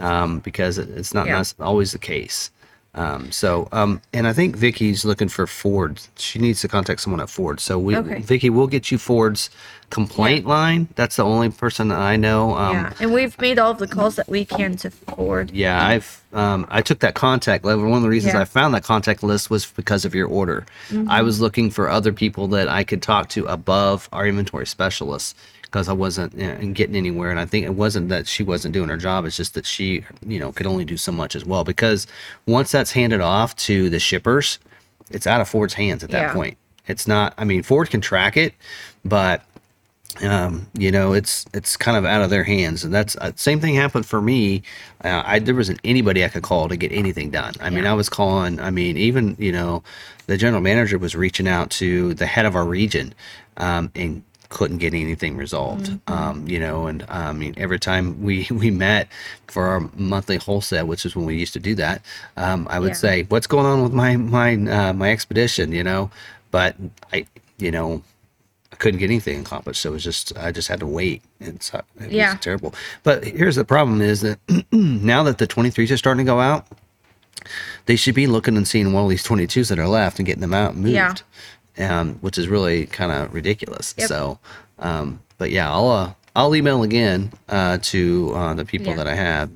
um, 0.00 0.40
because 0.40 0.78
it's 0.78 1.12
not 1.14 1.26
Yeah. 1.28 1.44
always 1.60 1.92
the 1.92 1.98
case. 1.98 2.50
Um, 2.98 3.30
so, 3.30 3.68
um, 3.70 4.00
and 4.12 4.26
I 4.26 4.32
think 4.32 4.56
Vicky's 4.56 5.04
looking 5.04 5.28
for 5.28 5.46
Ford. 5.46 6.00
She 6.16 6.38
needs 6.40 6.60
to 6.62 6.68
contact 6.68 7.00
someone 7.00 7.20
at 7.20 7.30
Ford. 7.30 7.60
So 7.60 7.78
we, 7.78 7.96
Okay. 7.96 8.20
Vicky, 8.20 8.50
we'll 8.50 8.66
get 8.66 8.90
you 8.90 8.98
Ford's 8.98 9.50
complaint 9.90 10.46
line. 10.46 10.88
That's 10.96 11.16
the 11.16 11.24
only 11.24 11.50
person 11.50 11.88
that 11.88 11.98
I 12.00 12.16
know. 12.16 12.56
Um, 12.56 12.74
yeah, 12.74 12.92
and 13.00 13.12
we've 13.14 13.40
made 13.40 13.58
all 13.58 13.70
of 13.70 13.78
the 13.78 13.86
calls 13.86 14.16
that 14.16 14.28
we 14.28 14.44
can 14.44 14.76
to 14.78 14.90
Ford. 14.90 15.50
yeah, 15.52 15.86
I've 15.86 16.22
um, 16.32 16.66
I 16.68 16.82
took 16.82 16.98
that 17.00 17.14
contact 17.14 17.64
level. 17.64 17.84
One 17.88 17.96
of 17.98 18.02
the 18.02 18.08
reasons 18.10 18.34
Yeah. 18.34 18.40
I 18.40 18.44
found 18.44 18.74
that 18.74 18.82
contact 18.84 19.22
list 19.22 19.48
was 19.48 19.64
because 19.64 20.04
of 20.04 20.14
your 20.14 20.26
order. 20.28 20.66
I 21.08 21.22
was 21.22 21.40
looking 21.40 21.70
for 21.70 21.88
other 21.88 22.12
people 22.12 22.48
that 22.48 22.68
I 22.68 22.84
could 22.84 23.00
talk 23.00 23.28
to 23.30 23.46
above 23.46 24.08
our 24.12 24.26
inventory 24.26 24.66
specialists 24.66 25.34
because 25.70 25.88
I 25.88 25.92
wasn't 25.92 26.34
you 26.34 26.46
know, 26.46 26.72
getting 26.72 26.96
anywhere. 26.96 27.30
And 27.30 27.38
I 27.38 27.46
think 27.46 27.66
it 27.66 27.74
wasn't 27.74 28.08
that 28.08 28.26
she 28.26 28.42
wasn't 28.42 28.74
doing 28.74 28.88
her 28.88 28.96
job; 28.96 29.24
it's 29.24 29.36
just 29.36 29.54
that 29.54 29.66
she, 29.66 30.04
you 30.26 30.38
know, 30.38 30.52
could 30.52 30.66
only 30.66 30.84
do 30.84 30.96
so 30.96 31.12
much 31.12 31.36
as 31.36 31.44
well. 31.44 31.64
Because 31.64 32.06
once 32.46 32.72
that's 32.72 32.92
handed 32.92 33.20
off 33.20 33.54
to 33.56 33.90
the 33.90 33.98
shippers, 33.98 34.58
it's 35.10 35.26
out 35.26 35.40
of 35.40 35.48
Ford's 35.48 35.74
hands 35.74 36.02
at 36.02 36.10
that 36.10 36.22
Yeah. 36.28 36.32
point. 36.32 36.56
It's 36.86 37.06
not. 37.06 37.34
I 37.36 37.44
mean, 37.44 37.62
Ford 37.62 37.90
can 37.90 38.00
track 38.00 38.36
it, 38.36 38.54
but 39.04 39.44
um, 40.22 40.66
you 40.76 40.90
know, 40.90 41.12
it's 41.12 41.44
it's 41.54 41.76
kind 41.76 41.96
of 41.96 42.04
out 42.04 42.22
of 42.22 42.30
their 42.30 42.44
hands, 42.44 42.82
and 42.82 42.92
that's 42.92 43.14
uh, 43.16 43.30
same 43.36 43.60
thing 43.60 43.74
happened 43.74 44.06
for 44.06 44.20
me. 44.20 44.62
Uh, 45.04 45.22
I 45.24 45.38
there 45.38 45.54
wasn't 45.54 45.80
anybody 45.84 46.24
I 46.24 46.28
could 46.28 46.42
call 46.42 46.68
to 46.68 46.76
get 46.76 46.90
anything 46.92 47.30
done. 47.30 47.54
I 47.60 47.70
mean, 47.70 47.86
I 47.86 47.92
was 47.92 48.08
calling. 48.08 48.58
I 48.58 48.70
mean, 48.70 48.96
even 48.96 49.36
you 49.38 49.52
know, 49.52 49.82
the 50.26 50.36
general 50.36 50.62
manager 50.62 50.98
was 50.98 51.14
reaching 51.14 51.46
out 51.46 51.70
to 51.72 52.14
the 52.14 52.26
head 52.26 52.46
of 52.46 52.56
our 52.56 52.64
region, 52.64 53.14
um, 53.58 53.92
and 53.94 54.22
couldn't 54.50 54.78
get 54.78 54.94
anything 54.94 55.36
resolved. 55.36 55.98
Um, 56.06 56.48
you 56.48 56.58
know, 56.58 56.86
and 56.86 57.04
I 57.08 57.32
mean, 57.32 57.54
every 57.58 57.78
time 57.78 58.22
we 58.22 58.46
we 58.52 58.70
met 58.70 59.08
for 59.46 59.66
our 59.68 59.80
monthly 59.96 60.36
wholesale, 60.38 60.86
which 60.86 61.04
is 61.04 61.14
when 61.14 61.26
we 61.26 61.36
used 61.36 61.52
to 61.54 61.60
do 61.60 61.74
that, 61.76 62.02
um, 62.36 62.66
I 62.70 62.78
would 62.78 62.88
Yeah. 62.90 62.94
say, 62.94 63.22
"What's 63.28 63.46
going 63.46 63.66
on 63.66 63.82
with 63.82 63.92
my 63.92 64.16
my 64.16 64.54
uh, 64.54 64.92
my 64.92 65.10
expedition?" 65.10 65.72
You 65.72 65.84
know, 65.84 66.10
but 66.50 66.76
I, 67.12 67.26
you 67.58 67.70
know. 67.70 68.02
I 68.70 68.76
couldn't 68.76 69.00
get 69.00 69.06
anything 69.06 69.40
accomplished. 69.40 69.80
So 69.80 69.88
it 69.88 69.92
was 69.94 70.04
just 70.04 70.36
I 70.36 70.52
just 70.52 70.68
had 70.68 70.78
to 70.80 70.86
wait. 70.86 71.22
And 71.40 71.62
so 71.62 71.80
it 72.00 72.12
Yeah. 72.12 72.32
was 72.34 72.40
terrible. 72.42 72.74
But 73.02 73.24
here's 73.24 73.56
the 73.56 73.64
problem 73.64 74.02
is 74.02 74.20
that 74.20 74.38
now 74.72 75.22
that 75.22 75.38
the 75.38 75.46
23s 75.46 75.90
are 75.90 75.96
starting 75.96 76.26
to 76.26 76.30
go 76.30 76.38
out, 76.38 76.66
they 77.86 77.96
should 77.96 78.14
be 78.14 78.26
looking 78.26 78.58
and 78.58 78.68
seeing 78.68 78.92
one 78.92 79.04
of 79.04 79.08
these 79.10 79.24
22s 79.24 79.70
that 79.70 79.78
are 79.78 79.88
left 79.88 80.18
and 80.18 80.26
getting 80.26 80.42
them 80.42 80.52
out 80.52 80.74
and 80.74 80.82
moved. 80.82 80.94
Yeah. 80.94 81.14
Um, 81.78 82.14
which 82.16 82.38
is 82.38 82.48
really 82.48 82.86
kind 82.86 83.12
of 83.12 83.32
ridiculous. 83.32 83.94
Yep. 83.96 84.08
So, 84.08 84.38
um, 84.80 85.20
but 85.38 85.50
yeah, 85.52 85.70
I'll 85.72 85.88
uh, 85.88 86.12
I'll 86.34 86.54
email 86.56 86.82
again 86.82 87.32
uh, 87.48 87.78
to 87.82 88.32
uh, 88.34 88.54
the 88.54 88.64
people 88.64 88.88
Yeah. 88.88 88.96
that 88.96 89.06
I 89.06 89.14
have 89.14 89.50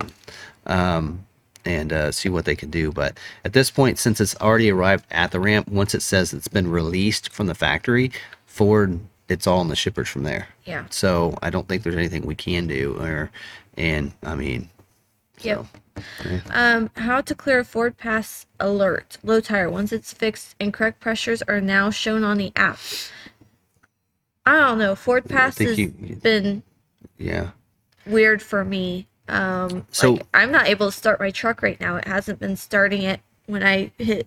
um, 0.67 1.27
and 1.65 1.93
uh, 1.93 2.13
see 2.13 2.29
what 2.29 2.45
they 2.45 2.55
can 2.57 2.71
do. 2.71 2.93
But 2.93 3.19
at 3.45 3.53
this 3.53 3.71
point, 3.71 3.99
since 3.99 4.21
it's 4.21 4.37
already 4.41 4.71
arrived 4.71 5.05
at 5.11 5.31
the 5.33 5.41
ramp, 5.41 5.69
once 5.69 5.95
it 5.95 6.03
says 6.03 6.33
it's 6.33 6.49
been 6.49 6.71
released 6.71 7.33
from 7.33 7.47
the 7.47 7.55
factory, 7.55 8.13
Ford, 8.47 9.01
it's 9.29 9.47
all 9.47 9.61
in 9.63 9.69
the 9.69 9.77
shippers 9.77 10.09
from 10.09 10.23
there. 10.25 10.49
Yeah. 10.65 10.85
So 10.91 11.37
I 11.43 11.51
don't 11.51 11.67
think 11.69 11.83
there's 11.83 11.97
anything 11.97 12.23
we 12.27 12.35
can 12.35 12.67
do. 12.67 12.97
Or, 13.01 13.31
and 13.77 14.13
I 14.23 14.35
mean, 14.35 14.69
Yep. 15.45 15.67
so, 16.23 16.41
Um, 16.51 16.91
how 16.97 17.21
to 17.21 17.35
clear 17.35 17.61
a 17.61 17.65
Ford 17.65 17.97
Pass 17.99 18.47
alert. 18.61 19.19
Low 19.23 19.41
tire. 19.41 19.69
Once 19.71 19.93
it's 19.93 20.13
fixed 20.13 20.55
and 20.61 20.73
correct 20.73 21.01
pressures 21.01 21.43
are 21.43 21.61
now 21.61 21.91
shown 21.91 22.25
on 22.25 22.39
the 22.39 22.53
app. 22.57 22.79
I 24.45 24.59
don't 24.59 24.79
know. 24.79 24.95
Ford 24.95 25.25
Pass 25.29 25.59
has 25.59 25.79
you- 25.79 26.19
been 26.23 26.63
yeah. 27.19 27.51
weird 28.07 28.43
for 28.43 28.65
me. 28.65 29.07
Um, 29.29 29.87
So- 29.91 30.15
like, 30.15 30.27
I'm 30.35 30.51
not 30.51 30.67
able 30.67 30.91
to 30.91 30.97
start 30.97 31.21
my 31.21 31.31
truck 31.31 31.63
right 31.63 31.81
now. 31.81 31.97
It 31.97 32.07
hasn't 32.07 32.41
been 32.41 32.57
starting 32.57 33.03
it 33.03 33.21
when 33.47 33.63
I 33.63 33.93
hit 33.99 34.27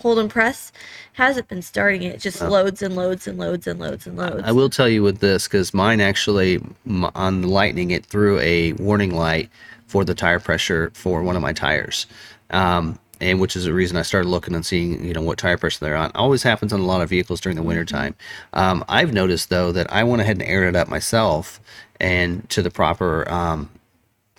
hold 0.00 0.18
and 0.20 0.30
press. 0.30 0.70
Hasn't 1.14 1.48
been 1.48 1.62
starting 1.62 2.02
it. 2.04 2.14
It 2.16 2.20
just 2.20 2.40
loads 2.40 2.80
and 2.82 2.94
loads 2.94 3.26
and 3.26 3.38
loads 3.38 3.66
and 3.66 3.80
loads 3.80 4.06
and 4.06 4.16
loads. 4.16 4.42
I 4.44 4.52
will 4.52 4.70
tell 4.70 4.88
you 4.88 5.02
with 5.02 5.18
this 5.18 5.48
because 5.48 5.74
mine 5.74 6.00
actually 6.00 6.60
m- 6.86 7.10
on 7.14 7.40
the 7.40 7.48
lightning 7.48 7.90
it 7.90 8.06
threw 8.06 8.38
a 8.38 8.72
warning 8.74 9.12
light 9.14 9.50
for 9.86 10.04
the 10.04 10.14
tire 10.14 10.40
pressure 10.40 10.90
for 10.94 11.22
one 11.22 11.36
of 11.36 11.42
my 11.42 11.52
tires, 11.52 12.06
um, 12.50 12.98
and 13.20 13.40
which 13.40 13.56
is 13.56 13.64
the 13.64 13.72
reason 13.72 13.96
I 13.96 14.02
started 14.02 14.28
looking 14.28 14.54
and 14.54 14.64
seeing 14.66 15.04
you 15.04 15.12
know 15.14 15.22
what 15.22 15.38
tire 15.38 15.56
pressure 15.56 15.84
they're 15.84 15.96
on. 15.96 16.10
Always 16.14 16.42
happens 16.42 16.72
on 16.72 16.80
a 16.80 16.84
lot 16.84 17.00
of 17.02 17.08
vehicles 17.08 17.40
during 17.40 17.56
the 17.56 17.62
winter 17.62 17.84
time. 17.84 18.14
Um, 18.52 18.84
I've 18.88 19.12
noticed 19.12 19.48
though 19.48 19.72
that 19.72 19.90
I 19.92 20.04
went 20.04 20.22
ahead 20.22 20.36
and 20.38 20.48
aired 20.48 20.68
it 20.74 20.76
up 20.76 20.88
myself 20.88 21.60
and 22.00 22.48
to 22.50 22.62
the 22.62 22.70
proper 22.70 23.28
um, 23.30 23.70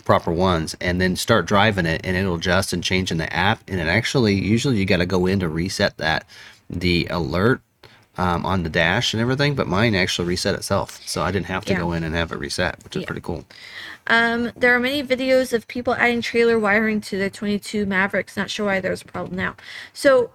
proper 0.06 0.32
ones 0.32 0.76
and 0.80 1.02
then 1.02 1.16
start 1.16 1.46
driving 1.46 1.86
it 1.86 2.00
and 2.04 2.16
it'll 2.16 2.36
adjust 2.36 2.72
and 2.72 2.84
change 2.84 3.12
in 3.12 3.18
the 3.18 3.34
app 3.34 3.62
and 3.68 3.80
it 3.82 3.88
actually 3.88 4.36
usually 4.36 4.78
you 4.78 4.86
got 4.86 4.98
to 4.98 5.06
go 5.06 5.26
in 5.26 5.40
to 5.42 5.50
reset 5.50 5.98
that 5.98 6.26
the 6.70 7.06
alert 7.10 7.60
um, 8.18 8.46
on 8.46 8.64
the 8.64 8.70
dash 8.70 9.14
and 9.14 9.20
everything 9.20 9.54
but 9.54 9.68
mine 9.68 9.94
actually 9.96 10.26
reset 10.26 10.56
itself 10.56 11.02
so 11.06 11.24
i 11.24 11.30
didn't 11.32 11.48
have 11.48 11.66
to 11.66 11.74
Yeah. 11.74 11.80
go 11.80 11.92
in 11.92 12.04
and 12.06 12.16
have 12.16 12.32
it 12.32 12.38
reset 12.40 12.82
which 12.86 12.96
is 12.96 13.02
Yeah. 13.02 13.06
pretty 13.08 13.22
cool 13.22 13.44
Um, 14.08 14.52
there 14.56 14.74
are 14.74 14.80
many 14.80 15.04
videos 15.04 15.54
of 15.54 15.68
people 15.68 15.94
adding 15.94 16.22
trailer 16.22 16.58
wiring 16.58 17.02
to 17.02 17.18
the 17.18 17.30
22 17.30 17.86
Mavericks. 17.86 18.36
Not 18.36 18.50
sure 18.50 18.66
why 18.66 18.80
there's 18.80 19.02
a 19.02 19.06
problem 19.06 19.36
now. 19.36 19.56
So 19.94 20.32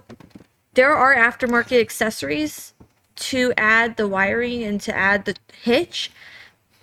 there 0.74 0.94
are 0.94 1.14
aftermarket 1.14 1.80
accessories 1.80 2.74
to 3.16 3.52
add 3.56 3.96
the 3.96 4.06
wiring 4.06 4.62
and 4.62 4.80
to 4.82 4.96
add 4.96 5.24
the 5.24 5.36
hitch, 5.62 6.10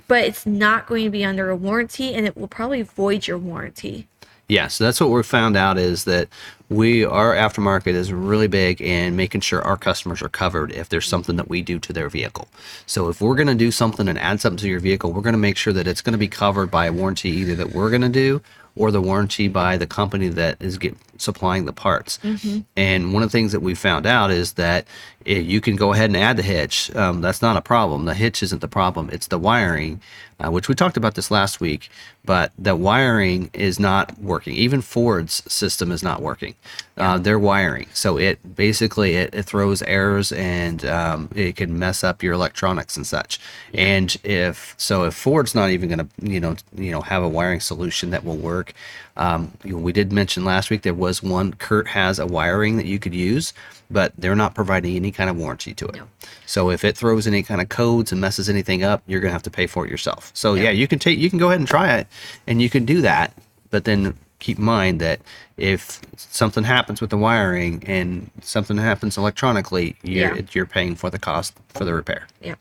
but 0.07 0.25
it's 0.25 0.45
not 0.45 0.87
going 0.87 1.05
to 1.05 1.09
be 1.09 1.23
under 1.23 1.49
a 1.49 1.55
warranty 1.55 2.13
and 2.13 2.25
it 2.25 2.35
will 2.35 2.47
probably 2.47 2.81
void 2.81 3.27
your 3.27 3.37
warranty. 3.37 4.08
Yeah, 4.49 4.67
so 4.67 4.83
that's 4.83 4.99
what 4.99 5.11
we 5.11 5.21
found 5.21 5.55
out 5.55 5.77
is 5.77 6.05
that 6.05 6.27
we 6.69 7.05
our 7.05 7.33
aftermarket 7.33 7.93
is 7.93 8.11
really 8.11 8.47
big 8.47 8.81
in 8.81 9.15
making 9.15 9.41
sure 9.41 9.61
our 9.61 9.77
customers 9.77 10.21
are 10.21 10.29
covered 10.29 10.71
if 10.71 10.89
there's 10.89 11.07
something 11.07 11.35
that 11.35 11.49
we 11.49 11.61
do 11.61 11.79
to 11.79 11.93
their 11.93 12.09
vehicle. 12.09 12.47
So 12.87 13.09
if 13.09 13.21
we're 13.21 13.35
going 13.35 13.47
to 13.47 13.55
do 13.55 13.71
something 13.71 14.07
and 14.07 14.17
add 14.17 14.41
something 14.41 14.57
to 14.57 14.67
your 14.67 14.79
vehicle, 14.79 15.13
we're 15.13 15.21
going 15.21 15.33
to 15.33 15.39
make 15.39 15.55
sure 15.55 15.73
that 15.73 15.87
it's 15.87 16.01
going 16.01 16.13
to 16.13 16.19
be 16.19 16.27
covered 16.27 16.71
by 16.71 16.87
a 16.87 16.91
warranty 16.91 17.29
either 17.29 17.55
that 17.55 17.73
we're 17.73 17.89
going 17.89 18.01
to 18.01 18.09
do 18.09 18.41
or 18.75 18.91
the 18.91 19.01
warranty 19.01 19.47
by 19.47 19.77
the 19.77 19.85
company 19.85 20.29
that 20.29 20.57
is 20.59 20.77
get, 20.77 20.95
supplying 21.17 21.65
the 21.65 21.73
parts. 21.73 22.17
Mm-hmm. 22.23 22.59
And 22.75 23.13
one 23.13 23.23
of 23.23 23.29
the 23.29 23.37
things 23.37 23.51
that 23.51 23.59
we 23.59 23.75
found 23.75 24.05
out 24.05 24.31
is 24.31 24.53
that 24.53 24.87
you 25.25 25.61
can 25.61 25.75
go 25.75 25.93
ahead 25.93 26.09
and 26.09 26.17
add 26.17 26.37
the 26.37 26.43
hitch. 26.43 26.93
Um, 26.95 27.21
that's 27.21 27.41
not 27.41 27.57
a 27.57 27.61
problem. 27.61 28.05
The 28.05 28.13
hitch 28.13 28.41
isn't 28.41 28.61
the 28.61 28.67
problem. 28.67 29.09
It's 29.11 29.27
the 29.27 29.37
wiring, 29.37 30.01
uh, 30.39 30.49
which 30.49 30.69
we 30.69 30.75
talked 30.75 30.97
about 30.97 31.15
this 31.15 31.29
last 31.29 31.59
week. 31.59 31.89
But 32.25 32.51
the 32.57 32.75
wiring 32.75 33.49
is 33.53 33.79
not 33.79 34.19
working. 34.19 34.53
Even 34.53 34.81
Ford's 34.81 35.43
system 35.51 35.91
is 35.91 36.03
not 36.03 36.21
working. 36.21 36.55
Uh, 36.97 37.17
their 37.17 37.39
wiring, 37.39 37.87
so 37.93 38.17
it 38.17 38.55
basically 38.55 39.15
it, 39.15 39.33
it 39.33 39.43
throws 39.43 39.81
errors 39.83 40.33
and 40.33 40.83
um, 40.85 41.29
it 41.33 41.55
can 41.55 41.79
mess 41.79 42.03
up 42.03 42.21
your 42.21 42.33
electronics 42.33 42.97
and 42.97 43.07
such. 43.07 43.39
And 43.73 44.15
if 44.23 44.75
so, 44.77 45.05
if 45.05 45.13
Ford's 45.13 45.55
not 45.55 45.69
even 45.69 45.89
going 45.89 46.07
to 46.07 46.31
you 46.31 46.41
know 46.41 46.57
you 46.75 46.91
know 46.91 47.01
have 47.01 47.23
a 47.23 47.29
wiring 47.29 47.61
solution 47.61 48.09
that 48.11 48.25
will 48.25 48.37
work, 48.37 48.73
um, 49.19 49.51
you 49.63 49.73
know, 49.73 49.79
we 49.79 49.91
did 49.91 50.11
mention 50.11 50.45
last 50.45 50.69
week 50.69 50.81
there 50.81 50.93
was 50.93 51.21
one. 51.21 51.53
CURT 51.53 51.87
has 51.89 52.19
a 52.19 52.25
wiring 52.25 52.77
that 52.77 52.85
you 52.85 52.99
could 52.99 53.13
use, 53.13 53.53
but 53.91 54.13
they're 54.17 54.35
not 54.35 54.53
providing 54.55 54.95
any 54.95 55.11
kind 55.11 55.29
of 55.29 55.37
warranty 55.37 55.73
to 55.73 55.85
it. 55.87 55.95
No. 55.95 56.07
So 56.45 56.69
if 56.69 56.83
it 56.83 56.97
throws 56.97 57.27
any 57.27 57.43
kind 57.43 57.61
of 57.61 57.69
codes 57.69 58.11
and 58.11 58.19
messes 58.21 58.49
anything 58.49 58.83
up, 58.83 59.01
you're 59.07 59.19
gonna 59.21 59.33
have 59.33 59.43
to 59.43 59.51
pay 59.51 59.67
for 59.67 59.85
it 59.85 59.91
yourself. 59.91 60.31
So 60.33 60.53
yeah, 60.55 60.69
you 60.71 60.87
can 60.87 60.99
take 60.99 61.17
you 61.19 61.29
can 61.29 61.39
go 61.39 61.47
ahead 61.47 61.59
and 61.59 61.67
try 61.67 61.97
it, 61.97 62.07
and 62.47 62.61
you 62.61 62.69
can 62.69 62.85
do 62.85 63.01
that. 63.01 63.33
But 63.71 63.85
then 63.85 64.15
keep 64.39 64.57
in 64.57 64.63
mind 64.63 65.01
that 65.01 65.19
if 65.57 65.99
something 66.15 66.63
happens 66.63 67.01
with 67.01 67.09
the 67.09 67.17
wiring 67.17 67.83
and 67.85 68.31
something 68.41 68.77
happens 68.77 69.17
electronically, 69.17 69.95
you're 70.01 70.35
Yeah. 70.35 70.41
you're 70.53 70.65
paying 70.65 70.95
for 70.95 71.09
the 71.09 71.19
cost 71.19 71.53
for 71.73 71.83
the 71.85 71.93
repair. 71.93 72.25
Yeah. 72.41 72.55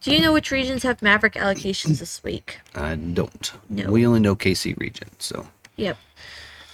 Do 0.00 0.10
you 0.12 0.20
know 0.20 0.32
which 0.32 0.50
regions 0.50 0.82
have 0.82 1.00
Maverick 1.02 1.34
allocations 1.34 1.98
this 2.00 2.22
week? 2.24 2.58
I 2.74 2.96
don't. 2.96 3.52
No. 3.70 3.90
We 3.90 4.06
only 4.06 4.20
know 4.20 4.34
KC 4.34 4.74
region, 4.78 5.08
so. 5.18 5.46
Yep. 5.76 5.96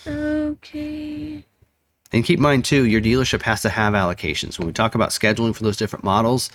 Okay. 0.06 1.44
And 2.12 2.24
keep 2.24 2.38
in 2.38 2.42
mind 2.42 2.64
too, 2.64 2.86
your 2.86 3.00
dealership 3.00 3.42
has 3.42 3.62
to 3.62 3.68
have 3.68 3.94
allocations. 3.94 4.58
When 4.58 4.66
we 4.66 4.72
talk 4.72 4.94
about 4.94 5.10
scheduling 5.10 5.54
for 5.54 5.62
those 5.62 5.76
different 5.76 6.04
models, 6.04 6.50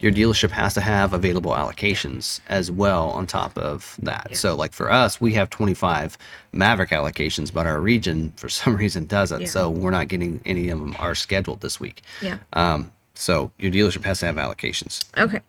your 0.00 0.12
dealership 0.12 0.50
has 0.50 0.74
to 0.74 0.80
have 0.82 1.12
available 1.14 1.52
allocations 1.52 2.40
as 2.48 2.70
well 2.70 3.10
on 3.10 3.26
top 3.26 3.56
of 3.56 3.96
that. 4.02 4.36
So 4.36 4.54
like 4.54 4.72
for 4.72 4.90
us, 4.92 5.20
we 5.20 5.32
have 5.34 5.48
25 5.50 6.18
Maverick 6.52 6.90
allocations, 6.90 7.52
but 7.52 7.66
our 7.66 7.80
region 7.80 8.32
for 8.36 8.48
some 8.60 8.76
reason 8.76 9.06
doesn't. 9.06 9.42
Yeah. 9.42 9.46
So 9.48 9.70
we're 9.70 9.90
not 9.90 10.08
getting 10.08 10.40
any 10.44 10.68
of 10.68 10.78
them 10.78 10.94
are 10.98 11.14
scheduled 11.14 11.60
this 11.62 11.80
week. 11.80 12.02
Yeah. 12.20 12.38
Um, 12.52 12.92
So 13.14 13.50
your 13.58 13.72
dealership 13.72 14.04
has 14.04 14.20
to 14.20 14.26
have 14.26 14.36
allocations. 14.36 15.04
Okay. 15.16 15.40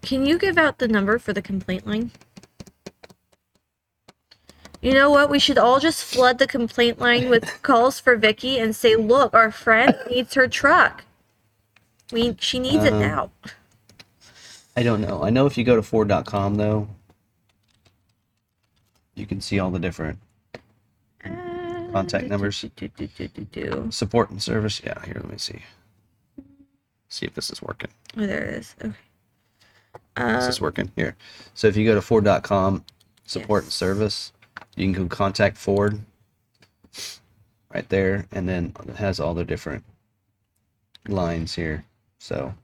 Can 0.00 0.24
you 0.24 0.38
give 0.38 0.56
out 0.56 0.78
the 0.78 0.88
number 0.88 1.18
for 1.18 1.34
the 1.34 1.42
complaint 1.42 1.86
line? 1.86 2.10
You 4.80 4.94
know 4.94 5.10
what? 5.10 5.28
We 5.28 5.38
should 5.38 5.58
all 5.58 5.80
just 5.80 6.04
flood 6.04 6.38
the 6.38 6.46
complaint 6.46 7.00
line 7.00 7.28
with 7.28 7.62
calls 7.62 7.98
for 7.98 8.16
Vicky 8.16 8.58
and 8.58 8.74
say, 8.76 8.94
"Look, 8.96 9.34
our 9.34 9.50
friend 9.50 9.94
needs 10.08 10.34
her 10.34 10.46
truck. 10.46 11.04
We 12.12 12.36
she 12.38 12.58
needs 12.58 12.84
it 12.84 12.92
Um, 12.92 13.00
now." 13.00 13.30
I 14.76 14.84
don't 14.84 15.00
know. 15.00 15.24
I 15.24 15.30
know 15.30 15.46
if 15.46 15.58
you 15.58 15.64
go 15.64 15.74
to 15.74 15.82
Ford.com 15.82 16.54
though, 16.54 16.88
you 19.16 19.26
can 19.26 19.40
see 19.40 19.58
all 19.58 19.70
the 19.72 19.80
different 19.80 20.18
contact 21.92 22.28
numbers. 22.28 22.64
Do, 22.76 23.88
support 23.90 24.30
and 24.30 24.40
service. 24.40 24.80
Yeah, 24.84 25.04
here, 25.04 25.16
let 25.16 25.30
me 25.30 25.38
see. 25.38 25.64
See 27.08 27.26
if 27.26 27.34
this 27.34 27.50
is 27.50 27.60
working. 27.60 27.90
Oh, 28.16 28.26
there 28.26 28.44
it 28.44 28.54
is. 28.54 28.76
Okay. 28.80 28.88
Is 28.90 28.94
Um, 30.16 30.32
this 30.46 30.60
working? 30.60 30.92
Here. 30.94 31.16
So 31.54 31.66
if 31.66 31.76
you 31.76 31.84
go 31.84 31.94
to 31.96 32.02
Ford.com, 32.02 32.84
support 33.24 33.64
and 33.64 33.72
service, 33.72 34.32
you 34.78 34.92
can 34.92 35.04
go 35.08 35.08
contact 35.14 35.56
Ford 35.56 36.00
right 37.74 37.88
there, 37.88 38.26
and 38.32 38.48
then 38.48 38.74
it 38.88 38.96
has 38.96 39.20
all 39.20 39.34
the 39.34 39.44
different 39.44 39.84
lines 41.08 41.54
here. 41.54 41.84
So 42.18 42.54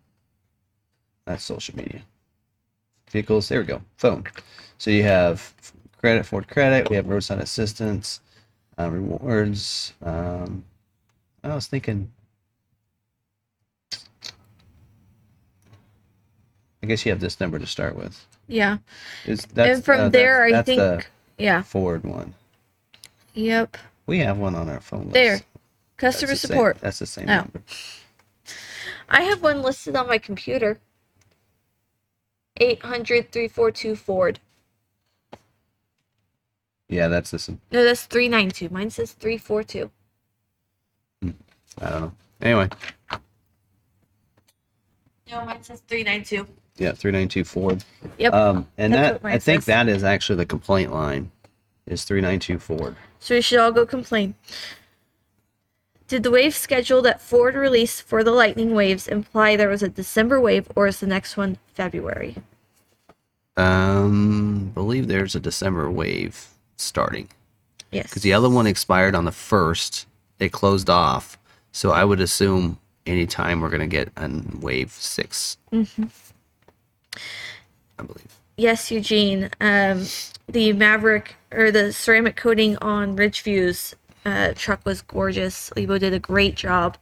that's 1.26 1.44
social 1.44 1.76
media. 1.76 2.02
Vehicles, 3.10 3.48
there 3.48 3.60
we 3.60 3.66
go. 3.66 3.82
Phone. 3.96 4.24
So 4.78 4.90
you 4.90 5.02
have 5.04 5.52
credit, 6.00 6.26
Ford 6.26 6.48
credit, 6.48 6.90
we 6.90 6.96
have 6.96 7.08
roadside 7.08 7.40
assistance, 7.40 8.20
uh, 8.78 8.90
rewards. 8.90 9.94
Um, 10.02 10.64
I 11.42 11.54
was 11.54 11.66
thinking, 11.66 12.10
I 16.82 16.86
guess 16.86 17.04
you 17.06 17.12
have 17.12 17.20
this 17.20 17.40
number 17.40 17.58
to 17.58 17.66
start 17.66 17.96
with. 17.96 18.26
yeah. 18.48 18.78
Is 19.24 19.46
that's 19.54 19.76
and 19.76 19.84
from 19.84 20.00
uh, 20.00 20.08
there, 20.10 20.44
I 20.44 20.62
think. 20.62 20.78
that's 20.78 21.06
yeah. 21.38 21.58
the 21.58 21.64
Ford 21.64 22.04
one. 22.04 22.34
Yep. 23.34 23.76
We 24.06 24.18
have 24.20 24.38
one 24.38 24.54
on 24.54 24.68
our 24.68 24.80
phone 24.80 25.04
list. 25.04 25.14
There. 25.14 25.36
That's 25.38 25.46
Customer 25.96 26.32
the 26.32 26.36
same- 26.36 26.48
support. 26.48 26.78
that's 26.80 26.98
the 26.98 27.06
same 27.06 27.28
Oh. 27.28 27.36
number. 27.36 27.62
I 29.08 29.22
have 29.22 29.42
one 29.42 29.62
listed 29.62 29.96
on 29.96 30.06
my 30.08 30.18
computer. 30.18 30.78
800 32.58 33.32
342 33.32 33.96
Ford. 33.96 34.38
Yeah, 36.88 37.08
that's 37.08 37.30
this. 37.32 37.48
one. 37.48 37.60
No, 37.72 37.82
that's 37.84 38.04
392. 38.06 38.68
Mine 38.72 38.90
says 38.90 39.12
342. 39.12 39.90
Hmm. 41.22 41.30
I 41.80 41.90
don't 41.90 42.00
know. 42.02 42.12
Anyway, 42.40 42.68
No, 45.30 45.44
mine 45.44 45.62
says 45.62 45.80
392. 45.88 46.46
Yeah, 46.76 46.92
three 46.92 47.12
nine 47.12 47.28
two 47.28 47.44
Ford. 47.44 47.84
Yep. 48.18 48.32
Um, 48.34 48.66
and 48.78 48.92
That's 48.92 49.22
that 49.22 49.28
I 49.28 49.38
think 49.38 49.62
says. 49.62 49.66
that 49.66 49.88
is 49.88 50.02
actually 50.04 50.36
the 50.36 50.46
complaint 50.46 50.92
line. 50.92 51.30
Is 51.86 52.04
three 52.04 52.20
nine 52.20 52.40
two 52.40 52.58
Ford. 52.58 52.96
So 53.18 53.34
we 53.34 53.40
should 53.40 53.58
all 53.58 53.72
go 53.72 53.84
complain. 53.86 54.34
Did 56.08 56.22
the 56.22 56.30
wave 56.30 56.54
schedule 56.54 57.00
that 57.02 57.20
Ford 57.20 57.54
released 57.54 58.02
for 58.02 58.22
the 58.22 58.30
Lightning 58.30 58.74
waves 58.74 59.08
imply 59.08 59.56
there 59.56 59.68
was 59.70 59.82
a 59.82 59.88
December 59.88 60.38
wave 60.40 60.68
or 60.76 60.86
is 60.86 61.00
the 61.00 61.06
next 61.06 61.36
one 61.36 61.56
February? 61.74 62.36
Um, 63.56 64.70
believe 64.74 65.08
there's 65.08 65.34
a 65.34 65.40
December 65.40 65.90
wave 65.90 66.48
starting 66.76 67.28
Yes. 67.92 68.08
because 68.08 68.22
the 68.22 68.32
other 68.32 68.50
one 68.50 68.66
expired 68.66 69.14
on 69.14 69.24
the 69.24 69.32
first. 69.32 70.06
It 70.40 70.50
closed 70.50 70.90
off, 70.90 71.38
so 71.70 71.92
I 71.92 72.04
would 72.04 72.20
assume 72.20 72.78
anytime 73.06 73.60
we're 73.60 73.70
gonna 73.70 73.86
get 73.86 74.10
a 74.16 74.30
wave 74.60 74.90
6 74.92 75.56
Mm-hmm. 75.72 76.04
I 77.98 78.02
believe. 78.02 78.38
Yes, 78.56 78.90
Eugene. 78.90 79.50
Um, 79.60 80.06
the 80.48 80.72
Maverick 80.72 81.36
or 81.52 81.70
the 81.70 81.92
ceramic 81.92 82.36
coating 82.36 82.76
on 82.78 83.16
Ridgeview's 83.16 83.96
uh, 84.24 84.52
truck 84.54 84.84
was 84.84 85.02
gorgeous. 85.02 85.72
Lebo 85.76 85.98
did 85.98 86.12
a 86.12 86.18
great 86.18 86.54
job. 86.54 86.96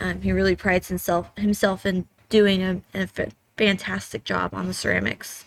Um, 0.00 0.20
he 0.22 0.32
really 0.32 0.56
prides 0.56 0.88
himself 0.88 1.30
himself 1.36 1.86
in 1.86 2.06
doing 2.28 2.62
a, 2.62 2.80
a 2.94 3.08
fantastic 3.56 4.24
job 4.24 4.52
on 4.54 4.66
the 4.66 4.74
ceramics. 4.74 5.44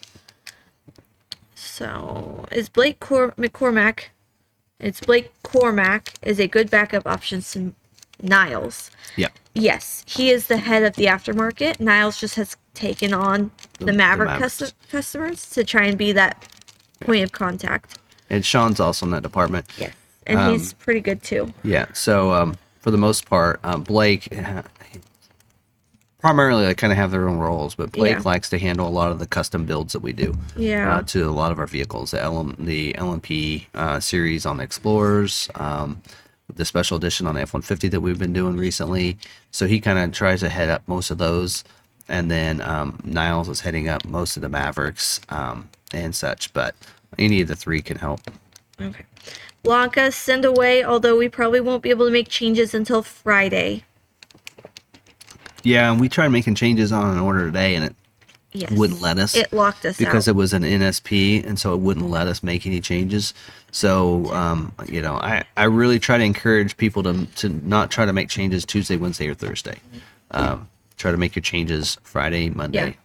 So, 1.56 2.46
is 2.52 2.70
Blake 2.70 3.00
Cor- 3.00 3.32
McCormack? 3.32 4.06
It's 4.80 5.00
Blake 5.00 5.32
Cormack 5.44 6.14
is 6.22 6.40
a 6.40 6.48
good 6.48 6.70
backup 6.70 7.08
option 7.08 7.42
Niles. 8.22 8.92
Yeah. 9.16 9.30
Yes, 9.54 10.04
he 10.08 10.30
is 10.30 10.48
the 10.48 10.58
head 10.58 10.84
of 10.84 10.96
the 10.96 11.06
aftermarket. 11.06 11.80
Niles 11.80 12.20
just 12.20 12.36
has 12.36 12.58
taken 12.74 13.14
on 13.14 13.52
the, 13.80 13.86
The- 13.86 13.94
Maverick 13.94 14.40
custom- 14.40 14.70
customers 14.92 15.50
to 15.52 15.64
try 15.64 15.86
and 15.86 15.98
be 15.98 16.12
that 16.12 16.46
point 17.02 17.24
of 17.24 17.32
contact. 17.32 17.98
And 18.30 18.46
Sean's 18.46 18.80
also 18.80 19.06
in 19.06 19.12
that 19.12 19.24
department. 19.24 19.66
Yes. 19.78 19.94
And 20.28 20.40
Um, 20.40 20.52
he's 20.54 20.74
pretty 20.74 21.00
good 21.02 21.22
too. 21.24 21.54
Yeah. 21.64 21.86
So 21.94 22.32
um, 22.34 22.58
for 22.80 22.92
the 22.92 22.98
most 22.98 23.30
part, 23.30 23.60
um, 23.64 23.84
Blake 23.84 24.28
uh, 24.38 24.64
primarily 26.20 26.66
they 26.66 26.74
kind 26.74 26.92
of 26.92 26.98
have 26.98 27.12
their 27.12 27.30
own 27.30 27.38
roles, 27.38 27.76
but 27.76 27.92
Blake 27.92 28.16
Yeah. 28.18 28.22
likes 28.26 28.50
to 28.50 28.58
handle 28.58 28.88
a 28.88 28.90
lot 28.90 29.12
of 29.12 29.20
the 29.20 29.28
custom 29.28 29.66
builds 29.66 29.94
that 29.94 30.00
we 30.00 30.12
do. 30.14 30.36
Yeah. 30.58 30.98
Uh, 30.98 31.02
to 31.04 31.30
a 31.30 31.32
lot 31.32 31.52
of 31.52 31.60
our 31.60 31.68
vehicles, 31.68 32.12
the 32.12 32.18
LM, 32.28 32.56
the 32.60 32.94
LMP 32.94 33.68
uh, 33.76 34.00
series 34.00 34.46
on 34.46 34.58
the 34.58 34.64
Explorers, 34.64 35.50
um, 35.56 36.02
the 36.54 36.66
special 36.66 36.98
edition 36.98 37.28
on 37.28 37.36
the 37.36 37.42
F-150 37.42 37.90
that 37.92 38.02
we've 38.02 38.20
been 38.20 38.34
doing 38.34 38.58
recently. 38.58 39.18
So 39.52 39.68
he 39.68 39.80
kind 39.80 40.00
of 40.00 40.12
tries 40.12 40.42
to 40.42 40.50
head 40.50 40.70
up 40.70 40.84
most 40.88 41.12
of 41.12 41.18
those, 41.18 41.64
and 42.08 42.30
then 42.30 42.62
um, 42.62 43.00
Niles 43.04 43.50
is 43.50 43.62
heading 43.62 43.88
up 43.88 44.06
most 44.06 44.38
of 44.38 44.42
the 44.42 44.50
Mavericks 44.50 45.20
um, 45.30 45.70
and 45.94 46.14
such. 46.14 46.54
But 46.54 46.76
any 47.18 47.42
of 47.42 47.48
the 47.48 47.56
three 47.56 47.82
can 47.82 47.98
help. 47.98 48.22
Okay. 48.80 49.06
Blanca, 49.64 50.12
send 50.12 50.46
away, 50.46 50.84
although 50.84 51.18
we 51.18 51.28
probably 51.28 51.60
won't 51.60 51.82
be 51.82 51.90
able 51.90 52.06
to 52.06 52.12
make 52.12 52.28
changes 52.28 52.74
until 52.76 53.02
Friday. 53.02 53.84
Yeah, 55.64 55.92
and 55.92 56.00
we 56.00 56.08
tried 56.08 56.28
making 56.28 56.54
changes 56.54 56.92
on 56.92 57.10
an 57.10 57.20
order 57.20 57.48
today, 57.48 57.74
and 57.74 57.86
it 57.86 57.96
Yes. 58.56 58.72
wouldn't 58.72 59.02
let 59.02 59.18
us 59.20 59.36
It 59.36 59.52
locked 59.54 59.86
us 59.86 59.98
because 59.98 60.28
out. 60.28 60.32
it 60.32 60.36
was 60.36 60.54
an 60.54 60.64
NSP, 60.64 61.46
and 61.46 61.60
so 61.60 61.74
it 61.74 61.80
wouldn't 61.80 62.10
let 62.10 62.28
us 62.28 62.42
make 62.44 62.66
any 62.66 62.80
changes. 62.82 63.34
So, 63.72 64.26
um, 64.34 64.72
you 64.88 65.02
know, 65.02 65.16
I, 65.16 65.44
I 65.58 65.66
really 65.66 66.00
try 66.00 66.18
to 66.18 66.24
encourage 66.24 66.78
people 66.78 67.04
to 67.04 67.26
to 67.26 67.50
not 67.68 67.92
try 67.92 68.06
to 68.06 68.14
make 68.14 68.30
changes 68.30 68.66
Tuesday, 68.66 68.96
Wednesday, 68.98 69.28
or 69.28 69.34
Thursday. 69.36 69.80
Um, 70.32 70.68
try 70.98 71.12
to 71.12 71.18
make 71.18 71.36
your 71.36 71.44
changes 71.44 71.98
Friday, 72.04 72.50
Monday. 72.50 72.98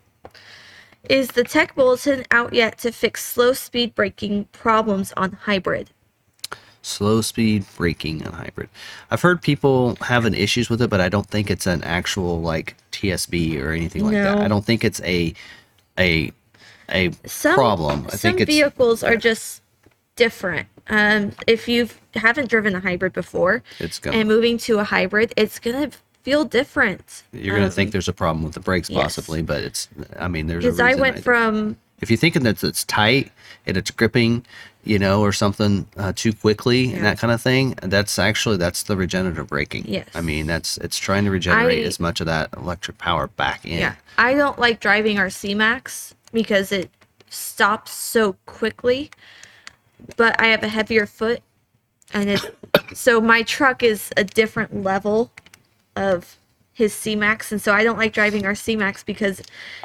Is 1.09 1.29
the 1.29 1.45
tech 1.45 1.75
bulletin 1.75 2.25
out 2.31 2.53
yet 2.53 2.79
to 2.79 2.93
fix 2.93 3.25
slow 3.25 3.53
speed 3.53 3.95
braking 3.95 4.45
problems 4.53 5.13
on 5.17 5.33
hybrid? 5.33 5.91
Slow 6.83 7.21
speed 7.21 7.65
braking 7.77 8.27
on 8.27 8.33
hybrid. 8.33 8.69
I've 9.11 9.21
heard 9.23 9.43
people 9.43 9.97
having 10.01 10.33
issues 10.35 10.71
with 10.71 10.81
it, 10.81 10.89
but 10.89 11.01
I 11.01 11.09
don't 11.11 11.27
think 11.27 11.51
it's 11.51 11.67
an 11.67 11.85
actual 11.85 12.41
like 12.41 12.75
TSB 12.93 13.61
or 13.63 13.73
anything 13.73 14.05
like 14.05 14.15
that. 14.15 14.39
I 14.39 14.49
don't 14.49 14.65
think 14.65 14.85
it's 14.85 15.01
a 15.03 15.35
a 15.99 16.33
a 16.91 17.11
Some 17.27 17.55
problem. 17.55 18.07
I 18.13 18.17
some 18.17 18.37
vehicles 18.39 19.03
are 19.03 19.17
just 19.17 19.63
different. 20.17 20.69
Um, 20.89 21.33
if 21.47 21.69
you 21.69 21.89
haven't 22.15 22.49
driven 22.49 22.75
a 22.75 22.81
hybrid 22.81 23.13
before 23.13 23.63
it's 23.79 23.99
gonna 23.99 24.17
and 24.17 24.29
moving 24.29 24.59
to 24.59 24.79
a 24.79 24.85
hybrid, 24.85 25.33
it's 25.37 25.59
gonna 25.59 25.91
feel 26.23 26.45
different. 26.45 27.23
You're 27.33 27.55
gonna 27.57 27.67
Um, 27.67 27.73
think 27.73 27.93
there's 27.93 28.09
a 28.09 28.13
problem 28.13 28.43
with 28.45 28.55
the 28.55 28.61
brakes, 28.61 28.91
yes. 28.91 29.03
possibly, 29.03 29.43
but 29.43 29.63
it's. 29.63 29.89
I 30.19 30.29
mean, 30.29 30.47
there's 30.47 30.65
a 30.65 30.69
because. 30.69 30.81
I 30.81 30.95
went 30.95 31.17
think. 31.17 31.25
from 31.25 31.77
if 32.01 32.11
you're 32.11 32.17
thinking 32.17 32.43
that 32.43 32.65
it's 32.65 32.85
tight 32.85 33.31
and 33.67 33.77
it's 33.77 33.91
gripping, 33.91 34.45
you 34.85 34.99
know, 34.99 35.21
or 35.21 35.33
something 35.33 35.87
uh, 35.97 36.13
too 36.15 36.33
quickly 36.33 36.93
and 36.95 37.05
that 37.05 37.19
kind 37.19 37.33
of 37.33 37.41
thing, 37.41 37.75
that's 37.83 38.19
actually 38.19 38.57
that's 38.57 38.85
the 38.85 38.97
regenerative 38.97 39.49
braking. 39.49 39.85
Yes. 39.87 40.09
I 40.15 40.21
mean, 40.21 40.47
that's 40.47 40.79
it's 40.79 40.99
trying 40.99 41.25
to 41.25 41.31
regenerate 41.31 41.85
I- 41.85 41.87
as 41.87 42.01
much 42.01 42.21
of 42.21 42.27
that 42.27 42.51
electric 42.57 42.99
power 42.99 43.27
back 43.27 43.65
in. 43.65 43.79
Yeah. 43.79 43.95
I 44.17 44.35
don't 44.35 44.59
like 44.59 44.81
driving 44.81 45.19
our 45.19 45.31
C-Max 45.31 46.15
because 46.33 46.73
it 46.73 46.91
stops 47.29 47.93
so 47.93 48.35
quickly. 48.47 49.11
But 50.17 50.41
I 50.41 50.47
have 50.47 50.63
a 50.63 50.69
heavier 50.69 51.07
foot 51.07 51.43
and 52.13 52.31
it 52.31 52.41
so 52.95 53.21
my 53.21 53.43
truck 53.43 53.83
is 53.83 54.11
a 54.17 54.25
different 54.25 54.83
level 54.83 55.31
of 55.97 56.37
his 56.81 56.95
C-Max 56.95 57.53
and 57.53 57.61
so 57.61 57.73
I 57.75 57.85
don't 57.85 57.99
like 57.99 58.15
driving 58.15 58.47
our 58.47 58.55
C-Max 58.55 59.05
because 59.05 59.43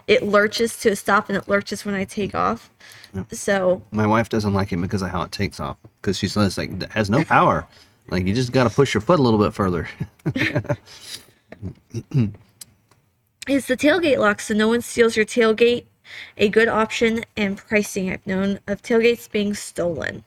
it 0.08 0.24
lurches 0.24 0.78
to 0.80 0.91
a 0.91 0.96
stop 0.96 1.28
and 1.28 1.38
it 1.38 1.50
lurches 1.50 1.84
when 1.84 1.93
I 1.93 2.06
take 2.06 2.34
off. 2.34 2.72
So 3.32 3.82
My 3.91 4.08
wife 4.08 4.30
doesn't 4.30 4.54
like 4.54 4.72
it 4.72 4.78
because 4.78 5.02
of 5.02 5.10
how 5.10 5.22
it 5.24 5.34
takes 5.34 5.60
off. 5.60 5.76
Because 6.02 6.18
she 6.18 6.30
says 6.30 6.58
like 6.58 6.72
it 6.72 6.91
has 6.93 7.10
no 7.10 7.24
power. 7.26 7.68
Like 8.08 8.26
you 8.26 8.34
just 8.34 8.54
got 8.54 8.64
to 8.64 8.70
push 8.70 8.93
your 8.93 9.02
foot 9.02 9.20
a 9.20 9.22
little 9.22 9.39
bit 9.39 9.54
further. 9.54 9.89
is 13.48 13.68
the 13.68 13.76
tailgate 13.78 14.18
lock 14.18 14.39
so 14.39 14.54
no 14.54 14.70
one 14.70 14.82
steals 14.82 15.18
your 15.18 15.26
tailgate 15.26 15.86
a 16.38 16.48
good 16.50 16.68
option 16.70 17.26
and 17.36 17.58
pricing 17.58 18.10
I've 18.10 18.26
known 18.26 18.60
of 18.68 18.82
tailgates 18.82 19.30
being 19.30 19.54
stolen. 19.54 20.24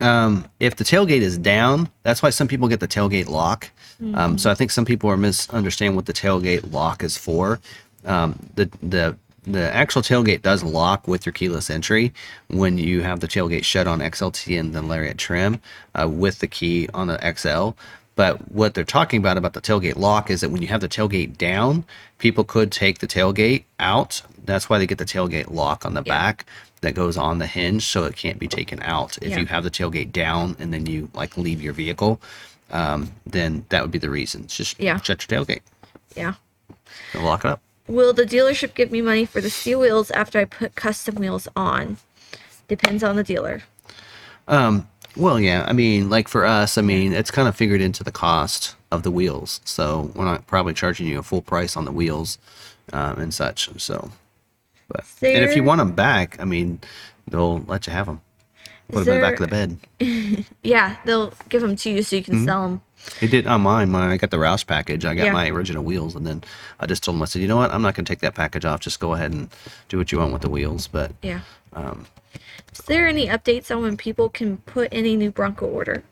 Um, 0.00 0.50
if 0.60 0.76
the 0.76 0.84
tailgate 0.84 1.22
is 1.22 1.38
down, 1.38 1.88
that's 2.02 2.22
why 2.22 2.30
some 2.30 2.48
people 2.48 2.68
get 2.68 2.80
the 2.80 2.88
tailgate 2.88 3.28
lock. 3.28 3.70
Um, 4.14 4.38
so 4.38 4.50
I 4.50 4.54
think 4.54 4.70
some 4.70 4.84
people 4.84 5.08
are 5.10 5.16
misunderstanding 5.16 5.96
what 5.96 6.06
the 6.06 6.12
tailgate 6.12 6.72
lock 6.72 7.02
is 7.02 7.16
for. 7.16 7.60
Um, 8.04 8.38
the 8.54 8.70
the 8.82 9.16
the 9.46 9.74
actual 9.74 10.00
tailgate 10.02 10.40
does 10.42 10.62
lock 10.62 11.06
with 11.06 11.26
your 11.26 11.32
keyless 11.34 11.68
entry 11.68 12.12
when 12.48 12.78
you 12.78 13.02
have 13.02 13.20
the 13.20 13.28
tailgate 13.28 13.64
shut 13.64 13.86
on 13.86 14.00
XLT 14.00 14.58
and 14.58 14.72
the 14.74 14.80
Lariat 14.80 15.18
trim 15.18 15.60
uh, 15.94 16.08
with 16.08 16.38
the 16.38 16.46
key 16.46 16.88
on 16.94 17.08
the 17.08 17.18
XL. 17.36 17.70
But 18.16 18.50
what 18.52 18.74
they're 18.74 18.84
talking 18.84 19.18
about 19.18 19.36
about 19.36 19.52
the 19.54 19.60
tailgate 19.60 19.96
lock 19.96 20.30
is 20.30 20.40
that 20.40 20.50
when 20.50 20.62
you 20.62 20.68
have 20.68 20.80
the 20.80 20.88
tailgate 20.88 21.36
down, 21.36 21.84
people 22.18 22.44
could 22.44 22.72
take 22.72 23.00
the 23.00 23.06
tailgate 23.06 23.64
out. 23.78 24.22
That's 24.44 24.70
why 24.70 24.78
they 24.78 24.86
get 24.86 24.98
the 24.98 25.04
tailgate 25.04 25.50
lock 25.50 25.84
on 25.84 25.94
the 25.94 26.02
Yeah. 26.06 26.12
back 26.14 26.46
that 26.80 26.94
goes 26.94 27.16
on 27.16 27.38
the 27.38 27.46
hinge 27.46 27.84
so 27.86 28.04
it 28.04 28.14
can't 28.16 28.38
be 28.38 28.46
taken 28.48 28.80
out. 28.82 29.18
If 29.20 29.32
Yeah. 29.32 29.40
you 29.40 29.46
have 29.46 29.64
the 29.64 29.70
tailgate 29.70 30.12
down 30.12 30.56
and 30.58 30.72
then 30.72 30.86
you 30.86 31.08
like 31.12 31.36
leave 31.36 31.60
your 31.60 31.72
vehicle, 31.72 32.20
um, 32.74 33.10
then 33.24 33.64
that 33.70 33.80
would 33.80 33.90
be 33.90 33.98
the 33.98 34.10
reason. 34.10 34.46
Just 34.46 34.78
Yeah. 34.78 35.00
shut 35.00 35.30
your 35.30 35.44
tailgate 35.44 35.62
Yeah. 36.14 36.34
and 37.14 37.24
lock 37.24 37.44
it 37.46 37.50
up. 37.50 37.60
Will 37.86 38.12
the 38.12 38.24
dealership 38.24 38.74
give 38.74 38.90
me 38.90 39.00
money 39.00 39.24
for 39.24 39.40
the 39.40 39.50
steel 39.50 39.80
wheels 39.80 40.10
after 40.10 40.38
I 40.38 40.44
put 40.44 40.74
custom 40.74 41.14
wheels 41.16 41.48
on? 41.56 41.96
Depends 42.68 43.02
on 43.02 43.16
the 43.16 43.22
dealer. 43.24 43.62
Well, 45.16 45.38
yeah. 45.38 45.64
I 45.68 45.72
mean, 45.72 46.10
like 46.10 46.26
for 46.28 46.44
us, 46.44 46.76
I 46.76 46.82
mean, 46.82 47.12
it's 47.12 47.30
kind 47.30 47.46
of 47.46 47.54
figured 47.54 47.80
into 47.80 48.02
the 48.02 48.10
cost 48.10 48.74
of 48.90 49.04
the 49.04 49.10
wheels. 49.12 49.60
So 49.64 50.10
we're 50.14 50.24
not 50.24 50.46
probably 50.46 50.74
charging 50.74 51.06
you 51.06 51.18
a 51.20 51.22
full 51.22 51.42
price 51.42 51.76
on 51.76 51.84
the 51.84 51.92
wheels 51.92 52.38
um, 52.92 53.18
and 53.20 53.32
such. 53.32 53.68
So, 53.80 54.10
but 54.88 55.04
and 55.22 55.44
if 55.44 55.54
you 55.54 55.62
want 55.62 55.78
them 55.78 55.92
back, 55.92 56.40
I 56.40 56.44
mean, 56.44 56.80
they'll 57.28 57.60
let 57.60 57.86
you 57.86 57.92
have 57.92 58.06
them. 58.06 58.22
Put 58.88 59.04
them 59.06 59.14
in 59.14 59.20
the 59.20 59.26
back 59.26 59.40
of 59.40 59.40
the 59.40 59.48
bed. 59.48 60.44
Yeah, 60.62 60.96
they'll 61.04 61.32
give 61.48 61.62
them 61.62 61.76
to 61.76 61.90
you 61.90 62.02
so 62.02 62.16
you 62.16 62.22
can 62.22 62.34
Mm-hmm. 62.36 62.44
sell 62.44 62.62
them. 62.68 62.80
He 63.20 63.26
did 63.26 63.46
on 63.46 63.60
mine 63.60 63.92
when 63.92 64.02
I 64.02 64.16
got 64.16 64.30
the 64.30 64.38
Roush 64.38 64.66
package. 64.66 65.04
I 65.04 65.14
got 65.14 65.26
Yeah. 65.26 65.32
my 65.32 65.48
original 65.50 65.84
wheels, 65.84 66.14
and 66.14 66.26
then 66.26 66.42
I 66.80 66.86
just 66.86 67.04
told 67.04 67.16
him, 67.16 67.22
I 67.22 67.26
said, 67.26 67.42
you 67.42 67.48
know 67.48 67.56
what? 67.56 67.70
I'm 67.70 67.82
not 67.82 67.94
going 67.94 68.04
to 68.06 68.10
take 68.10 68.20
that 68.20 68.34
package 68.34 68.64
off. 68.64 68.80
Just 68.80 68.98
go 69.00 69.12
ahead 69.12 69.32
and 69.32 69.48
do 69.90 69.98
what 69.98 70.10
you 70.10 70.18
want 70.18 70.32
with 70.32 70.42
the 70.42 70.48
wheels. 70.48 70.86
But 70.88 71.12
Yeah. 71.22 71.40
um, 71.74 72.06
Is 72.72 72.80
there 72.86 73.06
any 73.06 73.26
updates 73.28 73.70
on 73.74 73.82
when 73.82 73.96
people 73.98 74.28
can 74.30 74.56
put 74.58 74.88
any 74.90 75.16
new 75.16 75.30
Bronco 75.30 75.66
order? 75.66 76.02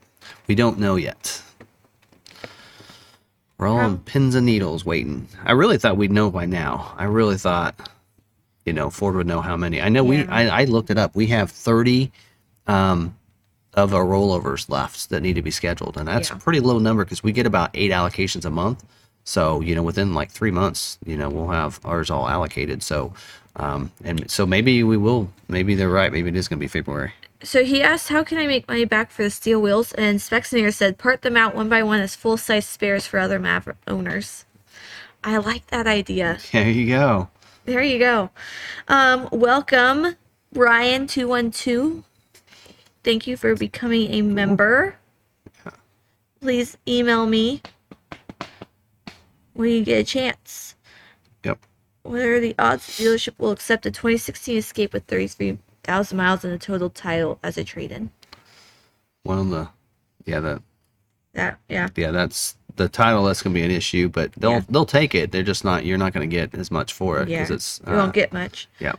we 0.47 0.55
don't 0.55 0.79
know 0.79 0.97
yet. 0.97 1.43
We're 3.59 3.69
all 3.69 3.79
on 3.79 3.99
pins 3.99 4.35
and 4.35 4.45
needles 4.47 4.85
waiting. 4.85 5.29
I 5.45 5.53
really 5.53 5.79
thought 5.79 5.97
we'd 5.97 6.11
know 6.11 6.31
by 6.31 6.47
now. 6.47 6.95
I 6.99 7.05
really 7.05 7.37
thought, 7.39 7.75
you 8.67 8.73
know, 8.73 8.91
Ford 8.91 9.15
would 9.15 9.27
know 9.27 9.41
how 9.41 9.57
many. 9.57 9.81
I 9.81 9.89
know 9.89 10.03
we. 10.05 10.25
I, 10.27 10.63
I 10.63 10.65
looked 10.65 10.91
it 10.91 10.99
up. 10.99 11.15
We 11.15 11.27
have 11.29 11.51
30 11.51 12.11
um, 12.67 13.17
of 13.75 13.95
our 13.95 14.05
rollovers 14.05 14.69
left 14.69 15.09
that 15.11 15.23
need 15.23 15.35
to 15.35 15.43
be 15.43 15.51
scheduled, 15.51 15.97
and 15.97 16.07
that's 16.07 16.31
Yeah. 16.31 16.37
a 16.37 16.39
pretty 16.39 16.61
low 16.61 16.79
number 16.79 17.05
because 17.05 17.23
we 17.23 17.33
get 17.33 17.47
about 17.47 17.71
eight 17.75 17.91
allocations 17.91 18.45
a 18.45 18.51
month. 18.51 18.85
So 19.25 19.61
you 19.61 19.75
know, 19.75 19.83
within 19.83 20.15
like 20.15 20.31
three 20.31 20.51
months, 20.51 20.99
you 21.07 21.17
know, 21.17 21.29
we'll 21.31 21.49
have 21.49 21.81
ours 21.85 22.11
all 22.11 22.29
allocated. 22.29 22.83
So, 22.83 23.13
um, 23.57 23.91
and 24.05 24.31
so 24.31 24.45
maybe 24.47 24.83
we 24.83 24.97
will. 24.97 25.31
Maybe 25.49 25.75
they're 25.75 25.89
right. 25.89 26.13
Maybe 26.13 26.29
it 26.29 26.37
is 26.37 26.49
going 26.49 26.59
to 26.59 26.65
be 26.65 26.69
February. 26.69 27.13
So 27.45 27.65
he 27.65 27.83
asked, 27.83 28.09
"How 28.09 28.23
can 28.25 28.39
I 28.39 28.47
make 28.47 28.69
money 28.69 28.85
back 28.85 29.11
for 29.11 29.23
the 29.23 29.31
steel 29.31 29.61
wheels?" 29.63 29.93
And 29.95 30.19
Spexineer 30.21 30.73
said, 30.73 30.99
"Part 30.99 31.23
them 31.23 31.37
out 31.37 31.55
one 31.55 31.69
by 31.69 31.83
one 31.83 32.01
as 32.01 32.15
full-size 32.15 32.67
spares 32.67 33.07
for 33.07 33.19
other 33.19 33.39
Maverick 33.39 33.79
owners." 33.89 34.45
I 35.25 35.37
like 35.39 35.69
that 35.69 35.87
idea. 35.87 36.39
There 36.53 36.69
you 36.69 36.89
go. 36.89 37.29
There 37.65 37.83
you 37.83 37.99
go. 38.01 38.31
Um, 38.89 39.29
welcome, 39.31 40.17
Ryan 40.53 41.07
two 41.07 41.29
one 41.29 41.51
two. 41.53 42.03
Thank 43.05 43.27
you 43.27 43.37
for 43.37 43.55
becoming 43.57 44.13
a 44.13 44.23
member. 44.23 44.97
Please 46.41 46.77
email 46.87 47.27
me 47.27 47.63
when 49.55 49.71
you 49.71 49.85
get 49.85 49.99
a 50.01 50.05
chance. 50.05 50.75
Yep. 51.45 51.59
What 52.03 52.21
are 52.21 52.41
the 52.41 52.55
odds 52.59 52.87
the 52.97 53.05
dealership 53.05 53.35
will 53.39 53.53
accept 53.53 53.87
a 53.87 53.91
2016 53.91 54.57
Escape 54.59 54.93
with 54.93 55.05
33,000 55.05 56.17
miles 56.17 56.45
and 56.45 56.53
a 56.53 56.59
total 56.59 56.91
title 56.91 57.39
as 57.43 57.57
a 57.57 57.65
trade-in? 57.65 58.11
One 59.23 59.39
of 59.39 59.51
the, 59.51 59.69
yeah, 60.25 60.41
the 60.41 60.63
That 61.35 61.59
yeah. 61.69 61.89
yeah, 61.97 62.11
that's 62.11 62.57
the 62.75 62.89
title. 62.89 63.25
That's 63.25 63.41
going 63.43 63.55
to 63.55 63.61
be 63.61 63.65
an 63.65 63.71
issue, 63.71 64.09
but 64.09 64.33
they'll 64.33 64.51
Yeah. 64.53 64.61
they'll 64.69 64.87
take 64.87 65.15
it. 65.15 65.31
They're 65.31 65.43
just 65.45 65.65
not. 65.65 65.85
You're 65.85 65.99
not 65.99 66.13
going 66.13 66.29
to 66.29 66.35
get 66.37 66.55
as 66.55 66.71
much 66.73 66.93
for 66.93 67.21
it 67.21 67.29
Yeah. 67.29 67.39
because 67.43 67.51
it's. 67.51 67.81
you 67.87 67.93
won't 67.93 68.09
uh, 68.09 68.13
get 68.13 68.33
much. 68.33 68.69
Yeah. 68.81 68.93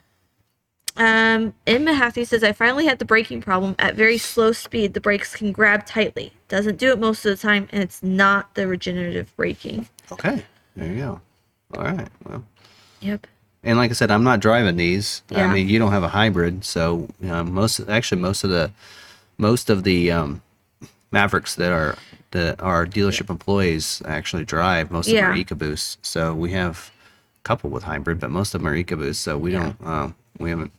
Um, 0.95 1.53
M. 1.65 1.85
Mahaffey 1.85 2.25
says, 2.27 2.43
I 2.43 2.51
finally 2.51 2.85
had 2.85 2.99
the 2.99 3.05
braking 3.05 3.41
problem. 3.41 3.75
At 3.79 3.95
very 3.95 4.17
slow 4.17 4.51
speed, 4.51 4.93
the 4.93 5.01
brakes 5.01 5.35
can 5.35 5.51
grab 5.51 5.85
tightly. 5.85 6.33
Doesn't 6.49 6.77
do 6.77 6.91
it 6.91 6.99
most 6.99 7.25
of 7.25 7.31
the 7.31 7.41
time, 7.41 7.67
and 7.71 7.81
it's 7.81 8.03
not 8.03 8.53
the 8.55 8.67
regenerative 8.67 9.35
braking. 9.35 9.87
Okay. 10.11 10.43
There 10.75 10.91
you 10.91 10.97
go. 10.97 11.21
All 11.77 11.83
right. 11.83 12.07
Well, 12.25 12.43
Yep. 13.01 13.27
and 13.63 13.77
like 13.77 13.89
I 13.91 13.93
said, 13.93 14.11
I'm 14.11 14.23
not 14.23 14.39
driving 14.39 14.77
these. 14.77 15.23
Yeah. 15.29 15.47
I 15.47 15.53
mean, 15.53 15.67
you 15.67 15.79
don't 15.79 15.91
have 15.91 16.03
a 16.03 16.09
hybrid, 16.09 16.63
so 16.63 17.07
um, 17.27 17.53
most 17.53 17.79
actually 17.89 18.21
most 18.21 18.43
of 18.43 18.49
the 18.49 18.71
most 19.37 19.69
of 19.69 19.83
the 19.83 20.11
um, 20.11 20.41
Mavericks 21.11 21.55
that 21.55 21.71
are 21.71 21.97
that 22.31 22.61
our 22.61 22.85
dealership 22.85 23.29
employees 23.29 24.01
actually 24.05 24.45
drive. 24.45 24.91
Most 24.91 25.07
of 25.07 25.13
them 25.15 25.25
are 25.25 25.35
Yeah. 25.35 25.75
So 26.01 26.33
we 26.33 26.51
have 26.51 26.91
a 27.39 27.41
couple 27.43 27.69
with 27.69 27.83
hybrid, 27.83 28.19
but 28.19 28.29
most 28.31 28.53
of 28.55 28.61
them 28.61 28.67
are 28.67 28.75
EcoBoost. 28.75 29.15
So 29.15 29.37
we 29.37 29.51
don't. 29.51 29.75
Um, 29.85 30.15
we 30.39 30.49
haven't 30.49 30.71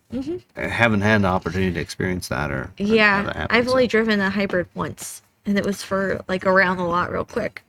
haven't 0.57 1.01
had 1.03 1.23
the 1.23 1.29
opportunity 1.29 1.73
to 1.75 1.81
experience 1.81 2.29
that 2.29 2.51
or 2.51 2.55
or 2.55 2.59
have 2.59 2.77
that 2.79 2.85
Mm-hmm. 2.85 2.95
Yeah. 2.95 3.47
I've 3.51 3.67
so. 3.67 3.71
only 3.73 3.87
driven 3.87 4.21
a 4.21 4.31
hybrid 4.31 4.67
once, 4.75 5.23
and 5.47 5.59
it 5.59 5.65
was 5.65 5.83
for 5.83 6.23
like 6.29 6.45
around 6.47 6.77
the 6.79 6.85
lot 6.85 7.11
real 7.13 7.25
quick. 7.25 7.63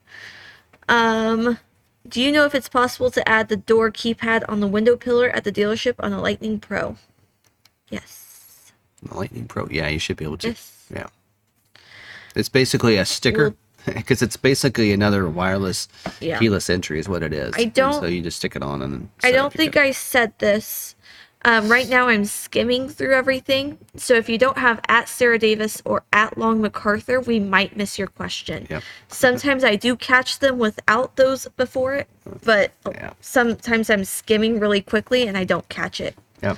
Um, 0.90 1.58
do 2.08 2.22
you 2.22 2.32
know 2.32 2.46
if 2.46 2.54
it's 2.54 2.70
possible 2.70 3.10
to 3.12 3.28
add 3.28 3.50
the 3.50 3.58
door 3.58 3.92
keypad 3.92 4.44
on 4.48 4.60
the 4.60 4.68
window 4.68 4.96
pillar 4.96 5.30
at 5.30 5.44
the 5.44 5.52
dealership 5.52 5.96
on 6.00 6.14
a 6.14 6.22
Lightning 6.22 6.60
Pro? 6.60 6.98
Yes. 7.90 8.72
The 9.02 9.16
Lightning 9.18 9.46
Pro. 9.48 9.68
Yeah, 9.70 9.88
you 9.88 10.00
should 10.00 10.18
be 10.18 10.26
able 10.26 10.38
to. 10.40 10.50
Yes. 10.50 10.86
Yeah. 10.94 11.08
It's 12.36 12.50
basically 12.50 12.98
a 12.98 13.06
sticker 13.06 13.56
because 13.86 14.22
it's 14.24 14.38
basically 14.38 14.92
another 14.92 15.28
wireless 15.30 15.88
Yeah. 16.20 16.38
keyless 16.38 16.70
entry 16.70 17.00
is 17.00 17.08
what 17.10 17.24
it 17.24 17.34
is. 17.34 17.54
I 17.58 17.66
don't- 17.66 18.00
so 18.02 18.06
you 18.06 18.22
just 18.22 18.38
stick 18.38 18.56
it 18.56 18.62
on 18.64 18.82
and. 18.82 19.10
I 19.24 19.32
don't 19.32 19.54
think 19.54 19.78
I 19.78 19.92
said 19.92 20.34
this. 20.40 20.96
Um, 21.46 21.70
right 21.70 21.88
now, 21.88 22.08
I'm 22.08 22.26
skimming 22.26 22.90
through 22.90 23.14
everything. 23.14 23.78
So 23.96 24.16
if 24.16 24.28
you 24.28 24.40
don't 24.40 24.58
have 24.58 24.82
at 24.90 25.08
Sarah 25.08 25.38
Davis 25.38 25.80
or 25.86 26.04
at 26.12 26.40
Long 26.40 26.60
McArthur, 26.60 27.26
we 27.26 27.40
might 27.40 27.78
miss 27.78 28.00
your 28.00 28.08
question. 28.08 28.66
Yep. 28.68 28.82
Sometimes 29.10 29.64
I 29.64 29.76
do 29.76 29.96
catch 29.96 30.40
them 30.40 30.58
without 30.58 31.16
those 31.18 31.48
before 31.56 31.94
it, 31.98 32.08
but 32.44 32.72
Yeah. 32.92 33.12
sometimes 33.22 33.92
I'm 33.92 34.06
skimming 34.06 34.60
really 34.60 34.82
quickly 34.82 35.28
and 35.28 35.38
I 35.38 35.44
don't 35.44 35.70
catch 35.70 36.02
it. 36.02 36.18
Yep. 36.42 36.58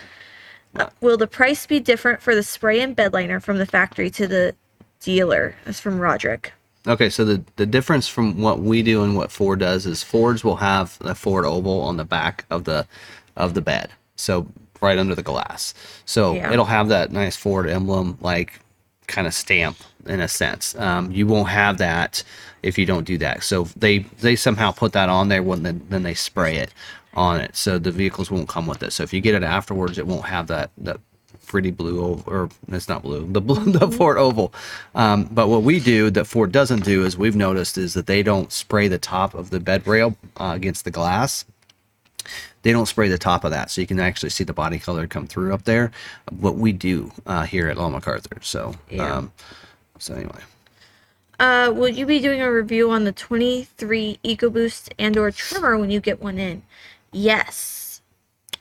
Will 1.02 1.18
the 1.18 1.28
price 1.28 1.66
be 1.66 1.82
different 1.82 2.22
for 2.22 2.34
the 2.34 2.44
spray 2.44 2.80
and 2.80 2.96
bed 2.96 3.12
liner 3.12 3.42
from 3.42 3.58
the 3.58 3.66
factory 3.66 4.10
to 4.12 4.26
the 4.26 4.56
dealer? 5.02 5.56
That's 5.66 5.82
from 5.82 6.00
Roderick. 6.00 6.54
Okay, 6.88 7.10
so 7.10 7.26
the 7.26 7.44
the 7.58 7.66
difference 7.66 8.08
from 8.08 8.40
what 8.42 8.60
we 8.62 8.82
do 8.84 9.04
and 9.04 9.18
what 9.18 9.32
Ford 9.32 9.60
does 9.60 9.86
is 9.86 10.04
Fords 10.04 10.46
will 10.46 10.58
have 10.58 10.98
the 11.00 11.16
Ford 11.16 11.44
oval 11.44 11.82
on 11.82 11.98
the 11.98 12.06
back 12.06 12.46
of 12.50 12.64
the 12.64 12.88
of 13.36 13.54
the 13.54 13.62
bed, 13.62 13.90
so 14.16 14.48
right 14.82 14.98
under 14.98 15.16
the 15.16 15.24
glass. 15.24 15.74
So 16.06 16.34
Yeah. 16.36 16.52
it'll 16.52 16.66
have 16.66 16.90
that 16.90 17.12
nice 17.12 17.36
Ford 17.36 17.68
emblem, 17.70 18.18
like 18.22 18.60
kind 19.08 19.28
of 19.28 19.34
stamp 19.34 19.78
in 20.06 20.20
a 20.20 20.28
sense. 20.28 20.76
Um, 20.76 21.12
you 21.12 21.28
won't 21.28 21.50
have 21.50 21.78
that 21.80 22.24
if 22.64 22.78
you 22.78 22.86
don't 22.86 23.06
do 23.06 23.18
that. 23.20 23.44
So 23.44 23.68
they 23.76 24.00
they 24.22 24.36
somehow 24.36 24.72
put 24.72 24.94
that 24.94 25.10
on 25.10 25.30
there 25.30 25.44
when 25.44 25.64
then, 25.64 25.86
then 25.90 26.04
they 26.04 26.14
spray 26.14 26.58
it 26.58 26.74
on 27.14 27.40
it, 27.42 27.56
so 27.56 27.80
the 27.80 27.92
vehicles 27.92 28.30
won't 28.30 28.48
come 28.48 28.68
with 28.68 28.84
it. 28.84 28.94
So 28.94 29.02
if 29.04 29.12
you 29.14 29.22
get 29.22 29.34
it 29.34 29.44
afterwards, 29.44 29.98
it 29.98 30.06
won't 30.08 30.26
have 30.26 30.48
that 30.48 30.70
that 30.78 31.00
pretty 31.48 31.72
blue 31.72 32.04
oval, 32.04 32.24
or 32.32 32.50
it's 32.68 32.90
not 32.90 33.02
blue, 33.04 33.26
the 33.32 33.40
blue, 33.42 33.72
the 33.72 33.88
Ford 33.90 34.18
oval. 34.18 34.54
Um, 34.96 35.30
but 35.32 35.48
what 35.48 35.64
we 35.64 35.80
do 35.80 36.10
that 36.12 36.26
Ford 36.26 36.52
doesn't 36.52 36.84
do 36.84 37.06
is 37.06 37.18
we've 37.18 37.36
noticed 37.38 37.78
is 37.78 37.94
that 37.94 38.06
they 38.06 38.22
don't 38.22 38.52
spray 38.52 38.88
the 38.90 38.98
top 39.00 39.34
of 39.34 39.50
the 39.50 39.60
bed 39.60 39.88
rail 39.88 40.16
uh, 40.40 40.52
against 40.56 40.84
the 40.84 40.92
glass. 40.92 41.46
They 42.68 42.74
don't 42.74 42.86
spray 42.86 43.08
the 43.08 43.18
top 43.18 43.46
of 43.46 43.52
that, 43.52 43.72
so 43.72 43.80
you 43.80 43.88
can 43.88 43.98
actually 43.98 44.32
see 44.32 44.44
the 44.44 44.52
body 44.52 44.78
color 44.78 45.08
come 45.08 45.26
through 45.26 45.54
up 45.54 45.64
there. 45.64 45.90
What 46.38 46.56
we 46.56 46.74
do 46.74 47.14
uh, 47.26 47.44
here 47.44 47.70
at 47.70 47.78
Long 47.78 47.94
McArthur. 47.98 48.44
So, 48.44 48.76
Yeah. 48.90 49.10
um, 49.20 49.32
so 50.00 50.16
anyway, 50.16 50.42
Uh, 51.40 51.72
will 51.74 51.88
you 51.88 52.06
be 52.06 52.20
doing 52.20 52.42
a 52.42 52.52
review 52.52 52.92
on 52.92 53.06
the 53.06 53.14
23 53.14 54.20
EcoBoost 54.22 54.90
and 55.00 55.16
or 55.16 55.32
Tremor 55.32 55.78
when 55.78 55.92
you 55.92 56.02
get 56.02 56.22
one 56.22 56.38
in? 56.40 56.64
Yes, 57.14 58.02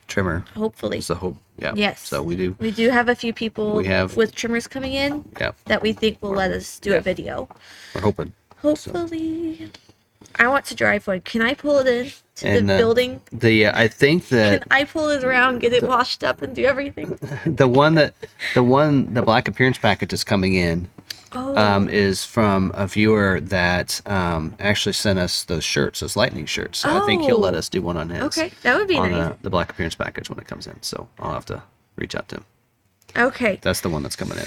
Tremor 0.07 0.45
hopefully. 0.55 1.01
the 1.01 1.15
hope. 1.15 1.35
Yeah. 1.57 1.73
Yes. 1.75 1.99
So 2.07 2.23
we 2.23 2.37
do. 2.37 2.55
We 2.61 2.71
do 2.71 2.89
have 2.91 3.09
a 3.09 3.15
few 3.15 3.33
people 3.33 3.75
We 3.75 3.87
have- 3.87 4.15
with 4.15 4.33
Tremors 4.33 4.67
coming 4.67 4.93
in 4.93 5.25
Yeah. 5.37 5.51
that 5.65 5.81
we 5.81 5.91
think 5.91 6.19
will 6.21 6.31
let 6.31 6.51
us 6.51 6.79
do 6.79 6.91
Yeah. 6.91 6.95
a 6.99 7.01
video. 7.01 7.49
We're 7.93 7.99
hoping. 7.99 8.31
Hopefully. 8.61 9.69
I 10.39 10.47
want 10.47 10.65
to 10.65 10.75
drive 10.75 11.07
one. 11.07 11.21
Can 11.21 11.41
I 11.41 11.53
pull 11.53 11.77
it 11.79 11.87
in 11.87 12.11
to 12.35 12.47
And, 12.47 12.69
the 12.69 12.75
uh, 12.75 12.77
building? 12.77 13.21
The 13.31 13.65
uh, 13.67 13.79
I 13.79 13.87
think 13.87 14.27
that 14.29 14.61
Can 14.61 14.71
I 14.71 14.83
pull 14.85 15.09
it 15.09 15.23
around, 15.23 15.59
get 15.59 15.73
it 15.73 15.83
washed 15.83 16.23
up, 16.23 16.41
and 16.41 16.55
do 16.55 16.63
everything? 16.65 17.17
the 17.45 17.67
one 17.67 17.95
that 17.95 18.13
the 18.53 18.63
one 18.63 19.13
the 19.13 19.21
black 19.21 19.47
appearance 19.47 19.77
package 19.77 20.13
is 20.13 20.23
coming 20.23 20.53
in 20.55 20.89
Oh. 21.33 21.57
um, 21.57 21.89
is 21.89 22.23
from 22.23 22.71
a 22.73 22.87
viewer 22.87 23.41
that 23.41 24.01
um, 24.05 24.55
actually 24.59 24.93
sent 24.93 25.19
us 25.19 25.43
those 25.43 25.63
shirts, 25.65 25.99
those 25.99 26.15
lightning 26.15 26.45
shirts. 26.45 26.79
So 26.79 26.89
I 27.03 27.05
think 27.05 27.23
he'll 27.23 27.35
Oh. 27.35 27.39
let 27.39 27.53
us 27.53 27.67
do 27.67 27.81
one 27.81 27.97
on 27.97 28.09
his. 28.09 28.23
Okay, 28.23 28.51
that 28.63 28.77
would 28.77 28.87
be 28.87 28.95
on 28.97 29.11
nice. 29.11 29.29
the, 29.33 29.37
the 29.43 29.49
black 29.49 29.69
appearance 29.69 29.93
package 29.95 30.29
when 30.29 30.39
it 30.39 30.47
comes 30.47 30.67
in. 30.67 30.81
So 30.81 31.09
I'll 31.19 31.33
have 31.33 31.45
to 31.47 31.61
reach 31.97 32.15
out 32.15 32.29
to 32.29 32.37
him. 32.37 32.45
Okay. 33.17 33.59
That's 33.61 33.81
the 33.81 33.89
one 33.89 34.03
that's 34.03 34.15
coming 34.15 34.37
in. 34.37 34.45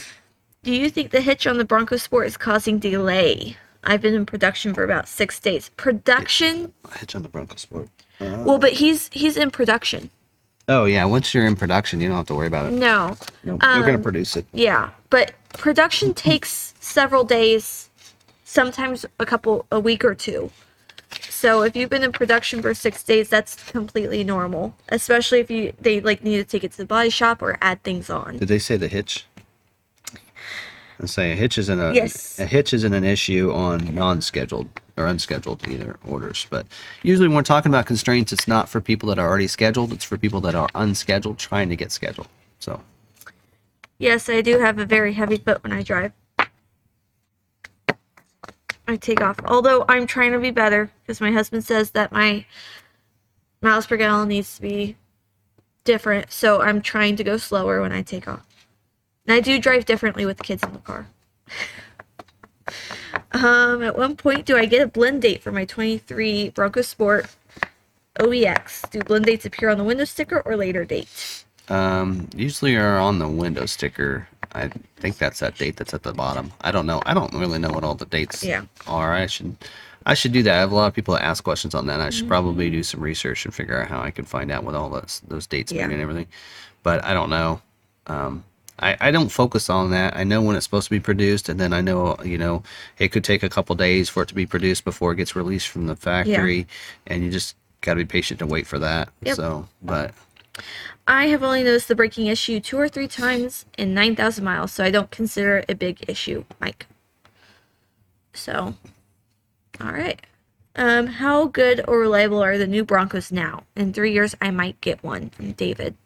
Do 0.63 0.73
you 0.73 0.89
think 0.89 1.11
the 1.11 1.21
hitch 1.21 1.47
on 1.47 1.59
the 1.59 1.65
Bronco 1.67 1.97
Sport 1.97 2.27
is 2.27 2.37
causing 2.39 2.79
delay? 2.79 3.57
I've 3.85 4.03
been 4.03 4.15
in 4.15 4.27
production 4.27 4.75
for 4.75 4.85
about 4.85 5.09
six 5.09 5.41
days. 5.41 5.71
Production? 5.77 6.73
I 6.93 6.99
Hitch 6.99 7.15
on 7.15 7.23
the 7.23 7.29
Bronco 7.29 7.57
Sport. 7.57 7.89
Well, 8.21 8.59
but 8.59 8.75
he's 8.75 9.09
he's 9.13 9.37
in 9.37 9.51
production. 9.51 10.11
Oh 10.69 10.85
yeah, 10.85 11.05
once 11.07 11.33
you're 11.35 11.47
in 11.47 11.57
production, 11.57 12.01
you 12.01 12.09
don't 12.09 12.19
have 12.19 12.27
to 12.27 12.35
worry 12.35 12.47
about 12.47 12.67
it. 12.67 12.73
No. 12.73 13.17
No, 13.45 13.53
you're 13.53 13.59
gonna 13.59 13.95
Um, 13.95 14.03
produce 14.03 14.37
it. 14.37 14.45
Yeah, 14.53 14.91
but 15.09 15.33
production 15.55 16.13
takes 16.13 16.75
several 16.81 17.25
days, 17.25 17.89
sometimes 18.45 19.07
a 19.19 19.27
couple, 19.27 19.67
a 19.73 19.81
week 19.81 20.05
or 20.05 20.15
two. 20.15 20.51
So 21.29 21.63
if 21.63 21.75
you've 21.75 21.91
been 21.91 22.05
in 22.05 22.13
production 22.13 22.61
for 22.63 22.73
six 22.75 23.03
days, 23.03 23.29
that's 23.31 23.57
completely 23.71 24.23
normal. 24.23 24.77
Especially 24.91 25.41
if 25.41 25.51
you 25.51 25.73
they 25.81 26.01
like 26.01 26.23
need 26.23 26.37
to 26.37 26.45
take 26.45 26.63
it 26.63 26.73
to 26.73 26.77
the 26.79 26.85
body 26.85 27.11
shop 27.11 27.41
or 27.43 27.57
add 27.63 27.83
things 27.83 28.11
on. 28.11 28.37
Did 28.37 28.49
they 28.49 28.59
say 28.59 28.77
the 28.77 28.87
hitch? 28.89 29.25
I 31.03 31.07
say 31.07 31.33
a 31.33 31.37
hitch 31.37 31.57
isn't 31.59 31.81
a 31.81 31.95
Yes. 31.95 32.39
a 32.39 32.47
hitch 32.47 32.75
isn't 32.75 32.93
an 32.93 33.05
issue 33.05 33.53
on 33.53 33.95
non-scheduled 33.95 34.69
or 34.97 35.07
unscheduled 35.07 35.67
either 35.67 35.97
orders. 36.07 36.47
But 36.51 36.67
usually 37.03 37.29
when 37.29 37.37
we're 37.37 37.43
talking 37.43 37.71
about 37.71 37.87
constraints, 37.87 38.33
it's 38.33 38.47
not 38.47 38.69
for 38.69 38.81
people 38.81 39.09
that 39.09 39.19
are 39.19 39.27
already 39.29 39.47
scheduled. 39.47 39.93
It's 39.93 40.05
for 40.05 40.19
people 40.19 40.41
that 40.43 40.55
are 40.55 40.69
unscheduled 40.75 41.39
trying 41.39 41.69
to 41.71 41.77
get 41.77 41.91
scheduled. 41.93 42.29
So 42.59 42.81
Yes, 43.99 44.29
I 44.29 44.41
do 44.41 44.59
have 44.59 44.79
a 44.79 44.87
very 44.87 45.13
heavy 45.13 45.37
foot 45.37 45.63
when 45.63 45.73
I 45.73 45.83
drive. 45.83 46.13
I 48.89 48.97
take 48.97 49.21
off. 49.21 49.39
Although 49.45 49.85
I'm 49.89 50.07
trying 50.07 50.33
to 50.33 50.39
be 50.39 50.51
better 50.51 50.91
because 51.03 51.21
my 51.21 51.31
husband 51.31 51.65
says 51.65 51.93
that 51.93 52.11
my 52.11 52.45
miles 53.63 53.87
per 53.87 53.97
gallon 53.97 54.29
needs 54.29 54.57
to 54.57 54.63
be 54.63 54.97
different. 55.85 56.33
So 56.33 56.61
I'm 56.61 56.81
trying 56.83 57.17
to 57.17 57.25
go 57.25 57.37
slower 57.37 57.81
when 57.81 57.93
I 57.93 58.03
take 58.03 58.27
off. 58.27 58.45
And 59.31 59.37
I 59.37 59.41
do 59.41 59.61
drive 59.61 59.85
differently 59.85 60.27
with 60.27 60.43
kids 60.43 60.61
in 60.65 60.73
the 60.73 60.81
car. 60.81 61.07
um, 63.31 63.81
at 63.81 63.97
one 63.97 64.17
point, 64.17 64.45
do 64.45 64.57
I 64.57 64.67
get 64.67 64.83
a 64.83 64.89
blend 64.89 65.23
date 65.23 65.41
for 65.41 65.53
my 65.53 65.65
23 65.65 66.49
Bronco 66.49 66.83
Sport 66.83 67.27
OBX? 68.19 68.91
Do 68.91 68.99
blend 69.03 69.27
dates 69.27 69.47
appear 69.47 69.69
on 69.69 69.79
the 69.79 69.85
window 69.85 70.05
sticker 70.05 70.41
or 70.45 70.57
later 70.57 70.85
date? 70.85 71.45
um, 71.69 72.29
usually 72.35 72.75
are 72.75 72.99
on 72.99 73.21
the 73.21 73.29
window 73.29 73.67
sticker. 73.67 74.27
I 74.53 74.67
think 74.97 75.19
that's 75.19 75.39
that 75.39 75.57
date 75.57 75.77
that's 75.77 75.95
at 75.95 76.03
the 76.03 76.13
bottom. 76.13 76.51
I 76.63 76.73
don't 76.73 76.87
know. 76.87 77.01
I 77.07 77.15
don't 77.15 77.33
really 77.33 77.61
know 77.61 77.71
what 77.71 77.85
all 77.85 77.95
the 77.95 78.07
dates 78.07 78.43
Yeah. 78.43 78.65
are. 78.89 79.13
I 79.13 79.27
should 79.27 79.55
I 80.07 80.15
should 80.15 80.33
do 80.33 80.43
that. 80.43 80.57
I 80.57 80.59
have 80.59 80.73
a 80.73 80.75
lot 80.75 80.89
of 80.89 80.95
people 80.95 81.15
that 81.15 81.23
ask 81.23 81.45
questions 81.45 81.73
on 81.77 81.87
that. 81.87 81.93
And 81.93 82.03
I 82.03 82.07
Mm-hmm. 82.09 82.19
should 82.19 82.27
probably 82.29 82.69
do 82.69 82.83
some 82.83 83.01
research 83.01 83.45
and 83.45 83.55
figure 83.55 83.81
out 83.81 83.87
how 83.87 84.01
I 84.01 84.11
can 84.11 84.25
find 84.25 84.51
out 84.51 84.65
what 84.65 84.75
all 84.75 84.91
those 84.91 85.23
those 85.29 85.47
dates 85.47 85.71
Yeah. 85.71 85.83
mean 85.87 85.93
and 85.93 86.03
everything. 86.03 86.27
But 86.83 87.05
I 87.05 87.15
don't 87.15 87.31
know. 87.31 87.63
Um, 88.09 88.43
I, 88.81 88.97
I 89.01 89.11
don't 89.11 89.29
focus 89.29 89.69
on 89.71 89.91
that. 89.91 90.17
I 90.17 90.25
know 90.25 90.43
when 90.43 90.57
it's 90.57 90.65
supposed 90.65 90.87
to 90.87 90.91
be 90.91 91.01
produced, 91.01 91.49
and 91.49 91.61
then 91.61 91.73
I 91.73 91.81
know 91.81 92.17
you 92.25 92.39
know 92.39 92.63
it 92.99 93.09
could 93.09 93.25
take 93.25 93.43
a 93.43 93.49
couple 93.49 93.75
days 93.77 94.09
for 94.09 94.23
it 94.23 94.29
to 94.31 94.35
be 94.35 94.47
produced 94.47 94.85
before 94.85 95.13
it 95.13 95.17
gets 95.17 95.37
released 95.37 95.69
from 95.69 95.87
the 95.87 95.97
factory, 95.97 96.67
and 97.07 97.23
you 97.25 97.31
just 97.31 97.57
got 97.83 97.95
to 97.95 97.99
be 97.99 98.05
patient 98.05 98.41
to 98.41 98.47
wait 98.47 98.67
for 98.67 98.79
that. 98.79 99.11
Yep. 99.23 99.37
So, 99.37 99.69
but 99.83 100.13
I 101.07 101.27
have 101.27 101.43
only 101.43 101.63
noticed 101.63 101.89
the 101.89 101.95
braking 101.95 102.27
issue 102.27 102.61
two 102.61 102.79
or 102.79 102.89
three 102.89 103.09
times 103.09 103.67
in 103.77 103.95
9,000 103.95 104.45
miles, 104.45 104.73
so 104.73 104.85
I 104.85 104.91
don't 104.91 105.11
consider 105.11 105.59
it 105.59 105.67
a 105.69 105.75
big 105.75 106.05
issue, 106.09 106.45
Mike. 106.61 106.87
So, 108.33 108.75
all 109.81 109.93
right. 109.93 110.21
Um, 110.77 111.09
how 111.09 111.47
good 111.47 111.85
or 111.89 111.99
reliable 111.99 112.43
are 112.43 112.57
the 112.57 112.67
new 112.67 112.85
Broncos 112.85 113.33
now? 113.33 113.65
In 113.75 113.93
three 113.93 114.13
years, 114.13 114.37
I 114.41 114.51
might 114.51 114.81
get 114.81 115.03
one 115.03 115.31
from 115.31 115.53
David. 115.53 115.97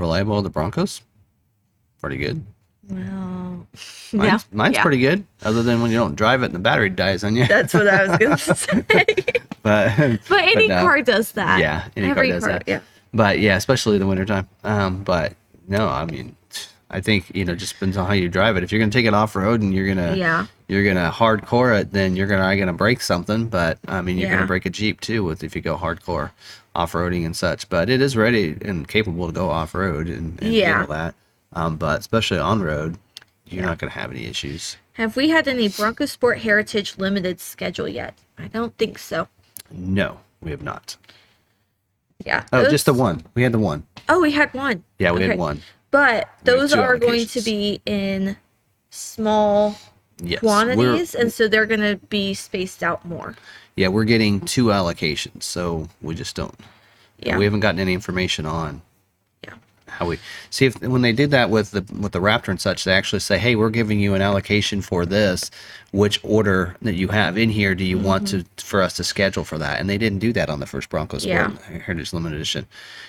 Reliable 0.00 0.40
the 0.42 0.50
Broncos, 0.50 1.02
pretty 2.00 2.16
good. 2.16 2.44
Well, 2.88 3.66
Mine's, 4.12 4.12
yeah, 4.12 4.38
mine's 4.50 4.74
yeah. 4.76 4.82
pretty 4.82 4.98
good, 4.98 5.24
other 5.44 5.62
than 5.62 5.80
when 5.80 5.92
you 5.92 5.96
don't 5.96 6.16
drive 6.16 6.42
it 6.42 6.46
and 6.46 6.54
the 6.54 6.58
battery 6.58 6.90
dies 6.90 7.22
on 7.22 7.36
you. 7.36 7.46
That's 7.46 7.72
what 7.72 7.86
I 7.86 8.08
was 8.08 8.18
gonna 8.18 8.38
say. 8.38 9.04
but 9.62 10.20
but 10.28 10.40
any 10.42 10.66
no. 10.66 10.80
car 10.80 11.00
does 11.02 11.32
that. 11.32 11.60
Yeah, 11.60 11.86
any 11.96 12.08
car 12.08 12.16
Every 12.24 12.30
does 12.30 12.42
that. 12.44 12.64
Yeah. 12.66 12.80
But 13.14 13.38
yeah, 13.38 13.56
especially 13.56 13.94
in 13.96 14.00
the 14.00 14.06
wintertime. 14.08 14.48
Um, 14.64 15.04
but 15.04 15.34
no, 15.68 15.86
I 15.86 16.04
mean, 16.04 16.34
I 16.90 17.00
think 17.00 17.30
you 17.34 17.44
know, 17.44 17.54
just 17.54 17.74
depends 17.74 17.96
on 17.96 18.06
how 18.08 18.12
you 18.12 18.28
drive 18.28 18.56
it. 18.56 18.64
If 18.64 18.72
you're 18.72 18.80
gonna 18.80 18.90
take 18.90 19.06
it 19.06 19.14
off 19.14 19.36
road 19.36 19.60
and 19.62 19.72
you're 19.72 19.86
gonna 19.86 20.16
Yeah. 20.16 20.46
you're 20.66 20.84
gonna 20.84 21.12
hardcore 21.12 21.80
it, 21.80 21.92
then 21.92 22.16
you're 22.16 22.26
gonna 22.26 22.56
gonna 22.56 22.72
break 22.72 23.00
something. 23.02 23.46
But 23.46 23.78
I 23.86 24.00
mean, 24.00 24.18
you're 24.18 24.28
Yeah. 24.30 24.34
gonna 24.36 24.46
break 24.48 24.66
a 24.66 24.70
Jeep 24.70 25.00
too 25.00 25.22
with 25.22 25.44
if 25.44 25.54
you 25.54 25.62
go 25.62 25.76
hardcore 25.76 26.30
off 26.74 26.92
roading 26.92 27.24
and 27.24 27.36
such. 27.36 27.68
But 27.68 27.90
it 27.90 28.00
is 28.00 28.16
ready 28.16 28.56
and 28.62 28.86
capable 28.86 29.26
to 29.26 29.32
go 29.32 29.50
off 29.50 29.74
road 29.74 30.08
and, 30.08 30.40
and 30.42 30.52
Yeah. 30.54 30.70
handle 30.78 30.94
that. 30.94 31.14
Um, 31.52 31.76
but 31.76 32.00
especially 32.00 32.38
on 32.38 32.62
road, 32.62 32.96
you're 33.46 33.62
Yeah. 33.62 33.68
not 33.68 33.78
gonna 33.78 33.92
have 33.92 34.10
any 34.10 34.26
issues. 34.26 34.76
Have 34.94 35.16
we 35.16 35.30
had 35.30 35.48
any 35.48 35.68
Bronco 35.68 36.06
Sport 36.06 36.38
Heritage 36.40 36.98
Limited 36.98 37.40
schedule 37.40 37.88
yet? 37.88 38.14
I 38.38 38.48
don't 38.48 38.76
think 38.76 38.98
so. 38.98 39.28
No, 39.70 40.20
we 40.40 40.50
have 40.50 40.62
not. 40.62 40.96
Yeah. 42.24 42.44
Oh, 42.52 42.68
just 42.68 42.86
the 42.86 42.92
one. 42.92 43.24
We 43.34 43.42
had 43.42 43.52
the 43.52 43.58
one. 43.58 43.86
Oh, 44.08 44.20
we 44.20 44.32
had 44.32 44.52
one. 44.52 44.84
Yeah, 44.98 45.12
we 45.12 45.20
Okay. 45.20 45.28
had 45.28 45.38
one. 45.38 45.62
But 45.90 46.28
We 46.44 46.52
those 46.52 46.72
are 46.74 46.98
going 46.98 47.26
to 47.26 47.40
be 47.40 47.80
in 47.86 48.36
small 48.90 49.78
Yes. 50.22 50.40
quantities, 50.40 51.14
and 51.14 51.32
so 51.32 51.48
they're 51.48 51.66
going 51.66 51.80
to 51.80 51.96
be 52.08 52.34
spaced 52.34 52.82
out 52.82 53.04
more. 53.06 53.36
Yeah, 53.76 53.88
we're 53.88 54.04
getting 54.04 54.40
two 54.40 54.66
allocations, 54.66 55.44
so 55.44 55.88
we 56.02 56.14
just 56.14 56.36
don't. 56.36 56.58
Yeah. 57.18 57.38
We 57.38 57.44
haven't 57.44 57.60
gotten 57.60 57.80
any 57.80 57.92
information 57.94 58.46
on 58.46 58.82
Yeah. 59.44 59.54
how 59.86 60.06
we 60.06 60.18
see 60.48 60.66
if 60.66 60.80
when 60.80 61.02
they 61.02 61.12
did 61.12 61.30
that 61.30 61.50
with 61.50 61.70
the 61.70 61.84
with 61.98 62.12
the 62.12 62.20
Raptor 62.20 62.48
and 62.48 62.60
such, 62.60 62.84
they 62.84 62.92
actually 62.92 63.20
say, 63.20 63.38
"Hey, 63.38 63.56
we're 63.56 63.70
giving 63.70 64.00
you 64.00 64.14
an 64.14 64.22
allocation 64.22 64.80
for 64.80 65.04
this. 65.06 65.50
Which 65.92 66.18
order 66.22 66.76
that 66.82 66.94
you 66.94 67.08
have 67.08 67.36
in 67.36 67.50
here 67.50 67.74
do 67.74 67.84
you 67.84 67.98
want 67.98 68.24
mm-hmm. 68.24 68.40
to 68.56 68.64
for 68.64 68.82
us 68.82 68.94
to 68.94 69.04
schedule 69.04 69.44
for 69.44 69.58
that?" 69.58 69.80
And 69.80 69.88
they 69.88 69.98
didn't 69.98 70.18
do 70.18 70.32
that 70.32 70.48
on 70.50 70.60
the 70.60 70.66
first 70.66 70.88
Broncos 70.88 71.24
Yeah. 71.24 71.50
Heritage 71.84 72.12
Limited 72.12 72.36
Edition. 72.36 72.66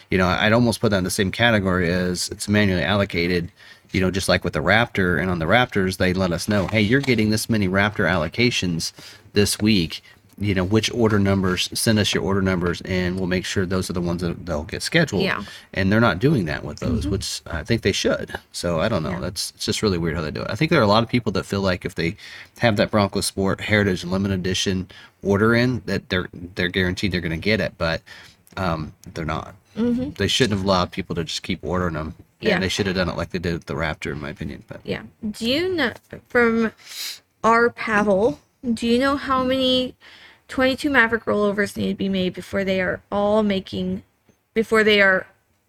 You 0.10 0.18
know, 0.18 0.28
I'd 0.28 0.54
almost 0.54 0.82
put 0.82 0.92
that 0.92 0.98
in 0.98 1.04
the 1.06 1.10
same 1.10 1.32
category 1.32 1.90
as 1.92 2.30
it's 2.30 2.48
manually 2.48 2.84
allocated. 2.84 3.52
You 3.92 4.00
know, 4.00 4.12
just 4.12 4.30
like 4.30 4.44
with 4.46 4.54
the 4.54 4.60
Raptor, 4.60 5.22
and 5.22 5.30
on 5.30 5.40
the 5.40 5.46
Raptors, 5.46 5.98
they 5.98 6.14
let 6.14 6.32
us 6.32 6.48
know, 6.48 6.68
"Hey, 6.68 6.82
you're 6.82 7.02
getting 7.02 7.30
this 7.30 7.50
many 7.50 7.68
Raptor 7.68 8.10
allocations 8.10 8.94
this 9.34 9.60
week." 9.60 10.02
You 10.38 10.56
know 10.56 10.64
which 10.64 10.90
order 10.94 11.20
numbers 11.20 11.70
send 11.74 12.00
us 12.00 12.14
your 12.14 12.24
order 12.24 12.42
numbers 12.42 12.82
and 12.82 13.18
we'll 13.18 13.28
make 13.28 13.46
sure 13.46 13.66
those 13.66 13.90
are 13.90 13.94
the 13.94 14.02
ones 14.02 14.22
that 14.22 14.46
they'll 14.46 14.64
get 14.64 14.82
scheduled 14.82 15.22
Yeah. 15.22 15.44
and 15.74 15.92
they're 15.92 16.00
not 16.00 16.20
doing 16.20 16.46
that 16.46 16.64
with 16.64 16.80
those 16.80 17.06
which 17.08 17.42
i 17.48 17.64
think 17.64 17.82
they 17.82 17.92
should 17.92 18.34
so 18.52 18.80
i 18.80 18.88
don't 18.88 19.04
know 19.04 19.12
Yeah. 19.12 19.20
that's 19.20 19.52
it's 19.56 19.66
just 19.66 19.84
really 19.84 19.98
weird 19.98 20.16
how 20.16 20.22
they 20.22 20.32
do 20.32 20.42
it 20.42 20.48
i 20.50 20.56
think 20.56 20.72
there 20.72 20.80
are 20.80 20.84
a 20.84 20.88
lot 20.88 21.04
of 21.04 21.10
people 21.10 21.32
that 21.34 21.46
feel 21.46 21.62
like 21.62 21.84
if 21.86 21.96
they 21.96 22.16
have 22.60 22.78
that 22.78 22.92
bronco 22.92 23.22
sport 23.22 23.62
heritage 23.62 24.04
limited 24.06 24.40
edition 24.40 24.88
order 25.22 25.54
in 25.54 25.82
that 25.86 26.10
they're 26.10 26.30
they're 26.56 26.70
guaranteed 26.70 27.12
they're 27.12 27.22
going 27.22 27.32
to 27.32 27.38
get 27.38 27.60
it 27.60 27.74
but 27.78 28.02
um 28.58 28.94
they're 29.14 29.26
not 29.26 29.54
they 29.76 30.28
shouldn't 30.28 30.58
have 30.58 30.66
allowed 30.66 30.92
people 30.92 31.16
to 31.16 31.24
just 31.24 31.44
keep 31.44 31.60
ordering 31.64 31.94
them 31.94 32.14
Yeah. 32.40 32.56
and 32.56 32.64
they 32.64 32.70
should 32.70 32.88
have 32.88 32.96
done 32.96 33.08
it 33.10 33.16
like 33.16 33.30
they 33.30 33.40
did 33.40 33.54
with 33.54 33.66
the 33.66 33.74
raptor 33.76 34.12
in 34.12 34.20
my 34.22 34.30
opinion 34.30 34.64
but 34.68 34.80
Yeah. 34.84 35.04
Do 35.30 35.50
you 35.50 35.74
know 35.76 35.94
from 36.28 36.72
our 37.44 37.70
Pavel? 37.70 38.40
Do 38.74 38.86
you 38.88 39.00
know 39.00 39.16
how 39.16 39.44
many 39.44 39.96
22 40.52 40.90
Maverick 40.90 41.24
rollovers 41.24 41.78
need 41.78 41.88
to 41.88 41.96
be 41.96 42.10
made 42.10 42.34
before 42.34 42.66
they 42.66 42.82
are 42.82 43.02
all 43.10 43.42
making, 43.42 44.04
before 44.54 44.84
they 44.84 45.02
are 45.02 45.26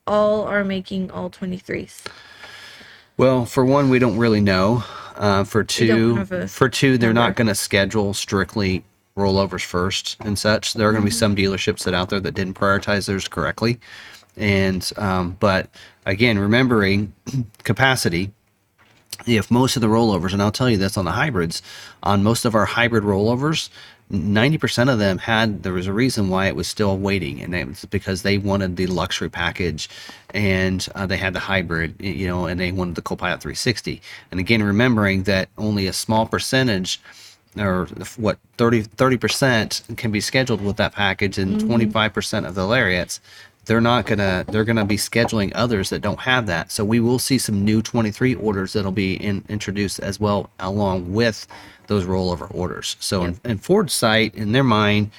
all 0.09 0.43
are 0.43 0.65
making 0.65 1.09
all 1.11 1.31
23s? 1.31 2.05
Well, 3.17 3.45
for 3.45 3.65
one, 3.65 3.91
we 3.91 4.01
don't 4.01 4.19
really 4.19 4.41
know. 4.41 4.83
Uh, 5.15 5.45
for 5.45 5.63
two, 5.63 6.25
for 6.49 6.69
two, 6.69 6.99
they're 6.99 7.13
not 7.13 7.37
going 7.37 7.47
to 7.47 7.55
schedule 7.55 8.13
strictly 8.13 8.83
rollovers 9.17 9.65
first 9.65 10.17
and 10.21 10.37
such. 10.37 10.73
There 10.75 10.89
are 10.89 10.93
going 10.93 11.03
to 11.03 11.07
be 11.07 11.13
some 11.13 11.37
dealerships 11.37 11.85
that 11.85 11.95
out 11.95 12.09
there 12.09 12.19
that 12.19 12.35
didn't 12.35 12.55
prioritize 12.55 13.07
theirs 13.07 13.29
correctly, 13.29 13.79
and 14.37 14.91
um, 14.97 15.37
but 15.39 15.69
again, 16.07 16.41
remembering 16.41 17.13
capacity. 17.63 18.33
If 19.25 19.53
most 19.53 19.77
of 19.77 19.83
the 19.83 19.89
rollovers, 19.89 20.33
and 20.33 20.43
I'll 20.43 20.51
tell 20.51 20.69
you 20.69 20.79
this 20.79 20.97
on 20.97 21.05
the 21.05 21.13
hybrids, 21.13 21.63
on 22.03 22.25
most 22.25 22.45
of 22.45 22.57
our 22.57 22.65
hybrid 22.65 23.05
rollovers, 23.05 23.69
90% 24.13 24.93
of 24.93 24.99
them 24.99 25.19
had, 25.19 25.63
there 25.63 25.73
was 25.73 25.87
a 25.87 25.93
reason 25.93 26.29
why 26.29 26.47
it 26.47 26.55
was 26.55 26.69
still 26.69 26.99
waiting, 26.99 27.41
and 27.41 27.55
it 27.55 27.67
was 27.67 27.85
because 27.87 28.23
they 28.23 28.37
wanted 28.37 28.77
the 28.77 28.87
luxury 28.87 29.31
package 29.31 29.89
and 30.35 30.87
uh, 30.95 31.07
they 31.07 31.17
had 31.17 31.33
the 31.33 31.41
hybrid, 31.41 31.95
you 31.99 32.27
know, 32.27 32.47
and 32.47 32.61
they 32.61 32.73
wanted 32.73 32.95
the 32.95 33.03
Copilot 33.03 33.41
360. 33.41 34.01
And 34.31 34.39
again, 34.39 34.63
remembering 34.63 35.23
that 35.25 35.49
only 35.57 35.87
a 35.87 35.93
small 35.93 36.27
percentage 36.27 37.01
or 37.59 37.87
what 38.17 38.39
30 38.57 39.17
percent 39.19 39.83
can 39.97 40.11
be 40.11 40.21
scheduled 40.21 40.63
with 40.63 40.77
that 40.77 40.93
package, 40.93 41.37
and 41.37 41.61
25 41.61 42.13
percent 42.13 42.47
of 42.47 42.55
the 42.55 42.67
lariats 42.67 43.21
they're 43.65 43.81
not 43.81 44.07
gonna 44.07 44.45
they're 44.49 44.65
gonna 44.65 44.85
be 44.85 44.97
scheduling 44.97 45.53
others 45.55 45.91
that 45.91 46.01
don't 46.01 46.21
have 46.21 46.47
that. 46.47 46.73
So 46.73 46.85
we 46.85 47.01
will 47.01 47.19
see 47.19 47.39
some 47.39 47.65
new 47.65 47.83
23 47.83 48.35
orders 48.37 48.73
that'll 48.73 48.93
be 48.93 49.15
in, 49.15 49.45
introduced 49.49 50.01
as 50.01 50.19
well 50.19 50.51
along 50.59 51.13
with 51.13 51.47
those 51.87 52.05
rollover 52.05 52.53
orders. 52.55 52.97
So 53.01 53.25
in, 53.25 53.41
in 53.45 53.59
Ford's 53.59 53.93
site, 53.93 54.35
in 54.35 54.53
their 54.53 54.65
mind, 54.65 55.11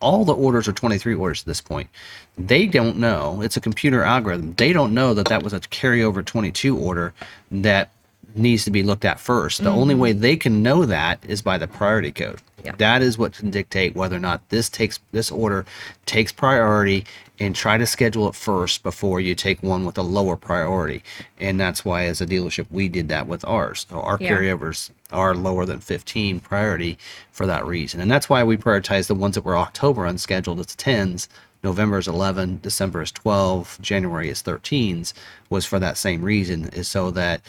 all 0.00 0.24
the 0.24 0.34
orders 0.34 0.68
are 0.68 0.72
23 0.72 1.14
orders 1.14 1.42
at 1.42 1.46
this 1.46 1.60
point. 1.60 1.88
They 2.36 2.66
don't 2.66 2.98
know. 2.98 3.42
It's 3.42 3.56
a 3.56 3.60
computer 3.60 4.02
algorithm. 4.02 4.54
They 4.54 4.72
don't 4.72 4.94
know 4.94 5.12
that 5.14 5.26
that 5.26 5.42
was 5.42 5.52
a 5.52 5.60
carryover 5.60 6.24
22 6.24 6.78
order 6.78 7.12
that 7.50 7.90
needs 8.34 8.64
to 8.64 8.70
be 8.70 8.82
looked 8.82 9.04
at 9.04 9.18
1st 9.18 9.62
The 9.62 9.70
only 9.70 9.94
mm-hmm. 9.94 10.02
way 10.02 10.12
they 10.12 10.36
can 10.36 10.62
know 10.62 10.84
that 10.84 11.18
is 11.26 11.42
by 11.42 11.58
the 11.58 11.66
priority 11.66 12.12
code. 12.12 12.40
Yeah. 12.64 12.74
That 12.76 13.02
is 13.02 13.16
what 13.16 13.34
can 13.34 13.50
dictate 13.50 13.94
whether 13.94 14.16
or 14.16 14.20
not 14.20 14.48
this 14.48 14.68
takes 14.68 14.98
this 15.12 15.30
order 15.30 15.64
takes 16.06 16.32
priority 16.32 17.04
and 17.40 17.54
try 17.54 17.78
to 17.78 17.86
schedule 17.86 18.28
it 18.28 18.34
first 18.34 18.82
before 18.82 19.20
you 19.20 19.34
take 19.34 19.62
one 19.62 19.84
with 19.84 19.96
a 19.96 20.02
lower 20.02 20.36
priority. 20.36 21.04
And 21.38 21.60
that's 21.60 21.84
why 21.84 22.04
as 22.06 22.20
a 22.20 22.26
dealership 22.26 22.66
we 22.70 22.88
did 22.88 23.08
that 23.08 23.28
with 23.28 23.44
ours. 23.44 23.86
So 23.88 24.00
our 24.00 24.18
Yeah. 24.20 24.30
carryovers 24.32 24.90
are 25.12 25.34
lower 25.34 25.64
than 25.64 25.78
15 25.78 26.40
priority 26.40 26.98
for 27.30 27.46
that 27.46 27.64
reason. 27.64 28.00
And 28.00 28.10
that's 28.10 28.28
why 28.28 28.42
we 28.42 28.56
prioritize 28.56 29.06
the 29.06 29.14
ones 29.14 29.36
that 29.36 29.44
were 29.44 29.56
October 29.56 30.04
unscheduled 30.04 30.58
as 30.58 30.74
10s, 30.74 31.28
November 31.62 31.98
is 31.98 32.06
11, 32.06 32.60
December 32.62 33.02
is 33.02 33.10
12, 33.12 33.78
January 33.80 34.28
is 34.28 34.42
13s 34.42 35.12
was 35.50 35.64
for 35.64 35.78
that 35.78 35.98
same 35.98 36.22
reason 36.22 36.68
is 36.68 36.86
so 36.86 37.10
that 37.10 37.40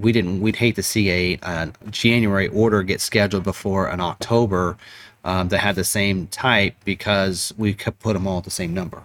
we 0.00 0.12
didn't 0.12 0.40
we'd 0.40 0.56
hate 0.56 0.76
to 0.76 0.82
see 0.82 1.10
a, 1.10 1.38
a 1.42 1.72
January 1.90 2.48
order 2.48 2.82
get 2.82 3.00
scheduled 3.00 3.44
before 3.44 3.88
an 3.88 4.00
October 4.00 4.76
um, 5.24 5.48
that 5.48 5.58
had 5.58 5.74
the 5.74 5.84
same 5.84 6.26
type 6.28 6.74
because 6.84 7.54
we 7.56 7.74
could 7.74 7.98
put 7.98 8.14
them 8.14 8.26
all 8.26 8.38
at 8.38 8.44
the 8.44 8.50
same 8.50 8.74
number. 8.74 9.04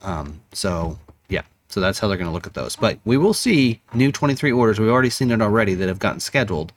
Um, 0.00 0.40
so 0.52 0.98
yeah, 1.28 1.42
so 1.68 1.80
that's 1.80 1.98
how 1.98 2.08
they're 2.08 2.16
going 2.16 2.28
to 2.28 2.34
look 2.34 2.46
at 2.46 2.54
those. 2.54 2.76
But 2.76 2.98
we 3.04 3.16
will 3.16 3.34
see 3.34 3.80
new 3.94 4.10
23 4.10 4.52
orders. 4.52 4.80
We've 4.80 4.90
already 4.90 5.10
seen 5.10 5.30
it 5.30 5.40
already 5.40 5.74
that 5.74 5.88
have 5.88 5.98
gotten 5.98 6.20
scheduled. 6.20 6.72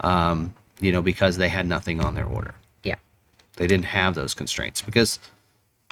Um, 0.00 0.54
you 0.80 0.92
know, 0.92 1.02
because 1.02 1.36
they 1.36 1.48
had 1.48 1.66
nothing 1.66 2.00
on 2.00 2.14
their 2.14 2.26
order. 2.26 2.54
Yeah. 2.82 2.96
They 3.56 3.66
didn't 3.66 3.86
have 3.86 4.14
those 4.14 4.34
constraints 4.34 4.82
because, 4.82 5.18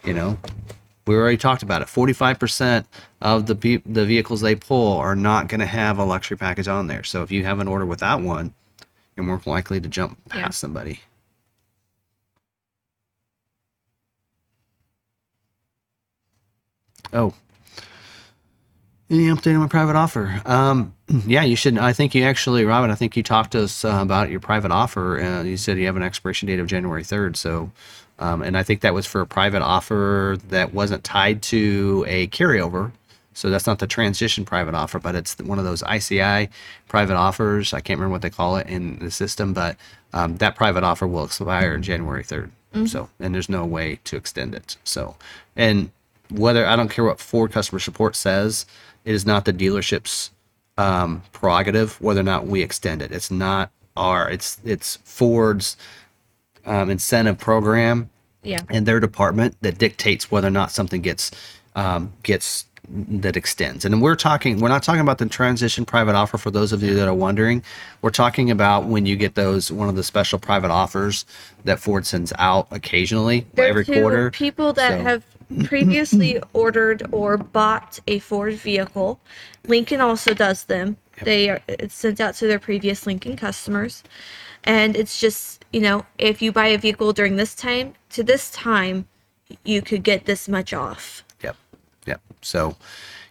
you 0.04 0.12
know, 0.12 0.38
we 1.06 1.14
already 1.14 1.36
talked 1.36 1.62
about 1.62 1.82
it. 1.82 1.88
45% 1.88 2.84
of 3.20 3.46
the 3.46 3.54
pe- 3.54 3.82
the 3.84 4.04
vehicles 4.06 4.40
they 4.40 4.54
pull 4.54 4.96
are 4.98 5.16
not 5.16 5.48
going 5.48 5.60
to 5.60 5.66
have 5.66 5.98
a 5.98 6.04
luxury 6.04 6.36
package 6.36 6.68
on 6.68 6.86
there. 6.86 7.04
So 7.04 7.22
if 7.22 7.30
you 7.30 7.44
have 7.44 7.58
an 7.60 7.68
order 7.68 7.84
without 7.86 8.22
one, 8.22 8.54
you're 9.16 9.26
more 9.26 9.40
likely 9.46 9.80
to 9.80 9.88
jump 9.88 10.18
past 10.28 10.40
Yeah. 10.40 10.48
somebody. 10.50 11.00
Oh. 17.12 17.34
Any 19.10 19.24
update 19.26 19.54
on 19.54 19.60
my 19.60 19.68
private 19.68 19.96
offer? 19.96 20.40
Um, 20.46 20.94
yeah, 21.26 21.42
you 21.44 21.56
should. 21.56 21.76
I 21.78 21.92
think 21.92 22.14
you 22.14 22.24
actually, 22.24 22.64
Robin. 22.64 22.90
I 22.90 22.94
think 22.94 23.16
you 23.16 23.22
talked 23.22 23.52
to 23.52 23.64
us 23.64 23.84
uh, 23.84 23.98
about 24.00 24.30
your 24.30 24.40
private 24.40 24.70
offer. 24.72 25.20
Uh, 25.20 25.42
you 25.42 25.56
said 25.56 25.78
you 25.78 25.86
have 25.86 25.96
an 25.96 26.02
expiration 26.02 26.46
date 26.48 26.58
of 26.58 26.66
January 26.66 27.04
third. 27.04 27.36
So, 27.36 27.70
um, 28.18 28.42
and 28.42 28.56
I 28.56 28.62
think 28.62 28.80
that 28.82 28.94
was 28.94 29.06
for 29.06 29.20
a 29.20 29.26
private 29.26 29.62
offer 29.62 30.38
that 30.48 30.72
wasn't 30.74 31.04
tied 31.04 31.42
to 31.44 32.04
a 32.06 32.28
carryover. 32.28 32.92
So 33.32 33.50
that's 33.50 33.66
not 33.66 33.80
the 33.80 33.88
transition 33.88 34.44
private 34.44 34.74
offer, 34.74 35.00
but 35.00 35.16
it's 35.16 35.36
one 35.38 35.58
of 35.58 35.64
those 35.64 35.82
ICI 35.82 36.48
private 36.88 37.16
offers. 37.16 37.74
I 37.74 37.80
can't 37.80 37.98
remember 37.98 38.12
what 38.12 38.22
they 38.22 38.30
call 38.30 38.56
it 38.56 38.68
in 38.68 38.98
the 39.00 39.10
system, 39.10 39.52
but 39.52 39.76
um, 40.12 40.36
that 40.36 40.54
private 40.54 40.84
offer 40.84 41.06
will 41.06 41.24
expire 41.24 41.76
January 41.78 42.22
3rd. 42.22 42.50
So, 42.86 43.08
and 43.20 43.34
there's 43.34 43.48
no 43.48 43.64
way 43.64 44.00
to 44.04 44.16
extend 44.16 44.54
it. 44.54 44.76
So, 44.84 45.16
and 45.56 45.90
whether 46.30 46.66
I 46.66 46.76
don't 46.76 46.90
care 46.90 47.04
what 47.04 47.20
Ford 47.20 47.52
customer 47.52 47.78
support 47.78 48.16
says, 48.16 48.66
it 49.04 49.14
is 49.14 49.26
not 49.26 49.44
the 49.44 49.52
dealership's 49.52 50.30
um, 50.76 51.22
prerogative 51.32 52.00
whether 52.00 52.20
or 52.20 52.24
not 52.24 52.46
we 52.46 52.62
extend 52.62 53.02
it. 53.02 53.12
It's 53.12 53.30
not 53.30 53.70
our, 53.96 54.28
it's 54.28 54.60
it's 54.64 54.96
Ford's 55.04 55.76
um, 56.66 56.90
incentive 56.90 57.38
program 57.38 58.10
Yeah. 58.42 58.60
and 58.70 58.86
their 58.86 59.00
department 59.00 59.56
that 59.62 59.78
dictates 59.78 60.30
whether 60.30 60.48
or 60.48 60.50
not 60.52 60.70
something 60.70 61.00
gets 61.02 61.30
um, 61.76 62.12
gets 62.22 62.66
that 62.86 63.34
extends. 63.36 63.86
And 63.86 64.02
we're 64.02 64.14
talking 64.14 64.60
we're 64.60 64.68
not 64.68 64.82
talking 64.82 65.00
about 65.00 65.16
the 65.18 65.26
transition 65.26 65.84
private 65.86 66.14
offer 66.14 66.36
for 66.36 66.50
those 66.50 66.70
of 66.72 66.82
you 66.82 66.94
that 66.94 67.08
are 67.08 67.14
wondering. 67.14 67.62
We're 68.02 68.10
talking 68.10 68.50
about 68.50 68.84
when 68.84 69.06
you 69.06 69.16
get 69.16 69.34
those 69.34 69.72
one 69.72 69.88
of 69.88 69.96
the 69.96 70.02
special 70.04 70.38
private 70.38 70.70
offers 70.70 71.24
that 71.64 71.80
Ford 71.80 72.04
sends 72.06 72.32
out 72.38 72.68
occasionally 72.70 73.46
They're 73.54 73.68
every 73.68 73.84
quarter. 73.86 74.30
people 74.30 74.72
that 74.74 74.98
So- 74.98 75.02
have 75.02 75.24
previously 75.64 76.40
ordered 76.52 77.02
or 77.12 77.36
bought 77.38 78.00
a 78.06 78.18
Ford 78.18 78.54
vehicle. 78.54 79.18
Lincoln 79.66 80.00
also 80.00 80.34
does 80.34 80.64
them. 80.64 80.96
They 81.22 81.48
are 81.48 81.60
it's 81.68 81.94
sent 81.94 82.20
out 82.20 82.34
to 82.36 82.46
their 82.46 82.58
previous 82.58 83.06
Lincoln 83.06 83.36
customers, 83.36 84.02
and 84.64 84.94
it's 84.96 85.18
just 85.20 85.63
you 85.74 85.80
know 85.80 86.06
if 86.18 86.40
you 86.40 86.52
buy 86.52 86.68
a 86.68 86.78
vehicle 86.78 87.12
during 87.12 87.34
this 87.36 87.54
time 87.54 87.94
to 88.10 88.22
this 88.22 88.50
time, 88.52 89.06
you 89.64 89.82
could 89.82 90.04
get 90.04 90.24
this 90.24 90.48
much 90.48 90.72
off. 90.72 91.24
Yep. 91.42 91.56
Yep. 92.06 92.20
So, 92.42 92.76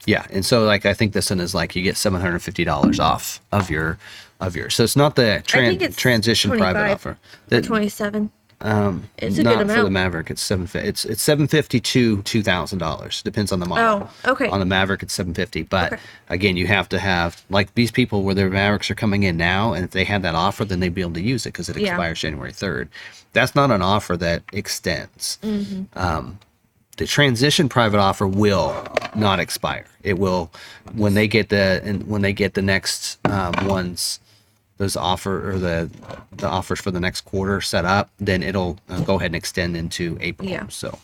yeah, 0.05 0.25
and 0.29 0.45
so 0.45 0.63
like 0.65 0.85
I 0.85 0.93
think 0.93 1.13
this 1.13 1.29
one 1.29 1.39
is 1.39 1.55
like 1.55 1.73
you 1.75 1.81
get 1.81 1.95
seven 1.95 2.19
hundred 2.19 2.39
fifty 2.39 2.65
dollars 2.65 2.99
off 2.99 3.39
of 3.53 3.69
your 3.69 3.97
of 4.41 4.55
your. 4.57 4.69
So 4.69 4.83
it's 4.83 4.97
not 4.97 5.15
the 5.15 5.41
tran- 5.45 5.95
transition 5.95 6.51
private 6.51 6.79
25 6.79 6.91
offer. 6.91 7.17
The- 7.47 7.61
Twenty 7.61 7.89
seven. 7.89 8.29
Um, 8.63 9.09
It's 9.17 9.37
a 9.37 9.43
not 9.43 9.57
good 9.57 9.71
for 9.75 9.83
the. 9.83 9.89
Maverick. 9.89 10.31
It's 10.31 10.41
seven. 10.41 10.69
It's 10.73 11.03
it's 11.03 11.21
seven 11.21 11.47
fifty 11.47 11.79
to 11.81 12.21
two 12.21 12.41
thousand 12.41 12.79
dollars. 12.79 13.21
Depends 13.21 13.51
on 13.51 13.59
the 13.59 13.65
model. 13.65 14.09
Oh, 14.23 14.31
okay. 14.31 14.47
On 14.47 14.59
the 14.59 14.65
Maverick, 14.65 15.03
it's 15.03 15.13
seven 15.13 15.33
fifty. 15.33 15.63
But 15.63 15.93
Okay. 15.93 16.01
again, 16.29 16.55
you 16.55 16.65
have 16.67 16.87
to 16.89 16.99
have 16.99 17.43
like 17.49 17.75
these 17.75 17.91
people 17.91 18.23
where 18.23 18.33
their 18.33 18.49
Mavericks 18.49 18.89
are 18.89 18.95
coming 18.95 19.23
in 19.23 19.35
now, 19.35 19.73
and 19.73 19.83
if 19.83 19.91
they 19.91 20.05
had 20.05 20.21
that 20.23 20.33
offer, 20.33 20.63
then 20.63 20.79
they'd 20.79 20.93
be 20.95 21.01
able 21.01 21.13
to 21.13 21.21
use 21.21 21.45
it 21.45 21.49
because 21.49 21.67
it 21.67 21.77
Yeah. 21.77 21.89
expires 21.89 22.21
January 22.21 22.53
third. 22.53 22.87
That's 23.33 23.53
not 23.53 23.69
an 23.69 23.81
offer 23.81 24.15
that 24.17 24.43
extends. 24.53 25.37
Mm-hmm. 25.43 25.99
Um, 25.99 26.39
the 26.97 27.05
transition 27.05 27.67
private 27.67 27.99
offer 27.99 28.27
will 28.27 28.87
not 29.15 29.39
expire. 29.41 29.87
It 30.03 30.17
will 30.19 30.51
when 30.93 31.15
they 31.15 31.27
get 31.27 31.49
the 31.49 31.81
and 31.83 32.07
when 32.07 32.21
they 32.21 32.31
get 32.33 32.53
the 32.53 32.61
next 32.61 33.17
um, 33.27 33.53
ones 33.67 34.19
those 34.77 34.95
offer 34.95 35.51
or 35.51 35.59
the 35.59 35.89
the 36.31 36.47
offers 36.47 36.79
for 36.81 36.91
the 36.91 36.99
next 36.99 37.21
quarter 37.21 37.61
set 37.61 37.85
up, 37.85 38.09
then 38.19 38.43
it'll 38.43 38.79
uh, 38.89 39.01
go 39.01 39.15
ahead 39.15 39.27
and 39.27 39.35
extend 39.35 39.77
into 39.77 40.17
April. 40.21 40.49
Yeah. 40.49 40.67
So 40.69 40.97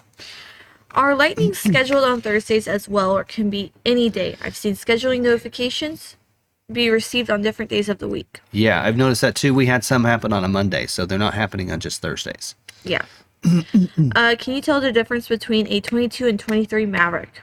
Are 0.91 1.15
lightning 1.15 1.53
scheduled 1.67 2.03
on 2.03 2.21
Thursdays 2.21 2.67
as 2.67 2.89
well, 2.89 3.11
or 3.11 3.23
can 3.23 3.49
be 3.49 3.71
any 3.85 4.09
day? 4.09 4.37
I've 4.43 4.55
seen 4.55 4.73
scheduling 4.73 5.21
notifications 5.21 6.15
be 6.71 6.89
received 6.89 7.29
on 7.31 7.41
different 7.41 7.69
days 7.71 7.89
of 7.89 7.97
the 7.97 8.07
week. 8.07 8.41
yeah, 8.51 8.83
I've 8.83 8.95
noticed 8.97 9.21
that 9.21 9.33
too. 9.35 9.53
We 9.55 9.65
had 9.65 9.83
some 9.83 10.03
happen 10.03 10.31
on 10.33 10.43
a 10.43 10.47
Monday, 10.47 10.85
so 10.85 11.05
they're 11.05 11.17
not 11.17 11.33
happening 11.33 11.71
on 11.71 11.79
just 11.79 12.01
Thursdays. 12.01 12.53
Yeah. 12.83 13.05
uh, 14.15 14.35
can 14.37 14.53
you 14.53 14.61
tell 14.61 14.79
the 14.81 14.91
difference 14.91 15.27
between 15.27 15.65
a 15.67 15.79
22 15.79 16.27
and 16.27 16.39
23 16.39 16.85
Maverick? 16.85 17.41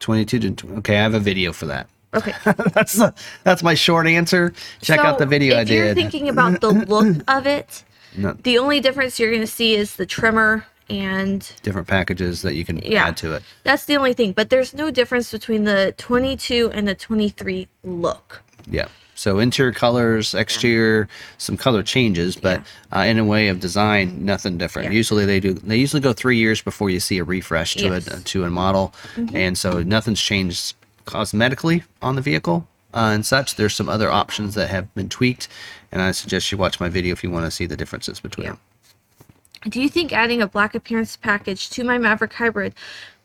Twenty 0.00 0.24
two 0.24 0.38
to 0.50 0.74
okay, 0.78 0.98
I 0.98 1.02
have 1.02 1.14
a 1.14 1.20
video 1.20 1.52
for 1.52 1.66
that. 1.66 1.88
Okay. 2.14 2.32
that's 2.74 2.94
the, 2.94 3.14
that's 3.42 3.62
my 3.62 3.74
short 3.74 4.06
answer. 4.06 4.52
Check 4.80 5.00
out 5.00 5.18
the 5.18 5.26
video 5.26 5.56
I 5.56 5.62
If 5.62 5.70
you're 5.70 5.86
did. 5.86 5.94
thinking 5.96 6.28
about 6.28 6.60
the 6.60 6.70
look 6.70 7.16
of 7.28 7.46
it, 7.46 7.84
No, 8.16 8.32
the 8.42 8.58
only 8.58 8.80
difference 8.80 9.18
you're 9.18 9.30
going 9.30 9.40
to 9.42 9.46
see 9.46 9.74
is 9.74 9.96
the 9.96 10.06
Tremor, 10.06 10.64
and 10.90 11.50
different 11.62 11.88
packages 11.88 12.42
that 12.42 12.54
you 12.54 12.64
can 12.64 12.78
Yeah. 12.78 13.06
add 13.08 13.16
to 13.18 13.32
it. 13.32 13.42
that's 13.62 13.86
the 13.86 13.96
only 13.96 14.12
thing. 14.12 14.32
But 14.32 14.50
there's 14.50 14.74
no 14.74 14.90
difference 14.90 15.32
between 15.32 15.64
the 15.64 15.94
22 15.96 16.70
and 16.74 16.86
the 16.86 16.94
23 16.94 17.68
look. 17.84 18.42
Yeah. 18.70 18.88
So 19.16 19.38
interior 19.38 19.72
colors, 19.72 20.34
exterior, 20.34 21.08
some 21.38 21.56
color 21.56 21.82
changes, 21.84 22.34
but 22.36 22.60
uh, 22.92 22.98
in 23.00 23.18
a 23.18 23.24
way 23.24 23.46
of 23.48 23.60
design, 23.60 24.24
nothing 24.24 24.58
different. 24.58 24.90
Yeah. 24.90 24.96
Usually 24.96 25.24
they 25.24 25.38
do. 25.40 25.54
They 25.54 25.76
usually 25.76 26.00
go 26.00 26.12
three 26.12 26.36
years 26.36 26.60
before 26.60 26.90
you 26.90 26.98
see 27.00 27.18
a 27.18 27.24
refresh 27.24 27.74
to 27.76 27.84
Yes. 27.84 28.06
it 28.08 28.24
to 28.26 28.44
a 28.44 28.50
model, 28.50 28.92
and 29.32 29.56
so 29.56 29.82
nothing's 29.84 30.20
changed 30.20 30.74
cosmetically 31.06 31.82
on 32.02 32.16
the 32.16 32.22
vehicle 32.22 32.66
uh, 32.92 33.10
and 33.14 33.24
such. 33.26 33.56
There's 33.56 33.74
some 33.74 33.88
other 33.88 34.10
options 34.10 34.54
that 34.54 34.70
have 34.70 34.92
been 34.94 35.08
tweaked, 35.08 35.48
and 35.92 36.00
I 36.02 36.12
suggest 36.12 36.50
you 36.52 36.58
watch 36.58 36.80
my 36.80 36.88
video 36.88 37.12
if 37.12 37.22
you 37.22 37.30
want 37.30 37.44
to 37.44 37.50
see 37.50 37.66
the 37.66 37.76
differences 37.76 38.20
between 38.20 38.46
Yeah. 38.46 38.50
them. 38.52 38.60
Do 39.70 39.80
you 39.80 39.88
think 39.88 40.12
adding 40.12 40.42
a 40.42 40.46
black 40.46 40.74
appearance 40.74 41.16
package 41.16 41.70
to 41.70 41.84
my 41.84 41.96
Maverick 41.96 42.34
Hybrid 42.34 42.74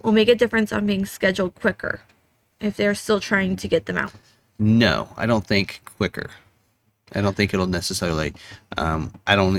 will 0.02 0.14
make 0.14 0.30
a 0.30 0.36
difference 0.36 0.72
on 0.72 0.86
being 0.86 1.06
scheduled 1.06 1.54
quicker 1.56 2.00
if 2.62 2.78
they're 2.78 2.96
still 2.96 3.20
trying 3.20 3.58
to 3.58 3.68
get 3.68 3.86
them 3.88 3.98
out? 3.98 4.14
No, 4.58 5.10
I 5.18 5.26
don't 5.26 5.46
think 5.46 5.82
quicker. 5.98 6.30
I 7.14 7.22
don't 7.22 7.36
think 7.36 7.54
it'll 7.54 7.68
necessarily. 7.68 8.34
Um, 8.78 9.12
I 9.28 9.36
don't. 9.36 9.58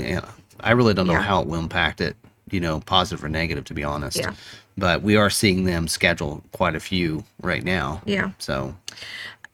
I 0.59 0.71
really 0.71 0.93
don't 0.93 1.05
know 1.07 1.13
Yeah. 1.13 1.21
how 1.21 1.41
it 1.41 1.47
will 1.47 1.59
impact 1.59 2.01
it. 2.01 2.15
You 2.49 2.59
know, 2.59 2.79
positive 2.81 3.23
or 3.23 3.29
negative, 3.29 3.65
to 3.65 3.73
be 3.73 3.83
honest. 3.83 4.17
Yeah. 4.17 4.33
But 4.77 5.01
we 5.01 5.15
are 5.15 5.29
seeing 5.29 5.65
them 5.65 5.87
schedule 5.87 6.43
quite 6.51 6.75
a 6.75 6.79
few 6.79 7.23
right 7.41 7.63
now. 7.63 8.01
Yeah. 8.05 8.31
So 8.39 8.75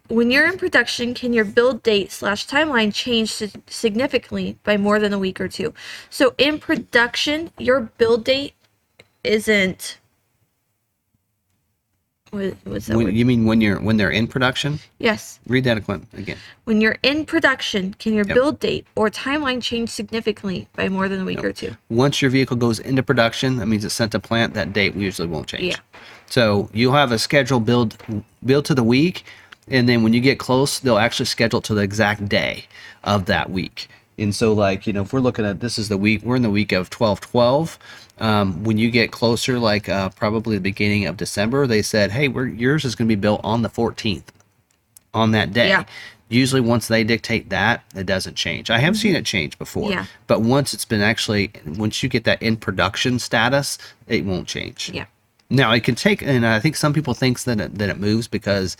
When 0.10 0.31
you're 0.31 0.48
in 0.48 0.57
production, 0.57 1.14
can 1.14 1.34
your 1.34 1.45
build 1.45 1.84
date 1.84 2.11
slash 2.11 2.48
timeline 2.48 2.94
change 2.94 3.34
significantly 3.68 4.57
by 4.64 4.77
more 4.77 4.99
than 4.99 5.11
a 5.14 5.19
week 5.19 5.41
or 5.41 5.48
two? 5.49 5.73
So 6.10 6.34
in 6.38 6.60
production, 6.60 7.52
your 7.57 7.81
build 7.98 8.23
date 8.23 8.53
isn't 9.23 9.98
What, 12.32 12.56
what's 12.66 12.88
that 12.88 12.98
When, 12.98 13.06
word? 13.08 13.16
you 13.16 13.26
mean 13.26 13.45
when 13.45 13.62
you're 13.62 13.80
when 13.80 13.98
they're 13.98 14.12
in 14.12 14.28
production? 14.28 14.80
Yes. 14.99 15.40
Read 15.48 15.64
that 15.64 15.78
again. 15.78 16.06
again. 16.14 16.38
When 16.66 16.82
you're 16.82 16.98
in 17.04 17.26
production, 17.26 17.94
can 17.99 18.14
your 18.14 18.26
Yep. 18.26 18.36
build 18.36 18.60
date 18.60 18.86
or 18.95 19.10
timeline 19.10 19.62
change 19.62 19.90
significantly 19.90 20.68
by 20.76 20.90
more 20.90 21.08
than 21.08 21.22
a 21.22 21.26
week 21.26 21.44
or 21.44 21.54
two? 21.54 21.76
Once 21.90 22.22
your 22.22 22.30
vehicle 22.32 22.58
goes 22.58 22.80
into 22.80 23.02
production, 23.04 23.58
that 23.58 23.68
means 23.68 23.86
it's 23.86 23.94
sent 23.95 24.12
to 24.12 24.20
plant. 24.20 24.54
That 24.56 24.74
date 24.74 24.95
usually 24.95 25.28
won't 25.28 25.48
change. 25.48 25.64
Yeah. 25.64 25.78
So 26.26 26.70
you'll 26.74 26.94
have 26.94 27.12
a 27.12 27.20
schedule 27.20 27.60
build 27.62 27.98
build 28.45 28.66
to 28.66 28.76
the 28.76 28.84
week, 28.84 29.24
and 29.70 29.88
then 29.88 30.04
when 30.04 30.14
you 30.14 30.20
get 30.20 30.38
close, 30.40 30.80
they'll 30.80 30.98
actually 30.98 31.28
schedule 31.28 31.62
to 31.62 31.74
the 31.74 31.82
exact 31.82 32.28
day 32.28 32.66
of 33.04 33.26
that 33.28 33.49
week. 33.49 33.88
And 34.20 34.34
so, 34.36 34.52
like 34.52 34.86
you 34.88 34.94
know, 34.94 35.04
if 35.04 35.14
we're 35.14 35.20
looking 35.22 35.45
at 35.45 35.60
this 35.62 35.78
is 35.78 35.88
the 35.90 35.98
week 35.98 36.24
we're 36.24 36.36
in 36.36 36.41
the 36.41 36.49
week 36.49 36.72
of 36.74 36.90
twelve 36.90 37.22
twelve. 37.22 37.80
Um, 38.19 38.64
when 38.64 38.77
you 38.77 38.89
get 38.89 39.11
closer, 39.11 39.60
like 39.60 39.88
uh, 39.89 40.10
probably 40.10 40.56
the 40.56 40.61
beginning 40.61 41.06
of 41.06 41.18
December, 41.18 41.68
they 41.68 41.81
said, 41.81 42.11
"Hey, 42.11 42.27
we're, 42.27 42.48
yours 42.48 42.84
is 42.85 42.95
going 42.95 43.07
to 43.07 43.15
be 43.15 43.19
built 43.19 43.41
on 43.44 43.61
the 43.61 43.69
fourteenth, 43.69 44.31
on 45.14 45.31
that 45.31 45.53
day." 45.53 45.69
Yeah. 45.69 45.84
Usually, 46.30 46.60
once 46.60 46.88
they 46.89 47.06
dictate 47.06 47.49
that, 47.52 47.84
it 47.95 48.06
doesn't 48.06 48.35
change. 48.35 48.69
I 48.69 48.80
have 48.80 48.98
seen 48.98 49.15
it 49.15 49.26
change 49.26 49.57
before, 49.57 49.91
Yeah. 49.91 50.06
but 50.27 50.41
once 50.41 50.73
it's 50.73 50.84
been 50.84 51.02
actually, 51.02 51.52
once 51.77 52.03
you 52.03 52.10
get 52.10 52.26
that 52.26 52.41
in 52.41 52.57
production 52.57 53.18
status, 53.18 53.77
it 54.07 54.26
won't 54.26 54.45
change. 54.45 54.89
Yeah. 54.94 55.06
Now 55.49 55.72
it 55.72 55.85
can 55.85 55.95
take, 55.95 56.22
and 56.22 56.45
I 56.45 56.60
think 56.60 56.76
some 56.76 56.91
people 56.91 57.14
thinks 57.14 57.45
that 57.45 57.61
it, 57.61 57.77
that 57.77 57.88
it 57.88 57.98
moves 57.98 58.27
because, 58.27 58.76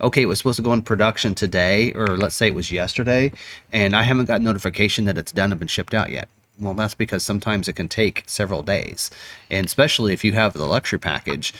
okay, 0.00 0.22
it 0.22 0.26
was 0.26 0.38
supposed 0.38 0.58
to 0.58 0.62
go 0.62 0.72
in 0.72 0.82
production 0.82 1.34
today, 1.34 1.92
or 1.94 2.06
let's 2.16 2.36
say 2.36 2.46
it 2.46 2.54
was 2.54 2.70
yesterday, 2.70 3.32
and 3.72 3.96
I 3.96 4.02
haven't 4.04 4.26
got 4.26 4.40
notification 4.40 5.04
that 5.06 5.18
it's 5.18 5.32
done 5.32 5.50
and 5.50 5.58
been 5.58 5.66
shipped 5.66 5.94
out 5.94 6.10
yet. 6.10 6.28
Well, 6.60 6.74
that's 6.74 6.94
because 6.94 7.24
sometimes 7.24 7.66
it 7.68 7.74
can 7.74 7.88
take 7.88 8.24
several 8.26 8.62
days, 8.62 9.10
and 9.50 9.64
especially 9.66 10.12
if 10.12 10.22
you 10.24 10.32
have 10.32 10.52
the 10.52 10.64
luxury 10.66 10.98
package, 10.98 11.54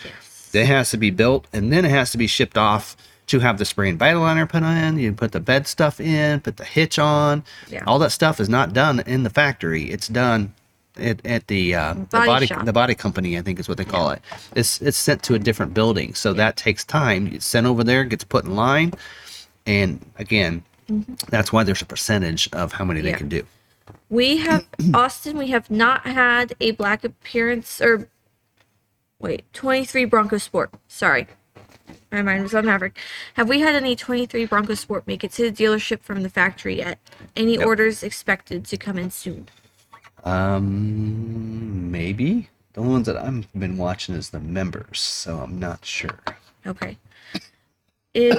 it 0.53 0.67
has 0.67 0.91
to 0.91 0.97
be 0.99 1.11
built 1.11 1.47
and 1.53 1.73
then 1.73 1.85
it 1.85 1.91
has 1.91 2.11
to 2.13 2.19
be 2.19 2.27
shipped 2.27 2.59
off 2.59 2.95
to 3.29 3.39
have 3.39 3.57
the 3.59 3.65
spray 3.65 3.89
and 3.89 3.99
vital 3.99 4.21
liner 4.21 4.47
put 4.47 4.63
in. 4.63 4.99
You 4.99 5.13
put 5.15 5.33
the 5.33 5.41
bed 5.41 5.67
stuff 5.67 5.99
in, 5.99 6.41
put 6.41 6.59
the 6.59 6.65
hitch 6.65 6.99
on. 6.99 7.43
Yeah. 7.69 7.83
All 7.87 7.99
that 8.01 8.11
stuff 8.13 8.39
is 8.39 8.49
not 8.51 8.75
done 8.75 9.01
in 9.07 9.23
the 9.23 9.31
factory. 9.31 9.85
It's 9.91 10.09
done 10.09 10.53
at, 10.99 11.25
at 11.25 11.47
the 11.47 11.75
uh, 11.75 11.95
the 11.95 12.01
Body 12.11 12.27
body 12.27 12.47
shop. 12.47 12.65
the 12.67 12.73
body 12.73 12.95
company. 12.95 13.39
I 13.39 13.43
think 13.43 13.59
is 13.59 13.69
what 13.69 13.79
they 13.79 13.85
call 13.87 14.11
it. 14.11 14.21
It's 14.55 14.83
it's 14.83 14.99
sent 14.99 15.23
to 15.23 15.35
a 15.35 15.39
different 15.39 15.73
building, 15.73 16.13
so 16.15 16.35
that 16.35 16.57
takes 16.59 16.85
time. 16.85 17.29
It's 17.29 17.47
sent 17.47 17.67
over 17.67 17.83
there, 17.83 18.05
gets 18.05 18.25
put 18.25 18.45
in 18.45 18.55
line, 18.55 18.93
and 19.67 20.05
again, 20.19 20.63
that's 21.31 21.51
why 21.51 21.65
there's 21.65 21.81
a 21.81 21.87
percentage 21.87 22.51
of 22.53 22.73
how 22.73 22.85
many 22.85 23.01
they 23.01 23.13
Mm-hmm. 23.13 23.19
Can 23.19 23.29
do. 23.31 23.47
We 24.13 24.37
have 24.37 24.67
Austin. 24.95 25.39
We 25.39 25.49
have 25.49 25.71
not 25.71 26.03
had 26.03 26.55
a 26.61 26.73
black 26.73 27.03
appearance 27.03 27.81
or 27.81 28.09
wait, 29.19 29.51
twenty 29.55 29.87
three 29.87 30.05
Bronco 30.05 30.37
Sport. 30.37 30.71
Sorry, 30.87 31.27
my 32.13 32.21
mind 32.21 32.43
was 32.43 32.55
on 32.55 32.67
Maverick. 32.67 32.99
Have 33.35 33.49
we 33.49 33.61
had 33.61 33.75
any 33.75 33.97
twenty 33.97 34.27
three 34.27 34.45
Bronco 34.45 34.75
Sport 34.75 35.07
make 35.07 35.25
it 35.25 35.33
to 35.33 35.51
the 35.51 35.65
dealership 35.65 36.01
from 36.03 36.23
the 36.23 36.29
factory 36.29 36.77
yet? 36.77 36.99
Any 37.35 37.57
Nope. 37.57 37.67
orders 37.69 38.03
expected 38.03 38.67
to 38.67 38.77
come 38.77 38.99
in 38.99 39.11
soon? 39.11 39.49
Um, 40.25 41.91
maybe 41.91 42.51
the 42.75 42.81
only 42.81 42.93
ones 42.93 43.07
that 43.07 43.17
I've 43.17 43.51
been 43.55 43.79
watching 43.79 44.15
is 44.15 44.29
the 44.29 44.41
members, 44.41 45.01
so 45.01 45.39
I'm 45.39 45.59
not 45.59 45.87
sure. 45.87 46.19
Okay. 46.67 46.99
Is 48.13 48.37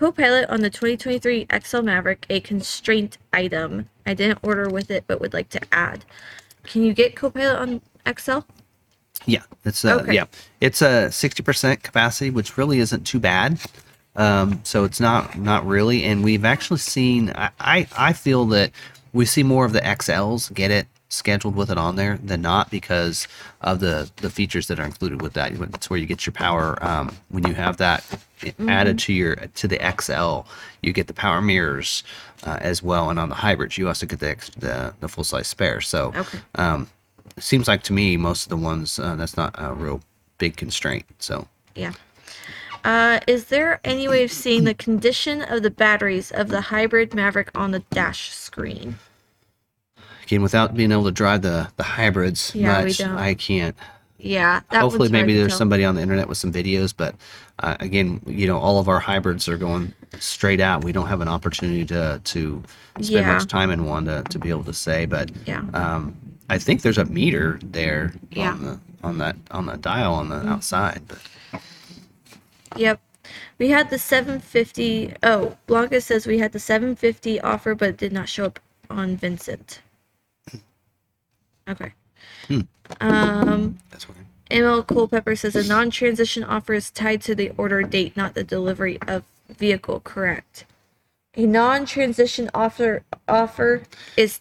Copilot 0.00 0.48
on 0.48 0.62
the 0.62 0.70
2023 0.70 1.46
XL 1.62 1.82
Maverick 1.82 2.24
a 2.30 2.40
constraint 2.40 3.18
item? 3.34 3.86
I 4.06 4.14
didn't 4.14 4.38
order 4.42 4.66
with 4.70 4.90
it, 4.90 5.04
but 5.06 5.20
would 5.20 5.34
like 5.34 5.50
to 5.50 5.60
add. 5.72 6.06
Can 6.64 6.82
you 6.84 6.94
get 6.94 7.14
co-pilot 7.14 7.58
on 7.60 7.82
XL? 8.18 8.38
Yeah, 9.26 9.42
it's 9.66 9.84
uh, 9.84 9.96
Okay. 9.96 10.14
yeah, 10.14 10.24
it's 10.62 10.80
a 10.80 11.12
sixty 11.12 11.42
percent 11.42 11.82
capacity, 11.82 12.30
which 12.30 12.56
really 12.56 12.78
isn't 12.78 13.06
too 13.06 13.20
bad. 13.20 13.60
Um, 14.16 14.60
so 14.64 14.84
it's 14.84 15.00
not 15.00 15.38
not 15.38 15.66
really, 15.66 16.04
and 16.04 16.24
we've 16.24 16.46
actually 16.46 16.78
seen. 16.78 17.30
I, 17.36 17.50
I 17.60 17.86
I 17.94 18.12
feel 18.14 18.46
that 18.46 18.70
we 19.12 19.26
see 19.26 19.42
more 19.42 19.66
of 19.66 19.74
the 19.74 19.82
XLs 19.82 20.50
get 20.54 20.70
it 20.70 20.86
scheduled 21.10 21.56
with 21.56 21.70
it 21.70 21.76
on 21.76 21.96
there 21.96 22.18
than 22.22 22.40
not 22.40 22.70
because 22.70 23.28
of 23.60 23.80
the 23.80 24.10
the 24.16 24.30
features 24.30 24.68
that 24.68 24.78
are 24.80 24.84
included 24.86 25.20
with 25.20 25.34
that. 25.34 25.52
It's 25.52 25.90
where 25.90 25.98
you 25.98 26.06
get 26.06 26.24
your 26.24 26.32
power 26.32 26.78
um, 26.84 27.14
when 27.28 27.46
you 27.46 27.54
have 27.54 27.76
that 27.78 28.04
added 28.68 28.98
to 29.00 29.12
your 29.12 29.36
to 29.36 29.68
the 29.68 29.78
XL. 30.00 30.48
You 30.82 30.92
get 30.92 31.08
the 31.08 31.12
power 31.12 31.42
mirrors 31.42 32.02
uh, 32.44 32.58
as 32.60 32.82
well, 32.82 33.10
and 33.10 33.18
on 33.18 33.28
the 33.28 33.34
hybrids 33.34 33.76
you 33.76 33.88
also 33.88 34.06
get 34.06 34.20
the 34.20 34.36
the, 34.56 34.94
the 35.00 35.08
full 35.08 35.24
size 35.24 35.48
spare. 35.48 35.80
So 35.80 36.12
Okay. 36.16 36.38
um, 36.54 36.88
it 37.36 37.42
seems 37.42 37.68
like 37.68 37.82
to 37.84 37.92
me 37.92 38.16
most 38.16 38.44
of 38.44 38.50
the 38.50 38.56
ones 38.56 38.98
uh, 38.98 39.16
that's 39.16 39.36
not 39.36 39.54
a 39.58 39.74
real 39.74 40.00
big 40.38 40.56
constraint. 40.56 41.04
So 41.18 41.46
Yeah. 41.74 41.92
Uh, 42.82 43.20
is 43.26 43.46
there 43.46 43.78
any 43.84 44.08
way 44.08 44.24
of 44.24 44.32
seeing 44.32 44.64
the 44.64 44.72
condition 44.72 45.42
of 45.42 45.62
the 45.62 45.70
batteries 45.70 46.30
of 46.30 46.48
the 46.48 46.62
hybrid 46.62 47.12
Maverick 47.14 47.50
on 47.54 47.72
the 47.72 47.80
dash 47.90 48.30
screen? 48.30 48.96
Again, 50.30 50.42
without 50.42 50.74
being 50.74 50.92
able 50.92 51.04
to 51.04 51.10
drive 51.12 51.42
the 51.42 51.68
the 51.76 51.82
hybrids 51.82 52.52
Yeah, 52.54 52.82
much. 52.84 53.00
I 53.00 53.34
can't. 53.34 53.76
Yeah, 54.18 54.60
that 54.70 54.82
Hopefully, 54.82 55.08
maybe 55.08 55.34
there's 55.34 55.52
tell. 55.52 55.58
somebody 55.58 55.82
on 55.84 55.94
the 55.94 56.02
internet 56.02 56.28
with 56.28 56.36
some 56.36 56.52
videos, 56.52 56.92
but 56.94 57.14
uh, 57.60 57.76
again, 57.80 58.20
you 58.26 58.46
know, 58.46 58.58
all 58.58 58.78
of 58.78 58.86
our 58.86 59.00
hybrids 59.00 59.48
are 59.48 59.56
going 59.56 59.94
straight 60.18 60.60
out. 60.60 60.84
We 60.84 60.92
don't 60.92 61.06
have 61.06 61.22
an 61.22 61.28
opportunity 61.28 61.84
to 61.86 62.20
to 62.22 62.62
spend 63.00 63.08
Yeah. 63.26 63.32
much 63.32 63.46
time 63.48 63.70
in 63.70 63.86
one 63.86 64.04
to, 64.04 64.22
to 64.28 64.38
be 64.38 64.50
able 64.50 64.64
to 64.64 64.74
say. 64.74 65.06
But 65.06 65.30
Yeah. 65.46 65.62
um, 65.72 66.14
I 66.50 66.58
think 66.58 66.82
there's 66.82 66.98
a 66.98 67.06
meter 67.06 67.58
there 67.62 68.12
Yeah. 68.30 68.52
on 68.52 68.62
the 68.64 68.78
on 69.02 69.18
that 69.18 69.36
on 69.50 69.64
the 69.66 69.76
dial 69.78 70.12
on 70.14 70.28
the 70.28 70.46
outside. 70.46 71.02
But 71.08 71.18
Yep. 72.76 73.00
We 73.58 73.70
had 73.70 73.90
the 73.90 73.98
750. 73.98 75.14
Oh, 75.22 75.56
Blanca 75.66 76.00
says 76.00 76.26
we 76.26 76.38
had 76.38 76.52
the 76.52 76.58
750 76.60 77.40
offer, 77.40 77.74
but 77.74 77.88
it 77.90 77.96
did 77.96 78.12
not 78.12 78.28
show 78.28 78.44
up 78.46 78.60
on 78.90 79.16
Vincent. 79.16 79.80
Okay. 81.70 81.92
Hmm. 82.48 82.60
Um, 83.00 83.78
that's 83.90 84.08
what. 84.08 84.18
ML 84.50 84.84
Culpepper 84.86 85.36
says 85.36 85.54
a 85.54 85.66
non-transition 85.66 86.42
offer 86.42 86.74
is 86.74 86.90
tied 86.90 87.22
to 87.22 87.34
the 87.36 87.50
order 87.56 87.82
date, 87.82 88.16
not 88.16 88.34
the 88.34 88.42
delivery 88.42 88.98
of 89.06 89.22
vehicle. 89.48 90.00
Correct. 90.00 90.64
A 91.36 91.46
non-transition 91.46 92.50
offer 92.52 93.04
offer 93.28 93.82
is 94.16 94.40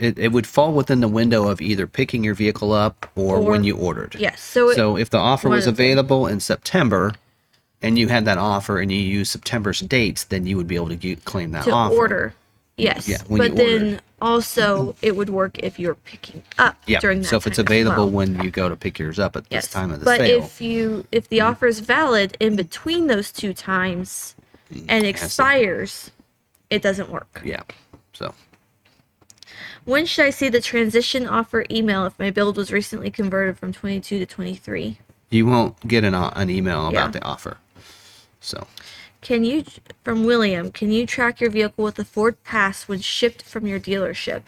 It, 0.00 0.18
it 0.18 0.32
would 0.32 0.48
fall 0.48 0.72
within 0.72 1.00
the 1.00 1.06
window 1.08 1.46
of 1.48 1.60
either 1.60 1.86
picking 1.86 2.24
your 2.24 2.34
vehicle 2.34 2.72
up 2.72 3.08
or, 3.14 3.36
Or- 3.36 3.40
when 3.42 3.62
you 3.62 3.76
ordered. 3.76 4.16
yes. 4.18 4.40
So, 4.42 4.70
it, 4.70 4.74
So 4.74 4.96
if 4.96 5.10
the 5.10 5.18
offer 5.18 5.48
was 5.48 5.68
of 5.68 5.76
the 5.76 5.82
two. 5.84 5.86
available 5.90 6.26
in 6.26 6.40
September, 6.40 7.12
and 7.80 7.96
you 7.98 8.08
had 8.08 8.24
that 8.24 8.38
offer 8.38 8.80
and 8.80 8.90
you 8.90 8.98
use 8.98 9.30
September's 9.30 9.78
dates, 9.80 10.24
then 10.24 10.44
you 10.46 10.56
would 10.56 10.66
be 10.66 10.74
able 10.74 10.88
to 10.88 10.96
get, 10.96 11.24
claim 11.24 11.52
that 11.52 11.64
to 11.64 11.70
offer. 11.70 11.94
order, 11.94 12.34
yes. 12.76 13.08
Yeah, 13.08 13.18
when 13.28 13.38
but 13.38 13.50
you 13.52 13.56
then 13.56 13.82
ordered. 13.84 14.02
also 14.20 14.96
it 15.02 15.16
would 15.16 15.30
work 15.30 15.58
if 15.58 15.78
you're 15.78 15.94
picking 15.94 16.42
up 16.58 16.76
Yeah. 16.86 17.00
during 17.00 17.20
that 17.22 17.28
So 17.28 17.36
if 17.36 17.46
it's 17.46 17.56
time 17.56 17.64
as 17.64 17.70
available 17.70 18.04
well. 18.06 18.10
when 18.10 18.42
you 18.42 18.50
go 18.50 18.68
to 18.68 18.76
pick 18.76 18.98
yours 18.98 19.18
up 19.18 19.36
at 19.36 19.44
Yes. 19.50 19.64
this 19.66 19.72
time 19.72 19.90
of 19.90 20.00
the 20.00 20.04
but 20.04 20.18
sale, 20.18 20.42
if 20.44 20.60
you 20.60 21.06
if 21.12 21.28
the 21.28 21.38
mm-hmm. 21.38 21.48
offer 21.48 21.66
is 21.66 21.80
valid 21.80 22.36
in 22.40 22.56
between 22.56 23.06
those 23.06 23.32
two 23.32 23.52
times 23.54 24.34
mm, 24.72 24.84
and 24.88 25.04
has 25.04 25.10
expires, 25.22 26.10
it 26.70 26.82
doesn't 26.82 27.10
work. 27.10 27.40
yeah. 27.44 27.62
So 28.12 28.34
When 29.84 30.04
should 30.06 30.24
I 30.26 30.30
see 30.30 30.48
the 30.48 30.60
transition 30.60 31.26
offer 31.26 31.64
email 31.70 32.04
if 32.06 32.18
my 32.18 32.30
build 32.30 32.56
was 32.56 32.72
recently 32.72 33.10
converted 33.10 33.58
from 33.58 33.72
22 33.72 34.18
to 34.18 34.26
23? 34.26 34.98
you 35.28 35.44
won't 35.44 35.74
get 35.88 36.04
an, 36.04 36.14
o- 36.14 36.32
an 36.36 36.48
email 36.50 36.84
Yeah. 36.92 37.00
about 37.00 37.12
the 37.12 37.22
offer. 37.24 37.56
So 38.40 38.66
Can 39.26 39.42
you 39.42 39.64
from 40.04 40.22
William, 40.22 40.70
can 40.70 40.92
you 40.92 41.04
track 41.04 41.40
your 41.40 41.50
vehicle 41.50 41.82
with 41.82 41.96
the 41.96 42.04
Ford 42.04 42.40
Pass 42.44 42.86
when 42.86 43.00
shipped 43.00 43.42
from 43.42 43.66
your 43.66 43.80
dealership? 43.80 44.42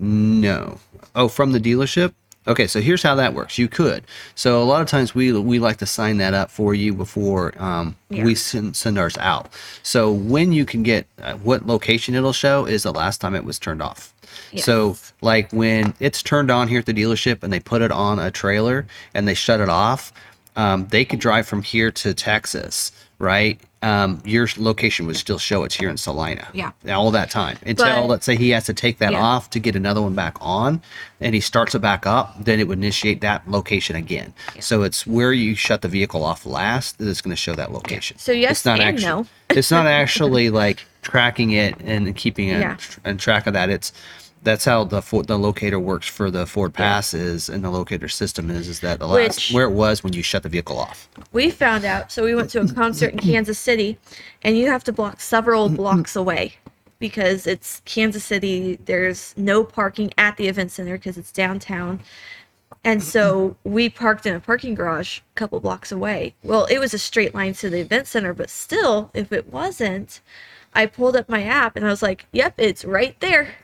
No. 0.00 0.80
Oh, 1.14 1.28
from 1.28 1.52
the 1.52 1.60
dealership? 1.60 2.12
Okay, 2.48 2.66
so 2.66 2.80
here's 2.80 3.04
how 3.04 3.14
that 3.14 3.34
works. 3.34 3.58
You 3.58 3.68
could. 3.68 4.02
So 4.34 4.60
a 4.60 4.64
lot 4.64 4.82
of 4.82 4.88
times 4.88 5.14
we 5.14 5.30
we 5.30 5.60
like 5.60 5.76
to 5.76 5.86
sign 5.86 6.16
that 6.16 6.34
up 6.34 6.50
for 6.50 6.74
you 6.74 6.92
before 6.92 7.52
um, 7.56 7.94
Yeah. 8.10 8.24
we 8.24 8.34
send, 8.34 8.74
send 8.74 8.98
ours 8.98 9.16
out. 9.18 9.52
So 9.84 10.10
when 10.10 10.52
you 10.52 10.64
can 10.64 10.82
get 10.82 11.06
uh, 11.22 11.34
what 11.34 11.64
location 11.64 12.16
it'll 12.16 12.32
show 12.32 12.64
is 12.64 12.82
the 12.82 12.92
last 12.92 13.20
time 13.20 13.36
it 13.36 13.44
was 13.44 13.60
turned 13.60 13.80
off. 13.80 14.12
So 14.56 14.96
like 15.20 15.52
when 15.52 15.94
it's 16.00 16.20
turned 16.20 16.50
on 16.50 16.66
here 16.66 16.80
at 16.80 16.86
the 16.86 16.94
dealership 16.94 17.44
and 17.44 17.52
they 17.52 17.60
put 17.60 17.80
it 17.80 17.92
on 17.92 18.18
a 18.18 18.32
trailer 18.32 18.88
and 19.14 19.28
they 19.28 19.34
shut 19.34 19.60
it 19.60 19.68
off, 19.68 20.12
um, 20.56 20.88
they 20.88 21.04
could 21.04 21.18
drive 21.20 21.46
from 21.46 21.62
here 21.62 21.90
to 21.92 22.12
Texas, 22.12 22.92
right? 23.22 23.60
Um, 23.82 24.20
your 24.24 24.48
location 24.58 25.06
would 25.06 25.16
still 25.16 25.38
show 25.38 25.62
it's 25.64 25.76
here 25.76 25.88
in 25.88 25.96
Salina. 25.96 26.46
Yeah. 26.52 26.72
All 26.88 27.10
that 27.12 27.30
time 27.30 27.56
until 27.64 27.86
But- 27.86 28.06
let's 28.08 28.26
say 28.26 28.36
he 28.36 28.50
has 28.50 28.64
to 28.64 28.74
take 28.74 28.98
that 28.98 29.12
Yeah. 29.12 29.20
off 29.22 29.48
to 29.50 29.60
get 29.60 29.74
another 29.76 30.02
one 30.02 30.14
back 30.14 30.36
on 30.40 30.82
and 31.20 31.34
he 31.34 31.40
starts 31.40 31.74
it 31.74 31.78
back 31.80 32.04
up, 32.06 32.34
then 32.44 32.58
it 32.60 32.66
would 32.68 32.78
initiate 32.78 33.20
that 33.22 33.48
location 33.48 33.94
again. 33.96 34.34
So 34.60 34.82
it's 34.82 35.06
where 35.06 35.32
you 35.32 35.54
shut 35.54 35.82
the 35.82 35.88
vehicle 35.88 36.24
off 36.24 36.44
last 36.44 36.98
that 36.98 37.08
it's 37.08 37.20
going 37.20 37.30
to 37.34 37.36
show 37.40 37.54
that 37.54 37.72
location. 37.72 38.18
So 38.18 38.32
yes 38.32 38.50
it's 38.58 38.64
not 38.64 38.80
and 38.80 38.88
actually, 38.88 39.06
no. 39.06 39.26
it's 39.50 39.70
not 39.70 39.86
actually 40.02 40.50
like 40.50 40.84
tracking 41.02 41.50
it 41.52 41.76
and 41.84 42.14
keeping 42.16 42.50
a, 42.50 42.58
Yeah. 42.58 42.76
and 43.04 43.18
track 43.20 43.46
of 43.46 43.52
that. 43.54 43.68
It's 43.70 43.92
that's 44.42 44.64
how 44.64 44.84
the 44.84 45.00
Ford, 45.00 45.26
the 45.26 45.38
locator 45.38 45.78
works 45.78 46.08
for 46.08 46.30
the 46.30 46.46
Ford 46.46 46.74
Pass 46.74 47.14
is, 47.14 47.48
and 47.48 47.64
the 47.64 47.70
locator 47.70 48.08
system 48.08 48.50
is, 48.50 48.68
is 48.68 48.80
that 48.80 48.98
the 48.98 49.06
last 49.06 49.36
Which- 49.36 49.52
where 49.52 49.66
it 49.66 49.72
was 49.72 50.02
when 50.02 50.12
you 50.12 50.22
shut 50.22 50.42
the 50.42 50.48
vehicle 50.48 50.78
off. 50.78 51.08
we 51.32 51.50
found 51.50 51.84
out 51.84 52.10
so 52.10 52.24
we 52.24 52.34
went 52.34 52.50
to 52.50 52.60
a 52.60 52.68
concert 52.72 53.12
in 53.12 53.18
kansas 53.32 53.58
city 53.58 53.98
and 54.42 54.56
you 54.56 54.66
have 54.66 54.84
to 54.84 54.92
block 54.92 55.20
several 55.20 55.66
mm-hmm. 55.66 55.76
blocks 55.76 56.16
away 56.16 56.54
because 56.98 57.46
it's 57.46 57.80
kansas 57.84 58.24
city 58.24 58.78
there's 58.84 59.34
no 59.36 59.64
parking 59.64 60.12
at 60.18 60.36
the 60.36 60.48
event 60.48 60.70
center 60.70 60.96
because 60.96 61.16
it's 61.16 61.32
downtown. 61.32 62.00
And 62.84 63.00
so 63.00 63.56
we 63.62 63.88
parked 63.88 64.26
in 64.26 64.34
a 64.34 64.40
parking 64.40 64.74
garage 64.74 65.18
a 65.18 65.22
couple 65.36 65.60
blocks 65.60 65.92
away. 65.92 66.34
Well 66.42 66.64
it 66.64 66.78
was 66.78 66.92
a 66.92 66.98
straight 66.98 67.34
line 67.34 67.54
to 67.54 67.70
the 67.70 67.80
event 67.80 68.08
center 68.08 68.34
but 68.34 68.50
still 68.50 69.10
if 69.14 69.32
it 69.32 69.52
wasn't 69.52 70.20
i 70.74 70.86
pulled 70.86 71.16
up 71.16 71.28
my 71.28 71.42
app 71.42 71.76
and 71.76 71.86
i 71.86 71.90
was 71.90 72.02
like 72.02 72.26
yep 72.32 72.54
it's 72.58 72.84
right 72.84 73.18
there. 73.20 73.54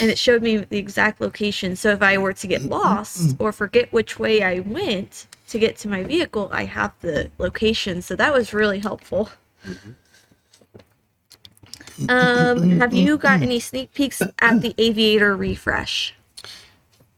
And 0.00 0.10
it 0.10 0.18
showed 0.18 0.42
me 0.42 0.56
the 0.58 0.78
exact 0.78 1.20
location. 1.20 1.76
So 1.76 1.90
if 1.90 2.02
i 2.02 2.18
were 2.18 2.32
to 2.32 2.46
get 2.46 2.62
lost 2.62 3.36
or 3.38 3.52
forget 3.52 3.92
which 3.92 4.18
way 4.18 4.42
i 4.42 4.60
went 4.60 5.26
to 5.48 5.58
get 5.58 5.76
to 5.78 5.88
my 5.88 6.02
vehicle 6.02 6.48
i 6.52 6.64
have 6.64 6.92
the 7.00 7.30
location. 7.38 8.02
So 8.02 8.16
that 8.16 8.32
was 8.32 8.52
really 8.54 8.78
helpful. 8.80 9.30
Um 12.08 12.78
have 12.80 12.94
you 12.94 13.18
got 13.18 13.42
any 13.42 13.60
sneak 13.60 13.92
peeks 13.94 14.22
at 14.22 14.60
the 14.60 14.74
aviator 14.78 15.36
refresh? 15.36 16.14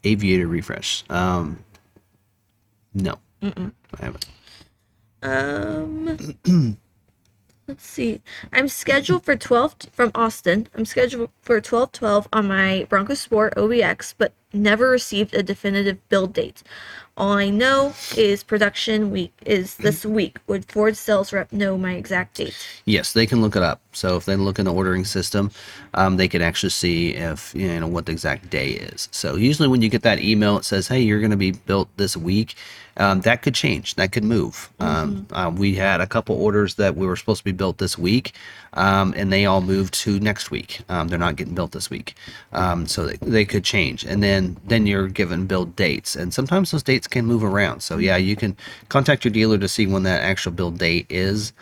Aviator 0.05 0.47
refresh. 0.47 1.05
Um, 1.11 1.63
no, 2.95 3.19
I 3.43 3.71
haven't. 4.01 4.27
Um, 5.23 6.79
let's 7.71 7.87
see. 7.87 8.21
I'm 8.53 8.67
scheduled 8.67 9.25
for 9.25 9.37
12 9.37 9.79
t- 9.79 9.89
from 9.93 10.11
Austin. 10.15 10.67
I'm 10.75 10.85
scheduled 10.85 11.31
for 11.41 11.61
12:12 11.61 12.27
on 12.33 12.49
my 12.49 12.85
Bronco 12.89 13.15
Sport 13.15 13.55
OBX, 13.57 14.13
but 14.19 14.33
never 14.53 14.91
received 14.91 15.35
a 15.35 15.43
definitive 15.43 15.97
build 16.09 16.33
date. 16.33 16.65
All 17.17 17.33
I 17.33 17.51
know 17.51 17.95
is 18.17 18.43
production 18.43 19.11
week 19.13 19.33
is 19.47 19.77
this 19.77 20.05
week. 20.05 20.39
Would 20.49 20.65
Ford 20.65 20.97
sales 20.97 21.33
rep 21.33 21.53
know 21.53 21.79
my 21.79 21.93
exact 21.93 22.37
date? 22.39 22.57
Yes, 22.87 23.13
they 23.13 23.27
can 23.27 23.41
look 23.41 23.55
it 23.55 23.63
up. 23.63 23.81
So 23.93 24.17
if 24.17 24.25
they 24.25 24.35
look 24.37 24.59
in 24.59 24.65
the 24.65 24.73
ordering 24.73 25.05
system, 25.05 25.53
um, 25.95 26.17
they 26.17 26.29
can 26.29 26.43
actually 26.43 26.71
see 26.71 27.11
if 27.15 27.55
you 27.55 27.69
know 27.79 27.87
what 27.87 28.07
the 28.07 28.13
exact 28.13 28.51
day 28.51 28.71
is. 28.71 29.09
So 29.13 29.37
usually 29.37 29.69
when 29.69 29.83
you 29.83 29.89
get 29.89 30.03
that 30.03 30.21
email, 30.21 30.57
it 30.57 30.65
says, 30.65 30.89
"Hey, 30.89 31.03
you're 31.03 31.21
going 31.21 31.31
to 31.31 31.37
be 31.37 31.53
built 31.53 31.89
this 31.99 32.17
week." 32.17 32.57
Um, 33.01 33.23
that 33.23 33.41
could 33.41 33.55
change. 33.55 33.95
That 33.95 34.13
could 34.13 34.25
move. 34.25 34.71
Um, 34.79 35.27
uh, 35.33 35.51
we 35.55 35.75
had 35.75 36.03
a 36.03 36.07
couple 36.07 36.37
orders 36.37 36.75
that 36.75 36.97
we 36.97 37.07
were 37.07 37.17
supposed 37.17 37.41
to 37.41 37.45
be 37.45 37.53
built 37.53 37.79
this 37.79 37.97
week, 37.97 38.35
um, 38.75 39.15
and 39.17 39.33
they 39.33 39.47
all 39.47 39.63
moved 39.63 39.95
to 40.03 40.21
next 40.21 40.51
week. 40.51 40.81
Um, 40.91 41.09
they're 41.09 41.19
not 41.19 41.37
getting 41.37 41.55
built 41.55 41.73
this 41.73 41.89
week, 41.89 42.15
um, 42.53 42.87
so 42.87 43.07
they, 43.07 43.17
they 43.17 43.45
could 43.47 43.65
change. 43.65 44.05
And 44.05 44.23
then 44.23 44.59
then 44.67 44.87
you're 44.87 45.09
given 45.09 45.47
build 45.47 45.75
dates, 45.77 46.15
and 46.15 46.35
sometimes 46.35 46.73
those 46.73 46.83
dates 46.83 47.07
can 47.07 47.25
move 47.25 47.43
around. 47.43 47.81
So 47.81 47.97
yeah, 47.97 48.19
you 48.19 48.37
can 48.37 48.55
contact 48.91 49.25
your 49.25 49.33
dealer 49.33 49.57
to 49.57 49.69
see 49.69 49.87
when 49.87 50.03
that 50.03 50.21
actual 50.23 50.53
build 50.53 50.79
date 50.79 51.07
is. 51.09 51.55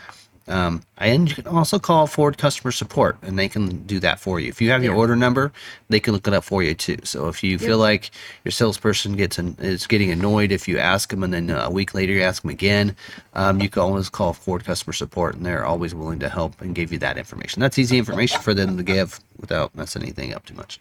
Um, 0.48 0.82
and 0.96 1.28
you 1.28 1.34
can 1.34 1.46
also 1.46 1.78
call 1.78 2.06
Ford 2.06 2.38
customer 2.38 2.72
support, 2.72 3.18
and 3.22 3.38
they 3.38 3.48
can 3.48 3.82
do 3.86 4.00
that 4.00 4.18
for 4.18 4.40
you. 4.40 4.48
If 4.48 4.60
you 4.60 4.70
have 4.70 4.82
your 4.82 4.94
Yeah. 4.94 5.00
order 5.00 5.14
number, 5.16 5.52
they 5.88 6.00
can 6.00 6.14
look 6.14 6.26
it 6.26 6.32
up 6.34 6.44
for 6.44 6.62
you 6.62 6.74
too. 6.74 6.98
So 7.04 7.28
if 7.28 7.44
you 7.44 7.58
feel 7.58 7.78
like 7.78 8.10
your 8.44 8.52
salesperson 8.52 9.14
gets 9.16 9.38
an, 9.38 9.56
is 9.60 9.86
getting 9.86 10.10
annoyed 10.10 10.50
if 10.50 10.66
you 10.66 10.78
ask 10.78 11.10
them, 11.10 11.22
and 11.22 11.32
then 11.34 11.50
a 11.50 11.70
week 11.70 11.94
later 11.94 12.12
you 12.14 12.22
ask 12.22 12.42
them 12.42 12.50
again, 12.50 12.96
um, 13.34 13.60
you 13.60 13.68
can 13.68 13.82
always 13.82 14.08
call 14.08 14.32
Ford 14.32 14.64
customer 14.64 14.92
support, 14.92 15.34
and 15.36 15.44
they're 15.44 15.64
always 15.66 15.94
willing 15.94 16.18
to 16.20 16.28
help 16.28 16.60
and 16.60 16.74
give 16.74 16.92
you 16.92 16.98
that 16.98 17.18
information. 17.18 17.60
That's 17.60 17.78
easy 17.78 17.98
information 17.98 18.40
for 18.40 18.54
them 18.54 18.76
to 18.76 18.82
give 18.82 19.20
without 19.38 19.74
messing 19.76 20.02
anything 20.02 20.34
up 20.34 20.44
too 20.46 20.54
much. 20.54 20.80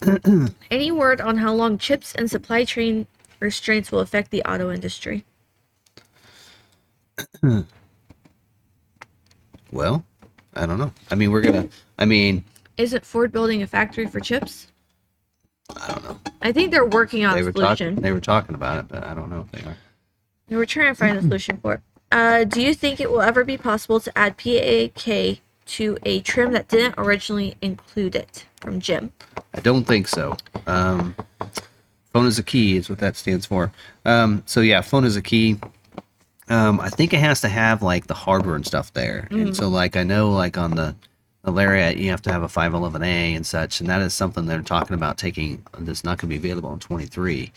Any 0.70 0.90
word 0.92 1.20
on 1.20 1.38
how 1.38 1.52
long 1.54 1.78
chips 1.78 2.14
and 2.14 2.30
supply 2.30 2.64
chain 2.64 3.06
restraints 3.40 3.90
will 3.90 4.00
affect 4.00 4.30
the 4.30 4.42
auto 4.42 4.70
industry? 4.70 5.24
Well, 9.72 10.04
I 10.54 10.66
don't 10.66 10.78
know. 10.78 10.92
I 11.10 11.14
mean, 11.14 11.30
we're 11.30 11.40
gonna. 11.42 11.68
I 11.98 12.04
mean, 12.04 12.44
Isn't 12.76 13.04
Ford 13.04 13.32
building 13.32 13.62
a 13.62 13.66
factory 13.66 14.06
for 14.06 14.20
chips? 14.20 14.68
I 15.76 15.88
don't 15.92 16.04
know. 16.04 16.18
I 16.42 16.52
think 16.52 16.70
they're 16.70 16.86
working 16.86 17.24
on 17.26 17.34
They 17.34 17.42
a 17.42 17.44
were 17.44 17.52
solution. 17.52 17.90
talking. 17.94 18.02
They 18.02 18.12
were 18.12 18.20
talking 18.20 18.54
about 18.54 18.78
it, 18.78 18.88
but 18.88 19.04
I 19.04 19.14
don't 19.14 19.30
know 19.30 19.40
if 19.40 19.52
they 19.52 19.68
are. 19.68 19.76
They 20.48 20.56
were 20.56 20.64
trying 20.66 20.94
to 20.94 20.94
find 20.94 21.16
a 21.18 21.20
solution 21.20 21.58
for 21.58 21.74
it. 21.74 21.80
Uh, 22.10 22.44
do 22.44 22.62
you 22.62 22.72
think 22.72 23.00
it 23.00 23.10
will 23.10 23.20
ever 23.20 23.44
be 23.44 23.58
possible 23.58 24.00
to 24.00 24.16
add 24.16 24.38
PAK 24.38 25.40
to 25.66 25.98
a 26.06 26.20
trim 26.20 26.52
that 26.52 26.68
didn't 26.68 26.94
originally 26.96 27.56
include 27.60 28.16
it? 28.16 28.46
From 28.62 28.80
Jim. 28.80 29.12
I 29.54 29.60
don't 29.60 29.84
think 29.84 30.08
so. 30.08 30.36
Um, 30.66 31.14
phone 32.12 32.26
is 32.26 32.38
a 32.40 32.42
key 32.42 32.76
is 32.76 32.88
what 32.90 32.98
that 32.98 33.14
stands 33.16 33.46
for. 33.46 33.70
Um, 34.04 34.42
so 34.46 34.60
yeah, 34.62 34.80
phone 34.80 35.04
is 35.04 35.14
a 35.16 35.22
key. 35.22 35.58
Um, 36.50 36.80
I 36.80 36.88
think 36.88 37.12
it 37.12 37.20
has 37.20 37.40
to 37.42 37.48
have 37.48 37.82
like 37.82 38.06
the 38.06 38.14
hardware 38.14 38.56
and 38.56 38.66
stuff 38.66 38.92
there. 38.92 39.28
And 39.30 39.54
so 39.54 39.68
like 39.68 39.96
I 39.96 40.02
know 40.02 40.30
like 40.30 40.56
on 40.56 40.72
the 40.72 40.94
the 41.42 41.50
Lariat 41.52 41.96
you 41.96 42.10
have 42.10 42.22
to 42.22 42.32
have 42.32 42.42
a 42.42 42.48
511A 42.48 43.36
and 43.36 43.46
such, 43.46 43.80
and 43.80 43.88
that 43.88 44.00
is 44.02 44.14
something 44.14 44.46
they're 44.46 44.62
talking 44.62 44.94
about 44.94 45.18
taking 45.18 45.62
that's 45.78 46.04
not 46.04 46.18
going 46.18 46.30
to 46.30 46.38
be 46.38 46.48
available 46.48 46.72
in 46.72 46.78
23. 46.78 47.52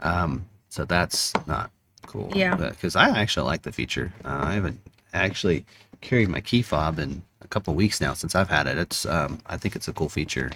Um, 0.00 0.46
so 0.68 0.84
that's 0.84 1.32
not 1.46 1.70
cool. 2.06 2.30
Yeah. 2.34 2.54
Because 2.54 2.96
I 2.96 3.08
actually 3.18 3.46
like 3.46 3.62
the 3.62 3.72
feature. 3.72 4.12
Uh, 4.24 4.40
I 4.44 4.52
haven't 4.54 4.80
actually 5.12 5.64
carried 6.00 6.28
my 6.28 6.40
key 6.40 6.62
fob 6.62 6.98
in 6.98 7.22
a 7.40 7.48
couple 7.48 7.72
of 7.72 7.76
weeks 7.76 8.00
now 8.00 8.14
since 8.14 8.34
I've 8.34 8.48
had 8.50 8.66
it. 8.66 8.78
It's 8.78 9.06
um, 9.06 9.40
I 9.46 9.56
think 9.56 9.76
it's 9.76 9.88
a 9.88 9.92
cool 9.92 10.08
feature 10.08 10.50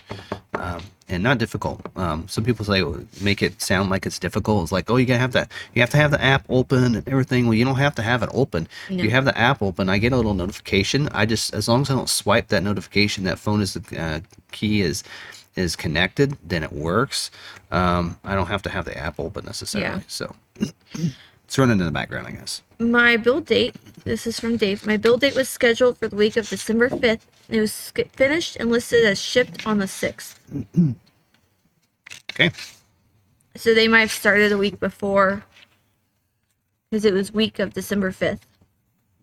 um, 0.59 0.83
and 1.09 1.23
not 1.23 1.39
difficult. 1.39 1.81
Um, 1.97 2.29
some 2.29 2.45
people 2.45 2.65
say 2.65 2.83
make 3.23 3.43
it 3.43 3.61
sound 3.63 3.91
like 3.91 4.05
it's 4.05 4.19
difficult. 4.19 4.63
It's 4.65 4.73
like, 4.73 4.91
oh, 4.91 4.97
you 4.97 5.07
gotta 5.07 5.19
have 5.19 5.33
that. 5.33 5.51
You 5.75 5.81
have 5.81 5.91
to 5.91 5.97
have 5.97 6.11
the 6.11 6.23
app 6.23 6.45
open 6.49 6.97
and 6.97 7.09
everything. 7.09 7.47
Well, 7.47 7.55
you 7.55 7.65
don't 7.65 7.77
have 7.77 7.95
to 7.97 8.03
have 8.03 8.23
it 8.23 8.31
open. 8.33 8.69
No. 8.91 9.03
You 9.03 9.11
have 9.11 9.25
the 9.25 9.37
app 9.37 9.63
open. 9.63 9.89
I 9.89 9.99
get 9.99 10.13
a 10.13 10.17
little 10.17 10.35
notification. 10.35 11.09
I 11.13 11.27
just 11.27 11.55
as 11.55 11.69
long 11.69 11.83
as 11.83 11.91
I 11.91 11.95
don't 11.95 12.09
swipe 12.09 12.49
that 12.49 12.63
notification, 12.63 13.25
that 13.25 13.39
phone 13.39 13.61
is 13.61 13.75
the 13.75 14.01
uh, 14.01 14.21
key 14.53 14.83
is 14.83 15.05
is 15.57 15.75
connected, 15.77 16.37
then 16.45 16.63
it 16.63 16.73
works. 16.73 17.31
Um, 17.71 18.19
I 18.25 18.35
don't 18.35 18.47
have 18.47 18.63
to 18.63 18.71
have 18.71 18.85
the 18.85 18.97
app 18.97 19.19
open 19.19 19.45
necessarily. 19.45 19.99
Yeah. 19.99 20.03
So 20.07 20.35
it's 21.49 21.57
running 21.59 21.81
in 21.81 21.87
the 21.87 21.91
background, 21.91 22.27
I 22.27 22.33
guess. 22.33 22.61
My 22.79 23.17
build 23.17 23.47
date, 23.47 23.75
this 24.05 24.27
is 24.27 24.39
from 24.39 24.59
Dave. 24.59 24.87
My 24.87 24.99
build 24.99 25.23
date 25.23 25.35
was 25.35 25.49
scheduled 25.49 25.97
for 25.97 26.07
the 26.07 26.15
week 26.15 26.37
of 26.37 26.47
December 26.47 26.91
5th. 26.91 27.23
It 27.49 27.59
was 27.59 27.91
finished 28.13 28.57
and 28.57 28.71
listed 28.71 29.03
as 29.07 29.19
shipped 29.19 29.67
on 29.67 29.79
the 29.79 29.87
6th. 29.87 30.35
Okay. 32.33 32.51
So 33.57 33.73
they 33.73 33.89
might 33.89 34.01
have 34.01 34.11
started 34.13 34.53
a 34.53 34.59
week 34.59 34.79
before 34.79 35.43
because 36.91 37.07
it 37.07 37.15
was 37.15 37.33
week 37.33 37.59
of 37.59 37.73
December 37.73 38.13
5th. 38.13 38.41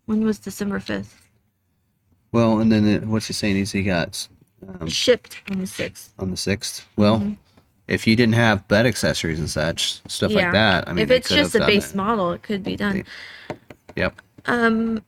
When 0.06 0.24
was 0.24 0.40
December 0.40 0.80
5th? 0.80 1.14
Well, 2.32 2.58
and 2.58 2.72
then 2.72 2.84
it, 2.88 3.04
what's 3.06 3.28
he 3.28 3.34
saying 3.34 3.56
is 3.56 3.70
he 3.70 3.84
got 3.84 4.26
um, 4.80 4.88
Shipped 4.88 5.42
on 5.52 5.58
the 5.60 5.64
6th. 5.66 6.08
on 6.18 6.32
the 6.32 6.36
sixth. 6.36 6.88
Well, 6.96 7.36
if 7.88 8.06
you 8.06 8.16
didn't 8.16 8.34
have 8.34 8.66
bed 8.68 8.86
accessories 8.86 9.38
and 9.38 9.48
such 9.48 10.00
stuff 10.08 10.32
yeah. 10.32 10.44
like 10.44 10.52
that, 10.52 10.88
I 10.88 10.92
mean, 10.92 11.02
if 11.02 11.10
it's 11.10 11.28
just 11.28 11.52
have 11.52 11.62
a 11.62 11.66
base 11.66 11.90
it. 11.90 11.96
model, 11.96 12.32
it 12.32 12.42
could 12.42 12.62
be 12.62 12.76
done. 12.76 13.04
Yep. 13.94 14.20
Um, 14.46 15.02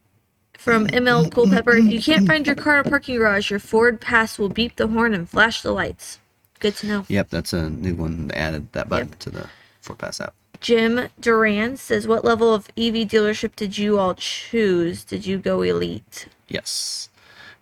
from 0.54 0.86
ML 0.88 1.30
Culpepper, 1.32 1.76
if 1.76 1.84
you 1.92 2.02
can't 2.02 2.26
find 2.26 2.46
your 2.46 2.56
car 2.56 2.80
in 2.80 2.86
a 2.86 2.90
parking 2.90 3.16
garage, 3.16 3.50
your 3.50 3.60
Ford 3.60 4.00
Pass 4.00 4.38
will 4.38 4.48
beep 4.48 4.76
the 4.76 4.86
horn 4.86 5.14
and 5.14 5.28
flash 5.28 5.62
the 5.62 5.72
lights. 5.72 6.18
Good 6.60 6.76
to 6.76 6.86
know. 6.86 7.06
Yep, 7.08 7.30
that's 7.30 7.52
a 7.52 7.70
new 7.70 7.94
one. 7.94 8.28
They 8.28 8.34
added 8.34 8.72
that 8.72 8.88
button 8.88 9.10
to 9.20 9.30
the 9.30 9.48
Ford 9.80 9.98
Pass 9.98 10.20
app. 10.20 10.34
Jim 10.60 11.08
Duran 11.20 11.76
says, 11.76 12.08
"What 12.08 12.24
level 12.24 12.52
of 12.52 12.68
EV 12.76 13.06
dealership 13.06 13.54
did 13.54 13.78
you 13.78 13.98
all 13.98 14.14
choose? 14.14 15.04
Did 15.04 15.24
you 15.24 15.38
go 15.38 15.62
elite?" 15.62 16.26
Yes. 16.48 17.08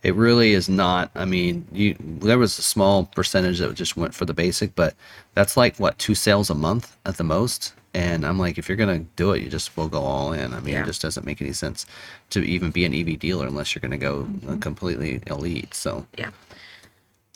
It 0.02 0.14
really 0.14 0.52
is 0.52 0.68
not. 0.68 1.10
I 1.14 1.24
mean, 1.24 1.66
you 1.73 1.97
there 2.01 2.39
was 2.39 2.59
a 2.59 2.62
small 2.62 3.06
percentage 3.06 3.59
that 3.59 3.74
just 3.74 3.97
went 3.97 4.14
for 4.14 4.24
the 4.24 4.35
basic, 4.35 4.74
but 4.74 4.94
that's 5.35 5.56
like 5.56 5.77
what 5.78 5.98
two 5.98 6.14
sales 6.14 6.51
a 6.51 6.55
month 6.55 6.97
at 7.06 7.16
the 7.16 7.24
most. 7.24 7.74
And 7.94 8.27
I'm 8.27 8.39
like, 8.39 8.59
if 8.59 8.68
you're 8.68 8.77
gonna 8.77 9.01
do 9.16 9.32
it, 9.32 9.43
you 9.43 9.48
just 9.48 9.77
will 9.77 9.89
go 9.89 10.01
all 10.02 10.32
in. 10.32 10.52
I 10.52 10.60
mean, 10.60 10.74
Yeah. 10.74 10.82
it 10.82 10.86
just 10.86 11.01
doesn't 11.02 11.24
make 11.24 11.40
any 11.40 11.52
sense 11.52 11.86
to 12.31 12.40
even 12.43 12.70
be 12.70 12.85
an 12.85 12.93
EV 12.94 13.18
dealer 13.18 13.47
unless 13.47 13.74
you're 13.74 13.81
gonna 13.81 13.97
go 13.97 14.28
uh, 14.48 14.56
completely 14.59 15.23
elite. 15.27 15.74
So 15.74 16.06
Yeah. 16.16 16.31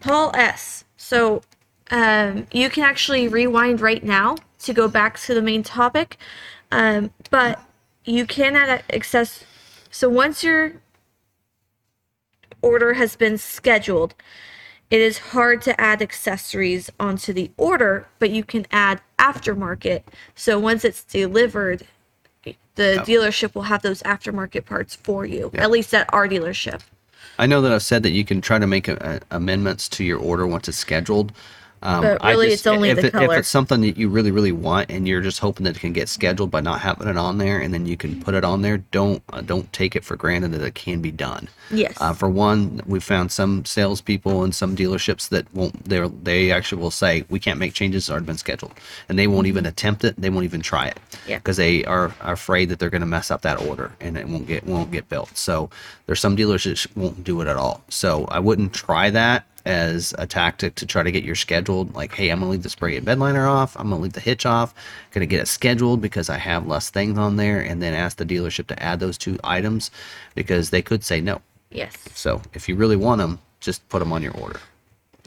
Paul 0.02 0.32
S. 0.34 0.84
So 0.96 1.42
um, 1.90 2.46
you 2.52 2.70
can 2.70 2.84
actually 2.84 3.26
rewind 3.26 3.80
right 3.80 4.04
now 4.04 4.36
to 4.60 4.72
go 4.72 4.86
back 4.86 5.18
to 5.20 5.34
the 5.34 5.42
main 5.42 5.62
topic, 5.62 6.18
um, 6.70 7.10
but 7.30 7.60
you 8.04 8.26
can 8.26 8.54
add 8.54 8.84
access. 8.92 9.44
So 9.90 10.08
once 10.08 10.44
your 10.44 10.74
order 12.62 12.94
has 12.94 13.16
been 13.16 13.38
scheduled, 13.38 14.14
it 14.90 15.00
is 15.00 15.18
hard 15.18 15.62
to 15.62 15.80
add 15.80 16.02
accessories 16.02 16.90
onto 16.98 17.32
the 17.32 17.50
order, 17.56 18.06
but 18.18 18.30
you 18.30 18.42
can 18.42 18.66
add 18.72 19.00
aftermarket. 19.18 20.02
So 20.34 20.58
once 20.58 20.84
it's 20.84 21.04
delivered, 21.04 21.86
the 22.74 23.02
dealership 23.06 23.54
will 23.54 23.62
have 23.62 23.82
those 23.82 24.02
aftermarket 24.02 24.64
parts 24.64 24.96
for 24.96 25.24
you, 25.24 25.50
Yeah. 25.54 25.62
at 25.62 25.70
least 25.70 25.94
at 25.94 26.12
our 26.12 26.26
dealership. 26.26 26.80
I 27.38 27.46
know 27.46 27.60
that 27.62 27.72
I've 27.72 27.82
said 27.82 28.02
that 28.02 28.10
you 28.10 28.24
can 28.24 28.40
try 28.40 28.58
to 28.58 28.66
make 28.66 28.88
a, 28.88 29.20
a, 29.30 29.36
amendments 29.36 29.88
to 29.90 30.04
your 30.04 30.18
order 30.18 30.46
once 30.46 30.68
it's 30.68 30.76
scheduled. 30.78 31.32
Um, 31.82 32.02
But 32.02 32.22
really, 32.22 32.48
it's 32.48 32.66
only 32.66 32.90
if 32.90 33.00
the 33.00 33.06
it, 33.06 33.12
color. 33.12 33.34
If 33.34 33.40
it's 33.40 33.48
something 33.48 33.80
that 33.82 33.96
you 33.96 34.08
really, 34.08 34.30
really 34.30 34.52
want, 34.52 34.90
and 34.90 35.08
you're 35.08 35.20
just 35.20 35.38
hoping 35.38 35.64
that 35.64 35.76
it 35.76 35.80
can 35.80 35.92
get 35.92 36.08
scheduled 36.08 36.50
by 36.50 36.60
not 36.60 36.80
having 36.80 37.08
it 37.08 37.16
on 37.16 37.38
there, 37.38 37.58
and 37.58 37.72
then 37.72 37.86
you 37.86 37.96
can 37.96 38.20
put 38.20 38.34
it 38.34 38.44
on 38.44 38.62
there, 38.62 38.78
don't 38.78 39.22
uh, 39.32 39.40
don't 39.40 39.72
take 39.72 39.96
it 39.96 40.04
for 40.04 40.16
granted 40.16 40.52
that 40.52 40.62
it 40.62 40.74
can 40.74 41.00
be 41.00 41.10
done. 41.10 41.48
Yes. 41.70 41.96
Uh, 42.00 42.12
for 42.12 42.28
one, 42.28 42.80
we 42.86 43.00
found 43.00 43.32
some 43.32 43.64
salespeople 43.64 44.42
and 44.42 44.54
some 44.54 44.76
dealerships 44.76 45.28
that 45.30 45.52
won't. 45.54 45.84
They 45.84 46.06
they 46.22 46.52
actually 46.52 46.82
will 46.82 46.90
say 46.90 47.24
we 47.28 47.40
can't 47.40 47.58
make 47.58 47.74
changes. 47.74 48.04
It's 48.04 48.10
already 48.10 48.26
been 48.26 48.38
scheduled, 48.38 48.72
and 49.08 49.18
they 49.18 49.26
won't 49.26 49.46
even 49.46 49.66
attempt 49.66 50.04
it. 50.04 50.20
They 50.20 50.30
won't 50.30 50.44
even 50.44 50.60
try 50.60 50.86
it. 50.86 50.98
Yeah. 51.26 51.38
Because 51.38 51.56
they 51.56 51.84
are, 51.84 52.14
are 52.20 52.32
afraid 52.32 52.68
that 52.68 52.78
they're 52.78 52.90
going 52.90 53.00
to 53.00 53.06
mess 53.06 53.30
up 53.30 53.42
that 53.42 53.60
order 53.60 53.92
and 54.00 54.16
it 54.16 54.28
won't 54.28 54.46
get 54.46 54.66
won't 54.66 54.90
get 54.90 55.08
built. 55.08 55.36
So 55.36 55.70
there's 56.06 56.20
some 56.20 56.36
dealers 56.36 56.64
that 56.64 56.86
won't 56.96 57.24
do 57.24 57.40
it 57.40 57.48
at 57.48 57.56
all. 57.56 57.82
So 57.88 58.26
I 58.26 58.38
wouldn't 58.38 58.72
try 58.72 59.10
that 59.10 59.46
as 59.64 60.14
a 60.18 60.26
tactic 60.26 60.74
to 60.76 60.86
try 60.86 61.02
to 61.02 61.12
get 61.12 61.24
your 61.24 61.34
scheduled. 61.34 61.94
Like, 61.94 62.14
hey, 62.14 62.30
I'm 62.30 62.40
gonna 62.40 62.50
leave 62.50 62.62
the 62.62 62.70
spray 62.70 62.96
and 62.96 63.04
bed 63.04 63.18
liner 63.18 63.46
off. 63.46 63.76
I'm 63.76 63.90
gonna 63.90 64.02
leave 64.02 64.12
the 64.14 64.20
hitch 64.20 64.46
off. 64.46 64.74
Gonna 65.12 65.26
get 65.26 65.40
it 65.40 65.48
scheduled 65.48 66.00
because 66.00 66.30
I 66.30 66.38
have 66.38 66.66
less 66.66 66.90
things 66.90 67.18
on 67.18 67.36
there, 67.36 67.60
and 67.60 67.82
then 67.82 67.94
ask 67.94 68.16
the 68.16 68.24
dealership 68.24 68.66
to 68.68 68.82
add 68.82 69.00
those 69.00 69.18
two 69.18 69.38
items 69.44 69.90
because 70.34 70.70
they 70.70 70.82
could 70.82 71.04
say 71.04 71.20
no. 71.20 71.40
yes. 71.70 71.94
So 72.14 72.42
if 72.54 72.68
you 72.68 72.76
really 72.76 72.96
want 72.96 73.18
them, 73.18 73.38
just 73.60 73.88
put 73.88 74.00
them 74.00 74.12
on 74.12 74.22
your 74.22 74.36
order. 74.36 74.60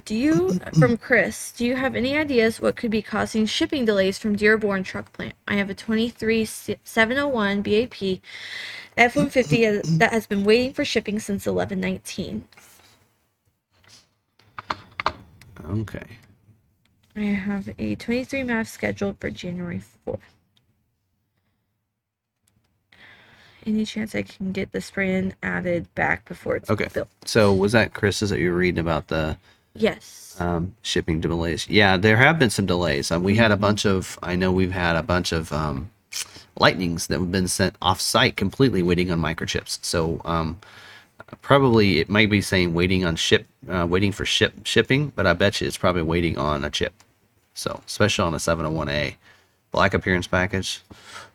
Do 0.05 0.15
you, 0.15 0.59
uh, 0.65 0.71
from 0.71 0.97
Chris, 0.97 1.53
do 1.53 1.65
you 1.65 1.77
have 1.77 1.95
any 1.95 2.17
ideas 2.17 2.59
what 2.59 2.75
could 2.75 2.91
be 2.91 3.01
causing 3.01 3.45
shipping 3.45 3.85
delays 3.85 4.17
from 4.17 4.35
Dearborn 4.35 4.83
Truck 4.83 5.13
Plant? 5.13 5.33
I 5.47 5.55
have 5.55 5.69
a 5.69 5.73
23701 5.73 7.61
BAP 7.61 8.19
F 8.97 9.15
150 9.15 9.97
that 9.97 10.11
has 10.11 10.27
been 10.27 10.43
waiting 10.43 10.73
for 10.73 10.83
shipping 10.83 11.19
since 11.19 11.45
1119. 11.45 12.43
Okay. 15.69 16.03
I 17.15 17.21
have 17.21 17.69
a 17.77 17.95
23 17.95 18.43
Mav 18.43 18.67
scheduled 18.67 19.19
for 19.19 19.29
January 19.29 19.81
4th. 20.07 20.19
Any 23.65 23.85
chance 23.85 24.13
I 24.13 24.23
can 24.23 24.51
get 24.51 24.71
the 24.71 24.81
spray 24.81 25.31
added 25.41 25.93
back 25.95 26.25
before 26.27 26.57
it's 26.57 26.69
Okay. 26.69 26.87
built? 26.93 27.07
So 27.25 27.53
was 27.53 27.71
that 27.71 27.93
Chris's 27.93 28.29
that 28.31 28.39
you 28.39 28.51
were 28.51 28.57
reading 28.57 28.79
about 28.79 29.07
the 29.07 29.37
Yes. 29.75 30.35
um, 30.39 30.75
shipping 30.81 31.21
delays. 31.21 31.67
Yeah, 31.69 31.97
there 31.97 32.17
have 32.17 32.37
been 32.39 32.49
some 32.49 32.65
delays. 32.65 33.11
Um, 33.11 33.23
we 33.23 33.35
had 33.35 33.51
a 33.51 33.57
bunch 33.57 33.85
of, 33.85 34.19
I 34.21 34.35
know 34.35 34.51
we've 34.51 34.71
had 34.71 34.95
a 34.95 35.03
bunch 35.03 35.31
of 35.31 35.51
um, 35.53 35.89
lightnings 36.59 37.07
that 37.07 37.19
have 37.19 37.31
been 37.31 37.47
sent 37.47 37.75
off 37.81 38.01
site 38.01 38.35
completely 38.35 38.83
waiting 38.83 39.11
on 39.11 39.19
microchips. 39.19 39.79
So 39.83 40.21
um, 40.25 40.59
probably 41.41 41.99
it 41.99 42.09
might 42.09 42.29
be 42.29 42.41
saying 42.41 42.73
waiting 42.73 43.05
on 43.05 43.15
ship, 43.15 43.45
uh, 43.69 43.85
waiting 43.89 44.11
for 44.11 44.25
ship 44.25 44.53
shipping, 44.65 45.11
but 45.15 45.25
I 45.25 45.33
bet 45.33 45.61
you 45.61 45.67
it's 45.67 45.77
probably 45.77 46.03
waiting 46.03 46.37
on 46.37 46.63
a 46.63 46.69
chip. 46.69 46.93
So 47.53 47.81
especially 47.85 48.25
on 48.25 48.33
a 48.33 48.37
701A 48.37 49.15
black 49.73 49.93
appearance 49.93 50.27
package. 50.27 50.81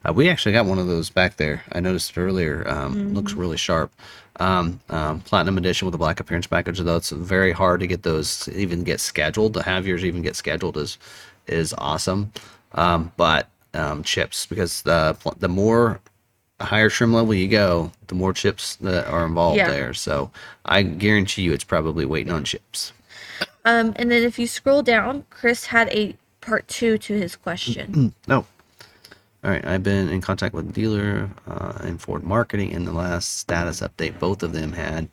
Uh, 0.07 0.13
we 0.13 0.31
actually 0.31 0.53
got 0.53 0.65
one 0.65 0.79
of 0.79 0.87
those 0.87 1.11
back 1.11 1.37
there. 1.37 1.63
I 1.73 1.81
noticed 1.81 2.17
earlier. 2.17 2.67
Um, 2.67 3.13
Looks 3.13 3.35
really 3.35 3.59
sharp. 3.59 3.93
Um, 4.41 4.81
um, 4.89 5.21
platinum 5.21 5.59
edition 5.59 5.87
with 5.87 5.95
a 5.97 5.99
black 5.99 6.21
appearance 6.21 6.47
package, 6.47 6.79
though 6.79 6.97
it's 6.97 7.11
very 7.11 7.51
hard 7.51 7.81
to 7.81 7.89
get 7.89 8.05
those 8.05 8.41
to 8.41 8.57
even 8.57 8.85
get 8.85 9.01
scheduled. 9.01 9.55
To 9.55 9.63
have 9.63 9.87
yours 9.87 10.05
even 10.05 10.23
get 10.23 10.37
scheduled 10.37 10.77
is 10.77 10.97
is 11.49 11.75
awesome. 11.77 12.33
Um, 12.73 13.13
but 13.17 13.49
um, 13.75 14.05
chips 14.05 14.47
because 14.47 14.83
the 14.83 15.17
the 15.39 15.49
more 15.49 16.01
higher 16.65 16.89
trim 16.91 17.13
level 17.13 17.35
you 17.35 17.49
go, 17.49 17.93
the 18.09 18.15
more 18.15 18.33
chips 18.33 18.77
that 18.77 19.07
are 19.07 19.25
involved 19.27 19.57
Yeah. 19.59 19.71
there. 19.71 19.95
So 19.95 20.31
I 20.65 20.83
guarantee 20.83 21.43
you, 21.43 21.53
it's 21.53 21.65
probably 21.65 22.05
waiting 22.05 22.33
on 22.33 22.45
chips. 22.45 22.93
Um, 23.65 23.93
and 23.97 24.11
then 24.11 24.23
if 24.23 24.39
you 24.39 24.47
scroll 24.47 24.83
down, 24.83 25.25
Chris 25.31 25.67
had 25.67 25.89
a 25.91 26.17
part 26.41 26.67
two 26.69 26.99
to 26.99 27.15
his 27.15 27.37
question. 27.37 28.15
No. 28.27 28.47
All 29.45 29.51
right. 29.53 29.65
I've 29.65 29.83
been 29.85 30.09
in 30.09 30.21
contact 30.21 30.55
with 30.55 30.73
dealer 30.73 31.31
uh, 31.47 31.75
and 31.83 32.01
Ford 32.01 32.25
marketing, 32.25 32.71
in 32.73 32.85
the 32.85 32.93
last 32.93 33.39
status 33.39 33.81
update 33.81 34.19
both 34.19 34.43
of 34.43 34.53
them 34.53 34.73
had 34.73 35.09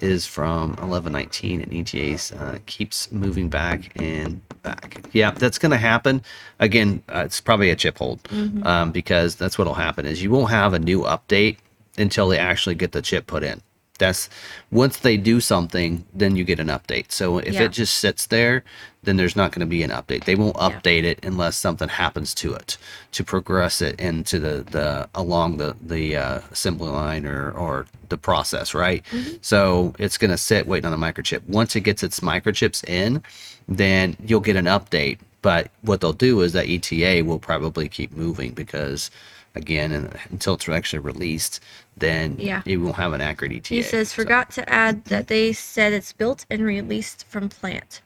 is 0.00 0.26
from 0.26 0.70
1119, 0.76 1.60
and 1.60 1.72
ETAs 1.72 2.32
uh, 2.32 2.58
keeps 2.66 3.10
moving 3.10 3.48
back 3.48 3.92
and 3.96 4.40
back. 4.62 5.04
Yeah, 5.12 5.30
that's 5.32 5.58
going 5.58 5.72
to 5.72 5.78
happen. 5.78 6.22
Again, 6.58 7.02
uh, 7.08 7.22
it's 7.24 7.40
probably 7.40 7.70
a 7.70 7.76
chip 7.76 7.98
hold 7.98 8.20
um, 8.64 8.92
because 8.92 9.36
that's 9.36 9.58
what'll 9.58 9.74
happen 9.74 10.06
is 10.06 10.22
you 10.22 10.30
won't 10.30 10.50
have 10.50 10.74
a 10.74 10.78
new 10.78 11.02
update 11.02 11.56
until 11.96 12.28
they 12.28 12.38
actually 12.38 12.74
get 12.74 12.92
the 12.92 13.02
chip 13.02 13.26
put 13.26 13.42
in. 13.42 13.60
That's 13.98 14.28
once 14.70 14.98
they 14.98 15.16
do 15.16 15.40
something, 15.40 16.04
then 16.14 16.36
you 16.36 16.44
get 16.44 16.60
an 16.60 16.68
update. 16.68 17.10
So 17.12 17.38
if 17.38 17.54
Yeah. 17.54 17.64
it 17.64 17.72
just 17.72 17.94
sits 17.98 18.26
there, 18.26 18.64
then 19.02 19.16
there's 19.16 19.36
not 19.36 19.52
going 19.52 19.60
to 19.60 19.66
be 19.66 19.82
an 19.82 19.90
update. 19.90 20.24
They 20.24 20.34
won't 20.34 20.56
Yeah. 20.56 20.70
update 20.70 21.04
it 21.04 21.18
unless 21.24 21.56
something 21.56 21.88
happens 21.88 22.34
to 22.34 22.54
it 22.54 22.76
to 23.12 23.24
progress 23.24 23.80
it 23.82 23.98
into 24.00 24.38
the, 24.38 24.64
the 24.70 25.08
along 25.14 25.56
the 25.58 25.76
the 25.84 26.16
uh, 26.16 26.40
assembly 26.52 26.90
line 26.90 27.26
or 27.26 27.50
or 27.50 27.86
the 28.08 28.16
process, 28.18 28.72
right? 28.74 29.04
So 29.42 29.94
it's 29.98 30.16
going 30.18 30.30
to 30.30 30.38
sit 30.38 30.66
waiting 30.66 30.86
on 30.90 30.94
a 30.94 30.98
microchip. 31.12 31.42
Once 31.46 31.76
it 31.76 31.80
gets 31.80 32.02
its 32.02 32.20
microchips 32.20 32.82
in, 32.88 33.22
then 33.68 34.16
you'll 34.24 34.40
get 34.40 34.56
an 34.56 34.64
update. 34.64 35.18
But 35.42 35.70
what 35.82 36.00
they'll 36.00 36.12
do 36.12 36.40
is 36.40 36.52
that 36.54 36.68
ETA 36.68 37.22
will 37.22 37.38
probably 37.38 37.88
keep 37.88 38.10
moving 38.16 38.52
because, 38.52 39.10
again, 39.54 39.92
and 39.92 40.18
until 40.30 40.54
it's 40.54 40.68
actually 40.68 40.98
released, 40.98 41.60
then 42.00 42.36
Yeah. 42.38 42.62
you 42.64 42.80
won't 42.80 42.96
have 42.96 43.12
an 43.12 43.20
accurate 43.20 43.52
ETA. 43.52 43.74
He 43.74 43.82
says, 43.82 44.10
So- 44.10 44.16
forgot 44.22 44.50
to 44.52 44.68
add 44.68 45.04
that 45.06 45.28
they 45.28 45.52
said 45.52 45.92
it's 45.92 46.12
built 46.12 46.46
and 46.50 46.62
released 46.64 47.24
from 47.28 47.48
plant. 47.48 48.00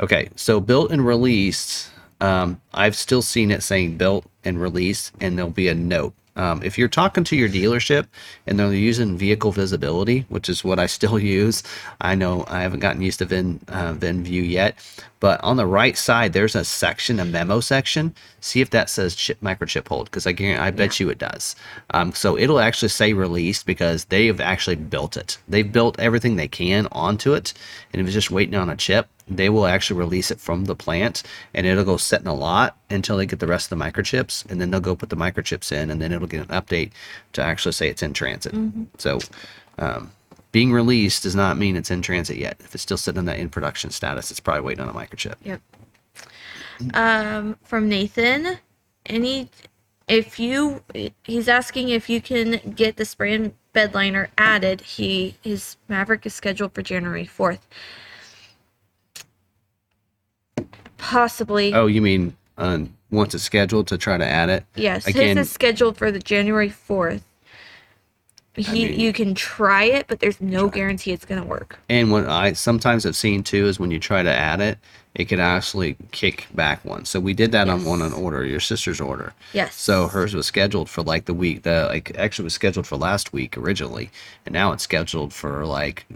Okay, 0.00 0.30
so 0.34 0.60
built 0.60 0.90
and 0.90 1.04
released. 1.06 1.88
Um, 2.20 2.60
I've 2.72 2.96
still 2.96 3.22
seen 3.22 3.50
it 3.50 3.62
saying 3.62 3.96
built 3.96 4.24
and 4.44 4.60
released, 4.60 5.12
and 5.20 5.36
there'll 5.36 5.50
be 5.50 5.68
a 5.68 5.74
note. 5.74 6.14
Um, 6.36 6.62
if 6.62 6.78
you're 6.78 6.88
talking 6.88 7.24
to 7.24 7.36
your 7.36 7.48
dealership 7.48 8.06
and 8.46 8.58
they're 8.58 8.72
using 8.72 9.18
vehicle 9.18 9.52
visibility, 9.52 10.26
which 10.28 10.48
is 10.48 10.64
what 10.64 10.78
I 10.78 10.86
still 10.86 11.18
use, 11.40 11.62
I 12.00 12.14
know 12.14 12.44
I 12.48 12.62
haven't 12.62 12.80
gotten 12.80 13.02
used 13.02 13.18
to 13.18 13.24
Vin 13.24 13.60
uh, 13.68 13.94
VinView 13.94 14.48
yet, 14.48 14.76
but 15.20 15.42
on 15.42 15.56
the 15.56 15.66
right 15.66 15.96
side 15.96 16.32
there's 16.32 16.54
a 16.54 16.64
section, 16.64 17.20
a 17.20 17.24
memo 17.24 17.60
section. 17.60 18.14
See 18.40 18.60
if 18.60 18.70
that 18.70 18.88
says 18.88 19.14
chip 19.14 19.40
microchip 19.40 19.88
hold, 19.88 20.06
because 20.06 20.26
I 20.26 20.32
guarantee, 20.32 20.62
I 20.62 20.70
bet 20.70 20.98
you 21.00 21.10
it 21.10 21.18
does. 21.18 21.56
Um, 21.90 22.12
so 22.12 22.38
it'll 22.38 22.60
actually 22.60 22.88
say 22.88 23.12
released 23.12 23.66
because 23.66 24.06
they 24.06 24.26
have 24.26 24.40
actually 24.40 24.76
built 24.76 25.16
it. 25.16 25.38
They've 25.48 25.70
built 25.70 25.98
everything 25.98 26.36
they 26.36 26.48
can 26.48 26.88
onto 26.92 27.34
it, 27.34 27.52
and 27.92 28.00
if 28.00 28.06
it's 28.06 28.14
just 28.14 28.30
waiting 28.30 28.54
on 28.54 28.70
a 28.70 28.76
chip, 28.76 29.08
they 29.30 29.48
will 29.48 29.66
actually 29.66 29.98
release 29.98 30.30
it 30.30 30.40
from 30.40 30.64
the 30.64 30.74
plant 30.74 31.22
and 31.54 31.66
it'll 31.66 31.84
go 31.84 31.96
sit 31.96 32.20
in 32.20 32.26
a 32.26 32.34
lot 32.34 32.76
until 32.90 33.16
they 33.16 33.26
get 33.26 33.38
the 33.38 33.46
rest 33.46 33.70
of 33.70 33.78
the 33.78 33.84
microchips 33.84 34.48
and 34.50 34.60
then 34.60 34.70
they'll 34.70 34.80
go 34.80 34.96
put 34.96 35.08
the 35.08 35.16
microchips 35.16 35.72
in 35.72 35.90
and 35.90 36.02
then 36.02 36.12
it'll 36.12 36.26
get 36.26 36.48
an 36.48 36.62
update 36.62 36.90
to 37.32 37.42
actually 37.42 37.72
say 37.72 37.88
it's 37.88 38.02
in 38.02 38.12
transit 38.12 38.54
so 38.98 39.18
um, 39.78 40.10
being 40.52 40.72
released 40.72 41.22
does 41.22 41.36
not 41.36 41.56
mean 41.56 41.76
it's 41.76 41.90
in 41.90 42.02
transit 42.02 42.36
yet 42.36 42.56
if 42.60 42.74
it's 42.74 42.82
still 42.82 42.96
sitting 42.96 43.20
in 43.20 43.24
that 43.26 43.38
in 43.38 43.48
production 43.48 43.90
status 43.90 44.30
it's 44.30 44.40
probably 44.40 44.62
waiting 44.62 44.82
on 44.82 44.88
a 44.88 44.92
microchip 44.98 45.36
Yep. 45.44 45.60
Um, 46.94 47.56
from 47.62 47.88
Nathan, 47.88 48.58
any, 49.06 49.50
if 50.08 50.40
you, 50.40 50.82
he's 51.24 51.48
asking 51.48 51.90
if 51.90 52.08
you 52.08 52.20
can 52.20 52.72
get 52.74 52.96
the 52.96 53.04
spray 53.04 53.34
and 53.34 53.52
bed 53.72 53.94
liner 53.94 54.30
added. 54.38 54.80
He, 54.80 55.36
his 55.42 55.76
Maverick 55.88 56.26
is 56.26 56.34
scheduled 56.34 56.72
for 56.72 56.82
January 56.82 57.26
4th. 57.26 57.60
Possibly. 61.00 61.74
oh 61.74 61.86
you 61.86 62.02
mean 62.02 62.36
uh, 62.58 62.80
once 63.10 63.34
it's 63.34 63.42
scheduled 63.44 63.88
to 63.88 63.98
try 63.98 64.16
to 64.16 64.26
add 64.26 64.48
it 64.50 64.64
Yes, 64.74 65.06
again 65.06 65.36
his 65.36 65.48
is 65.48 65.52
scheduled 65.52 65.96
for 65.96 66.12
the 66.12 66.18
January 66.20 66.68
4th. 66.70 67.22
He, 68.56 68.84
mean- 68.84 69.00
you 69.00 69.12
can 69.12 69.34
try 69.34 69.84
it, 69.84 70.06
but 70.08 70.18
there's 70.20 70.40
no 70.40 70.68
guarantee 70.68 71.12
it's 71.12 71.24
going 71.24 71.40
to 71.40 71.46
work. 71.46 71.78
And 71.88 72.10
what 72.10 72.26
I 72.26 72.52
sometimes 72.52 73.04
have 73.04 73.16
seen 73.16 73.42
too 73.42 73.66
is 73.66 73.78
when 73.80 73.90
you 73.90 73.98
try 74.00 74.22
to 74.22 74.30
add 74.30 74.60
it, 74.60 74.78
it 75.14 75.24
could 75.24 75.40
actually 75.40 75.96
kick 76.12 76.46
back 76.54 76.84
one. 76.84 77.04
So 77.04 77.18
we 77.18 77.34
did 77.34 77.50
that 77.50 77.68
on 77.68 77.84
one 77.84 78.00
on 78.00 78.12
order, 78.12 78.44
your 78.44 78.60
sister's 78.60 79.00
order. 79.00 79.32
Yes. 79.52 79.74
So 79.74 80.06
hers 80.06 80.34
was 80.34 80.46
scheduled 80.46 80.88
for 80.88 81.02
like 81.02 81.24
the 81.24 81.34
week 81.34 81.62
the 81.64 81.86
like 81.88 82.16
actually 82.16 82.44
was 82.44 82.54
scheduled 82.54 82.86
for 82.86 82.96
last 82.96 83.32
week 83.32 83.58
originally, 83.58 84.10
and 84.46 84.52
now 84.52 84.70
it's 84.72 84.84
scheduled 84.84 85.32
for 85.34 85.66
like 85.66 86.06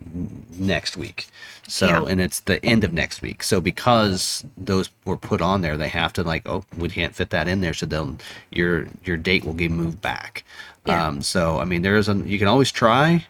next 0.59 0.97
week. 0.97 1.27
So 1.67 1.87
Yeah. 1.89 2.05
and 2.11 2.21
it's 2.21 2.41
the 2.41 2.65
end 2.65 2.85
of 2.85 2.93
next 2.93 3.21
week. 3.21 3.43
So 3.43 3.61
because 3.61 4.45
those 4.57 4.91
were 5.05 5.17
put 5.17 5.41
on 5.41 5.61
there, 5.63 5.77
they 5.77 5.89
have 5.89 6.13
to 6.15 6.23
like 6.23 6.49
oh 6.49 6.65
we 6.79 6.89
can't 6.89 7.15
fit 7.17 7.31
that 7.31 7.49
in 7.49 7.61
there, 7.63 7.75
so 7.75 7.87
they'll 7.87 8.17
your 8.53 8.87
your 9.05 9.17
date 9.17 9.45
will 9.45 9.55
get 9.55 9.71
moved 9.73 10.01
back. 10.01 10.45
Yeah. 10.87 11.05
Um, 11.07 11.21
so 11.23 11.59
I 11.59 11.65
mean 11.65 11.83
there 11.83 11.97
is 11.97 12.09
a 12.09 12.15
you 12.15 12.39
can 12.39 12.47
always 12.49 12.71
try. 12.71 13.27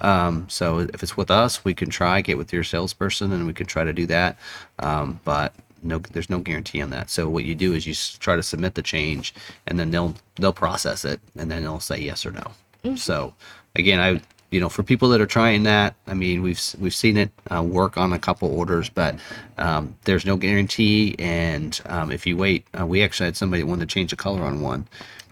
Um, 0.00 0.46
so 0.48 0.80
if 0.80 1.02
it's 1.02 1.16
with 1.16 1.30
us, 1.30 1.64
we 1.64 1.74
can 1.74 1.88
try 1.90 2.20
get 2.20 2.36
with 2.38 2.52
your 2.52 2.64
salesperson 2.64 3.32
and 3.32 3.46
we 3.46 3.52
can 3.52 3.66
try 3.66 3.84
to 3.84 3.92
do 3.92 4.06
that. 4.06 4.36
Um, 4.80 5.20
but 5.24 5.54
no, 5.82 5.98
there's 5.98 6.30
no 6.30 6.38
guarantee 6.40 6.82
on 6.82 6.90
that. 6.90 7.10
So 7.10 7.28
what 7.28 7.44
you 7.44 7.54
do 7.54 7.72
is 7.74 7.86
you 7.86 7.92
s- 7.92 8.16
try 8.18 8.36
to 8.36 8.42
submit 8.42 8.74
the 8.74 8.82
change 8.82 9.34
and 9.66 9.78
then 9.78 9.90
they'll, 9.90 10.14
they'll 10.36 10.52
process 10.52 11.04
it 11.04 11.20
and 11.36 11.50
then 11.50 11.62
they'll 11.62 11.80
say 11.80 11.98
yes 11.98 12.24
or 12.26 12.32
no. 12.32 12.96
So 12.96 13.34
again, 13.76 13.98
I, 14.00 14.20
you 14.50 14.60
know, 14.60 14.68
for 14.68 14.82
people 14.82 15.08
that 15.10 15.20
are 15.20 15.26
trying 15.26 15.62
that, 15.64 15.94
I 16.06 16.14
mean, 16.14 16.42
we've 16.42 16.56
s- 16.58 16.76
we've 16.78 16.94
seen 16.94 17.16
it 17.16 17.30
uh, 17.54 17.62
work 17.62 17.96
on 17.96 18.12
a 18.12 18.18
couple 18.18 18.56
orders, 18.56 18.88
but 18.88 19.16
um, 19.58 19.96
there's 20.04 20.24
no 20.26 20.36
guarantee. 20.36 21.16
And 21.18 21.80
um, 21.86 22.12
if 22.12 22.26
you 22.26 22.36
wait, 22.36 22.66
uh, 22.78 22.86
we 22.86 23.02
actually 23.02 23.26
had 23.26 23.36
somebody 23.36 23.62
that 23.62 23.68
wanted 23.68 23.88
to 23.88 23.92
change 23.94 24.10
the 24.10 24.16
color 24.16 24.42
on 24.42 24.60
one, 24.60 24.86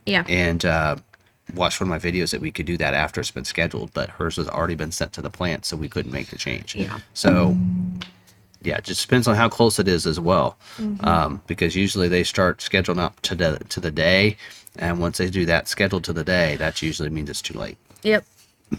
Yeah. 0.07 0.25
and 0.29 0.65
uh, 0.65 0.97
watched 1.55 1.81
one 1.81 1.91
of 1.91 2.03
my 2.03 2.11
videos 2.11 2.31
that 2.31 2.41
we 2.41 2.51
could 2.51 2.67
do 2.67 2.77
that 2.79 2.95
after 2.95 3.21
it's 3.21 3.31
been 3.31 3.45
scheduled, 3.45 3.93
but 3.95 4.11
hers 4.11 4.37
has 4.37 4.49
already 4.49 4.75
been 4.75 4.93
sent 4.93 5.13
to 5.15 5.23
the 5.23 5.31
plant, 5.31 5.65
so 5.65 5.77
we 5.77 5.89
couldn't 5.89 6.13
make 6.13 6.29
the 6.29 6.39
change. 6.39 6.75
Yeah. 6.75 6.99
So, 7.15 7.57
yeah, 8.63 8.79
it 8.79 8.85
just 8.85 9.03
depends 9.03 9.29
on 9.29 9.37
how 9.37 9.49
close 9.49 9.79
it 9.79 9.89
is 9.89 10.07
as 10.07 10.21
well, 10.21 10.57
um, 11.01 11.43
because 11.47 11.77
usually 11.77 12.09
they 12.09 12.25
start 12.25 12.59
scheduling 12.59 12.99
up 12.99 13.21
to 13.23 13.35
the 13.35 13.59
to 13.71 13.81
the 13.81 13.91
day, 13.91 14.37
and 14.77 15.01
once 15.01 15.19
they 15.19 15.31
do 15.31 15.47
that 15.47 15.69
scheduled 15.69 16.05
to 16.05 16.13
the 16.13 16.25
day, 16.25 16.57
that 16.57 16.81
usually 16.83 17.11
means 17.11 17.31
it's 17.31 17.43
too 17.43 17.59
late. 17.59 17.77
Yep. 18.03 18.25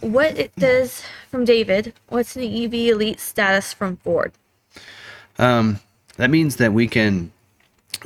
What 0.02 0.38
it 0.40 0.56
does 0.58 1.04
from 1.30 1.46
David, 1.46 1.94
what's 2.10 2.36
an 2.36 2.44
EV 2.44 2.74
Elite 2.74 3.20
status 3.20 3.74
from 3.74 3.98
Ford? 3.98 4.32
Um, 5.38 5.80
That 6.18 6.30
means 6.30 6.58
that 6.58 6.74
we 6.74 6.88
can 6.88 7.32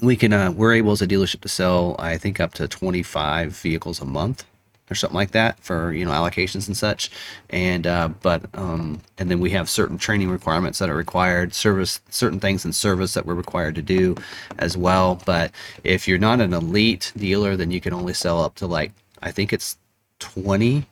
we 0.01 0.15
can 0.15 0.33
uh, 0.33 0.51
we're 0.51 0.73
able 0.73 0.91
as 0.91 1.01
a 1.01 1.07
dealership 1.07 1.41
to 1.41 1.49
sell 1.49 1.95
I 1.99 2.17
think 2.17 2.39
up 2.39 2.53
to 2.55 2.67
25 2.67 3.51
vehicles 3.53 4.01
a 4.01 4.05
month 4.05 4.45
or 4.89 4.95
something 4.95 5.15
like 5.15 5.31
that 5.31 5.59
for 5.59 5.91
you 5.91 6.05
know 6.05 6.11
allocations 6.11 6.67
and 6.67 6.77
such. 6.77 7.11
And 7.49 7.85
uh, 7.85 8.09
but 8.21 8.43
um, 8.53 9.01
and 9.17 9.29
then 9.29 9.39
we 9.39 9.51
have 9.51 9.69
certain 9.69 9.97
training 9.97 10.29
requirements 10.29 10.79
that 10.79 10.89
are 10.89 10.95
required 10.95 11.53
service 11.53 12.01
certain 12.09 12.39
things 12.39 12.65
in 12.65 12.73
service 12.73 13.13
that 13.13 13.25
we're 13.25 13.33
required 13.33 13.75
to 13.75 13.81
do 13.81 14.15
as 14.59 14.77
well. 14.77 15.21
But 15.25 15.51
if 15.83 16.07
you're 16.07 16.17
not 16.17 16.41
an 16.41 16.53
elite 16.53 17.11
dealer 17.15 17.55
then 17.55 17.71
you 17.71 17.81
can 17.81 17.93
only 17.93 18.13
sell 18.13 18.41
up 18.41 18.55
to 18.55 18.67
like 18.67 18.91
I 19.21 19.31
think 19.31 19.53
it's 19.53 19.77
20 20.19 20.85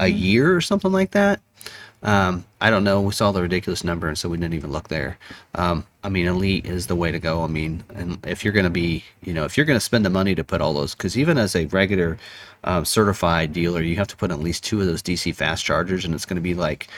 a 0.00 0.08
year 0.08 0.54
or 0.54 0.60
something 0.60 0.92
like 0.92 1.12
that 1.12 1.40
um, 2.02 2.44
I 2.60 2.70
don't 2.70 2.84
know. 2.84 3.00
We 3.02 3.12
saw 3.12 3.30
the 3.30 3.42
ridiculous 3.42 3.84
number, 3.84 4.08
and 4.08 4.16
so 4.16 4.28
we 4.28 4.38
didn't 4.38 4.54
even 4.54 4.72
look 4.72 4.88
there. 4.88 5.18
Um, 5.54 5.86
I 6.02 6.08
mean, 6.08 6.26
elite 6.26 6.64
is 6.64 6.86
the 6.86 6.96
way 6.96 7.12
to 7.12 7.18
go. 7.18 7.42
I 7.44 7.46
mean, 7.46 7.84
and 7.94 8.18
if 8.26 8.42
you're 8.42 8.54
going 8.54 8.64
to 8.64 8.70
be, 8.70 9.04
you 9.22 9.34
know, 9.34 9.44
if 9.44 9.56
you're 9.56 9.66
going 9.66 9.76
to 9.76 9.84
spend 9.84 10.04
the 10.04 10.10
money 10.10 10.34
to 10.34 10.44
put 10.44 10.62
all 10.62 10.72
those, 10.72 10.94
because 10.94 11.18
even 11.18 11.36
as 11.36 11.54
a 11.54 11.66
regular 11.66 12.18
um, 12.64 12.84
certified 12.84 13.52
dealer, 13.52 13.82
you 13.82 13.96
have 13.96 14.08
to 14.08 14.16
put 14.16 14.30
at 14.30 14.40
least 14.40 14.64
two 14.64 14.80
of 14.80 14.86
those 14.86 15.02
DC 15.02 15.34
fast 15.34 15.64
chargers, 15.64 16.04
and 16.04 16.14
it's 16.14 16.24
going 16.24 16.36
to 16.36 16.42
be 16.42 16.54
like, 16.54 16.88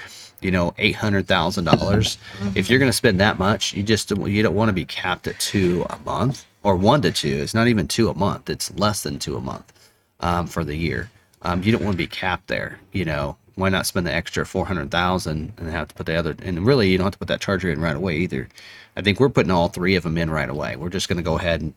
you 0.40 0.52
know, 0.52 0.72
eight 0.78 0.96
hundred 0.96 1.26
thousand 1.26 1.64
dollars. 1.64 2.18
If 2.54 2.70
you're 2.70 2.78
going 2.78 2.90
to 2.90 2.96
spend 2.96 3.18
that 3.20 3.38
much, 3.38 3.74
you 3.74 3.82
just 3.82 4.10
you 4.10 4.42
don't 4.42 4.54
want 4.54 4.68
to 4.68 4.72
be 4.72 4.84
capped 4.84 5.26
at 5.26 5.38
two 5.40 5.84
a 5.90 5.98
month 5.98 6.44
or 6.62 6.76
one 6.76 7.02
to 7.02 7.10
two. 7.12 7.38
It's 7.42 7.54
not 7.54 7.66
even 7.66 7.88
two 7.88 8.08
a 8.08 8.14
month. 8.14 8.50
It's 8.50 8.72
less 8.76 9.02
than 9.02 9.18
two 9.18 9.36
a 9.36 9.40
month 9.40 9.72
um, 10.20 10.46
for 10.46 10.64
the 10.64 10.76
year. 10.76 11.10
Um, 11.42 11.62
you 11.62 11.72
don't 11.72 11.82
want 11.82 11.94
to 11.94 11.98
be 11.98 12.06
capped 12.06 12.46
there. 12.48 12.78
You 12.92 13.04
know, 13.04 13.36
why 13.56 13.68
not 13.68 13.86
spend 13.86 14.06
the 14.06 14.12
extra 14.14 14.46
four 14.46 14.66
hundred 14.66 14.90
thousand 14.90 15.52
and 15.58 15.70
have 15.70 15.88
to 15.88 15.94
put 15.94 16.06
the 16.06 16.14
other? 16.14 16.34
And 16.42 16.64
really, 16.66 16.90
you 16.90 16.98
don't 16.98 17.06
have 17.06 17.12
to 17.14 17.18
put 17.18 17.28
that 17.28 17.40
charger 17.40 17.70
in 17.70 17.80
right 17.80 17.96
away 17.96 18.16
either. 18.18 18.48
I 18.96 19.02
think 19.02 19.20
we're 19.20 19.28
putting 19.30 19.50
all 19.52 19.68
three 19.68 19.94
of 19.96 20.02
them 20.02 20.18
in 20.18 20.30
right 20.30 20.48
away. 20.48 20.76
We're 20.76 20.88
just 20.90 21.08
going 21.08 21.16
to 21.18 21.22
go 21.22 21.38
ahead 21.38 21.60
and 21.60 21.74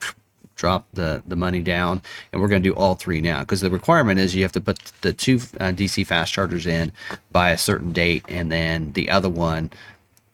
drop 0.55 0.85
the 0.93 1.21
the 1.27 1.35
money 1.35 1.61
down, 1.61 2.01
and 2.31 2.41
we're 2.41 2.47
going 2.47 2.63
to 2.63 2.69
do 2.69 2.75
all 2.75 2.95
three 2.95 3.21
now 3.21 3.41
because 3.41 3.61
the 3.61 3.69
requirement 3.69 4.19
is 4.19 4.35
you 4.35 4.43
have 4.43 4.51
to 4.53 4.61
put 4.61 4.79
the 5.01 5.13
two 5.13 5.35
uh, 5.59 5.71
DC 5.71 6.05
fast 6.07 6.31
chargers 6.33 6.65
in 6.65 6.91
by 7.31 7.51
a 7.51 7.57
certain 7.57 7.91
date, 7.91 8.23
and 8.29 8.51
then 8.51 8.93
the 8.93 9.09
other 9.09 9.29
one 9.29 9.69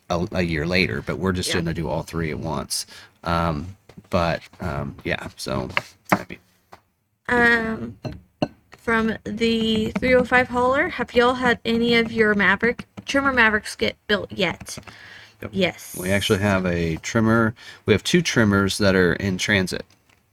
a, 0.10 0.28
a 0.34 0.42
year 0.44 0.66
later. 0.68 1.02
But 1.02 1.18
we're 1.18 1.32
just 1.34 1.50
Yeah. 1.50 1.56
going 1.56 1.66
to 1.66 1.74
do 1.74 1.88
all 1.90 2.04
three 2.04 2.32
at 2.32 2.40
once. 2.40 2.86
Um, 3.24 3.76
but 4.10 4.42
um, 4.60 4.96
yeah, 5.04 5.30
so 5.38 5.70
I 6.12 6.26
mean, 6.30 6.40
Um, 7.30 7.98
from 8.82 9.16
the 9.24 9.92
305 10.00 10.48
hauler, 10.48 10.90
have 10.90 11.14
y'all 11.14 11.36
had 11.36 11.60
any 11.64 11.96
of 11.96 12.12
your 12.12 12.34
Maverick 12.34 12.86
Tremor 13.06 13.32
Mavericks 13.32 13.76
get 13.76 13.96
built 14.08 14.32
yet? 14.32 14.80
Yep. 15.42 15.52
Yes. 15.54 15.98
We 16.00 16.12
actually 16.12 16.40
have 16.40 16.66
a 16.66 16.98
Tremor. 16.98 17.54
We 17.86 17.94
have 17.94 18.04
two 18.04 18.22
Tremors 18.22 18.80
that 18.80 18.96
are 18.96 19.14
in 19.14 19.38
transit. 19.38 19.86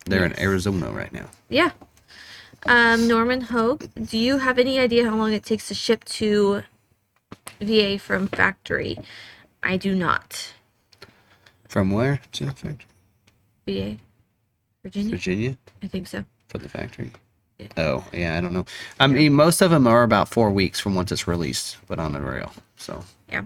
They're 0.06 0.24
in 0.24 0.38
Arizona 0.40 0.90
right 0.90 1.12
now. 1.12 1.28
Yeah. 1.50 1.72
Um, 2.66 3.06
Norman 3.06 3.42
Hogue, 3.42 3.84
do 4.02 4.18
you 4.18 4.38
have 4.38 4.58
any 4.58 4.78
idea 4.78 5.08
how 5.08 5.16
long 5.16 5.32
it 5.32 5.44
takes 5.44 5.68
to 5.68 5.74
ship 5.74 6.04
to 6.04 6.62
VA 7.60 7.98
from 7.98 8.28
factory? 8.28 8.98
I 9.62 9.76
do 9.76 9.94
not. 9.94 10.54
From 11.68 11.90
where 11.90 12.20
to 12.32 12.46
factory? 12.50 12.86
VA, 13.66 13.96
Virginia. 14.82 15.10
Virginia 15.10 15.56
I 15.82 15.86
think 15.86 16.06
so. 16.06 16.24
for 16.48 16.56
the 16.56 16.68
factory. 16.68 17.12
Oh, 17.76 18.04
yeah, 18.12 18.38
I 18.38 18.40
don't 18.40 18.52
know. 18.52 18.66
I 19.00 19.06
mean, 19.08 19.32
most 19.32 19.60
of 19.60 19.70
them 19.70 19.86
are 19.86 20.04
about 20.04 20.28
four 20.28 20.50
weeks 20.50 20.78
from 20.78 20.94
once 20.94 21.10
it's 21.10 21.26
released, 21.26 21.76
but 21.88 21.98
on 21.98 22.12
the 22.12 22.20
rail. 22.20 22.52
So 22.76 23.04
Yeah. 23.30 23.44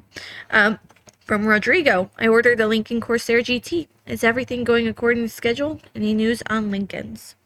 Um, 0.51 0.78
from 1.24 1.47
Rodrigo, 1.47 2.10
I 2.18 2.28
ordered 2.28 2.60
a 2.60 2.66
Lincoln 2.66 3.01
Corsair 3.01 3.40
GT. 3.40 3.89
Is 4.06 4.22
everything 4.22 4.64
going 4.64 4.86
according 4.86 5.22
to 5.22 5.28
schedule? 5.28 5.80
Any 5.94 6.12
news 6.12 6.43
on 6.51 6.70
Lincolns? 6.70 7.36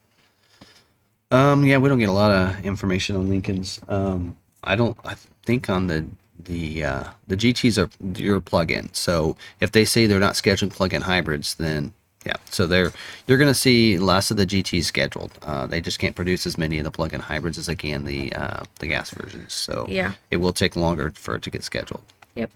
Um, 1.30 1.64
yeah, 1.64 1.78
we 1.78 1.88
don't 1.88 1.98
get 1.98 2.08
a 2.08 2.12
lot 2.12 2.30
of 2.30 2.64
information 2.64 3.16
on 3.16 3.28
Lincolns. 3.28 3.80
Um, 3.88 4.36
I 4.64 4.74
don't. 4.74 4.96
I 5.04 5.14
think 5.44 5.68
on 5.68 5.86
the 5.86 6.06
the 6.38 6.84
uh, 6.84 7.04
the 7.26 7.36
GTS 7.36 7.78
are 7.78 8.20
your 8.20 8.40
plug-in. 8.40 8.92
So 8.92 9.36
if 9.60 9.72
they 9.72 9.84
say 9.84 10.06
they're 10.06 10.20
not 10.20 10.34
scheduling 10.34 10.70
plug-in 10.70 11.02
hybrids, 11.02 11.54
then 11.56 11.92
yeah. 12.26 12.34
So 12.50 12.66
they're 12.66 12.92
you're 13.26 13.38
going 13.38 13.48
to 13.50 13.54
see 13.54 13.96
less 13.98 14.30
of 14.30 14.36
the 14.36 14.46
GT 14.46 14.82
scheduled. 14.84 15.30
Uh, 15.42 15.66
they 15.66 15.80
just 15.80 15.98
can't 15.98 16.14
produce 16.16 16.44
as 16.46 16.58
many 16.58 16.76
of 16.78 16.84
the 16.84 16.90
plug-in 16.90 17.20
hybrids 17.20 17.56
as 17.56 17.66
they 17.66 17.76
can 17.76 18.04
the 18.04 18.32
uh, 18.34 18.64
the 18.80 18.88
gas 18.88 19.10
versions. 19.10 19.52
So 19.54 19.86
Yeah. 19.88 20.12
it 20.30 20.38
will 20.38 20.52
take 20.52 20.74
longer 20.76 21.12
for 21.14 21.36
it 21.36 21.42
to 21.42 21.50
get 21.50 21.62
scheduled. 21.64 22.02
Yep. 22.34 22.50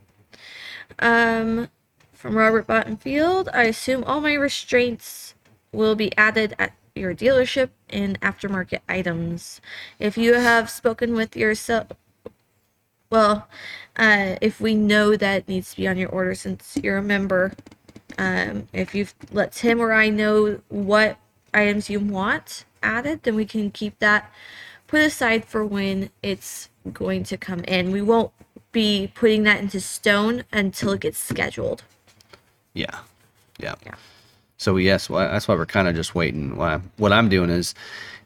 Um, 0.98 1.68
from 2.12 2.36
Robert 2.36 2.66
Bottenfield, 2.66 3.48
I 3.54 3.64
assume 3.64 4.04
all 4.04 4.20
my 4.20 4.34
restraints 4.34 5.34
will 5.72 5.94
be 5.94 6.14
added 6.18 6.54
at 6.58 6.72
your 6.96 7.14
dealership 7.14 7.70
in 7.88 8.18
aftermarket 8.20 8.80
items. 8.88 9.60
If 9.98 10.18
you 10.18 10.34
have 10.34 10.68
spoken 10.68 11.14
with 11.14 11.36
your 11.36 11.54
sel- 11.54 11.86
well, 13.10 13.48
uh, 13.96 14.36
if 14.40 14.60
we 14.60 14.74
know 14.74 15.16
that 15.16 15.48
needs 15.48 15.70
to 15.70 15.76
be 15.76 15.88
on 15.88 15.96
your 15.96 16.08
order 16.10 16.34
since 16.34 16.76
you're 16.82 16.98
a 16.98 17.02
member, 17.02 17.52
um, 18.20 18.68
if 18.74 18.94
you've 18.94 19.14
let 19.32 19.52
Tim 19.52 19.80
or 19.80 19.94
I 19.94 20.10
know 20.10 20.60
what 20.68 21.16
items 21.54 21.88
you 21.88 21.98
want 21.98 22.66
added, 22.82 23.22
then 23.22 23.34
we 23.34 23.46
can 23.46 23.70
keep 23.70 23.98
that 24.00 24.30
put 24.86 25.00
aside 25.00 25.46
for 25.46 25.64
when 25.64 26.10
it's 26.22 26.68
going 26.92 27.24
to 27.24 27.38
come 27.38 27.60
in. 27.60 27.90
We 27.90 28.02
won't 28.02 28.30
be 28.72 29.10
putting 29.14 29.44
that 29.44 29.60
into 29.60 29.80
stone 29.80 30.44
until 30.52 30.92
it 30.92 31.00
gets 31.00 31.16
scheduled. 31.16 31.82
Yeah, 32.74 32.98
yeah. 33.58 33.76
Yeah. 33.86 33.94
So 34.58 34.76
yes, 34.76 35.08
why 35.08 35.26
that's 35.26 35.48
why 35.48 35.54
we're 35.54 35.64
kind 35.64 35.88
of 35.88 35.94
just 35.94 36.14
waiting. 36.14 36.58
Why 36.58 36.78
what 36.98 37.12
I'm 37.12 37.30
doing 37.30 37.48
is 37.48 37.74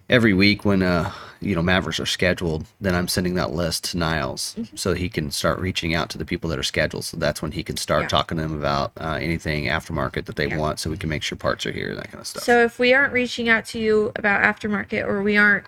every 0.08 0.34
week 0.34 0.64
when 0.64 0.82
uh 0.82 1.10
you 1.40 1.54
know 1.54 1.62
Mavericks 1.62 2.00
are 2.00 2.06
scheduled, 2.06 2.64
then 2.80 2.94
I'm 2.94 3.08
sending 3.08 3.34
that 3.34 3.52
list 3.52 3.84
to 3.90 3.98
Niles 3.98 4.54
Mm-hmm. 4.58 4.76
so 4.76 4.94
he 4.94 5.08
can 5.08 5.30
start 5.30 5.58
reaching 5.58 5.94
out 5.94 6.08
to 6.10 6.18
the 6.18 6.24
people 6.24 6.48
that 6.50 6.58
are 6.58 6.62
scheduled. 6.64 7.04
So 7.04 7.16
that's 7.18 7.42
when 7.42 7.52
he 7.52 7.62
can 7.62 7.76
start 7.76 8.02
Yeah. 8.04 8.08
talking 8.08 8.36
to 8.38 8.42
them 8.42 8.58
about 8.58 8.92
uh, 8.98 9.18
anything 9.20 9.64
aftermarket 9.66 10.24
that 10.26 10.36
they 10.36 10.46
Yeah. 10.48 10.56
want, 10.56 10.78
so 10.80 10.88
we 10.90 10.96
can 10.96 11.10
make 11.10 11.22
sure 11.22 11.36
parts 11.36 11.66
are 11.66 11.72
here, 11.72 11.90
and 11.90 11.98
that 11.98 12.10
kind 12.10 12.20
of 12.20 12.26
stuff. 12.26 12.44
So 12.44 12.64
if 12.64 12.78
we 12.78 12.94
aren't 12.94 13.12
reaching 13.12 13.48
out 13.48 13.64
to 13.66 13.78
you 13.78 14.12
about 14.16 14.42
aftermarket 14.42 15.04
or 15.04 15.22
we 15.22 15.36
aren't, 15.36 15.66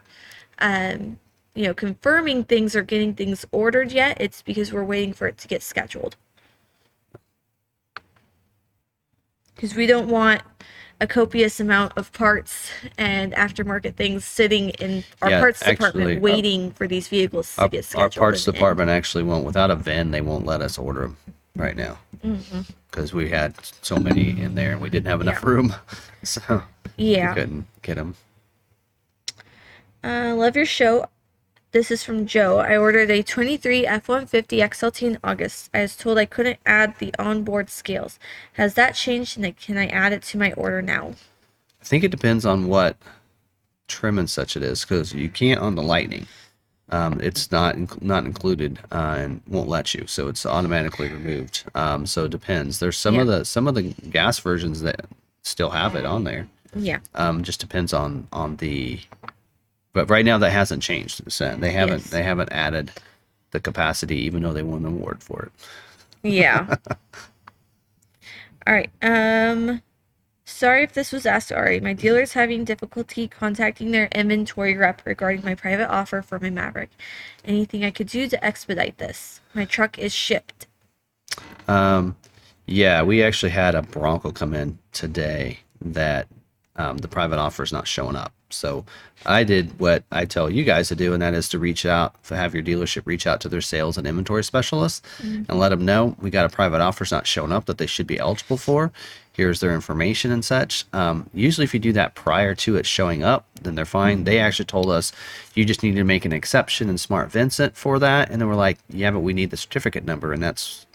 um, 0.61 1.19
you 1.55 1.65
know, 1.65 1.75
confirming 1.75 2.45
things 2.45 2.75
or 2.75 2.83
getting 2.83 3.15
things 3.15 3.45
ordered 3.53 3.93
yet, 3.93 4.17
it's 4.21 4.41
because 4.43 4.73
we're 4.73 4.85
waiting 4.85 5.13
for 5.13 5.27
it 5.27 5.37
to 5.39 5.49
get 5.49 5.63
scheduled. 5.63 6.17
Because 9.55 9.75
we 9.75 9.87
don't 9.87 10.09
want 10.09 10.43
a 11.01 11.07
copious 11.07 11.61
amount 11.61 11.93
of 11.97 12.13
parts 12.13 12.71
and 12.97 13.33
aftermarket 13.35 13.97
things 13.97 14.25
sitting 14.25 14.71
in 14.71 15.05
our 15.21 15.31
Yeah, 15.31 15.41
parts 15.41 15.63
actually, 15.63 15.75
department 15.75 16.19
uh, 16.19 16.21
waiting 16.23 16.71
for 16.73 16.89
these 16.89 17.09
vehicles 17.09 17.55
to 17.57 17.63
our, 17.63 17.69
get 17.69 17.97
our 17.97 18.09
parts 18.11 18.45
department 18.45 18.91
actually 18.91 19.25
won't 19.25 19.45
without 19.45 19.71
a 19.71 19.77
VIN. 19.77 20.11
They 20.11 20.23
won't 20.23 20.47
let 20.47 20.63
us 20.63 20.79
order 20.79 21.03
them 21.03 21.17
right 21.55 21.77
now 21.77 21.99
because 22.91 23.13
we 23.13 23.29
had 23.29 23.55
so 23.83 23.97
many 23.97 24.31
in 24.41 24.55
there 24.55 24.73
and 24.73 24.81
we 24.81 24.89
didn't 24.91 25.07
have 25.07 25.21
enough 25.21 25.43
Mm-hmm. 25.43 25.49
Yeah. 25.49 25.55
room, 25.55 25.75
so 26.23 26.63
Yeah. 26.97 27.29
we 27.35 27.41
couldn't 27.41 27.67
get 27.83 27.97
them. 27.97 28.15
Uh, 30.03 30.35
love 30.35 30.57
your 30.57 30.67
show. 30.67 31.07
This 31.73 31.91
is 31.91 32.03
from 32.03 32.27
Joe. 32.27 32.59
I 32.59 32.77
ordered 32.77 33.11
a 33.11 33.23
23 33.23 33.87
F-150 33.87 34.61
XLT 34.61 35.03
in 35.03 35.19
August. 35.23 35.69
I 35.75 35.83
was 35.83 35.97
told 35.97 36.17
I 36.17 36.25
couldn't 36.25 36.59
add 36.65 36.99
the 36.99 37.13
onboard 37.19 37.69
scales. 37.69 38.19
Has 38.55 38.75
that 38.75 38.95
changed 38.95 39.39
and 39.39 39.57
can 39.57 39.77
I 39.77 39.87
add 39.89 40.13
it 40.13 40.23
to 40.25 40.39
my 40.39 40.53
order 40.53 40.81
now? 40.81 41.15
I 41.81 41.85
think 41.85 42.05
it 42.05 42.11
depends 42.11 42.47
on 42.47 42.69
what 42.69 42.97
trim 43.89 44.19
and 44.19 44.29
such 44.29 44.57
it 44.57 44.63
is, 44.63 44.83
because 44.83 45.13
you 45.13 45.29
can't 45.29 45.61
on 45.61 45.75
the 45.75 45.83
Lightning. 45.83 46.27
Um, 46.89 47.21
it's 47.21 47.51
not 47.51 47.75
inc- 47.75 48.01
not 48.01 48.25
included 48.25 48.79
uh, 48.93 49.17
and 49.19 49.41
won't 49.49 49.69
let 49.69 49.93
you, 49.93 50.07
so 50.07 50.29
it's 50.29 50.47
automatically 50.47 51.09
removed. 51.09 51.65
Um, 51.75 52.07
so 52.07 52.27
it 52.27 52.31
depends. 52.31 52.79
There's 52.79 52.97
some 52.97 53.19
of 53.19 53.27
the 53.27 53.45
some 53.45 53.67
of 53.67 53.75
the 53.75 53.93
gas 54.11 54.39
versions 54.39 54.83
that 54.83 55.07
still 55.43 55.71
have 55.71 55.97
it 55.97 56.05
on 56.05 56.23
there. 56.25 56.47
Yeah. 56.77 57.01
Um, 57.15 57.43
just 57.43 57.61
depends 57.61 57.93
on 57.93 58.29
on 58.33 58.57
the. 58.57 59.01
But 59.97 60.11
right 60.11 60.27
now 60.27 60.37
that 60.37 60.51
hasn't 60.51 60.83
changed. 60.83 61.33
So 61.33 61.57
they 61.57 61.73
haven't 61.73 62.01
Yes. 62.03 62.11
they 62.11 62.23
haven't 62.23 62.53
added 62.53 62.93
the 63.53 63.61
capacity, 63.61 64.19
even 64.27 64.43
though 64.43 64.53
they 64.53 64.63
won 64.63 64.85
an 64.85 64.93
award 64.93 65.23
for 65.23 65.45
it. 65.45 65.53
Yeah. 66.23 66.77
All 68.67 68.75
right. 68.75 68.91
Um 69.01 69.81
sorry 70.45 70.83
if 70.83 70.93
this 70.93 71.13
was 71.13 71.25
asked 71.25 71.51
already. 71.51 71.81
My 71.81 71.95
dealer's 71.95 72.35
having 72.35 72.63
difficulty 72.63 73.27
contacting 73.27 73.91
their 73.91 74.09
inventory 74.09 74.77
rep 74.77 75.01
regarding 75.07 75.43
my 75.43 75.55
private 75.55 75.89
offer 75.91 76.21
for 76.21 76.39
my 76.39 76.51
Maverick. 76.51 76.91
Anything 77.47 77.83
I 77.83 77.91
could 77.91 78.09
do 78.09 78.29
to 78.29 78.45
expedite 78.45 78.99
this? 78.99 79.41
My 79.55 79.65
truck 79.65 79.99
is 79.99 80.13
shipped. 80.13 80.67
Um, 81.69 82.17
yeah, 82.67 83.03
we 83.03 83.23
actually 83.23 83.53
had 83.53 83.75
a 83.75 83.81
Bronco 83.81 84.31
come 84.31 84.53
in 84.53 84.79
today 84.93 85.61
that 85.81 86.29
um, 86.77 86.99
the 86.99 87.09
private 87.09 87.39
offer 87.39 87.63
is 87.63 87.73
not 87.73 87.89
showing 87.89 88.15
up. 88.17 88.35
So 88.51 88.85
I 89.25 89.45
did 89.45 89.79
what 89.81 90.05
I 90.13 90.25
tell 90.25 90.51
you 90.51 90.65
guys 90.65 90.89
to 90.89 90.95
do, 90.95 91.13
and 91.13 91.23
that 91.23 91.35
is 91.35 91.49
to 91.51 91.59
reach 91.59 91.85
out, 91.85 92.23
to 92.25 92.37
have 92.37 92.55
your 92.55 92.63
dealership 92.63 93.03
reach 93.05 93.27
out 93.27 93.41
to 93.41 93.49
their 93.49 93.61
sales 93.61 93.99
and 93.99 94.07
inventory 94.07 94.45
specialists 94.45 95.03
and 95.49 95.59
let 95.59 95.71
them 95.71 95.85
know 95.85 96.17
we 96.21 96.31
got 96.31 96.47
a 96.47 96.49
private 96.55 96.81
offer 96.81 97.05
is 97.05 97.13
not 97.13 97.27
showing 97.27 97.53
up 97.53 97.67
that 97.67 97.79
they 97.79 97.87
should 97.87 98.07
be 98.07 98.19
eligible 98.19 98.57
for. 98.57 98.93
Here's 99.33 99.61
their 99.61 99.75
information 99.75 100.33
and 100.33 100.43
such. 100.43 100.87
Um, 100.95 101.29
usually, 101.35 101.65
if 101.65 101.75
you 101.75 101.81
do 101.81 101.93
that 101.93 102.15
prior 102.15 102.55
to 102.55 102.77
it 102.77 102.87
showing 102.87 103.23
up, 103.23 103.45
then 103.61 103.75
they're 103.75 103.85
fine. 103.85 104.25
They 104.25 104.39
actually 104.39 104.65
told 104.65 104.89
us 104.89 105.13
you 105.55 105.67
just 105.67 105.83
need 105.83 105.95
to 105.97 106.05
make 106.05 106.25
an 106.25 106.33
exception 106.33 106.89
in 106.89 106.97
Smart 106.97 107.31
Vincent 107.31 107.77
for 107.77 107.99
that, 107.99 108.31
and 108.31 108.41
then 108.41 108.49
we're 108.49 108.55
like, 108.55 108.79
yeah, 108.89 109.11
but 109.11 109.21
we 109.21 109.35
need 109.35 109.51
the 109.51 109.59
certificate 109.59 110.07
number, 110.07 110.33
and 110.33 110.43
that's 110.43 110.86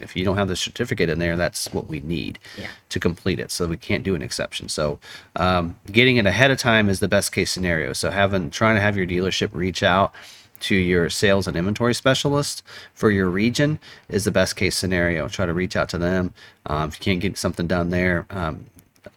if 0.00 0.16
you 0.16 0.24
don't 0.24 0.36
have 0.36 0.48
the 0.48 0.56
certificate 0.56 1.08
in 1.08 1.18
there, 1.18 1.36
that's 1.36 1.72
what 1.72 1.88
we 1.88 2.00
need 2.00 2.38
Yeah. 2.58 2.68
to 2.88 3.00
complete 3.00 3.38
it. 3.38 3.50
So 3.50 3.66
we 3.66 3.76
can't 3.76 4.02
do 4.02 4.14
an 4.14 4.22
exception. 4.22 4.68
So 4.68 4.98
um, 5.36 5.76
getting 5.90 6.16
it 6.16 6.26
ahead 6.26 6.50
of 6.50 6.58
time 6.58 6.88
is 6.88 7.00
the 7.00 7.08
best 7.08 7.32
case 7.32 7.50
scenario. 7.50 7.92
So 7.92 8.10
having 8.10 8.50
trying 8.50 8.74
to 8.76 8.80
have 8.80 8.96
your 8.96 9.06
dealership 9.06 9.50
reach 9.52 9.82
out 9.82 10.12
to 10.60 10.74
your 10.74 11.10
sales 11.10 11.46
and 11.46 11.56
inventory 11.56 11.94
specialist 11.94 12.62
for 12.94 13.10
your 13.10 13.28
region 13.28 13.78
is 14.08 14.24
the 14.24 14.30
best 14.30 14.56
case 14.56 14.76
scenario. 14.76 15.28
Try 15.28 15.46
to 15.46 15.52
reach 15.54 15.76
out 15.76 15.88
to 15.90 15.98
them. 15.98 16.32
Um, 16.66 16.88
if 16.88 16.98
you 16.98 17.04
can't 17.04 17.20
get 17.20 17.36
something 17.38 17.66
done 17.66 17.90
there, 17.90 18.26
um, 18.30 18.66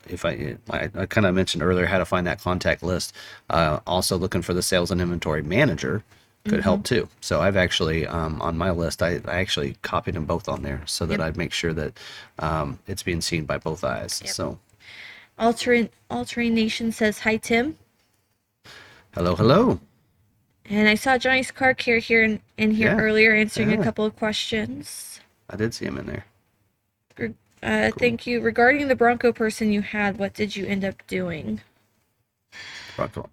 if 0.07 0.25
I, 0.25 0.57
I, 0.69 0.89
I 0.95 1.05
kind 1.05 1.25
of 1.25 1.33
mentioned 1.35 1.63
earlier 1.63 1.85
how 1.85 1.97
to 1.97 2.05
find 2.05 2.27
that 2.27 2.41
contact 2.41 2.83
list. 2.83 3.13
Uh, 3.49 3.79
also 3.87 4.17
looking 4.17 4.41
for 4.41 4.53
the 4.53 4.61
sales 4.61 4.91
and 4.91 4.99
inventory 5.01 5.41
manager 5.41 6.03
could 6.47 6.63
help 6.63 6.83
too. 6.83 7.07
So 7.21 7.41
I've 7.41 7.55
actually 7.57 8.07
um, 8.07 8.41
on 8.41 8.57
my 8.57 8.71
list, 8.71 9.01
I, 9.03 9.19
I 9.25 9.39
actually 9.39 9.77
copied 9.81 10.15
them 10.15 10.25
both 10.25 10.47
on 10.49 10.61
there 10.63 10.81
so 10.85 11.05
that 11.05 11.19
Yep. 11.19 11.27
I'd 11.27 11.37
make 11.37 11.53
sure 11.53 11.73
that 11.73 11.99
um, 12.39 12.79
it's 12.87 13.03
being 13.03 13.21
seen 13.21 13.45
by 13.45 13.57
both 13.57 13.83
eyes. 13.83 14.21
Yep. 14.23 14.33
So 14.33 14.59
All 15.37 15.53
Terrain 15.53 15.89
Altering 16.09 16.53
Nation 16.55 16.91
says 16.91 17.19
hi 17.19 17.37
Tim. 17.37 17.77
hello, 19.13 19.35
hello. 19.35 19.79
And 20.69 20.89
I 20.89 20.95
saw 20.95 21.17
Johny's 21.17 21.51
car 21.51 21.73
care 21.73 21.99
here 21.99 22.23
in, 22.23 22.41
in 22.57 22.71
here 22.71 22.89
Yeah. 22.89 22.99
earlier 22.99 23.33
answering 23.33 23.71
Yeah. 23.71 23.79
a 23.79 23.83
couple 23.83 24.03
of 24.05 24.15
questions. 24.17 25.21
I 25.49 25.55
did 25.55 25.73
see 25.73 25.85
him 25.85 25.97
in 25.97 26.05
there. 26.07 26.25
Re- 27.17 27.33
Uh, 27.63 27.89
Thank 27.97 28.27
you. 28.27 28.39
Regarding 28.41 28.87
the 28.87 28.95
Bronco 28.95 29.31
person 29.31 29.71
you 29.71 29.81
had, 29.81 30.17
what 30.19 30.33
did 30.33 30.55
you 30.55 30.65
end 30.67 30.83
up 30.85 30.95
doing? 31.07 31.61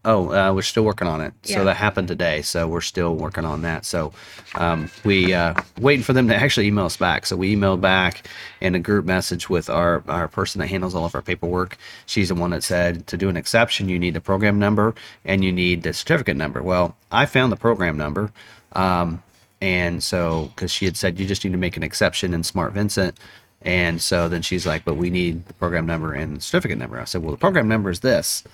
Oh, 0.04 0.32
uh, 0.32 0.52
we're 0.52 0.62
still 0.62 0.84
working 0.84 1.08
on 1.08 1.20
it. 1.20 1.32
Yeah. 1.44 1.56
So 1.56 1.64
that 1.64 1.76
happened 1.76 2.08
today. 2.08 2.42
So 2.42 2.68
we're 2.68 2.80
still 2.80 3.14
working 3.14 3.44
on 3.44 3.62
that. 3.62 3.84
So 3.84 4.12
um, 4.54 4.90
we 5.04 5.32
uh, 5.32 5.54
waiting 5.80 6.02
for 6.02 6.12
them 6.12 6.28
to 6.28 6.36
actually 6.36 6.66
email 6.66 6.86
us 6.86 6.96
back. 6.96 7.26
So 7.26 7.36
we 7.36 7.54
emailed 7.54 7.80
back 7.80 8.26
in 8.60 8.74
a 8.74 8.78
group 8.78 9.04
message 9.04 9.48
with 9.48 9.68
our 9.70 10.02
our 10.08 10.28
person 10.28 10.60
that 10.60 10.68
handles 10.68 10.94
all 10.94 11.04
of 11.04 11.14
our 11.14 11.22
paperwork. 11.22 11.76
She's 12.06 12.28
the 12.28 12.34
one 12.34 12.50
that 12.50 12.62
said 12.62 13.06
to 13.08 13.16
do 13.16 13.28
an 13.28 13.36
exception, 13.36 13.88
you 13.88 13.98
need 13.98 14.14
the 14.14 14.20
program 14.20 14.58
number 14.58 14.94
and 15.24 15.44
you 15.44 15.52
need 15.52 15.82
the 15.82 15.92
certificate 15.92 16.36
number. 16.36 16.62
Well, 16.62 16.96
I 17.10 17.26
found 17.26 17.52
the 17.52 17.56
program 17.56 17.96
number. 17.96 18.32
Um, 18.72 19.22
and 19.60 20.02
so, 20.02 20.50
because 20.54 20.70
she 20.70 20.84
had 20.84 20.96
said 20.96 21.18
you 21.18 21.26
just 21.26 21.44
need 21.44 21.52
to 21.52 21.58
make 21.58 21.76
an 21.76 21.82
exception 21.82 22.34
in 22.34 22.42
Smart 22.42 22.72
Vincent. 22.72 23.18
And 23.62 24.02
so 24.02 24.28
then 24.28 24.42
she's 24.42 24.66
like, 24.66 24.84
but 24.84 24.96
we 24.96 25.08
need 25.08 25.46
the 25.46 25.54
program 25.54 25.86
number 25.86 26.12
and 26.12 26.42
certificate 26.42 26.76
number. 26.76 27.00
I 27.00 27.04
said, 27.04 27.22
well, 27.22 27.30
the 27.30 27.38
program 27.38 27.66
number 27.66 27.88
is 27.88 28.00
this. 28.00 28.44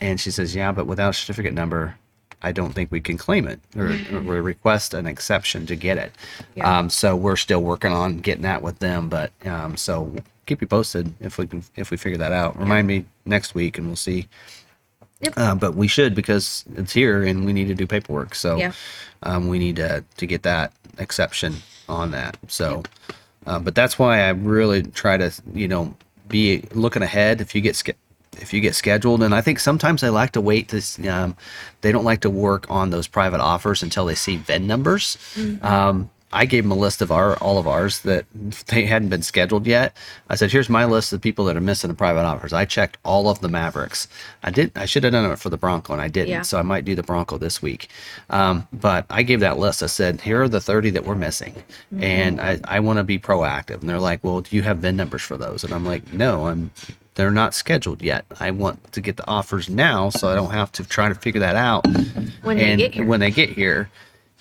And 0.00 0.20
she 0.20 0.30
says, 0.30 0.54
yeah, 0.54 0.72
but 0.72 0.86
without 0.86 1.10
a 1.10 1.12
certificate 1.12 1.54
number, 1.54 1.96
I 2.40 2.52
don't 2.52 2.72
think 2.72 2.92
we 2.92 3.00
can 3.00 3.16
claim 3.18 3.48
it 3.48 3.58
or, 3.76 3.98
or 4.12 4.42
request 4.42 4.94
an 4.94 5.06
exception 5.06 5.66
to 5.66 5.74
get 5.74 5.98
it. 5.98 6.12
Yeah. 6.54 6.78
Um, 6.78 6.88
so 6.88 7.16
we're 7.16 7.34
still 7.36 7.60
working 7.62 7.92
on 7.92 8.18
getting 8.18 8.42
that 8.42 8.62
with 8.62 8.78
them. 8.78 9.08
But 9.08 9.32
um, 9.44 9.76
so 9.76 10.14
keep 10.46 10.60
you 10.60 10.68
posted 10.68 11.12
if 11.20 11.36
we 11.36 11.48
can, 11.48 11.64
if 11.74 11.90
we 11.90 11.96
figure 11.96 12.18
that 12.18 12.30
out. 12.30 12.56
Remind 12.58 12.86
me 12.86 13.06
next 13.26 13.54
week 13.56 13.76
and 13.76 13.88
we'll 13.88 13.96
see. 13.96 14.28
Yep. 15.20 15.34
Uh, 15.36 15.54
but 15.56 15.74
we 15.74 15.88
should 15.88 16.14
because 16.14 16.64
it's 16.76 16.92
here 16.92 17.24
and 17.24 17.44
we 17.44 17.52
need 17.52 17.66
to 17.68 17.74
do 17.74 17.88
paperwork. 17.88 18.36
So 18.36 18.56
Yeah. 18.56 18.72
um, 19.24 19.48
we 19.48 19.58
need 19.58 19.74
to, 19.76 20.04
to 20.18 20.26
get 20.26 20.44
that 20.44 20.72
exception 20.96 21.56
on 21.88 22.12
that. 22.12 22.36
So, 22.46 22.84
uh, 23.48 23.58
but 23.58 23.74
that's 23.74 23.98
why 23.98 24.20
I 24.20 24.28
really 24.28 24.84
try 24.84 25.16
to, 25.16 25.32
you 25.52 25.66
know, 25.66 25.96
be 26.28 26.62
looking 26.72 27.02
ahead. 27.02 27.40
If 27.40 27.52
you 27.56 27.60
get 27.60 27.74
sch- 27.74 27.90
if 28.40 28.52
you 28.52 28.60
get 28.60 28.74
scheduled, 28.74 29.22
and 29.22 29.34
I 29.34 29.40
think 29.40 29.58
sometimes 29.60 30.00
they 30.00 30.10
like 30.10 30.32
to 30.32 30.40
wait 30.40 30.68
to, 30.68 31.08
um, 31.08 31.36
they 31.80 31.92
don't 31.92 32.04
like 32.04 32.20
to 32.22 32.30
work 32.30 32.66
on 32.70 32.90
those 32.90 33.06
private 33.06 33.40
offers 33.40 33.82
until 33.82 34.06
they 34.06 34.14
see 34.14 34.36
VIN 34.36 34.66
numbers. 34.66 35.16
Um, 35.62 36.10
I 36.30 36.44
gave 36.44 36.64
them 36.64 36.72
a 36.72 36.76
list 36.76 37.00
of 37.00 37.10
our 37.10 37.36
all 37.36 37.58
of 37.58 37.66
ours 37.66 38.00
that 38.00 38.26
they 38.66 38.84
hadn't 38.84 39.08
been 39.08 39.22
scheduled 39.22 39.66
yet. 39.66 39.96
I 40.28 40.34
said, 40.34 40.52
"Here's 40.52 40.68
my 40.68 40.84
list 40.84 41.12
of 41.12 41.22
people 41.22 41.46
that 41.46 41.56
are 41.56 41.60
missing 41.60 41.88
the 41.88 41.94
private 41.94 42.24
offers." 42.24 42.52
I 42.52 42.66
checked 42.66 42.98
all 43.02 43.30
of 43.30 43.40
the 43.40 43.48
Mavericks. 43.48 44.08
I 44.42 44.50
did. 44.50 44.72
I 44.76 44.84
should 44.84 45.04
have 45.04 45.12
done 45.12 45.30
it 45.30 45.38
for 45.38 45.48
the 45.48 45.56
Bronco, 45.56 45.94
and 45.94 46.02
I 46.02 46.08
didn't. 46.08 46.28
Yeah. 46.28 46.42
So 46.42 46.58
I 46.58 46.62
might 46.62 46.84
do 46.84 46.94
the 46.94 47.02
Bronco 47.02 47.38
this 47.38 47.62
week. 47.62 47.88
Um, 48.28 48.68
but 48.72 49.06
I 49.08 49.22
gave 49.22 49.40
that 49.40 49.58
list. 49.58 49.82
I 49.82 49.86
said, 49.86 50.20
"Here 50.20 50.42
are 50.42 50.48
the 50.48 50.60
30 50.60 50.90
that 50.90 51.06
we're 51.06 51.14
missing, 51.14 51.54
and 51.98 52.40
I, 52.40 52.60
I 52.64 52.80
want 52.80 52.98
to 52.98 53.04
be 53.04 53.18
proactive." 53.18 53.80
And 53.80 53.88
they're 53.88 53.98
like, 53.98 54.22
"Well, 54.22 54.42
do 54.42 54.54
you 54.54 54.62
have 54.62 54.78
VIN 54.78 54.96
numbers 54.96 55.22
for 55.22 55.38
those?" 55.38 55.64
And 55.64 55.72
I'm 55.72 55.86
like, 55.86 56.12
"No, 56.12 56.46
I'm." 56.46 56.70
They're 57.18 57.32
not 57.32 57.52
scheduled 57.52 58.00
yet. 58.00 58.24
I 58.38 58.52
want 58.52 58.92
to 58.92 59.00
get 59.00 59.16
the 59.16 59.26
offers 59.26 59.68
now, 59.68 60.08
so 60.08 60.28
I 60.28 60.36
don't 60.36 60.52
have 60.52 60.70
to 60.72 60.84
try 60.84 61.08
to 61.08 61.16
figure 61.16 61.40
that 61.40 61.56
out 61.56 61.84
When 62.42 62.56
they 62.58 62.64
and 62.70 62.78
get 62.78 62.94
here. 62.94 63.04
when 63.04 63.18
they 63.18 63.32
get 63.32 63.48
here 63.50 63.90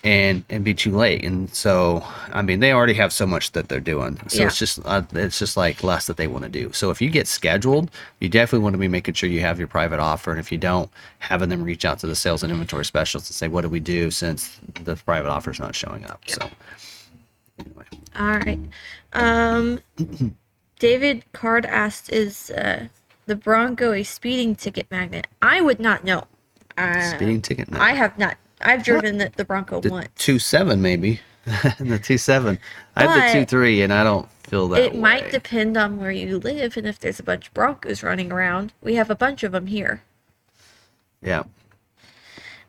and 0.04 0.44
and 0.52 0.64
be 0.64 0.76
too 0.76 0.96
late 0.96 1.26
and 1.26 1.52
so 1.56 2.06
i 2.32 2.40
mean 2.44 2.60
they 2.60 2.72
already 2.72 2.94
have 2.94 3.12
so 3.12 3.26
much 3.26 3.54
that 3.54 3.68
they're 3.68 3.80
doing 3.80 4.16
so 4.28 4.42
Yeah. 4.42 4.46
it's 4.48 4.60
just 4.60 4.80
uh, 4.86 5.02
it's 5.14 5.40
just 5.40 5.58
like 5.58 5.84
less 5.84 6.06
that 6.06 6.18
they 6.18 6.28
want 6.28 6.44
to 6.44 6.50
do 6.52 6.72
so 6.72 6.92
if 6.92 7.02
you 7.02 7.10
get 7.10 7.28
scheduled 7.28 7.90
you 8.20 8.30
definitely 8.30 8.64
want 8.64 8.76
to 8.76 8.78
be 8.78 8.88
making 8.88 9.16
sure 9.16 9.28
you 9.28 9.40
have 9.42 9.58
your 9.58 9.68
private 9.68 10.00
offer 10.00 10.30
and 10.30 10.40
if 10.40 10.52
you 10.52 10.60
don't 10.60 10.92
having 11.18 11.50
them 11.50 11.64
reach 11.64 11.84
out 11.84 11.98
to 11.98 12.06
the 12.06 12.16
sales 12.16 12.44
and 12.44 12.52
inventory 12.52 12.86
specialists 12.86 13.32
and 13.32 13.36
say 13.36 13.48
what 13.48 13.62
do 13.62 13.70
we 13.70 13.80
do 13.80 14.12
since 14.12 14.60
the 14.84 14.96
private 14.98 15.30
offer 15.30 15.50
is 15.50 15.60
not 15.60 15.74
showing 15.74 16.06
up 16.06 16.22
so 16.28 16.48
anyway 17.58 17.86
All 18.20 18.28
right. 18.38 18.60
Um, 19.14 19.80
David 20.80 21.24
Card 21.34 21.66
asked, 21.66 22.12
"Is 22.12 22.52
uh, 22.52 22.88
the 23.26 23.36
Bronco 23.36 23.92
a 23.94 24.04
speeding 24.04 24.56
ticket 24.56 24.90
magnet?" 24.92 25.28
I 25.42 25.62
would 25.62 25.80
not 25.80 26.04
know. 26.04 26.26
Uh, 26.78 27.02
speeding 27.16 27.42
ticket 27.42 27.72
no. 27.72 27.80
I 27.80 27.92
have 27.94 28.18
not. 28.20 28.38
I've 28.62 28.84
driven 28.84 29.18
the, 29.18 29.32
the 29.36 29.46
Bronco 29.46 29.82
the 29.82 29.90
once. 29.90 30.10
two 30.18 30.40
seven 30.40 30.82
maybe 30.82 31.20
the 31.80 32.00
two 32.02 32.18
seven 32.18 32.58
i 32.96 33.06
have 33.06 33.34
the 33.34 33.40
two 33.40 33.46
three 33.46 33.82
and 33.84 33.94
i 33.94 34.04
don't 34.04 34.28
feel 34.44 34.68
that 34.70 34.82
It 34.82 34.96
might 34.96 35.30
depend 35.32 35.78
on 35.78 35.98
where 36.00 36.10
you 36.12 36.40
live 36.40 36.76
and 36.76 36.88
if 36.88 36.98
there's 37.00 37.20
a 37.20 37.24
bunch 37.24 37.48
of 37.48 37.54
Broncos 37.54 38.02
running 38.02 38.32
around. 38.32 38.74
We 38.82 38.96
have 38.96 39.10
a 39.12 39.16
bunch 39.16 39.44
of 39.44 39.52
them 39.52 39.68
here. 39.68 40.02
yeah 41.22 41.44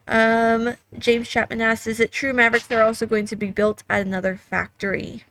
Um, 0.06 0.74
James 0.98 1.28
Chapman 1.28 1.60
asks, 1.60 1.86
"Is 1.86 2.00
it 2.00 2.12
true 2.12 2.32
Mavericks 2.32 2.70
are 2.70 2.82
also 2.82 3.06
going 3.06 3.26
to 3.26 3.36
be 3.36 3.50
built 3.50 3.82
at 3.88 4.06
another 4.06 4.36
factory?" 4.36 5.24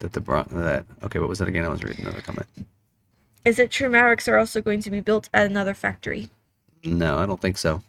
That 0.00 0.12
the 0.12 0.20
Bron- 0.20 0.48
that 0.50 0.84
okay 1.02 1.18
what 1.18 1.28
was 1.28 1.38
that 1.38 1.48
again 1.48 1.64
i 1.64 1.68
was 1.68 1.82
reading 1.82 2.04
another 2.04 2.20
comment 2.20 2.46
Is 3.44 3.58
it 3.58 3.70
true 3.70 3.88
Mavericks 3.88 4.28
are 4.28 4.36
also 4.36 4.60
going 4.60 4.82
to 4.82 4.90
be 4.90 5.00
built 5.00 5.30
at 5.32 5.46
another 5.46 5.72
factory? 5.72 6.28
No, 6.84 7.16
I 7.18 7.24
don't 7.26 7.40
think 7.40 7.56
so. 7.56 7.82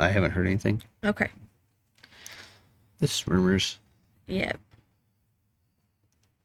I 0.00 0.08
haven't 0.08 0.32
heard 0.32 0.46
anything. 0.46 0.82
Okay. 1.04 1.28
It's 3.00 3.26
rumors. 3.28 3.78
Yeah. 4.26 4.52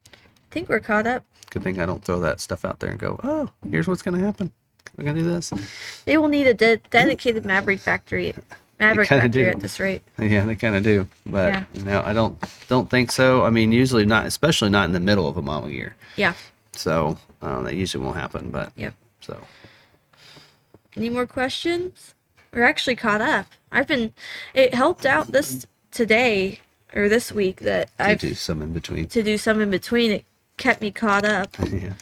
I 0.08 0.14
think 0.52 0.70
we're 0.70 0.80
caught 0.80 1.08
up. 1.08 1.24
Good 1.50 1.64
thing 1.64 1.80
I 1.82 1.86
don't 1.88 2.04
throw 2.04 2.20
that 2.20 2.40
stuff 2.40 2.66
out 2.66 2.80
there 2.80 2.92
and 2.92 3.00
go, 3.00 3.20
oh, 3.24 3.50
here's 3.70 3.88
what's 3.88 4.02
going 4.04 4.20
to 4.20 4.26
happen. 4.26 4.52
We're 4.96 5.06
going 5.06 5.16
to 5.18 5.24
do 5.24 5.30
this. 5.30 5.52
They 6.06 6.18
will 6.18 6.28
need 6.28 6.48
a 6.48 6.54
de- 6.54 6.78
dedicated 6.92 7.46
Maverick 7.46 7.80
factory. 7.80 8.34
Maverick 8.82 9.08
kinda 9.10 9.24
factory 9.24 9.44
do. 9.44 9.50
at 9.50 9.60
this 9.62 9.80
rate. 9.80 10.02
Yeah, 10.20 10.44
they 10.46 10.56
kind 10.56 10.76
of 10.76 10.84
do. 10.84 11.08
But 11.26 11.54
Yeah. 11.54 11.64
no, 11.84 12.02
I 12.06 12.14
don't 12.14 12.38
don't 12.68 12.90
think 12.90 13.12
so. 13.12 13.46
I 13.46 13.50
mean, 13.50 13.72
usually 13.72 14.06
not, 14.06 14.26
especially 14.26 14.70
not 14.70 14.86
in 14.86 14.92
the 14.92 15.00
middle 15.00 15.28
of 15.28 15.38
a 15.38 15.42
model 15.42 15.70
year. 15.70 15.96
Yeah. 16.16 16.34
So 16.74 17.18
uh, 17.42 17.62
that 17.62 17.76
usually 17.76 18.04
won't 18.04 18.18
happen. 18.18 18.50
But 18.50 18.72
Yep. 18.76 18.94
so 19.22 19.42
Any 20.98 21.10
more 21.10 21.26
questions? 21.28 22.14
We're 22.54 22.64
actually 22.64 22.98
caught 22.98 23.22
up. 23.22 23.46
I've 23.72 23.88
been. 23.88 24.14
It 24.54 24.74
helped 24.74 25.06
out 25.06 25.32
this 25.32 25.66
today 25.92 26.60
or 26.94 27.08
this 27.08 27.32
week 27.32 27.62
that 27.62 27.90
I 27.98 28.12
I've 28.12 28.20
do 28.20 28.34
some 28.34 28.62
in 28.62 28.74
between. 28.74 29.08
to 29.08 29.24
do 29.24 29.38
some 29.38 29.62
in 29.62 29.70
between. 29.70 30.12
It 30.12 30.26
kept 30.58 30.82
me 30.82 30.92
caught 30.92 31.24
up. 31.24 31.56
yeah. 31.72 31.94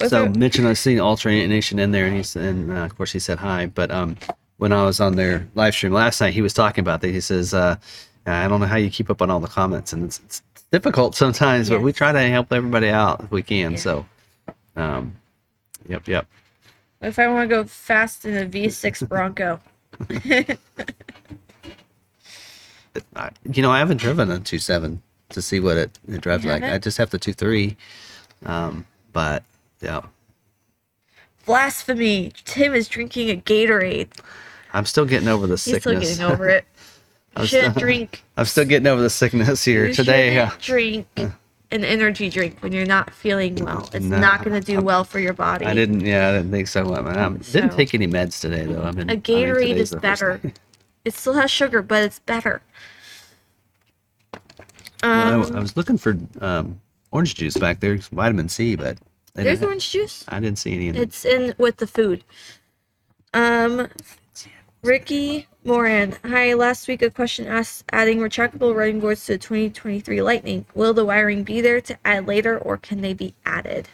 Was 0.00 0.10
so 0.10 0.22
there- 0.22 0.30
Mitch 0.30 0.58
and 0.58 0.66
I 0.66 0.72
seen 0.72 0.98
All 1.00 1.16
Terrain 1.16 1.48
Nation 1.48 1.78
in 1.78 1.92
there, 1.92 2.06
and 2.06 2.16
he's 2.16 2.34
and 2.36 2.70
uh, 2.72 2.84
of 2.84 2.96
course 2.96 3.12
he 3.12 3.18
said 3.18 3.38
hi. 3.38 3.66
But 3.66 3.90
um, 3.90 4.16
when 4.56 4.72
I 4.72 4.84
was 4.84 5.00
on 5.00 5.16
their 5.16 5.46
live 5.54 5.74
stream 5.74 5.92
last 5.92 6.20
night, 6.20 6.34
he 6.34 6.42
was 6.42 6.52
talking 6.52 6.82
about 6.82 7.00
that. 7.02 7.08
He 7.08 7.20
says, 7.20 7.54
uh, 7.54 7.76
"I 8.26 8.48
don't 8.48 8.60
know 8.60 8.66
how 8.66 8.76
you 8.76 8.90
keep 8.90 9.08
up 9.10 9.22
on 9.22 9.30
all 9.30 9.40
the 9.40 9.46
comments, 9.48 9.92
and 9.92 10.04
it's, 10.04 10.18
it's 10.24 10.42
difficult 10.72 11.14
sometimes, 11.14 11.68
but 11.70 11.80
we 11.80 11.92
try 11.92 12.12
to 12.12 12.20
help 12.20 12.52
everybody 12.52 12.88
out 12.88 13.20
if 13.22 13.30
we 13.30 13.42
can." 13.42 13.72
Yeah. 13.72 13.78
So, 13.78 14.06
um, 14.76 15.14
yep, 15.88 16.08
yep. 16.08 16.26
If 17.00 17.18
I 17.18 17.28
want 17.28 17.48
to 17.48 17.54
go 17.54 17.64
fast 17.64 18.24
in 18.24 18.36
a 18.36 18.46
V6 18.46 19.08
Bronco, 19.08 19.60
you 23.52 23.62
know, 23.62 23.70
I 23.70 23.78
haven't 23.78 23.98
driven 23.98 24.30
a 24.30 24.40
two 24.40 24.58
seven 24.58 25.02
to 25.30 25.42
see 25.42 25.60
what 25.60 25.76
it, 25.76 25.98
it 26.08 26.20
drives 26.20 26.44
like. 26.44 26.62
I 26.62 26.78
just 26.78 26.98
have 26.98 27.10
the 27.10 27.18
two 27.18 27.32
three, 27.32 27.76
um, 28.46 28.86
but 29.12 29.42
yeah, 29.84 30.00
blasphemy! 31.46 32.32
Tim 32.44 32.74
is 32.74 32.88
drinking 32.88 33.30
a 33.30 33.36
Gatorade. 33.40 34.08
I'm 34.72 34.86
still 34.86 35.04
getting 35.04 35.28
over 35.28 35.46
the 35.46 35.54
He's 35.54 35.62
still 35.62 35.80
sickness. 35.80 36.16
getting 36.18 36.24
over 36.32 36.48
it. 36.48 36.64
I'm 37.36 37.42
You 37.42 37.48
shouldn't 37.48 37.72
still- 37.74 37.80
drink. 37.86 38.24
I'm 38.36 38.44
still 38.46 38.64
getting 38.64 38.86
over 38.86 39.02
the 39.02 39.10
sickness 39.10 39.64
here 39.64 39.86
You 39.86 39.94
today. 39.94 40.34
Yeah. 40.34 40.52
drink 40.60 41.06
an 41.70 41.84
energy 41.84 42.28
drink 42.30 42.56
when 42.60 42.72
you're 42.72 42.86
not 42.86 43.12
feeling 43.12 43.56
well. 43.56 43.88
It's 43.92 44.04
No, 44.04 44.18
not 44.20 44.44
going 44.44 44.60
to 44.60 44.64
do 44.64 44.80
well 44.80 45.02
for 45.04 45.18
your 45.18 45.32
body. 45.32 45.66
I 45.66 45.74
didn't. 45.74 46.00
Yeah, 46.00 46.28
I 46.28 46.32
didn't 46.32 46.50
think 46.52 46.68
so. 46.68 46.94
I 46.94 47.00
mean, 47.00 47.08
I 47.16 47.28
didn't 47.28 47.44
So- 47.44 47.68
take 47.68 47.94
any 47.94 48.06
meds 48.06 48.40
today 48.40 48.64
though. 48.66 48.82
I've 48.84 48.96
been. 48.96 49.08
A 49.10 49.12
I 49.12 49.16
mean, 49.16 49.22
Gatorade 49.22 49.76
is 49.76 49.94
better. 49.94 50.40
It 51.04 51.12
still 51.14 51.34
has 51.34 51.50
sugar, 51.50 51.82
but 51.82 52.02
it's 52.02 52.18
better. 52.20 52.62
Well, 55.02 55.12
I, 55.12 55.32
Um, 55.34 55.56
I 55.56 55.60
was 55.60 55.76
looking 55.76 55.98
for 55.98 56.16
um, 56.40 56.80
orange 57.10 57.34
juice 57.34 57.56
back 57.56 57.80
there, 57.80 57.96
vitamin 58.12 58.48
C, 58.48 58.74
but 58.74 58.98
There's 59.34 59.58
didn't, 59.58 59.68
orange 59.68 59.90
juice. 59.90 60.24
I 60.28 60.38
didn't 60.40 60.58
see 60.58 60.74
any. 60.74 60.88
In 60.88 60.96
It's 60.96 61.24
in 61.24 61.54
with 61.58 61.78
the 61.78 61.86
food. 61.86 62.22
Um, 63.32 63.88
Ricky 64.82 65.48
Moran. 65.64 66.16
Hi. 66.24 66.54
Last 66.54 66.86
week, 66.86 67.02
a 67.02 67.10
question 67.10 67.46
asked 67.46 67.84
adding 67.92 68.18
retractable 68.18 68.74
running 68.74 69.00
boards 69.00 69.26
to 69.26 69.32
the 69.32 69.38
2023 69.38 70.22
Lightning. 70.22 70.66
Will 70.74 70.94
the 70.94 71.04
wiring 71.04 71.42
be 71.42 71.60
there 71.60 71.80
to 71.80 71.98
add 72.04 72.28
later, 72.28 72.56
or 72.56 72.76
can 72.76 73.00
they 73.00 73.12
be 73.12 73.34
added? 73.44 73.88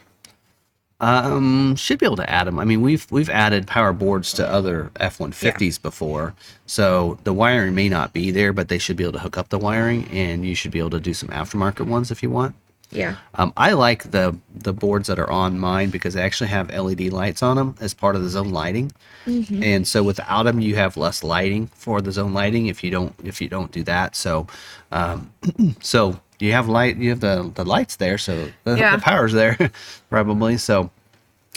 Um, 1.01 1.77
should 1.77 1.99
be 1.99 2.05
able 2.05 2.17
to 2.17 2.29
add 2.29 2.47
them. 2.47 2.59
I 2.59 2.67
mean, 2.67 2.83
we've 2.83 3.07
we've 3.11 3.31
added 3.31 3.67
power 3.67 3.95
boards 3.95 4.35
to 4.35 4.47
other 4.47 4.91
F-150s 5.01 5.81
before, 5.81 6.35
so 6.67 7.19
the 7.25 7.33
wiring 7.33 7.75
may 7.75 7.89
not 7.89 8.13
be 8.13 8.31
there, 8.31 8.53
but 8.53 8.69
they 8.69 8.77
should 8.77 8.97
be 8.97 9.05
able 9.05 9.15
to 9.15 9.21
hook 9.21 9.39
up 9.39 9.49
the 9.49 9.59
wiring, 9.59 10.07
and 10.09 10.45
you 10.45 10.55
should 10.55 10.71
be 10.71 10.79
able 10.79 10.91
to 10.91 11.01
do 11.01 11.15
some 11.15 11.31
aftermarket 11.31 11.87
ones 11.87 12.11
if 12.11 12.23
you 12.23 12.29
want. 12.29 12.55
Yeah. 12.93 13.17
Um, 13.35 13.53
I 13.57 13.73
like 13.73 14.11
the 14.11 14.37
the 14.55 14.73
boards 14.73 15.07
that 15.09 15.19
are 15.19 15.31
on 15.31 15.59
mine 15.59 15.91
because 15.91 16.15
they 16.15 16.23
actually 16.23 16.51
have 16.51 16.71
LED 16.71 17.13
lights 17.13 17.43
on 17.43 17.57
them 17.57 17.77
as 17.81 17.95
part 17.95 18.17
of 18.17 18.23
the 18.23 18.29
zone 18.29 18.51
lighting, 18.51 18.91
and 19.27 19.87
so 19.87 20.03
without 20.03 20.43
them, 20.45 20.61
you 20.61 20.75
have 20.75 20.97
less 20.97 21.23
lighting 21.23 21.69
for 21.69 22.01
the 22.01 22.11
zone 22.11 22.35
lighting 22.35 22.67
if 22.67 22.83
you 22.83 22.91
don't 22.91 23.15
if 23.23 23.41
you 23.41 23.49
don't 23.49 23.71
do 23.71 23.83
that. 23.85 24.17
So, 24.17 24.49
um, 24.91 25.31
so 25.81 26.19
you 26.41 26.53
have 26.53 26.69
light, 26.69 26.97
you 26.97 27.11
have 27.11 27.21
the 27.21 27.51
the 27.55 27.65
lights 27.65 27.97
there, 27.97 28.19
so 28.19 28.51
the, 28.65 28.77
Yeah. 28.77 28.97
the 28.97 29.03
power's 29.03 29.33
there 29.33 29.57
probably. 30.11 30.57
So, 30.59 30.91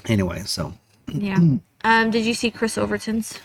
anyway, 0.05 0.41
so 0.45 0.73
Yeah. 1.07 1.39
Um, 1.85 2.11
did 2.11 2.23
you 2.26 2.34
see 2.34 2.49
Chris 2.49 2.77
Overton's? 2.77 3.39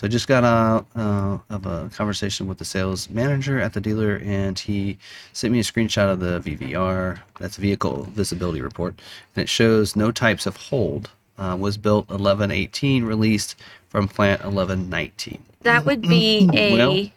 So 0.00 0.06
I 0.06 0.08
just 0.08 0.28
got 0.28 0.44
out 0.44 0.86
uh, 0.96 1.36
of 1.50 1.66
a 1.66 1.90
conversation 1.94 2.46
with 2.48 2.56
the 2.56 2.64
sales 2.64 3.10
manager 3.10 3.60
at 3.60 3.74
the 3.74 3.82
dealer, 3.82 4.16
and 4.24 4.58
he 4.58 4.96
sent 5.34 5.52
me 5.52 5.60
a 5.60 5.62
screenshot 5.62 6.10
of 6.10 6.20
the 6.20 6.40
VVR. 6.40 7.18
That's 7.38 7.58
vehicle 7.58 8.04
visibility 8.04 8.62
report, 8.62 8.94
and 9.36 9.42
it 9.42 9.48
shows 9.50 9.96
no 9.96 10.10
types 10.10 10.46
of 10.46 10.56
hold. 10.56 11.10
Uh, 11.36 11.54
was 11.60 11.76
built 11.76 12.08
1118, 12.08 13.04
released 13.04 13.56
from 13.90 14.08
plant 14.08 14.40
1119. 14.42 15.42
That 15.64 15.84
would 15.84 16.00
be 16.00 16.48
a 16.54 16.72
Well- 16.72 17.10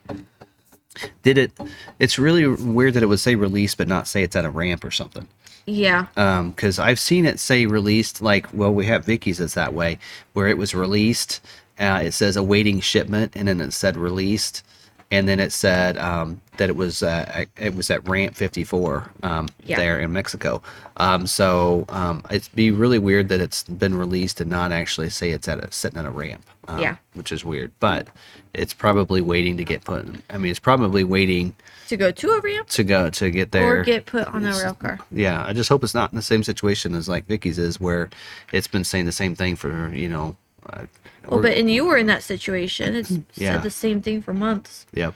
Did 1.22 1.38
it? 1.38 1.53
It's 1.99 2.19
really 2.19 2.45
weird 2.45 2.95
that 2.95 3.03
it 3.03 3.05
would 3.07 3.22
say 3.22 3.35
released, 3.35 3.77
but 3.77 3.88
not 3.88 4.10
say 4.10 4.23
it's 4.23 4.35
at 4.35 4.43
a 4.43 4.49
ramp 4.49 4.84
or 4.84 4.91
something. 4.91 5.30
yeah. 5.65 6.07
Um, 6.18 6.51
because 6.51 6.80
I've 6.80 6.99
seen 6.99 7.26
it 7.26 7.39
say 7.39 7.65
released. 7.65 8.22
Like, 8.22 8.47
well, 8.53 8.73
we 8.73 8.85
have 8.88 9.05
Vicky's 9.05 9.38
that's 9.38 9.53
that 9.53 9.73
way, 9.73 9.99
where 10.34 10.47
it 10.49 10.57
was 10.57 10.76
released. 10.76 11.39
Uh, 11.79 12.01
it 12.03 12.11
says 12.13 12.35
awaiting 12.37 12.79
shipment, 12.79 13.33
and 13.35 13.47
then 13.47 13.59
it 13.59 13.71
said 13.73 13.97
released, 13.97 14.63
and 15.11 15.27
then 15.27 15.39
it 15.39 15.51
said 15.51 15.97
um, 15.97 16.39
that 16.57 16.69
it 16.69 16.75
was 16.75 17.01
uh, 17.03 17.45
it 17.57 17.75
was 17.75 17.89
at 17.89 18.07
Ramp 18.07 18.35
54 18.35 19.11
um, 19.23 19.47
Yeah. 19.65 19.77
there 19.77 19.99
in 19.99 20.13
Mexico. 20.13 20.61
Um, 20.97 21.25
so 21.27 21.85
um, 21.89 22.23
it'd 22.29 22.53
be 22.55 22.69
really 22.71 22.99
weird 22.99 23.29
that 23.29 23.41
it's 23.41 23.63
been 23.63 23.95
released 23.95 24.39
and 24.41 24.49
not 24.49 24.71
actually 24.71 25.09
say 25.09 25.31
it's 25.31 25.47
at 25.47 25.59
a 25.63 25.71
sitting 25.71 25.97
at 25.99 26.05
a 26.05 26.11
ramp. 26.11 26.43
Um, 26.67 26.79
Yeah. 26.79 26.95
which 27.13 27.31
is 27.31 27.43
weird, 27.43 27.71
but 27.79 28.07
it's 28.53 28.73
probably 28.73 29.19
waiting 29.19 29.57
to 29.57 29.63
get 29.65 29.83
put. 29.83 30.05
I 30.29 30.37
mean, 30.37 30.49
it's 30.51 30.59
probably 30.59 31.03
waiting 31.03 31.55
To 31.89 31.97
go 31.97 32.09
to 32.11 32.29
a 32.31 32.39
ramp 32.39 32.69
to 32.69 32.83
go 32.85 33.09
to 33.09 33.29
get 33.31 33.51
there 33.51 33.81
or 33.81 33.83
get 33.83 34.05
put 34.05 34.27
on 34.29 34.45
a 34.45 34.51
rail 34.51 34.73
car. 34.75 34.99
yeah, 35.11 35.43
I 35.45 35.51
just 35.53 35.67
hope 35.69 35.83
it's 35.83 35.93
not 35.95 36.11
in 36.13 36.15
the 36.15 36.21
same 36.21 36.41
situation 36.43 36.95
as 36.95 37.09
like 37.09 37.25
Vicky's 37.27 37.57
is, 37.59 37.81
where 37.81 38.09
it's 38.53 38.67
been 38.67 38.83
saying 38.85 39.05
the 39.05 39.11
same 39.11 39.35
thing 39.35 39.55
for 39.57 39.89
you 39.93 40.07
know. 40.07 40.37
Uh, 40.69 40.85
Well, 41.27 41.39
or- 41.39 41.43
but 41.43 41.57
and 41.57 41.69
you 41.71 41.85
were 41.85 41.97
in 41.97 42.07
that 42.07 42.23
situation. 42.23 42.95
It's 42.95 43.11
Yeah. 43.35 43.53
said 43.53 43.63
the 43.63 43.69
same 43.71 44.01
thing 44.01 44.21
for 44.21 44.33
months. 44.33 44.85
yep. 44.93 45.13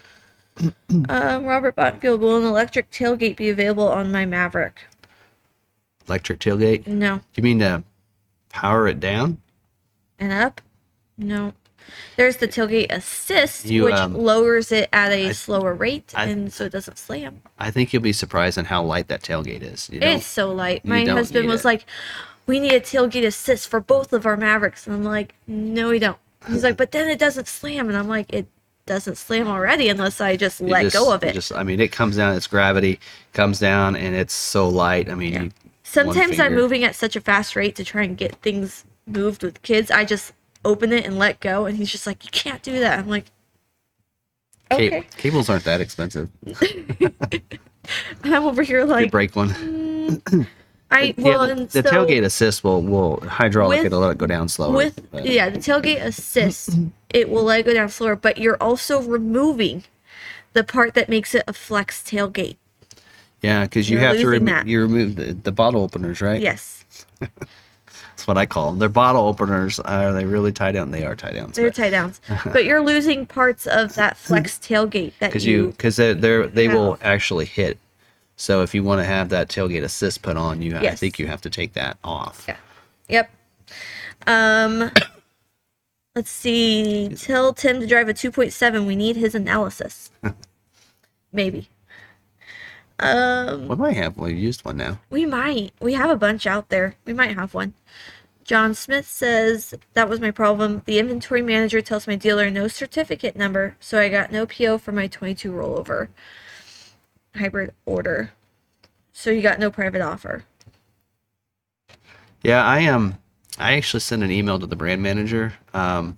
Um, 1.09 1.45
Robert 1.45 1.75
Bottenfield, 1.75 2.19
will 2.19 2.37
an 2.37 2.43
electric 2.43 2.89
tailgate 2.89 3.35
be 3.37 3.49
available 3.49 3.87
on 3.87 4.11
my 4.11 4.25
Maverick? 4.25 4.79
Electric 6.07 6.39
tailgate. 6.39 6.87
No. 6.87 7.17
Do 7.17 7.21
you 7.35 7.43
mean 7.43 7.59
to 7.59 7.83
power 8.49 8.87
it 8.87 8.99
down? 8.99 9.39
And 10.17 10.31
up? 10.31 10.61
No. 11.17 11.53
There's 12.15 12.37
the 12.37 12.47
tailgate 12.47 12.87
assist, 12.91 13.65
You, 13.65 13.83
which 13.85 13.93
um, 13.93 14.13
lowers 14.15 14.71
it 14.71 14.89
at 14.91 15.11
a 15.11 15.27
I- 15.29 15.31
slower 15.33 15.73
rate, 15.73 16.11
I- 16.15 16.25
and 16.25 16.51
so 16.51 16.65
it 16.65 16.71
doesn't 16.71 16.97
slam. 16.97 17.41
I 17.59 17.69
think 17.71 17.93
you'll 17.93 18.01
be 18.01 18.13
surprised 18.13 18.57
on 18.57 18.65
how 18.65 18.81
light 18.83 19.09
that 19.09 19.21
tailgate 19.21 19.61
is. 19.61 19.89
You 19.91 19.99
It's 20.01 20.25
so 20.25 20.51
light. 20.51 20.83
My 20.85 21.05
husband 21.05 21.47
was 21.47 21.61
it. 21.61 21.65
like, 21.65 21.85
"We 22.47 22.59
need 22.59 22.73
a 22.73 22.79
tailgate 22.79 23.25
assist 23.25 23.67
for 23.69 23.79
both 23.79 24.11
of 24.13 24.25
our 24.25 24.35
Mavericks," 24.37 24.87
and 24.87 24.95
I'm 24.95 25.03
like, 25.03 25.35
"No, 25.45 25.89
we 25.89 25.99
don't." 25.99 26.17
He's 26.47 26.63
like, 26.63 26.77
"But 26.77 26.91
then 26.91 27.09
it 27.09 27.19
doesn't 27.19 27.47
slam," 27.47 27.87
and 27.89 27.97
I'm 27.97 28.07
like, 28.07 28.31
"It 28.33 28.47
doesn't 28.85 29.17
slam 29.17 29.47
already 29.47 29.89
unless 29.89 30.19
I 30.21 30.35
just 30.37 30.61
You 30.61 30.67
let 30.67 30.83
just- 30.83 30.95
go 30.95 31.11
of 31.13 31.23
it." 31.23 31.33
Just, 31.33 31.51
I 31.53 31.63
mean, 31.63 31.79
it 31.79 31.91
comes 31.91 32.15
down. 32.17 32.35
It's 32.35 32.47
gravity 32.47 32.99
comes 33.33 33.59
down, 33.59 33.95
and 33.95 34.15
it's 34.15 34.33
so 34.33 34.67
light. 34.67 35.09
I 35.09 35.15
mean, 35.15 35.33
Yeah. 35.33 35.41
you, 35.43 35.51
Sometimes 35.83 36.39
I'm 36.39 36.53
moving 36.53 36.83
at 36.83 36.95
such 36.95 37.15
a 37.15 37.21
fast 37.21 37.55
rate 37.55 37.75
to 37.77 37.83
try 37.83 38.03
and 38.03 38.17
get 38.17 38.35
things 38.41 38.83
moved 39.05 39.41
with 39.43 39.61
kids. 39.61 39.89
I 39.89 40.03
just 40.03 40.33
open 40.65 40.91
it 40.91 41.05
and 41.05 41.17
let 41.17 41.39
go, 41.39 41.65
and 41.65 41.77
he's 41.77 41.91
just 41.91 42.05
like, 42.05 42.23
"You 42.25 42.29
can't 42.31 42.61
do 42.61 42.79
that." 42.79 42.99
I'm 42.99 43.07
like, 43.07 43.25
"Okay." 44.71 45.03
cables 45.17 45.49
aren't 45.49 45.63
that 45.63 45.79
expensive. 45.81 46.29
I'm 48.23 48.43
over 48.43 48.63
here 48.63 48.83
like, 48.83 48.99
You 48.99 49.03
like, 49.05 49.11
break 49.11 49.35
one. 49.35 49.49
Mm, 49.49 50.47
I 50.89 51.13
Yeah, 51.17 51.37
well, 51.37 51.47
the, 51.47 51.65
the 51.65 51.83
so 51.83 51.91
tailgate 51.91 52.23
assist 52.23 52.63
will 52.63 52.81
will 52.81 53.19
hydraulic 53.21 53.79
With- 53.79 53.85
it'll 53.87 53.99
let 53.99 54.11
it 54.11 54.17
go 54.17 54.27
down 54.27 54.47
slower. 54.47 54.75
with 54.75 55.11
but- 55.11 55.25
yeah, 55.25 55.49
the 55.49 55.59
tailgate 55.59 56.01
assist, 56.03 56.77
it 57.09 57.29
will 57.29 57.43
let 57.43 57.61
it 57.61 57.65
go 57.65 57.73
down 57.73 57.89
slower, 57.89 58.15
but 58.15 58.37
you're 58.37 58.57
also 58.61 59.01
removing 59.01 59.83
the 60.53 60.63
part 60.63 60.93
that 60.93 61.09
makes 61.09 61.35
it 61.35 61.43
a 61.47 61.53
flex 61.53 62.01
tailgate. 62.01 62.57
Yeah, 63.41 63.63
because 63.63 63.89
you 63.89 63.99
have 63.99 64.15
to 64.17 64.63
you 64.65 64.81
remove 64.81 65.15
the, 65.15 65.33
the 65.33 65.51
bottle 65.51 65.83
openers, 65.83 66.21
right? 66.21 66.41
Yes, 66.41 66.85
That's 67.19 68.25
what 68.25 68.37
I 68.37 68.47
call 68.47 68.71
them. 68.71 68.79
They're 68.79 68.89
bottle 68.89 69.27
openers. 69.27 69.79
Are 69.79 70.11
they 70.11 70.25
really 70.25 70.51
tie 70.51 70.71
down? 70.71 70.89
They 70.89 71.05
are 71.05 71.15
tie 71.15 71.33
downs. 71.33 71.55
they're 71.55 71.69
tie 71.69 71.91
downs, 71.91 72.19
but 72.45 72.65
you're 72.65 72.81
losing 72.81 73.27
parts 73.27 73.67
of 73.67 73.93
that 73.93 74.17
flex 74.17 74.57
tailgate 74.57 75.13
that 75.19 75.27
because 75.29 75.45
you, 75.45 75.67
because 75.67 75.97
they're, 75.97 76.15
they're 76.15 76.47
they 76.47 76.67
will 76.67 76.97
actually 77.03 77.45
hit. 77.45 77.77
So 78.37 78.61
if 78.61 78.75
you 78.75 78.83
want 78.83 79.01
to 79.01 79.05
have 79.05 79.29
that 79.29 79.49
tailgate 79.49 79.83
assist 79.83 80.21
put 80.21 80.37
on, 80.37 80.61
you 80.61 80.77
I 80.77 80.91
think 80.91 81.17
you 81.17 81.25
have 81.25 81.41
to 81.41 81.49
take 81.49 81.73
that 81.73 81.97
off. 82.03 82.45
Yeah. 82.47 82.57
Yep. 83.09 83.31
Um. 84.27 84.91
Let's 86.15 86.31
see. 86.31 87.09
Tell 87.09 87.53
Tim 87.53 87.79
to 87.79 87.85
drive 87.85 88.09
a 88.09 88.13
2.7. 88.13 88.87
We 88.87 88.95
need 88.95 89.17
his 89.17 89.35
analysis. 89.35 90.11
Maybe. 91.33 91.67
Um. 92.99 93.67
What 93.67 93.79
might 93.79 93.97
have? 93.97 94.17
You 94.17 94.27
used 94.27 94.63
one 94.63 94.77
now. 94.77 94.99
We 95.09 95.25
might. 95.25 95.73
We 95.81 95.93
have 95.93 96.11
a 96.11 96.15
bunch 96.15 96.45
out 96.45 96.69
there. 96.69 96.95
We 97.05 97.13
might 97.13 97.35
have 97.35 97.55
one. 97.55 97.73
John 98.43 98.75
Smith 98.75 99.07
says 99.07 99.73
that 99.93 100.07
was 100.07 100.21
my 100.21 100.31
problem. 100.31 100.83
The 100.85 100.99
inventory 100.99 101.41
manager 101.41 101.81
tells 101.81 102.07
my 102.07 102.15
dealer 102.15 102.49
no 102.51 102.67
certificate 102.67 103.35
number, 103.35 103.75
so 103.79 103.99
I 103.99 104.09
got 104.09 104.31
no 104.31 104.45
PO 104.45 104.77
for 104.77 104.91
my 104.91 105.07
22 105.07 105.51
rollover 105.51 106.07
hybrid 107.37 107.73
order. 107.85 108.31
So 109.13 109.29
you 109.31 109.41
got 109.41 109.59
no 109.59 109.71
private 109.71 110.01
offer. 110.01 110.43
Yeah, 112.43 112.63
I 112.63 112.85
um 112.85 113.17
I 113.57 113.73
actually 113.73 114.01
sent 114.01 114.23
an 114.23 114.31
email 114.31 114.59
to 114.59 114.67
the 114.67 114.75
brand 114.75 115.01
manager. 115.01 115.53
Um, 115.73 116.17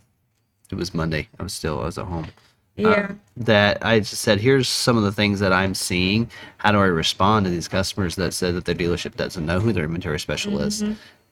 it 0.72 0.76
was 0.76 0.94
Monday. 0.94 1.30
I 1.40 1.44
was 1.44 1.54
still 1.54 1.80
I 1.82 1.86
was 1.86 1.98
at 1.98 2.06
home. 2.06 2.28
Yeah. 2.76 2.88
uh, 2.90 3.14
that 3.36 3.86
I 3.86 4.00
just 4.00 4.22
said, 4.22 4.40
here's 4.40 4.70
some 4.70 4.96
of 4.96 5.04
the 5.04 5.12
things 5.12 5.41
that 5.41 5.52
I'm 5.52 5.74
seeing. 5.74 6.30
How 6.60 6.72
do 6.72 6.78
I 6.80 6.86
respond 6.86 7.46
to 7.46 7.50
these 7.50 7.68
customers 7.68 8.16
that 8.16 8.34
said 8.34 8.56
that 8.56 8.64
their 8.64 8.76
dealership 8.76 9.18
doesn't 9.18 9.46
know 9.46 9.60
who 9.60 9.74
their 9.74 9.84
inventory 9.86 10.20
special 10.20 10.60
is? 10.62 10.84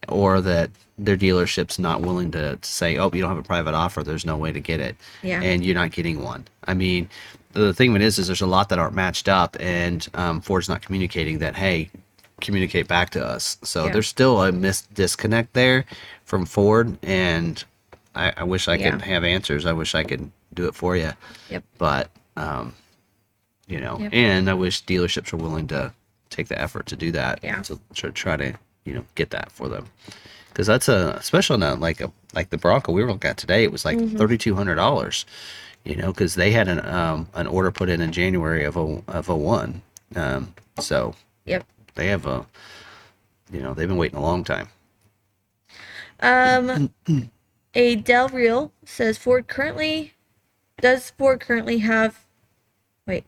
or 0.09 0.41
that 0.41 0.69
their 0.99 1.17
dealership's 1.17 1.79
not 1.79 2.01
willing 2.01 2.29
to, 2.31 2.55
to 2.55 2.69
say, 2.69 2.97
"Oh, 2.97 3.09
you 3.13 3.19
don't 3.21 3.29
have 3.29 3.37
a 3.39 3.43
private 3.43 3.73
offer. 3.73 4.03
There's 4.03 4.25
no 4.25 4.37
way 4.37 4.51
to 4.51 4.59
get 4.59 4.79
it," 4.79 4.95
Yeah. 5.23 5.41
and 5.41 5.65
you're 5.65 5.73
not 5.75 5.91
getting 5.91 6.21
one. 6.21 6.45
I 6.65 6.75
mean, 6.75 7.09
the 7.53 7.73
thing 7.73 7.89
of 7.91 7.95
it 7.95 8.01
is, 8.01 8.19
is 8.19 8.27
there's 8.27 8.41
a 8.41 8.47
lot 8.47 8.69
that 8.69 8.79
aren't 8.79 8.93
matched 8.95 9.27
up, 9.29 9.57
and 9.59 10.07
um, 10.13 10.41
Ford's 10.41 10.69
not 10.69 10.81
communicating 10.81 11.39
that. 11.39 11.55
Hey, 11.55 11.89
communicate 12.41 12.87
back 12.87 13.09
to 13.11 13.25
us. 13.25 13.57
So 13.63 13.85
Yeah. 13.85 13.93
there's 13.93 14.07
still 14.07 14.43
a 14.43 14.51
mis- 14.51 14.83
disconnect 14.93 15.53
there 15.53 15.85
from 16.25 16.45
Ford, 16.45 16.97
and 17.03 17.63
I, 18.13 18.33
I 18.37 18.43
wish 18.43 18.67
I 18.67 18.75
Yeah. 18.75 18.91
could 18.91 19.01
have 19.03 19.23
answers. 19.23 19.65
I 19.65 19.73
wish 19.73 19.95
I 19.95 20.03
could 20.03 20.31
do 20.53 20.67
it 20.67 20.75
for 20.75 20.95
you, 20.95 21.11
Yep. 21.49 21.63
but 21.77 22.09
um, 22.35 22.73
you 23.67 23.79
know, 23.81 23.97
Yep. 23.99 24.09
and 24.13 24.49
I 24.49 24.53
wish 24.53 24.83
dealerships 24.85 25.33
are 25.33 25.37
willing 25.37 25.67
to 25.67 25.91
take 26.29 26.47
the 26.47 26.59
effort 26.61 26.85
to 26.87 26.95
do 26.95 27.11
that 27.13 27.39
Yeah. 27.43 27.61
to 27.63 27.79
try, 27.95 28.09
try 28.11 28.37
to 28.37 28.53
you 28.85 28.93
know 28.93 29.03
get 29.15 29.31
that 29.31 29.51
for 29.51 29.67
them 29.67 29.87
because 30.49 30.67
that's 30.67 30.87
a 30.87 31.15
especially 31.19 31.61
on 31.63 31.79
like 31.79 31.99
a 32.01 32.11
like 32.33 32.49
the 32.51 32.57
Bronco 32.57 32.91
we 32.91 33.01
were 33.03 33.11
looking 33.11 33.29
at 33.29 33.37
today. 33.37 33.63
It 33.63 33.71
was 33.71 33.83
like 33.85 33.99
thirty 34.17 34.37
two 34.37 34.53
hundred 34.55 34.75
dollars, 34.75 35.25
you 35.87 35.95
know, 35.95 36.11
because 36.11 36.35
they 36.35 36.51
had 36.51 36.67
an 36.67 36.85
um 36.85 37.29
an 37.33 37.47
order 37.47 37.71
put 37.71 37.89
in 37.89 38.01
in 38.01 38.11
January 38.11 38.63
of 38.65 38.75
a 38.75 39.01
of 39.07 39.29
a 39.29 39.35
one, 39.35 39.81
um, 40.15 40.53
so 40.79 41.15
Yep. 41.45 41.65
they 41.95 42.07
have 42.07 42.25
a 42.25 42.45
you 43.51 43.61
know 43.61 43.73
they've 43.73 43.87
been 43.87 43.97
waiting 43.97 44.17
a 44.17 44.21
long 44.21 44.43
time. 44.43 44.67
Um, 46.19 46.91
a 47.73 47.95
Del 47.95 48.27
Real 48.29 48.71
says 48.83 49.17
Ford 49.17 49.47
currently 49.47 50.13
does 50.81 51.11
Ford 51.11 51.39
currently 51.39 51.77
have 51.79 52.25
wait. 53.05 53.23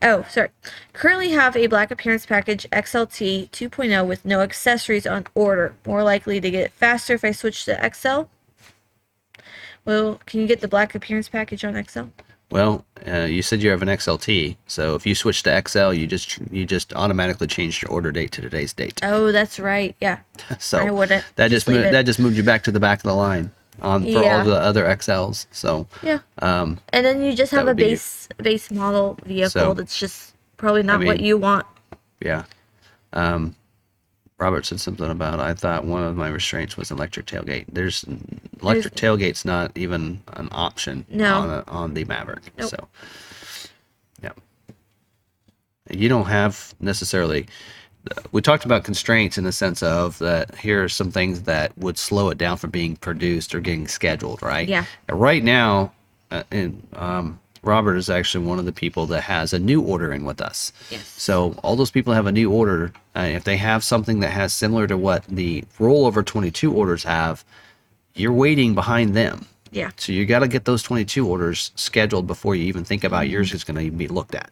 Oh, 0.00 0.24
sorry. 0.30 0.48
Currently 0.92 1.30
have 1.30 1.56
a 1.56 1.66
black 1.66 1.90
appearance 1.90 2.26
package 2.26 2.66
XLT 2.70 3.50
2.0 3.50 4.06
with 4.06 4.24
no 4.24 4.40
accessories 4.40 5.06
on 5.06 5.26
order. 5.34 5.74
More 5.86 6.02
likely 6.02 6.40
to 6.40 6.50
get 6.50 6.64
it 6.66 6.72
faster 6.72 7.14
if 7.14 7.24
I 7.24 7.32
switch 7.32 7.64
to 7.66 7.90
XL. 7.94 8.22
Well, 9.84 10.20
can 10.26 10.40
you 10.40 10.46
get 10.46 10.60
the 10.60 10.68
black 10.68 10.94
appearance 10.94 11.28
package 11.28 11.64
on 11.64 11.82
XL? 11.84 12.04
Well, 12.50 12.84
uh, 13.06 13.20
you 13.22 13.40
said 13.40 13.62
you 13.62 13.70
have 13.70 13.80
an 13.82 13.88
XLT, 13.88 14.56
so 14.66 14.94
if 14.94 15.06
you 15.06 15.14
switch 15.14 15.42
to 15.44 15.62
XL, 15.66 15.92
you 15.94 16.06
just 16.06 16.38
you 16.52 16.66
just 16.66 16.92
automatically 16.94 17.46
changed 17.46 17.82
your 17.82 17.90
order 17.90 18.12
date 18.12 18.30
to 18.32 18.42
today's 18.42 18.74
date. 18.74 19.00
Oh, 19.02 19.32
that's 19.32 19.58
right. 19.58 19.96
Yeah. 20.00 20.18
So 20.58 20.78
I 20.78 20.90
wouldn't. 20.90 21.24
that 21.36 21.48
just 21.50 21.66
Just 21.66 21.68
moved, 21.68 21.94
that 21.94 22.04
just 22.06 22.18
moved 22.18 22.36
you 22.36 22.42
back 22.42 22.62
to 22.64 22.70
the 22.70 22.78
back 22.80 22.98
of 22.98 23.04
the 23.04 23.14
line 23.14 23.50
on 23.80 24.02
for 24.02 24.08
Yeah. 24.22 24.38
all 24.40 24.44
the 24.44 24.60
other 24.60 24.84
XLs. 24.84 25.46
So 25.50 25.86
Yeah. 26.02 26.18
um, 26.42 26.78
And 26.90 27.06
then 27.06 27.22
you 27.22 27.34
just 27.34 27.52
have 27.52 27.64
a 27.64 27.70
would 27.70 27.76
be- 27.78 27.84
base 27.84 28.28
base 28.36 28.70
model 28.70 29.18
vehicle 29.24 29.50
So- 29.50 29.74
that's 29.74 29.98
just 29.98 30.34
probably 30.58 30.82
not 30.82 31.02
what 31.02 31.16
mean- 31.16 31.24
you 31.26 31.38
want. 31.38 31.66
yeah. 32.20 32.44
Um, 33.14 33.56
Robert 34.42 34.66
said 34.66 34.80
something 34.80 35.08
about 35.08 35.38
I 35.38 35.54
thought 35.54 35.84
one 35.84 36.02
of 36.02 36.16
my 36.16 36.28
restraints 36.28 36.76
was 36.76 36.90
electric 36.90 37.26
tailgate. 37.26 37.66
There's 37.70 38.04
electric 38.60 38.96
tailgate's 38.96 39.44
not 39.44 39.70
even 39.76 40.20
an 40.32 40.48
option 40.50 41.06
No. 41.08 41.36
on 41.36 41.50
a, 41.50 41.64
on 41.68 41.94
the 41.94 42.04
Maverick. 42.04 42.42
Nope. 42.58 42.68
So 42.70 42.88
yeah. 44.20 44.32
You 45.90 46.08
don't 46.08 46.26
have 46.26 46.74
necessarily 46.80 47.46
we 48.32 48.42
talked 48.42 48.64
about 48.64 48.82
constraints 48.82 49.38
in 49.38 49.44
the 49.44 49.52
sense 49.52 49.80
of 49.80 50.18
that 50.18 50.56
here 50.56 50.82
are 50.82 50.88
some 50.88 51.12
things 51.12 51.42
that 51.42 51.78
would 51.78 51.96
slow 51.96 52.28
it 52.30 52.36
down 52.36 52.56
from 52.56 52.70
being 52.70 52.96
produced 52.96 53.54
or 53.54 53.60
getting 53.60 53.86
scheduled, 53.86 54.42
right? 54.42 54.68
Yeah. 54.68 54.86
Right 55.08 55.44
now, 55.44 55.92
uh, 56.32 56.42
and 56.50 56.84
um, 56.94 57.38
Robert 57.64 57.96
is 57.96 58.10
actually 58.10 58.44
one 58.44 58.58
of 58.58 58.64
the 58.64 58.72
people 58.72 59.06
that 59.06 59.22
has 59.22 59.52
a 59.52 59.58
new 59.58 59.80
order 59.80 60.12
in 60.12 60.24
with 60.24 60.40
us. 60.40 60.72
Yes. 60.90 61.06
So 61.06 61.54
all 61.62 61.76
those 61.76 61.92
people 61.92 62.12
have 62.12 62.26
a 62.26 62.32
new 62.32 62.50
order. 62.50 62.92
Uh, 63.14 63.20
if 63.20 63.44
they 63.44 63.56
have 63.56 63.84
something 63.84 64.20
that 64.20 64.30
has 64.30 64.52
similar 64.52 64.86
to 64.88 64.96
what 64.96 65.24
the 65.26 65.62
rollover 65.78 66.24
22 66.24 66.72
orders 66.72 67.04
have, 67.04 67.44
you're 68.14 68.32
waiting 68.32 68.74
behind 68.74 69.14
them. 69.14 69.46
Yeah. 69.70 69.90
So 69.96 70.12
you 70.12 70.26
got 70.26 70.40
to 70.40 70.48
get 70.48 70.64
those 70.64 70.82
22 70.82 71.26
orders 71.26 71.70
scheduled 71.76 72.26
before 72.26 72.54
you 72.54 72.64
even 72.64 72.84
think 72.84 73.04
about 73.04 73.28
yours 73.28 73.54
is 73.54 73.64
going 73.64 73.84
to 73.84 73.90
be 73.90 74.08
looked 74.08 74.34
at. 74.34 74.50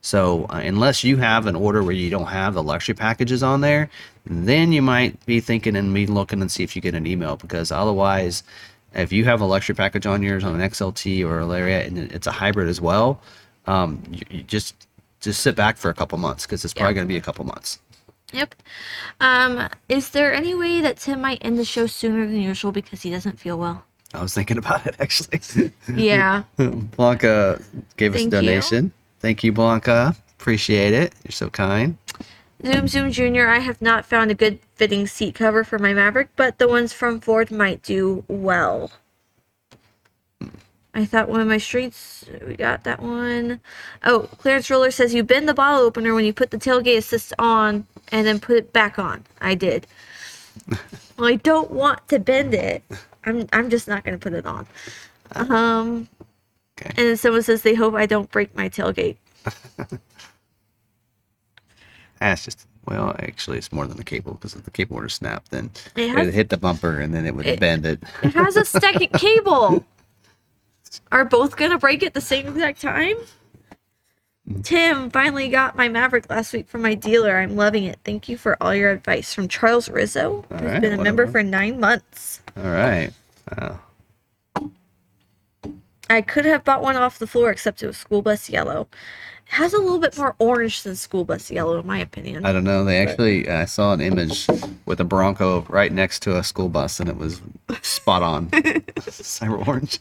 So 0.00 0.46
uh, 0.50 0.56
unless 0.56 1.04
you 1.04 1.16
have 1.18 1.46
an 1.46 1.54
order 1.54 1.82
where 1.82 1.92
you 1.92 2.10
don't 2.10 2.26
have 2.26 2.54
the 2.54 2.62
luxury 2.62 2.94
packages 2.94 3.42
on 3.42 3.60
there, 3.60 3.88
then 4.26 4.72
you 4.72 4.82
might 4.82 5.24
be 5.26 5.40
thinking 5.40 5.76
and 5.76 5.94
be 5.94 6.06
looking 6.06 6.40
and 6.40 6.50
see 6.50 6.64
if 6.64 6.74
you 6.74 6.82
get 6.82 6.94
an 6.94 7.06
email 7.06 7.36
because 7.36 7.70
otherwise, 7.70 8.42
if 8.94 9.12
you 9.12 9.24
have 9.24 9.40
a 9.40 9.44
luxury 9.44 9.74
package 9.74 10.06
on 10.06 10.22
yours 10.22 10.44
on 10.44 10.58
an 10.60 10.70
XLT 10.70 11.24
or 11.24 11.40
a 11.40 11.46
Lariat 11.46 11.86
and 11.86 11.98
it's 12.12 12.26
a 12.26 12.32
hybrid 12.32 12.68
as 12.68 12.80
well, 12.80 13.20
um, 13.66 14.02
you, 14.10 14.22
you 14.30 14.42
just 14.42 14.86
just 15.20 15.40
sit 15.42 15.54
back 15.54 15.76
for 15.76 15.88
a 15.88 15.94
couple 15.94 16.18
months 16.18 16.46
because 16.46 16.64
it's 16.64 16.74
probably 16.74 16.90
Yeah. 16.90 16.94
going 16.96 17.06
to 17.06 17.12
be 17.12 17.16
a 17.16 17.20
couple 17.22 17.44
months. 17.44 17.78
Yep. 18.32 18.54
Um, 19.20 19.68
is 19.88 20.10
there 20.10 20.32
any 20.34 20.54
way 20.54 20.80
that 20.80 20.96
Tim 20.96 21.20
might 21.20 21.38
end 21.42 21.58
the 21.58 21.64
show 21.64 21.86
sooner 21.86 22.26
than 22.26 22.40
usual 22.40 22.72
because 22.72 23.02
he 23.02 23.10
doesn't 23.10 23.38
feel 23.38 23.58
well? 23.58 23.84
I 24.14 24.20
was 24.22 24.34
thinking 24.34 24.58
about 24.58 24.86
it 24.86 24.96
actually. 24.98 25.72
Yeah. 25.94 26.42
Blanca 26.56 27.60
gave 27.96 28.14
us 28.14 28.20
a 28.20 28.22
Thank 28.24 28.32
you. 28.34 28.40
donation. 28.40 28.92
Thank 29.20 29.44
you, 29.44 29.52
Blanca. 29.52 30.16
Appreciate 30.40 30.92
it. 30.92 31.14
You're 31.24 31.32
so 31.32 31.48
kind. 31.50 31.96
Zoom 32.64 32.88
Zoom 32.88 33.10
Junior, 33.12 33.48
I 33.48 33.60
have 33.60 33.82
not 33.82 34.06
found 34.06 34.30
a 34.30 34.34
good 34.34 34.58
fitting 34.76 35.06
seat 35.06 35.34
cover 35.34 35.64
for 35.64 35.78
my 35.78 35.94
Maverick, 35.94 36.30
but 36.36 36.58
the 36.58 36.68
ones 36.68 36.92
from 36.92 37.20
Ford 37.20 37.50
might 37.50 37.82
do 37.82 38.24
well. 38.28 38.92
I 40.94 41.06
thought 41.06 41.28
one 41.28 41.40
of 41.40 41.48
my 41.48 41.58
streets, 41.58 42.24
we 42.46 42.56
got 42.56 42.84
that 42.84 43.02
one. 43.02 43.60
Oh, 44.04 44.28
Clarence 44.38 44.70
Roller 44.70 44.90
says 44.90 45.14
you 45.14 45.24
bend 45.24 45.48
the 45.48 45.54
bottle 45.54 45.80
opener 45.80 46.14
when 46.14 46.24
you 46.24 46.32
put 46.34 46.50
the 46.50 46.58
tailgate 46.58 46.98
assist 46.98 47.32
on 47.38 47.86
and 48.12 48.26
then 48.26 48.40
put 48.40 48.56
it 48.56 48.72
back 48.72 48.98
on. 48.98 49.24
I 49.40 49.54
did. 49.54 49.86
well, 51.18 51.28
I 51.28 51.36
don't 51.36 51.70
want 51.70 52.06
to 52.08 52.18
bend 52.18 52.54
it. 52.54 52.84
I'm 53.24 53.48
I'm 53.52 53.70
just 53.70 53.88
not 53.88 54.04
gonna 54.04 54.18
put 54.18 54.34
it 54.34 54.46
on. 54.46 54.66
Um, 55.34 56.08
Okay. 56.80 56.90
and 56.96 57.08
then 57.08 57.16
someone 57.18 57.42
says 57.42 57.62
they 57.62 57.74
hope 57.74 57.94
I 57.94 58.06
don't 58.06 58.30
break 58.30 58.54
my 58.56 58.68
tailgate. 58.68 59.16
Ah, 62.22 62.28
That's 62.30 62.44
just 62.44 62.66
well, 62.86 63.14
actually, 63.20 63.58
it's 63.58 63.72
more 63.72 63.86
than 63.86 63.96
the 63.96 64.04
cable 64.04 64.32
because 64.34 64.54
if 64.54 64.64
the 64.64 64.70
cable 64.70 64.96
were 64.96 65.04
to 65.04 65.08
snap, 65.08 65.48
then 65.50 65.70
It 65.96 66.02
it 66.02 66.08
has- 66.16 66.26
would 66.26 66.34
hit 66.34 66.48
the 66.50 66.56
bumper 66.56 66.98
and 67.00 67.12
then 67.14 67.26
it 67.26 67.34
would 67.34 67.46
It- 67.46 67.60
bend 67.60 67.84
it. 67.86 68.02
It 68.22 68.34
has 68.34 68.56
a 68.56 68.64
second 68.64 69.12
cable. 69.18 69.84
Are 71.10 71.24
both 71.24 71.56
gonna 71.56 71.78
break 71.78 72.02
at 72.02 72.14
the 72.14 72.20
same 72.20 72.46
exact 72.46 72.80
time? 72.80 73.16
Mm. 74.48 74.64
Tim 74.64 75.10
finally 75.10 75.48
got 75.48 75.76
my 75.76 75.88
Maverick 75.88 76.28
last 76.28 76.52
week 76.52 76.68
from 76.68 76.82
my 76.82 76.94
dealer. 76.94 77.38
I'm 77.38 77.56
loving 77.56 77.84
it. 77.84 77.98
Thank 78.04 78.28
you 78.28 78.36
for 78.36 78.56
all 78.62 78.74
your 78.74 78.90
advice. 78.90 79.32
From 79.32 79.46
Charles 79.48 79.88
Rizzo, 79.88 80.44
who's 80.50 80.60
right, 80.60 80.80
been 80.80 80.98
a 80.98 81.02
member 81.02 81.26
for 81.28 81.42
nine 81.42 81.78
months. 81.80 82.40
All 82.56 82.64
right. 82.64 83.12
Wow. 83.56 83.80
I 86.10 86.20
could 86.20 86.44
have 86.44 86.64
bought 86.64 86.82
one 86.82 86.96
off 86.96 87.18
the 87.18 87.26
floor, 87.26 87.50
except 87.50 87.82
it 87.82 87.86
was 87.86 87.96
school 87.96 88.20
bus 88.20 88.50
yellow. 88.50 88.88
Has 89.52 89.74
a 89.74 89.78
little 89.78 89.98
bit 89.98 90.16
more 90.16 90.34
orange 90.38 90.82
than 90.82 90.96
school 90.96 91.26
bus 91.26 91.50
yellow, 91.50 91.78
in 91.78 91.86
my 91.86 91.98
opinion. 91.98 92.46
I 92.46 92.54
don't 92.54 92.64
know. 92.64 92.84
They 92.86 92.96
actually, 93.06 93.46
uh, 93.46 93.58
I 93.60 93.64
saw 93.66 93.92
an 93.92 94.00
image 94.00 94.46
with 94.86 94.98
a 94.98 95.04
Bronco 95.04 95.66
right 95.68 95.92
next 95.92 96.20
to 96.22 96.38
a 96.38 96.42
school 96.42 96.70
bus, 96.70 96.98
and 97.00 97.08
it 97.10 97.18
was 97.18 97.42
spot 97.82 98.22
on. 98.22 98.46
Cyber 98.50 99.66
orange. 99.68 99.98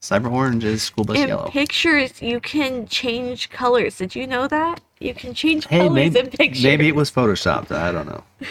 Cyber 0.00 0.32
orange 0.32 0.64
is 0.64 0.82
school 0.82 1.04
bus 1.04 1.18
in 1.18 1.28
yellow. 1.28 1.50
pictures, 1.50 2.22
you 2.22 2.40
can 2.40 2.86
change 2.88 3.50
colors. 3.50 3.98
Did 3.98 4.14
you 4.14 4.26
know 4.26 4.48
that? 4.48 4.80
You 4.98 5.12
can 5.12 5.34
change 5.34 5.66
Hey, 5.66 5.80
colors 5.80 5.92
maybe, 5.94 6.20
in 6.20 6.26
pictures. 6.30 6.64
maybe 6.64 6.88
it 6.88 6.96
was 6.96 7.10
photoshopped. 7.10 7.70
I 7.70 7.92
don't 7.92 8.06
know. 8.06 8.24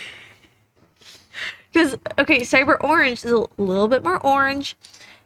Because 1.71 1.97
okay, 2.19 2.41
cyber 2.41 2.77
orange 2.81 3.25
is 3.25 3.31
a 3.31 3.47
little 3.57 3.87
bit 3.87 4.03
more 4.03 4.23
orange, 4.23 4.75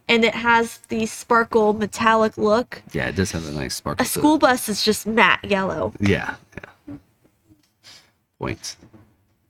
and 0.08 0.24
it 0.24 0.36
has 0.36 0.78
the 0.90 1.06
sparkle 1.06 1.74
metallic 1.74 2.38
look. 2.38 2.82
Yeah, 2.94 3.08
it 3.10 3.16
does 3.16 3.32
have 3.32 3.48
a 3.48 3.52
nice 3.52 3.76
sparkle. 3.76 4.04
A 4.04 4.06
it. 4.06 4.10
school 4.10 4.38
bus 4.38 4.70
is 4.70 4.84
just 4.84 5.06
matte 5.08 5.44
yellow. 5.44 5.94
Yeah. 6.00 6.36
Yeah. 6.88 6.96
Points. 8.40 8.78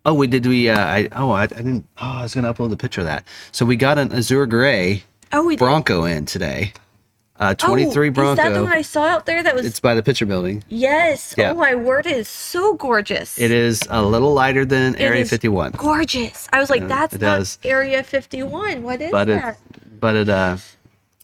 Oh, 0.05 0.13
we 0.13 0.27
did. 0.27 0.45
We. 0.45 0.69
Uh, 0.69 0.79
I. 0.79 1.09
Oh, 1.11 1.31
I, 1.31 1.43
I 1.43 1.47
didn't. 1.47 1.85
Oh, 1.97 2.19
I 2.19 2.23
was 2.23 2.33
gonna 2.33 2.53
upload 2.53 2.69
the 2.69 2.77
picture 2.77 3.01
of 3.01 3.07
that. 3.07 3.25
So 3.51 3.65
we 3.65 3.75
got 3.75 3.97
an 3.97 4.13
Azure 4.13 4.45
Gray 4.45 5.03
Oh, 5.33 5.45
we 5.45 5.55
did- 5.55 5.59
Bronco 5.59 6.05
in 6.05 6.25
today. 6.25 6.73
Uh, 7.39 7.53
23 7.53 8.07
oh, 8.07 8.11
Bronco. 8.11 8.31
Is 8.31 8.37
that 8.37 8.53
the 8.55 8.63
one 8.63 8.73
I 8.73 8.81
saw 8.81 9.03
out 9.03 9.27
there? 9.27 9.43
That 9.43 9.53
was 9.53 9.63
It's 9.63 9.79
by 9.79 9.93
the 9.93 10.01
picture 10.01 10.25
building. 10.25 10.63
yes. 10.69 11.35
Yeah. 11.37 11.51
Oh 11.51 11.55
my 11.55 11.75
word, 11.75 12.07
it 12.07 12.17
is 12.17 12.27
so 12.27 12.73
gorgeous. 12.73 13.37
It 13.37 13.51
is 13.51 13.83
a 13.91 14.01
little 14.01 14.33
lighter 14.33 14.65
than 14.65 14.95
It 14.95 15.01
Area 15.01 15.23
51, 15.23 15.73
Gorgeous. 15.73 16.47
I 16.51 16.59
was 16.59 16.71
like, 16.71 16.81
Yeah, 16.81 16.87
that's 16.87 17.13
not 17.13 17.19
does. 17.19 17.59
Area 17.63 18.01
51. 18.01 18.81
What 18.81 19.01
is 19.01 19.11
but 19.11 19.29
it, 19.29 19.39
that? 19.39 19.59
But 19.99 20.15
it, 20.15 20.29
uh, 20.29 20.57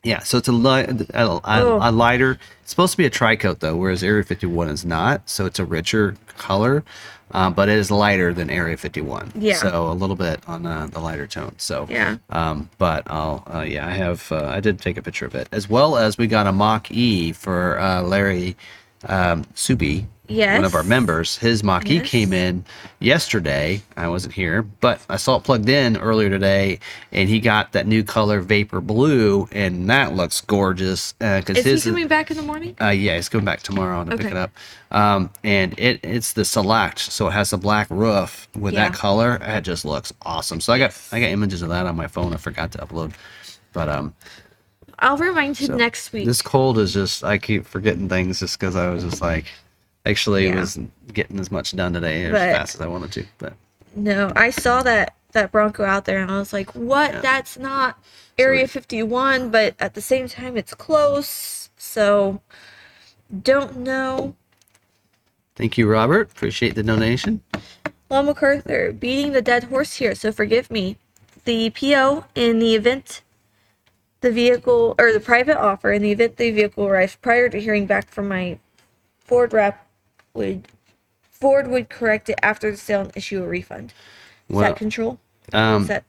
yeah. 0.04 0.20
So 0.20 0.38
it's 0.38 0.48
a, 0.48 0.52
li- 0.52 0.86
a, 1.14 1.26
a, 1.26 1.41
Oh. 1.45 1.80
a 1.82 1.91
lighter. 1.91 2.38
It's 2.62 2.70
supposed 2.72 2.91
to 2.91 2.98
be 2.98 3.06
a 3.06 3.10
tri-coat 3.10 3.60
though, 3.60 3.76
whereas 3.76 4.04
Area 4.04 4.24
51 4.24 4.70
is 4.70 4.86
not. 4.86 5.30
So 5.30 5.45
it's 5.45 5.60
a 5.60 5.66
richer 5.66 6.16
color, 6.38 6.84
uh, 7.32 7.50
but 7.52 7.70
it 7.70 7.78
is 7.78 7.90
lighter 7.91 8.34
than 8.34 8.50
Area 8.50 8.76
51. 8.78 9.32
Yeah. 9.36 9.56
So 9.56 9.90
a 9.90 9.94
little 9.94 10.16
bit 10.16 10.41
on 10.48 10.66
uh, 10.66 10.88
the 10.88 11.00
lighter 11.00 11.28
tone. 11.28 11.56
So 11.58 11.88
Yeah. 11.90 12.18
Um, 12.30 12.70
but 12.78 13.04
I'll, 13.08 13.44
uh, 13.54 13.62
yeah, 13.62 13.88
I 13.88 13.91
have, 13.91 14.32
uh, 14.32 14.45
I 14.48 14.60
did 14.60 14.80
take 14.80 14.98
a 14.98 15.02
picture 15.02 15.26
of 15.26 15.36
it 15.36 15.48
as 15.52 15.70
well 15.70 15.95
as 15.98 16.18
we 16.18 16.28
got 16.28 16.48
a 16.48 16.52
mock 16.52 16.91
E 16.91 17.32
for 17.32 17.80
uh, 17.80 18.02
Larry 18.02 18.56
um, 19.08 19.44
Subi 19.56 20.06
Yes. 20.30 20.56
one 20.56 20.64
of 20.64 20.74
our 20.74 20.84
members. 20.84 21.38
His 21.38 21.64
Mach-E 21.66 21.95
Yes. 21.95 22.10
came 22.10 22.32
in 22.32 22.64
yesterday. 23.00 23.82
I 23.98 24.08
wasn't 24.08 24.34
here, 24.34 24.62
but 24.62 25.02
I 25.10 25.18
saw 25.18 25.36
it 25.36 25.44
plugged 25.44 25.68
in 25.68 25.98
earlier 25.98 26.30
today, 26.30 26.80
and 27.12 27.28
he 27.28 27.41
got 27.41 27.74
that 27.74 27.88
new 27.88 28.04
color 28.06 28.40
Vapor 28.40 28.80
Blue, 28.80 29.50
and 29.52 29.90
that 29.90 30.16
looks 30.16 30.40
gorgeous. 30.40 31.12
Because 31.20 31.66
Is 31.66 31.84
he 31.84 31.91
coming 31.91 32.08
back 32.08 32.32
in 32.32 32.38
the 32.38 32.44
morning? 32.44 32.74
uh, 32.80 32.88
yeah, 32.90 33.18
it's 33.18 33.28
coming 33.28 33.44
back 33.44 33.64
tomorrow 33.64 34.06
to 34.06 34.12
pick 34.12 34.22
Okay. 34.28 34.30
it 34.30 34.38
up. 34.38 34.52
Um, 34.91 35.30
and 35.44 35.78
it 35.78 36.00
it's 36.04 36.34
the 36.34 36.45
select, 36.45 37.00
so 37.00 37.28
it 37.28 37.32
has 37.32 37.50
the 37.50 37.58
black 37.58 37.88
roof 37.90 38.48
with 38.58 38.76
that 38.76 38.94
color. 38.94 39.40
It 39.41 39.62
just 39.62 39.84
looks 39.84 40.14
awesome. 40.22 40.62
So 40.62 40.72
I 40.72 40.78
got 40.78 40.98
I 41.12 41.20
got 41.20 41.28
images 41.32 41.62
of 41.64 41.70
that 41.70 41.86
on 41.86 41.98
my 41.98 42.08
phone. 42.08 42.34
I 42.34 42.38
forgot 42.38 42.72
to 42.74 42.78
upload, 42.78 43.12
but 43.74 43.90
um, 43.90 44.14
I'll 45.00 45.18
remind 45.18 45.60
you 45.60 45.68
so 45.68 45.76
next 45.76 46.14
week. 46.14 46.26
This 46.26 46.41
cold 46.41 46.78
is 46.78 46.94
just 46.94 47.26
I 47.26 47.38
keep 47.38 47.66
forgetting 47.66 48.08
things 48.08 48.40
just 48.40 48.58
because 48.58 48.76
I 48.78 48.90
was 48.90 49.04
just 49.04 49.22
like, 49.22 49.45
actually 50.06 50.48
Yeah. 50.48 50.60
was 50.60 50.80
getting 51.14 51.40
as 51.40 51.52
much 51.52 51.76
done 51.76 51.94
today 51.94 52.26
as 52.26 52.32
fast 52.34 52.76
as 52.76 52.82
I 52.82 52.88
wanted 52.88 53.12
to. 53.14 53.26
But 53.38 53.54
No, 53.96 54.32
I 54.36 54.50
saw 54.50 54.82
that 54.84 55.16
that 55.34 55.52
Bronco 55.52 55.84
out 55.84 56.06
there, 56.06 56.22
and 56.22 56.30
I 56.30 56.38
was 56.38 56.54
like, 56.54 56.70
"What? 56.76 57.12
Yeah. 57.14 57.22
That's 57.22 57.58
not 57.58 57.98
Area 58.38 58.64
it- 58.66 58.70
51." 58.70 59.50
But 59.50 59.76
at 59.80 59.94
the 59.96 60.02
same 60.02 60.28
time, 60.28 60.58
it's 60.58 60.74
close, 60.76 61.70
so 61.78 62.42
don't 63.42 63.78
know. 63.78 64.36
thank 65.56 65.78
you, 65.78 65.88
Robert. 65.90 66.32
Appreciate 66.32 66.74
the 66.76 66.84
donation. 66.84 67.42
Well, 68.10 68.24
McArthur, 68.26 69.00
beating 69.00 69.32
the 69.34 69.42
dead 69.42 69.66
horse 69.66 69.96
here, 69.96 70.14
so 70.16 70.32
forgive 70.32 70.70
me. 70.72 70.98
The 71.46 71.70
PO 71.72 72.26
in 72.36 72.60
the 72.60 72.76
event 72.76 73.22
the 74.22 74.32
vehicle 74.32 74.96
or 74.98 75.12
the 75.12 75.20
private 75.20 75.58
offer 75.60 75.92
in 75.92 76.02
the 76.02 76.12
event 76.12 76.38
the 76.38 76.50
vehicle 76.52 76.86
arrives 76.88 77.16
prior 77.18 77.50
to 77.50 77.60
hearing 77.60 77.86
back 77.86 78.08
from 78.10 78.28
my 78.30 78.58
Ford 79.20 79.52
rep 79.52 79.83
would 80.34 80.68
Ford 81.30 81.68
would 81.68 81.90
correct 81.90 82.30
it 82.30 82.40
after 82.42 82.72
the 82.72 82.78
sale 82.78 83.02
and 83.02 83.12
issue 83.16 83.44
a 83.44 83.48
refund. 83.48 83.94
Is 84.50 84.56
Well, 84.56 84.66
that 84.66 84.78
control? 84.78 85.20
Um, 85.52 85.88
that 85.88 86.04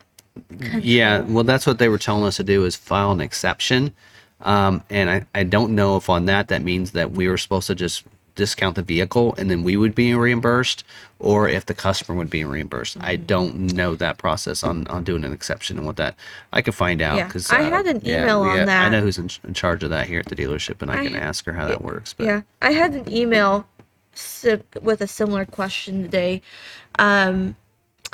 Yeah, 0.80 1.20
well, 1.22 1.44
that's 1.44 1.66
what 1.66 1.78
they 1.78 1.88
were 1.88 1.98
telling 1.98 2.24
us 2.24 2.36
to 2.36 2.44
do 2.44 2.64
is 2.64 2.76
file 2.76 3.12
an 3.12 3.20
exception. 3.20 3.94
Um, 4.40 4.82
and 4.90 5.10
I, 5.10 5.26
I 5.34 5.42
don't 5.44 5.74
know 5.74 5.96
if 5.96 6.08
on 6.10 6.26
that 6.26 6.48
that 6.48 6.62
means 6.62 6.92
that 6.92 7.12
we 7.12 7.28
were 7.28 7.38
supposed 7.38 7.66
to 7.68 7.74
just 7.74 8.04
discount 8.34 8.74
the 8.74 8.82
vehicle 8.82 9.32
and 9.38 9.48
then 9.48 9.62
we 9.62 9.76
would 9.76 9.94
be 9.94 10.12
reimbursed, 10.12 10.82
or 11.20 11.48
if 11.48 11.66
the 11.66 11.74
customer 11.74 12.16
would 12.18 12.30
be 12.30 12.44
reimbursed. 12.44 12.96
I 13.00 13.16
Mm-hmm. 13.16 13.26
don't 13.26 13.56
know 13.74 13.94
that 13.96 14.18
process 14.18 14.62
on, 14.64 14.86
on 14.88 15.04
doing 15.04 15.24
an 15.24 15.32
exception 15.32 15.78
and 15.78 15.86
what 15.86 15.96
that 15.96 16.16
I 16.52 16.60
could 16.62 16.74
find 16.74 17.00
out 17.00 17.16
Yeah, 17.16 17.26
because 17.26 17.50
I 17.50 17.62
had 17.62 17.86
an 17.86 18.06
email 18.06 18.40
on 18.42 18.58
I 18.60 18.64
that. 18.64 18.86
I 18.86 18.88
know 18.88 19.00
who's 19.00 19.18
in, 19.18 19.30
in 19.44 19.54
charge 19.54 19.82
of 19.84 19.90
that 19.90 20.06
here 20.08 20.18
at 20.20 20.26
the 20.26 20.36
dealership, 20.36 20.82
and 20.82 20.90
I, 20.90 21.00
I- 21.00 21.04
can 21.06 21.16
ask 21.16 21.44
her 21.46 21.52
how 21.52 21.66
that 21.68 21.82
works. 21.82 22.12
But 22.12 22.26
Yeah, 22.26 22.42
I 22.62 22.72
had 22.72 22.92
an 22.94 23.10
email 23.12 23.66
with 24.82 25.00
a 25.00 25.06
similar 25.06 25.44
question 25.44 26.02
today. 26.02 26.42
Um, 26.98 27.56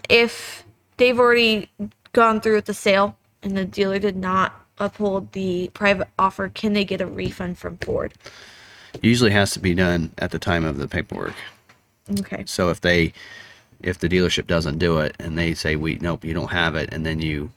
if 0.08 0.64
they've 0.96 1.18
already 1.18 1.70
gone 2.12 2.40
through 2.40 2.56
with 2.56 2.64
the 2.66 2.74
sale 2.74 3.16
and 3.42 3.56
the 3.56 3.64
dealer 3.64 3.98
did 3.98 4.16
not 4.16 4.54
uphold 4.78 5.32
the 5.32 5.70
private 5.74 6.08
offer, 6.18 6.48
can 6.48 6.72
they 6.72 6.84
get 6.84 7.00
a 7.00 7.06
refund 7.06 7.58
from 7.58 7.76
Ford? 7.78 8.14
usually 9.02 9.30
has 9.30 9.52
to 9.52 9.60
be 9.60 9.72
done 9.74 10.10
at 10.18 10.30
the 10.32 10.38
time 10.38 10.64
of 10.64 10.76
the 10.76 10.88
paperwork. 10.88 11.34
Okay. 12.18 12.42
So 12.46 12.70
if 12.70 12.80
they, 12.80 13.12
if 13.80 13.98
the 13.98 14.08
dealership 14.08 14.46
doesn't 14.48 14.78
do 14.78 14.98
it 14.98 15.14
and 15.20 15.38
they 15.38 15.54
say 15.54 15.76
we 15.76 15.94
nope 15.96 16.24
you 16.24 16.34
don't 16.34 16.50
have 16.50 16.74
it, 16.74 16.92
and 16.92 17.06
then 17.06 17.20
you, 17.20 17.50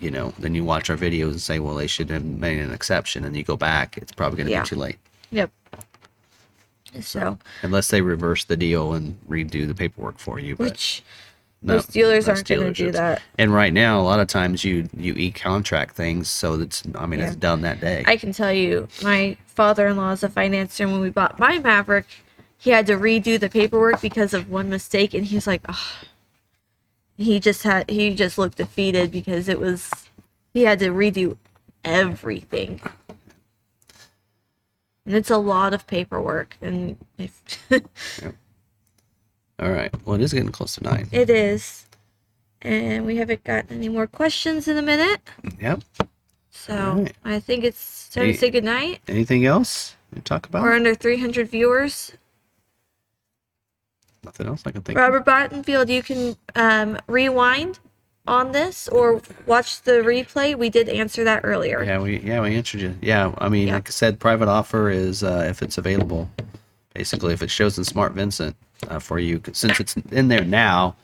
you 0.00 0.10
know, 0.10 0.32
then 0.38 0.54
you 0.54 0.64
watch 0.64 0.88
our 0.90 0.96
videos 0.96 1.30
and 1.32 1.40
say 1.40 1.58
well 1.58 1.74
they 1.74 1.86
should 1.86 2.08
have 2.10 2.24
made 2.24 2.58
an 2.60 2.72
exception, 2.72 3.24
and 3.24 3.36
you 3.36 3.42
go 3.44 3.56
back, 3.56 3.98
it's 3.98 4.12
probably 4.12 4.38
going 4.38 4.46
to 4.46 4.52
Yeah. 4.52 4.62
be 4.62 4.68
too 4.68 4.76
late 4.76 4.96
Yep. 5.30 5.50
So, 7.00 7.38
unless 7.62 7.88
they 7.88 8.00
reverse 8.00 8.44
the 8.44 8.56
deal 8.56 8.92
and 8.92 9.18
redo 9.28 9.66
the 9.66 9.74
paperwork 9.74 10.18
for 10.18 10.38
you. 10.38 10.56
But 10.56 10.70
which 10.70 11.02
no, 11.64 11.74
most 11.76 11.92
dealers 11.92 12.28
aren't 12.28 12.46
going 12.46 12.60
to 12.60 12.72
do 12.72 12.92
that. 12.92 13.22
And 13.38 13.52
right 13.52 13.72
now, 13.72 13.98
a 13.98 14.02
lot 14.02 14.20
of 14.20 14.28
times 14.28 14.64
you 14.64 14.88
you 14.96 15.14
e 15.14 15.30
contract 15.30 15.96
things, 15.96 16.28
so 16.28 16.58
that's 16.58 16.82
I 16.94 17.06
mean 17.06 17.20
it's 17.20 17.36
done 17.36 17.62
that 17.62 17.80
day. 17.80 18.04
I 18.06 18.16
can 18.16 18.32
tell 18.32 18.52
you, 18.52 18.86
my 19.02 19.36
father-in-law 19.46 20.12
is 20.12 20.22
a 20.22 20.28
financier. 20.28 20.86
When 20.86 21.00
we 21.00 21.10
bought 21.10 21.38
my 21.38 21.58
Maverick, 21.58 22.06
he 22.58 22.70
had 22.70 22.86
to 22.88 22.96
redo 22.96 23.40
the 23.40 23.48
paperwork 23.48 24.02
because 24.02 24.34
of 24.34 24.50
one 24.50 24.68
mistake, 24.68 25.14
and 25.14 25.24
he's 25.24 25.46
like, 25.46 25.62
oh. 25.68 26.02
he 27.16 27.40
just 27.40 27.62
had 27.62 27.88
he 27.88 28.14
just 28.14 28.36
looked 28.36 28.58
defeated 28.58 29.10
because 29.10 29.48
it 29.48 29.58
was 29.58 29.90
he 30.52 30.62
had 30.62 30.78
to 30.80 30.90
redo 30.90 31.38
everything, 31.82 32.80
and 35.06 35.14
it's 35.14 35.30
a 35.30 35.36
lot 35.38 35.74
of 35.74 35.86
paperwork, 35.86 36.56
and 36.62 36.96
if 37.18 37.42
All 39.58 39.70
right. 39.70 39.92
Well, 40.04 40.16
it 40.16 40.20
is 40.22 40.32
getting 40.32 40.50
close 40.50 40.74
to 40.76 40.82
nine. 40.84 41.08
it 41.12 41.30
is, 41.30 41.86
and 42.62 43.06
we 43.06 43.16
haven't 43.16 43.44
gotten 43.44 43.76
any 43.76 43.88
more 43.88 44.06
questions 44.06 44.66
in 44.68 44.76
a 44.76 44.82
minute, 44.82 45.20
Yep. 45.60 45.82
so 46.50 46.74
Alright. 46.74 47.16
I 47.24 47.38
think 47.40 47.64
it's 47.64 48.08
time 48.08 48.26
Hey. 48.26 48.32
to 48.32 48.38
say 48.38 48.50
goodnight. 48.50 49.00
Anything 49.08 49.44
else 49.46 49.96
to 50.14 50.20
talk 50.20 50.46
about? 50.46 50.62
We're 50.62 50.74
under 50.74 50.94
300 50.94 51.48
viewers. 51.48 52.12
Nothing 54.24 54.46
else 54.46 54.62
I 54.64 54.70
can 54.72 54.82
think. 54.82 54.98
of. 54.98 55.02
Robert 55.02 55.24
Bottenfield, 55.26 55.88
you 55.88 56.02
can 56.02 56.34
um, 56.54 56.98
rewind 57.06 57.78
on 58.26 58.52
this 58.52 58.88
or 58.88 59.20
watch 59.46 59.82
the 59.82 59.92
replay. 59.92 60.56
We 60.56 60.70
did 60.70 60.88
answer 60.88 61.24
that 61.24 61.40
earlier. 61.44 61.82
Yeah, 61.82 62.00
we 62.00 62.18
yeah 62.20 62.40
we 62.40 62.54
answered 62.56 62.80
you. 62.80 62.96
Yeah, 63.02 63.34
I 63.38 63.48
mean, 63.48 63.68
Yeah. 63.68 63.74
like 63.74 63.88
I 63.88 63.90
said, 63.90 64.18
private 64.18 64.48
offer 64.48 64.90
is 64.90 65.22
uh, 65.22 65.46
if 65.48 65.62
it's 65.62 65.78
available. 65.78 66.30
Basically, 66.94 67.34
if 67.34 67.42
it 67.42 67.50
shows 67.50 67.76
in 67.76 67.84
Smart 67.84 68.12
Vincent 68.12 68.56
uh, 68.88 68.98
for 68.98 69.18
you, 69.18 69.40
since 69.52 69.80
it's 69.80 69.96
in 70.12 70.28
there 70.28 70.44
now, 70.44 70.94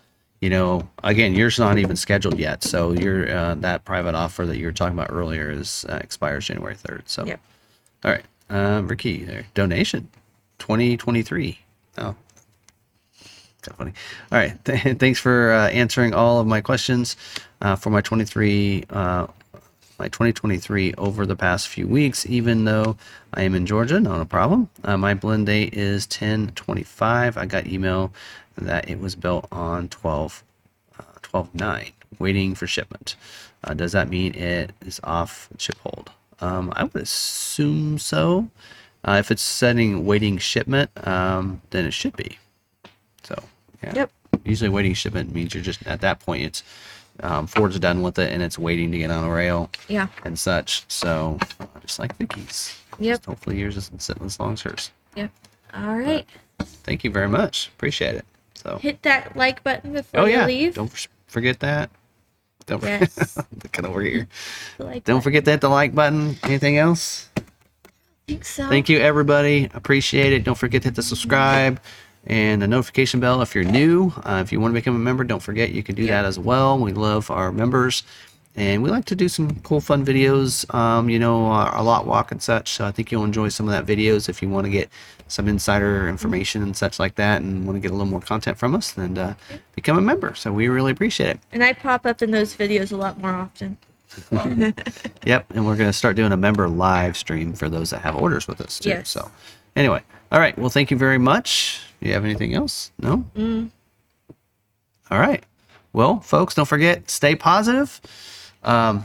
you 0.41 0.49
know, 0.49 0.89
again, 1.03 1.35
yours 1.35 1.59
not 1.59 1.79
even 1.79 1.97
scheduled 1.97 2.39
yet. 2.39 2.63
So 2.63 2.93
your 2.93 3.29
uh, 3.31 3.55
that 3.57 3.85
private 3.85 4.15
offer 4.15 4.47
that 4.47 4.57
you 4.57 4.67
were 4.67 4.73
talking 4.73 4.97
about 4.97 5.11
earlier 5.11 5.51
is 5.51 5.85
uh, 5.89 5.99
expires 6.03 6.47
January 6.47 6.77
third. 6.77 7.03
So, 7.07 7.27
Yep. 7.27 7.41
all 8.05 8.13
right, 8.13 8.25
uh, 8.49 8.83
Ricky, 8.85 9.25
there 9.25 9.47
donation, 9.55 10.09
twenty 10.59 10.97
twenty 10.97 11.23
three. 11.23 11.59
Oh, 11.99 12.15
kind 13.61 13.73
of 13.73 13.79
funny. 13.79 13.93
All 14.33 14.39
right, 14.39 14.65
th- 14.85 14.99
thanks 14.99 15.19
for 15.19 15.53
uh, 15.53 15.69
answering 15.69 16.15
all 16.15 16.41
of 16.41 16.47
my 16.47 16.61
questions 16.61 17.17
uh, 17.61 17.77
for 17.77 17.91
my 17.91 18.01
twenty 18.01 18.25
three. 18.25 18.85
Uh, 18.91 19.27
my 19.99 20.09
2023 20.09 20.95
over 20.97 21.27
the 21.27 21.37
past 21.37 21.69
few 21.69 21.87
weeks, 21.87 22.25
even 22.25 22.65
though 22.65 22.97
I 23.35 23.43
am 23.43 23.55
in 23.55 23.67
Georgia, 23.67 24.01
not 24.01 24.23
a 24.23 24.25
problem. 24.25 24.71
Uh, 24.83 24.97
my 24.97 25.13
blend 25.13 25.45
date 25.45 25.75
is 25.75 26.07
1025. 26.07 27.37
I 27.37 27.45
got 27.45 27.67
email 27.67 28.11
that 28.57 28.89
it 28.89 28.99
was 28.99 29.15
built 29.15 29.47
on 29.53 29.89
12 29.91 30.43
uh, 30.99 31.03
12 31.21 31.55
9, 31.55 31.93
waiting 32.19 32.55
for 32.55 32.67
shipment. 32.67 33.15
Uh, 33.63 33.75
does 33.75 33.93
that 33.93 34.09
mean 34.09 34.35
it 34.35 34.73
is 34.85 35.01
off 35.05 35.51
chip 35.59 35.77
hold? 35.81 36.11
Um, 36.41 36.73
I 36.75 36.85
would 36.85 36.97
assume 37.03 37.99
so. 37.99 38.49
If 39.07 39.31
it's 39.31 39.43
setting 39.43 40.07
waiting 40.07 40.39
shipment, 40.39 40.91
um, 41.07 41.61
then 41.71 41.85
it 41.85 41.93
should 41.93 42.17
be. 42.17 42.39
So, 43.23 43.37
yeah. 43.83 43.93
Yep. 43.95 44.13
Usually, 44.45 44.71
waiting 44.71 44.95
shipment 44.95 45.35
means 45.35 45.55
you're 45.55 45.63
just 45.63 45.87
at 45.87 46.01
that 46.01 46.21
point, 46.21 46.43
it's 46.45 46.63
um, 47.23 47.47
Ford's 47.47 47.79
done 47.79 48.01
with 48.03 48.19
it 48.19 48.33
and 48.33 48.43
it's 48.43 48.59
waiting 48.59 48.91
to 48.93 48.99
get 48.99 49.11
on 49.11 49.25
a 49.25 49.31
rail 49.31 49.71
Yeah. 49.89 50.07
and 50.25 50.39
such. 50.39 50.85
So, 50.89 51.39
just 51.83 51.99
like 51.99 52.17
Vicky's. 52.17 52.77
Yep. 52.99 53.19
Just 53.19 53.27
hopefully 53.27 53.59
yours 53.59 53.77
isn't 53.77 54.01
sitting 54.03 54.25
as 54.25 54.39
long 54.41 54.55
as 54.55 54.63
hers. 54.63 54.91
Yep. 55.17 55.31
All 55.75 55.97
right. 55.99 56.27
Thank 56.61 57.05
you 57.05 57.11
very 57.11 57.29
much. 57.29 57.69
Appreciate 57.77 58.15
it. 58.15 58.25
So, 58.55 58.79
Hit 58.79 59.03
that 59.03 59.37
like 59.37 59.63
button 59.63 59.93
before 59.93 60.21
oh 60.21 60.25
you 60.27 60.33
yeah, 60.37 60.47
leave. 60.47 60.75
don't 60.75 61.09
forget 61.27 61.61
that. 61.61 61.91
Don't 62.67 62.83
Yes. 62.83 63.37
looking 63.63 63.85
over 63.87 64.01
here. 64.03 64.29
Like 64.79 65.05
Don't 65.05 65.17
button. 65.17 65.21
forget 65.23 65.45
that 65.47 65.61
the 65.61 65.69
like 65.69 65.95
button. 65.95 66.37
Anything 66.43 66.77
else? 66.79 67.29
I 67.37 67.43
think 68.27 68.45
so. 68.45 68.69
Thank 68.69 68.89
you, 68.89 68.99
everybody. 68.99 69.69
Appreciate 69.75 70.33
it. 70.33 70.45
Don't 70.45 70.57
forget 70.59 70.83
to 70.83 70.89
hit 70.89 70.95
the 70.95 71.03
subscribe 71.03 71.81
and 72.27 72.61
the 72.61 72.69
notification 72.69 73.21
bell 73.21 73.43
if 73.43 73.55
you're 73.55 73.65
new. 73.65 74.13
Uh, 74.25 74.41
if 74.45 74.53
you 74.53 74.61
want 74.61 74.73
to 74.73 74.81
become 74.81 74.95
a 74.95 74.99
member, 74.99 75.25
don't 75.25 75.43
forget 75.43 75.73
you 75.73 75.83
can 75.83 75.95
do 75.95 76.07
that 76.07 76.25
as 76.25 76.39
well. 76.39 76.79
We 76.79 76.93
love 76.93 77.31
our 77.31 77.53
members. 77.53 78.03
And 78.57 78.83
we 78.83 78.91
like 78.91 79.05
to 79.07 79.15
do 79.15 79.29
some 79.29 79.61
cool, 79.61 79.81
fun 79.81 80.05
videos, 80.05 80.73
um, 80.75 81.09
you 81.09 81.19
know, 81.19 81.47
our, 81.47 81.69
our 81.69 81.83
lot 81.85 82.05
walk 82.05 82.33
and 82.33 82.43
such. 82.43 82.71
So 82.71 82.85
I 82.85 82.91
think 82.91 83.13
you'll 83.13 83.25
enjoy 83.25 83.49
some 83.49 83.69
of 83.69 83.73
that 83.73 83.87
videos 83.87 84.29
if 84.29 84.43
you 84.43 84.49
want 84.49 84.65
to 84.65 84.71
get 84.71 84.91
some 85.29 85.47
insider 85.47 86.09
information 86.09 86.63
and 86.63 86.77
such 86.77 86.99
like 86.99 87.15
that 87.15 87.43
and 87.43 87.65
want 87.65 87.77
to 87.77 87.81
get 87.81 87.93
a 87.93 87.95
little 87.95 88.11
more 88.11 88.21
content 88.21 88.59
from 88.59 88.75
us, 88.75 88.93
then 88.93 89.17
uh, 89.17 89.35
become 89.77 89.97
a 89.97 90.01
member. 90.01 90.35
So 90.35 90.53
we 90.53 90.67
really 90.69 90.91
appreciate 90.91 91.31
it. 91.31 91.41
And 91.53 91.63
I 91.63 91.73
pop 91.73 92.05
up 92.05 92.23
in 92.23 92.33
those 92.33 92.55
videos 92.55 92.91
a 92.93 92.97
lot 92.97 93.19
more 93.19 93.31
often. 93.31 93.79
Yep, 95.25 95.53
and 95.55 95.65
we're 95.65 95.77
going 95.77 95.89
to 95.89 95.93
start 95.93 96.17
doing 96.17 96.33
a 96.33 96.37
member 96.37 96.69
live 96.69 97.17
stream 97.17 97.53
for 97.53 97.69
those 97.69 97.91
that 97.91 98.01
have 98.01 98.17
orders 98.17 98.49
with 98.49 98.61
us 98.61 98.81
too. 98.81 98.89
Yes. 98.89 99.09
So, 99.09 99.31
anyway, 99.77 100.03
all 100.33 100.41
right. 100.41 100.59
Well, 100.59 100.71
thank 100.71 100.91
you 100.91 100.97
very 100.97 101.19
much. 101.19 101.81
Do 102.01 102.09
you 102.09 102.15
have 102.15 102.25
anything 102.25 102.55
else? 102.55 102.91
No. 102.99 103.25
Mm. 103.37 103.71
All 105.11 105.19
right. 105.19 105.43
Well, 105.93 106.21
folks, 106.21 106.55
don't 106.55 106.69
forget 106.69 107.11
stay 107.11 107.35
positive, 107.35 108.01
um, 108.63 109.05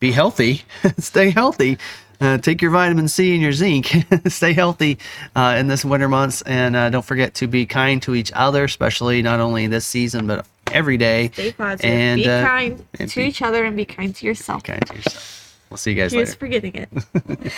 be 0.00 0.10
healthy, 0.10 0.62
stay 0.98 1.30
healthy. 1.30 1.78
uh, 2.20 2.38
take 2.38 2.62
your 2.62 2.70
vitamin 2.70 3.08
C 3.08 3.34
and 3.34 3.42
your 3.42 3.52
zinc. 3.52 3.92
Stay 4.28 4.52
healthy 4.52 4.98
uh, 5.34 5.56
in 5.58 5.66
this 5.66 5.84
winter 5.84 6.08
months, 6.08 6.42
and 6.42 6.76
uh, 6.76 6.88
don't 6.88 7.04
forget 7.04 7.34
to 7.34 7.46
be 7.48 7.66
kind 7.66 8.00
to 8.02 8.14
each 8.14 8.32
other, 8.34 8.64
especially 8.64 9.20
not 9.20 9.40
only 9.40 9.66
this 9.66 9.84
season 9.84 10.26
but 10.26 10.46
every 10.72 10.96
day. 10.96 11.30
Stay 11.34 11.52
positive. 11.52 11.90
And, 11.90 12.22
be 12.22 12.28
uh, 12.28 12.46
kind 12.46 12.86
and 12.98 13.10
to 13.10 13.16
be 13.20 13.26
each 13.26 13.42
other 13.42 13.64
and 13.64 13.76
be 13.76 13.84
kind 13.84 14.14
to 14.14 14.26
yourself. 14.26 14.62
kind 14.62 14.84
to 14.86 14.94
yourself. 14.94 15.58
We'll 15.68 15.76
see 15.76 15.90
you 15.90 15.96
guys 15.96 16.12
Here's 16.12 16.28
later. 16.30 16.38
forgetting 16.38 16.74
it. 16.74 17.52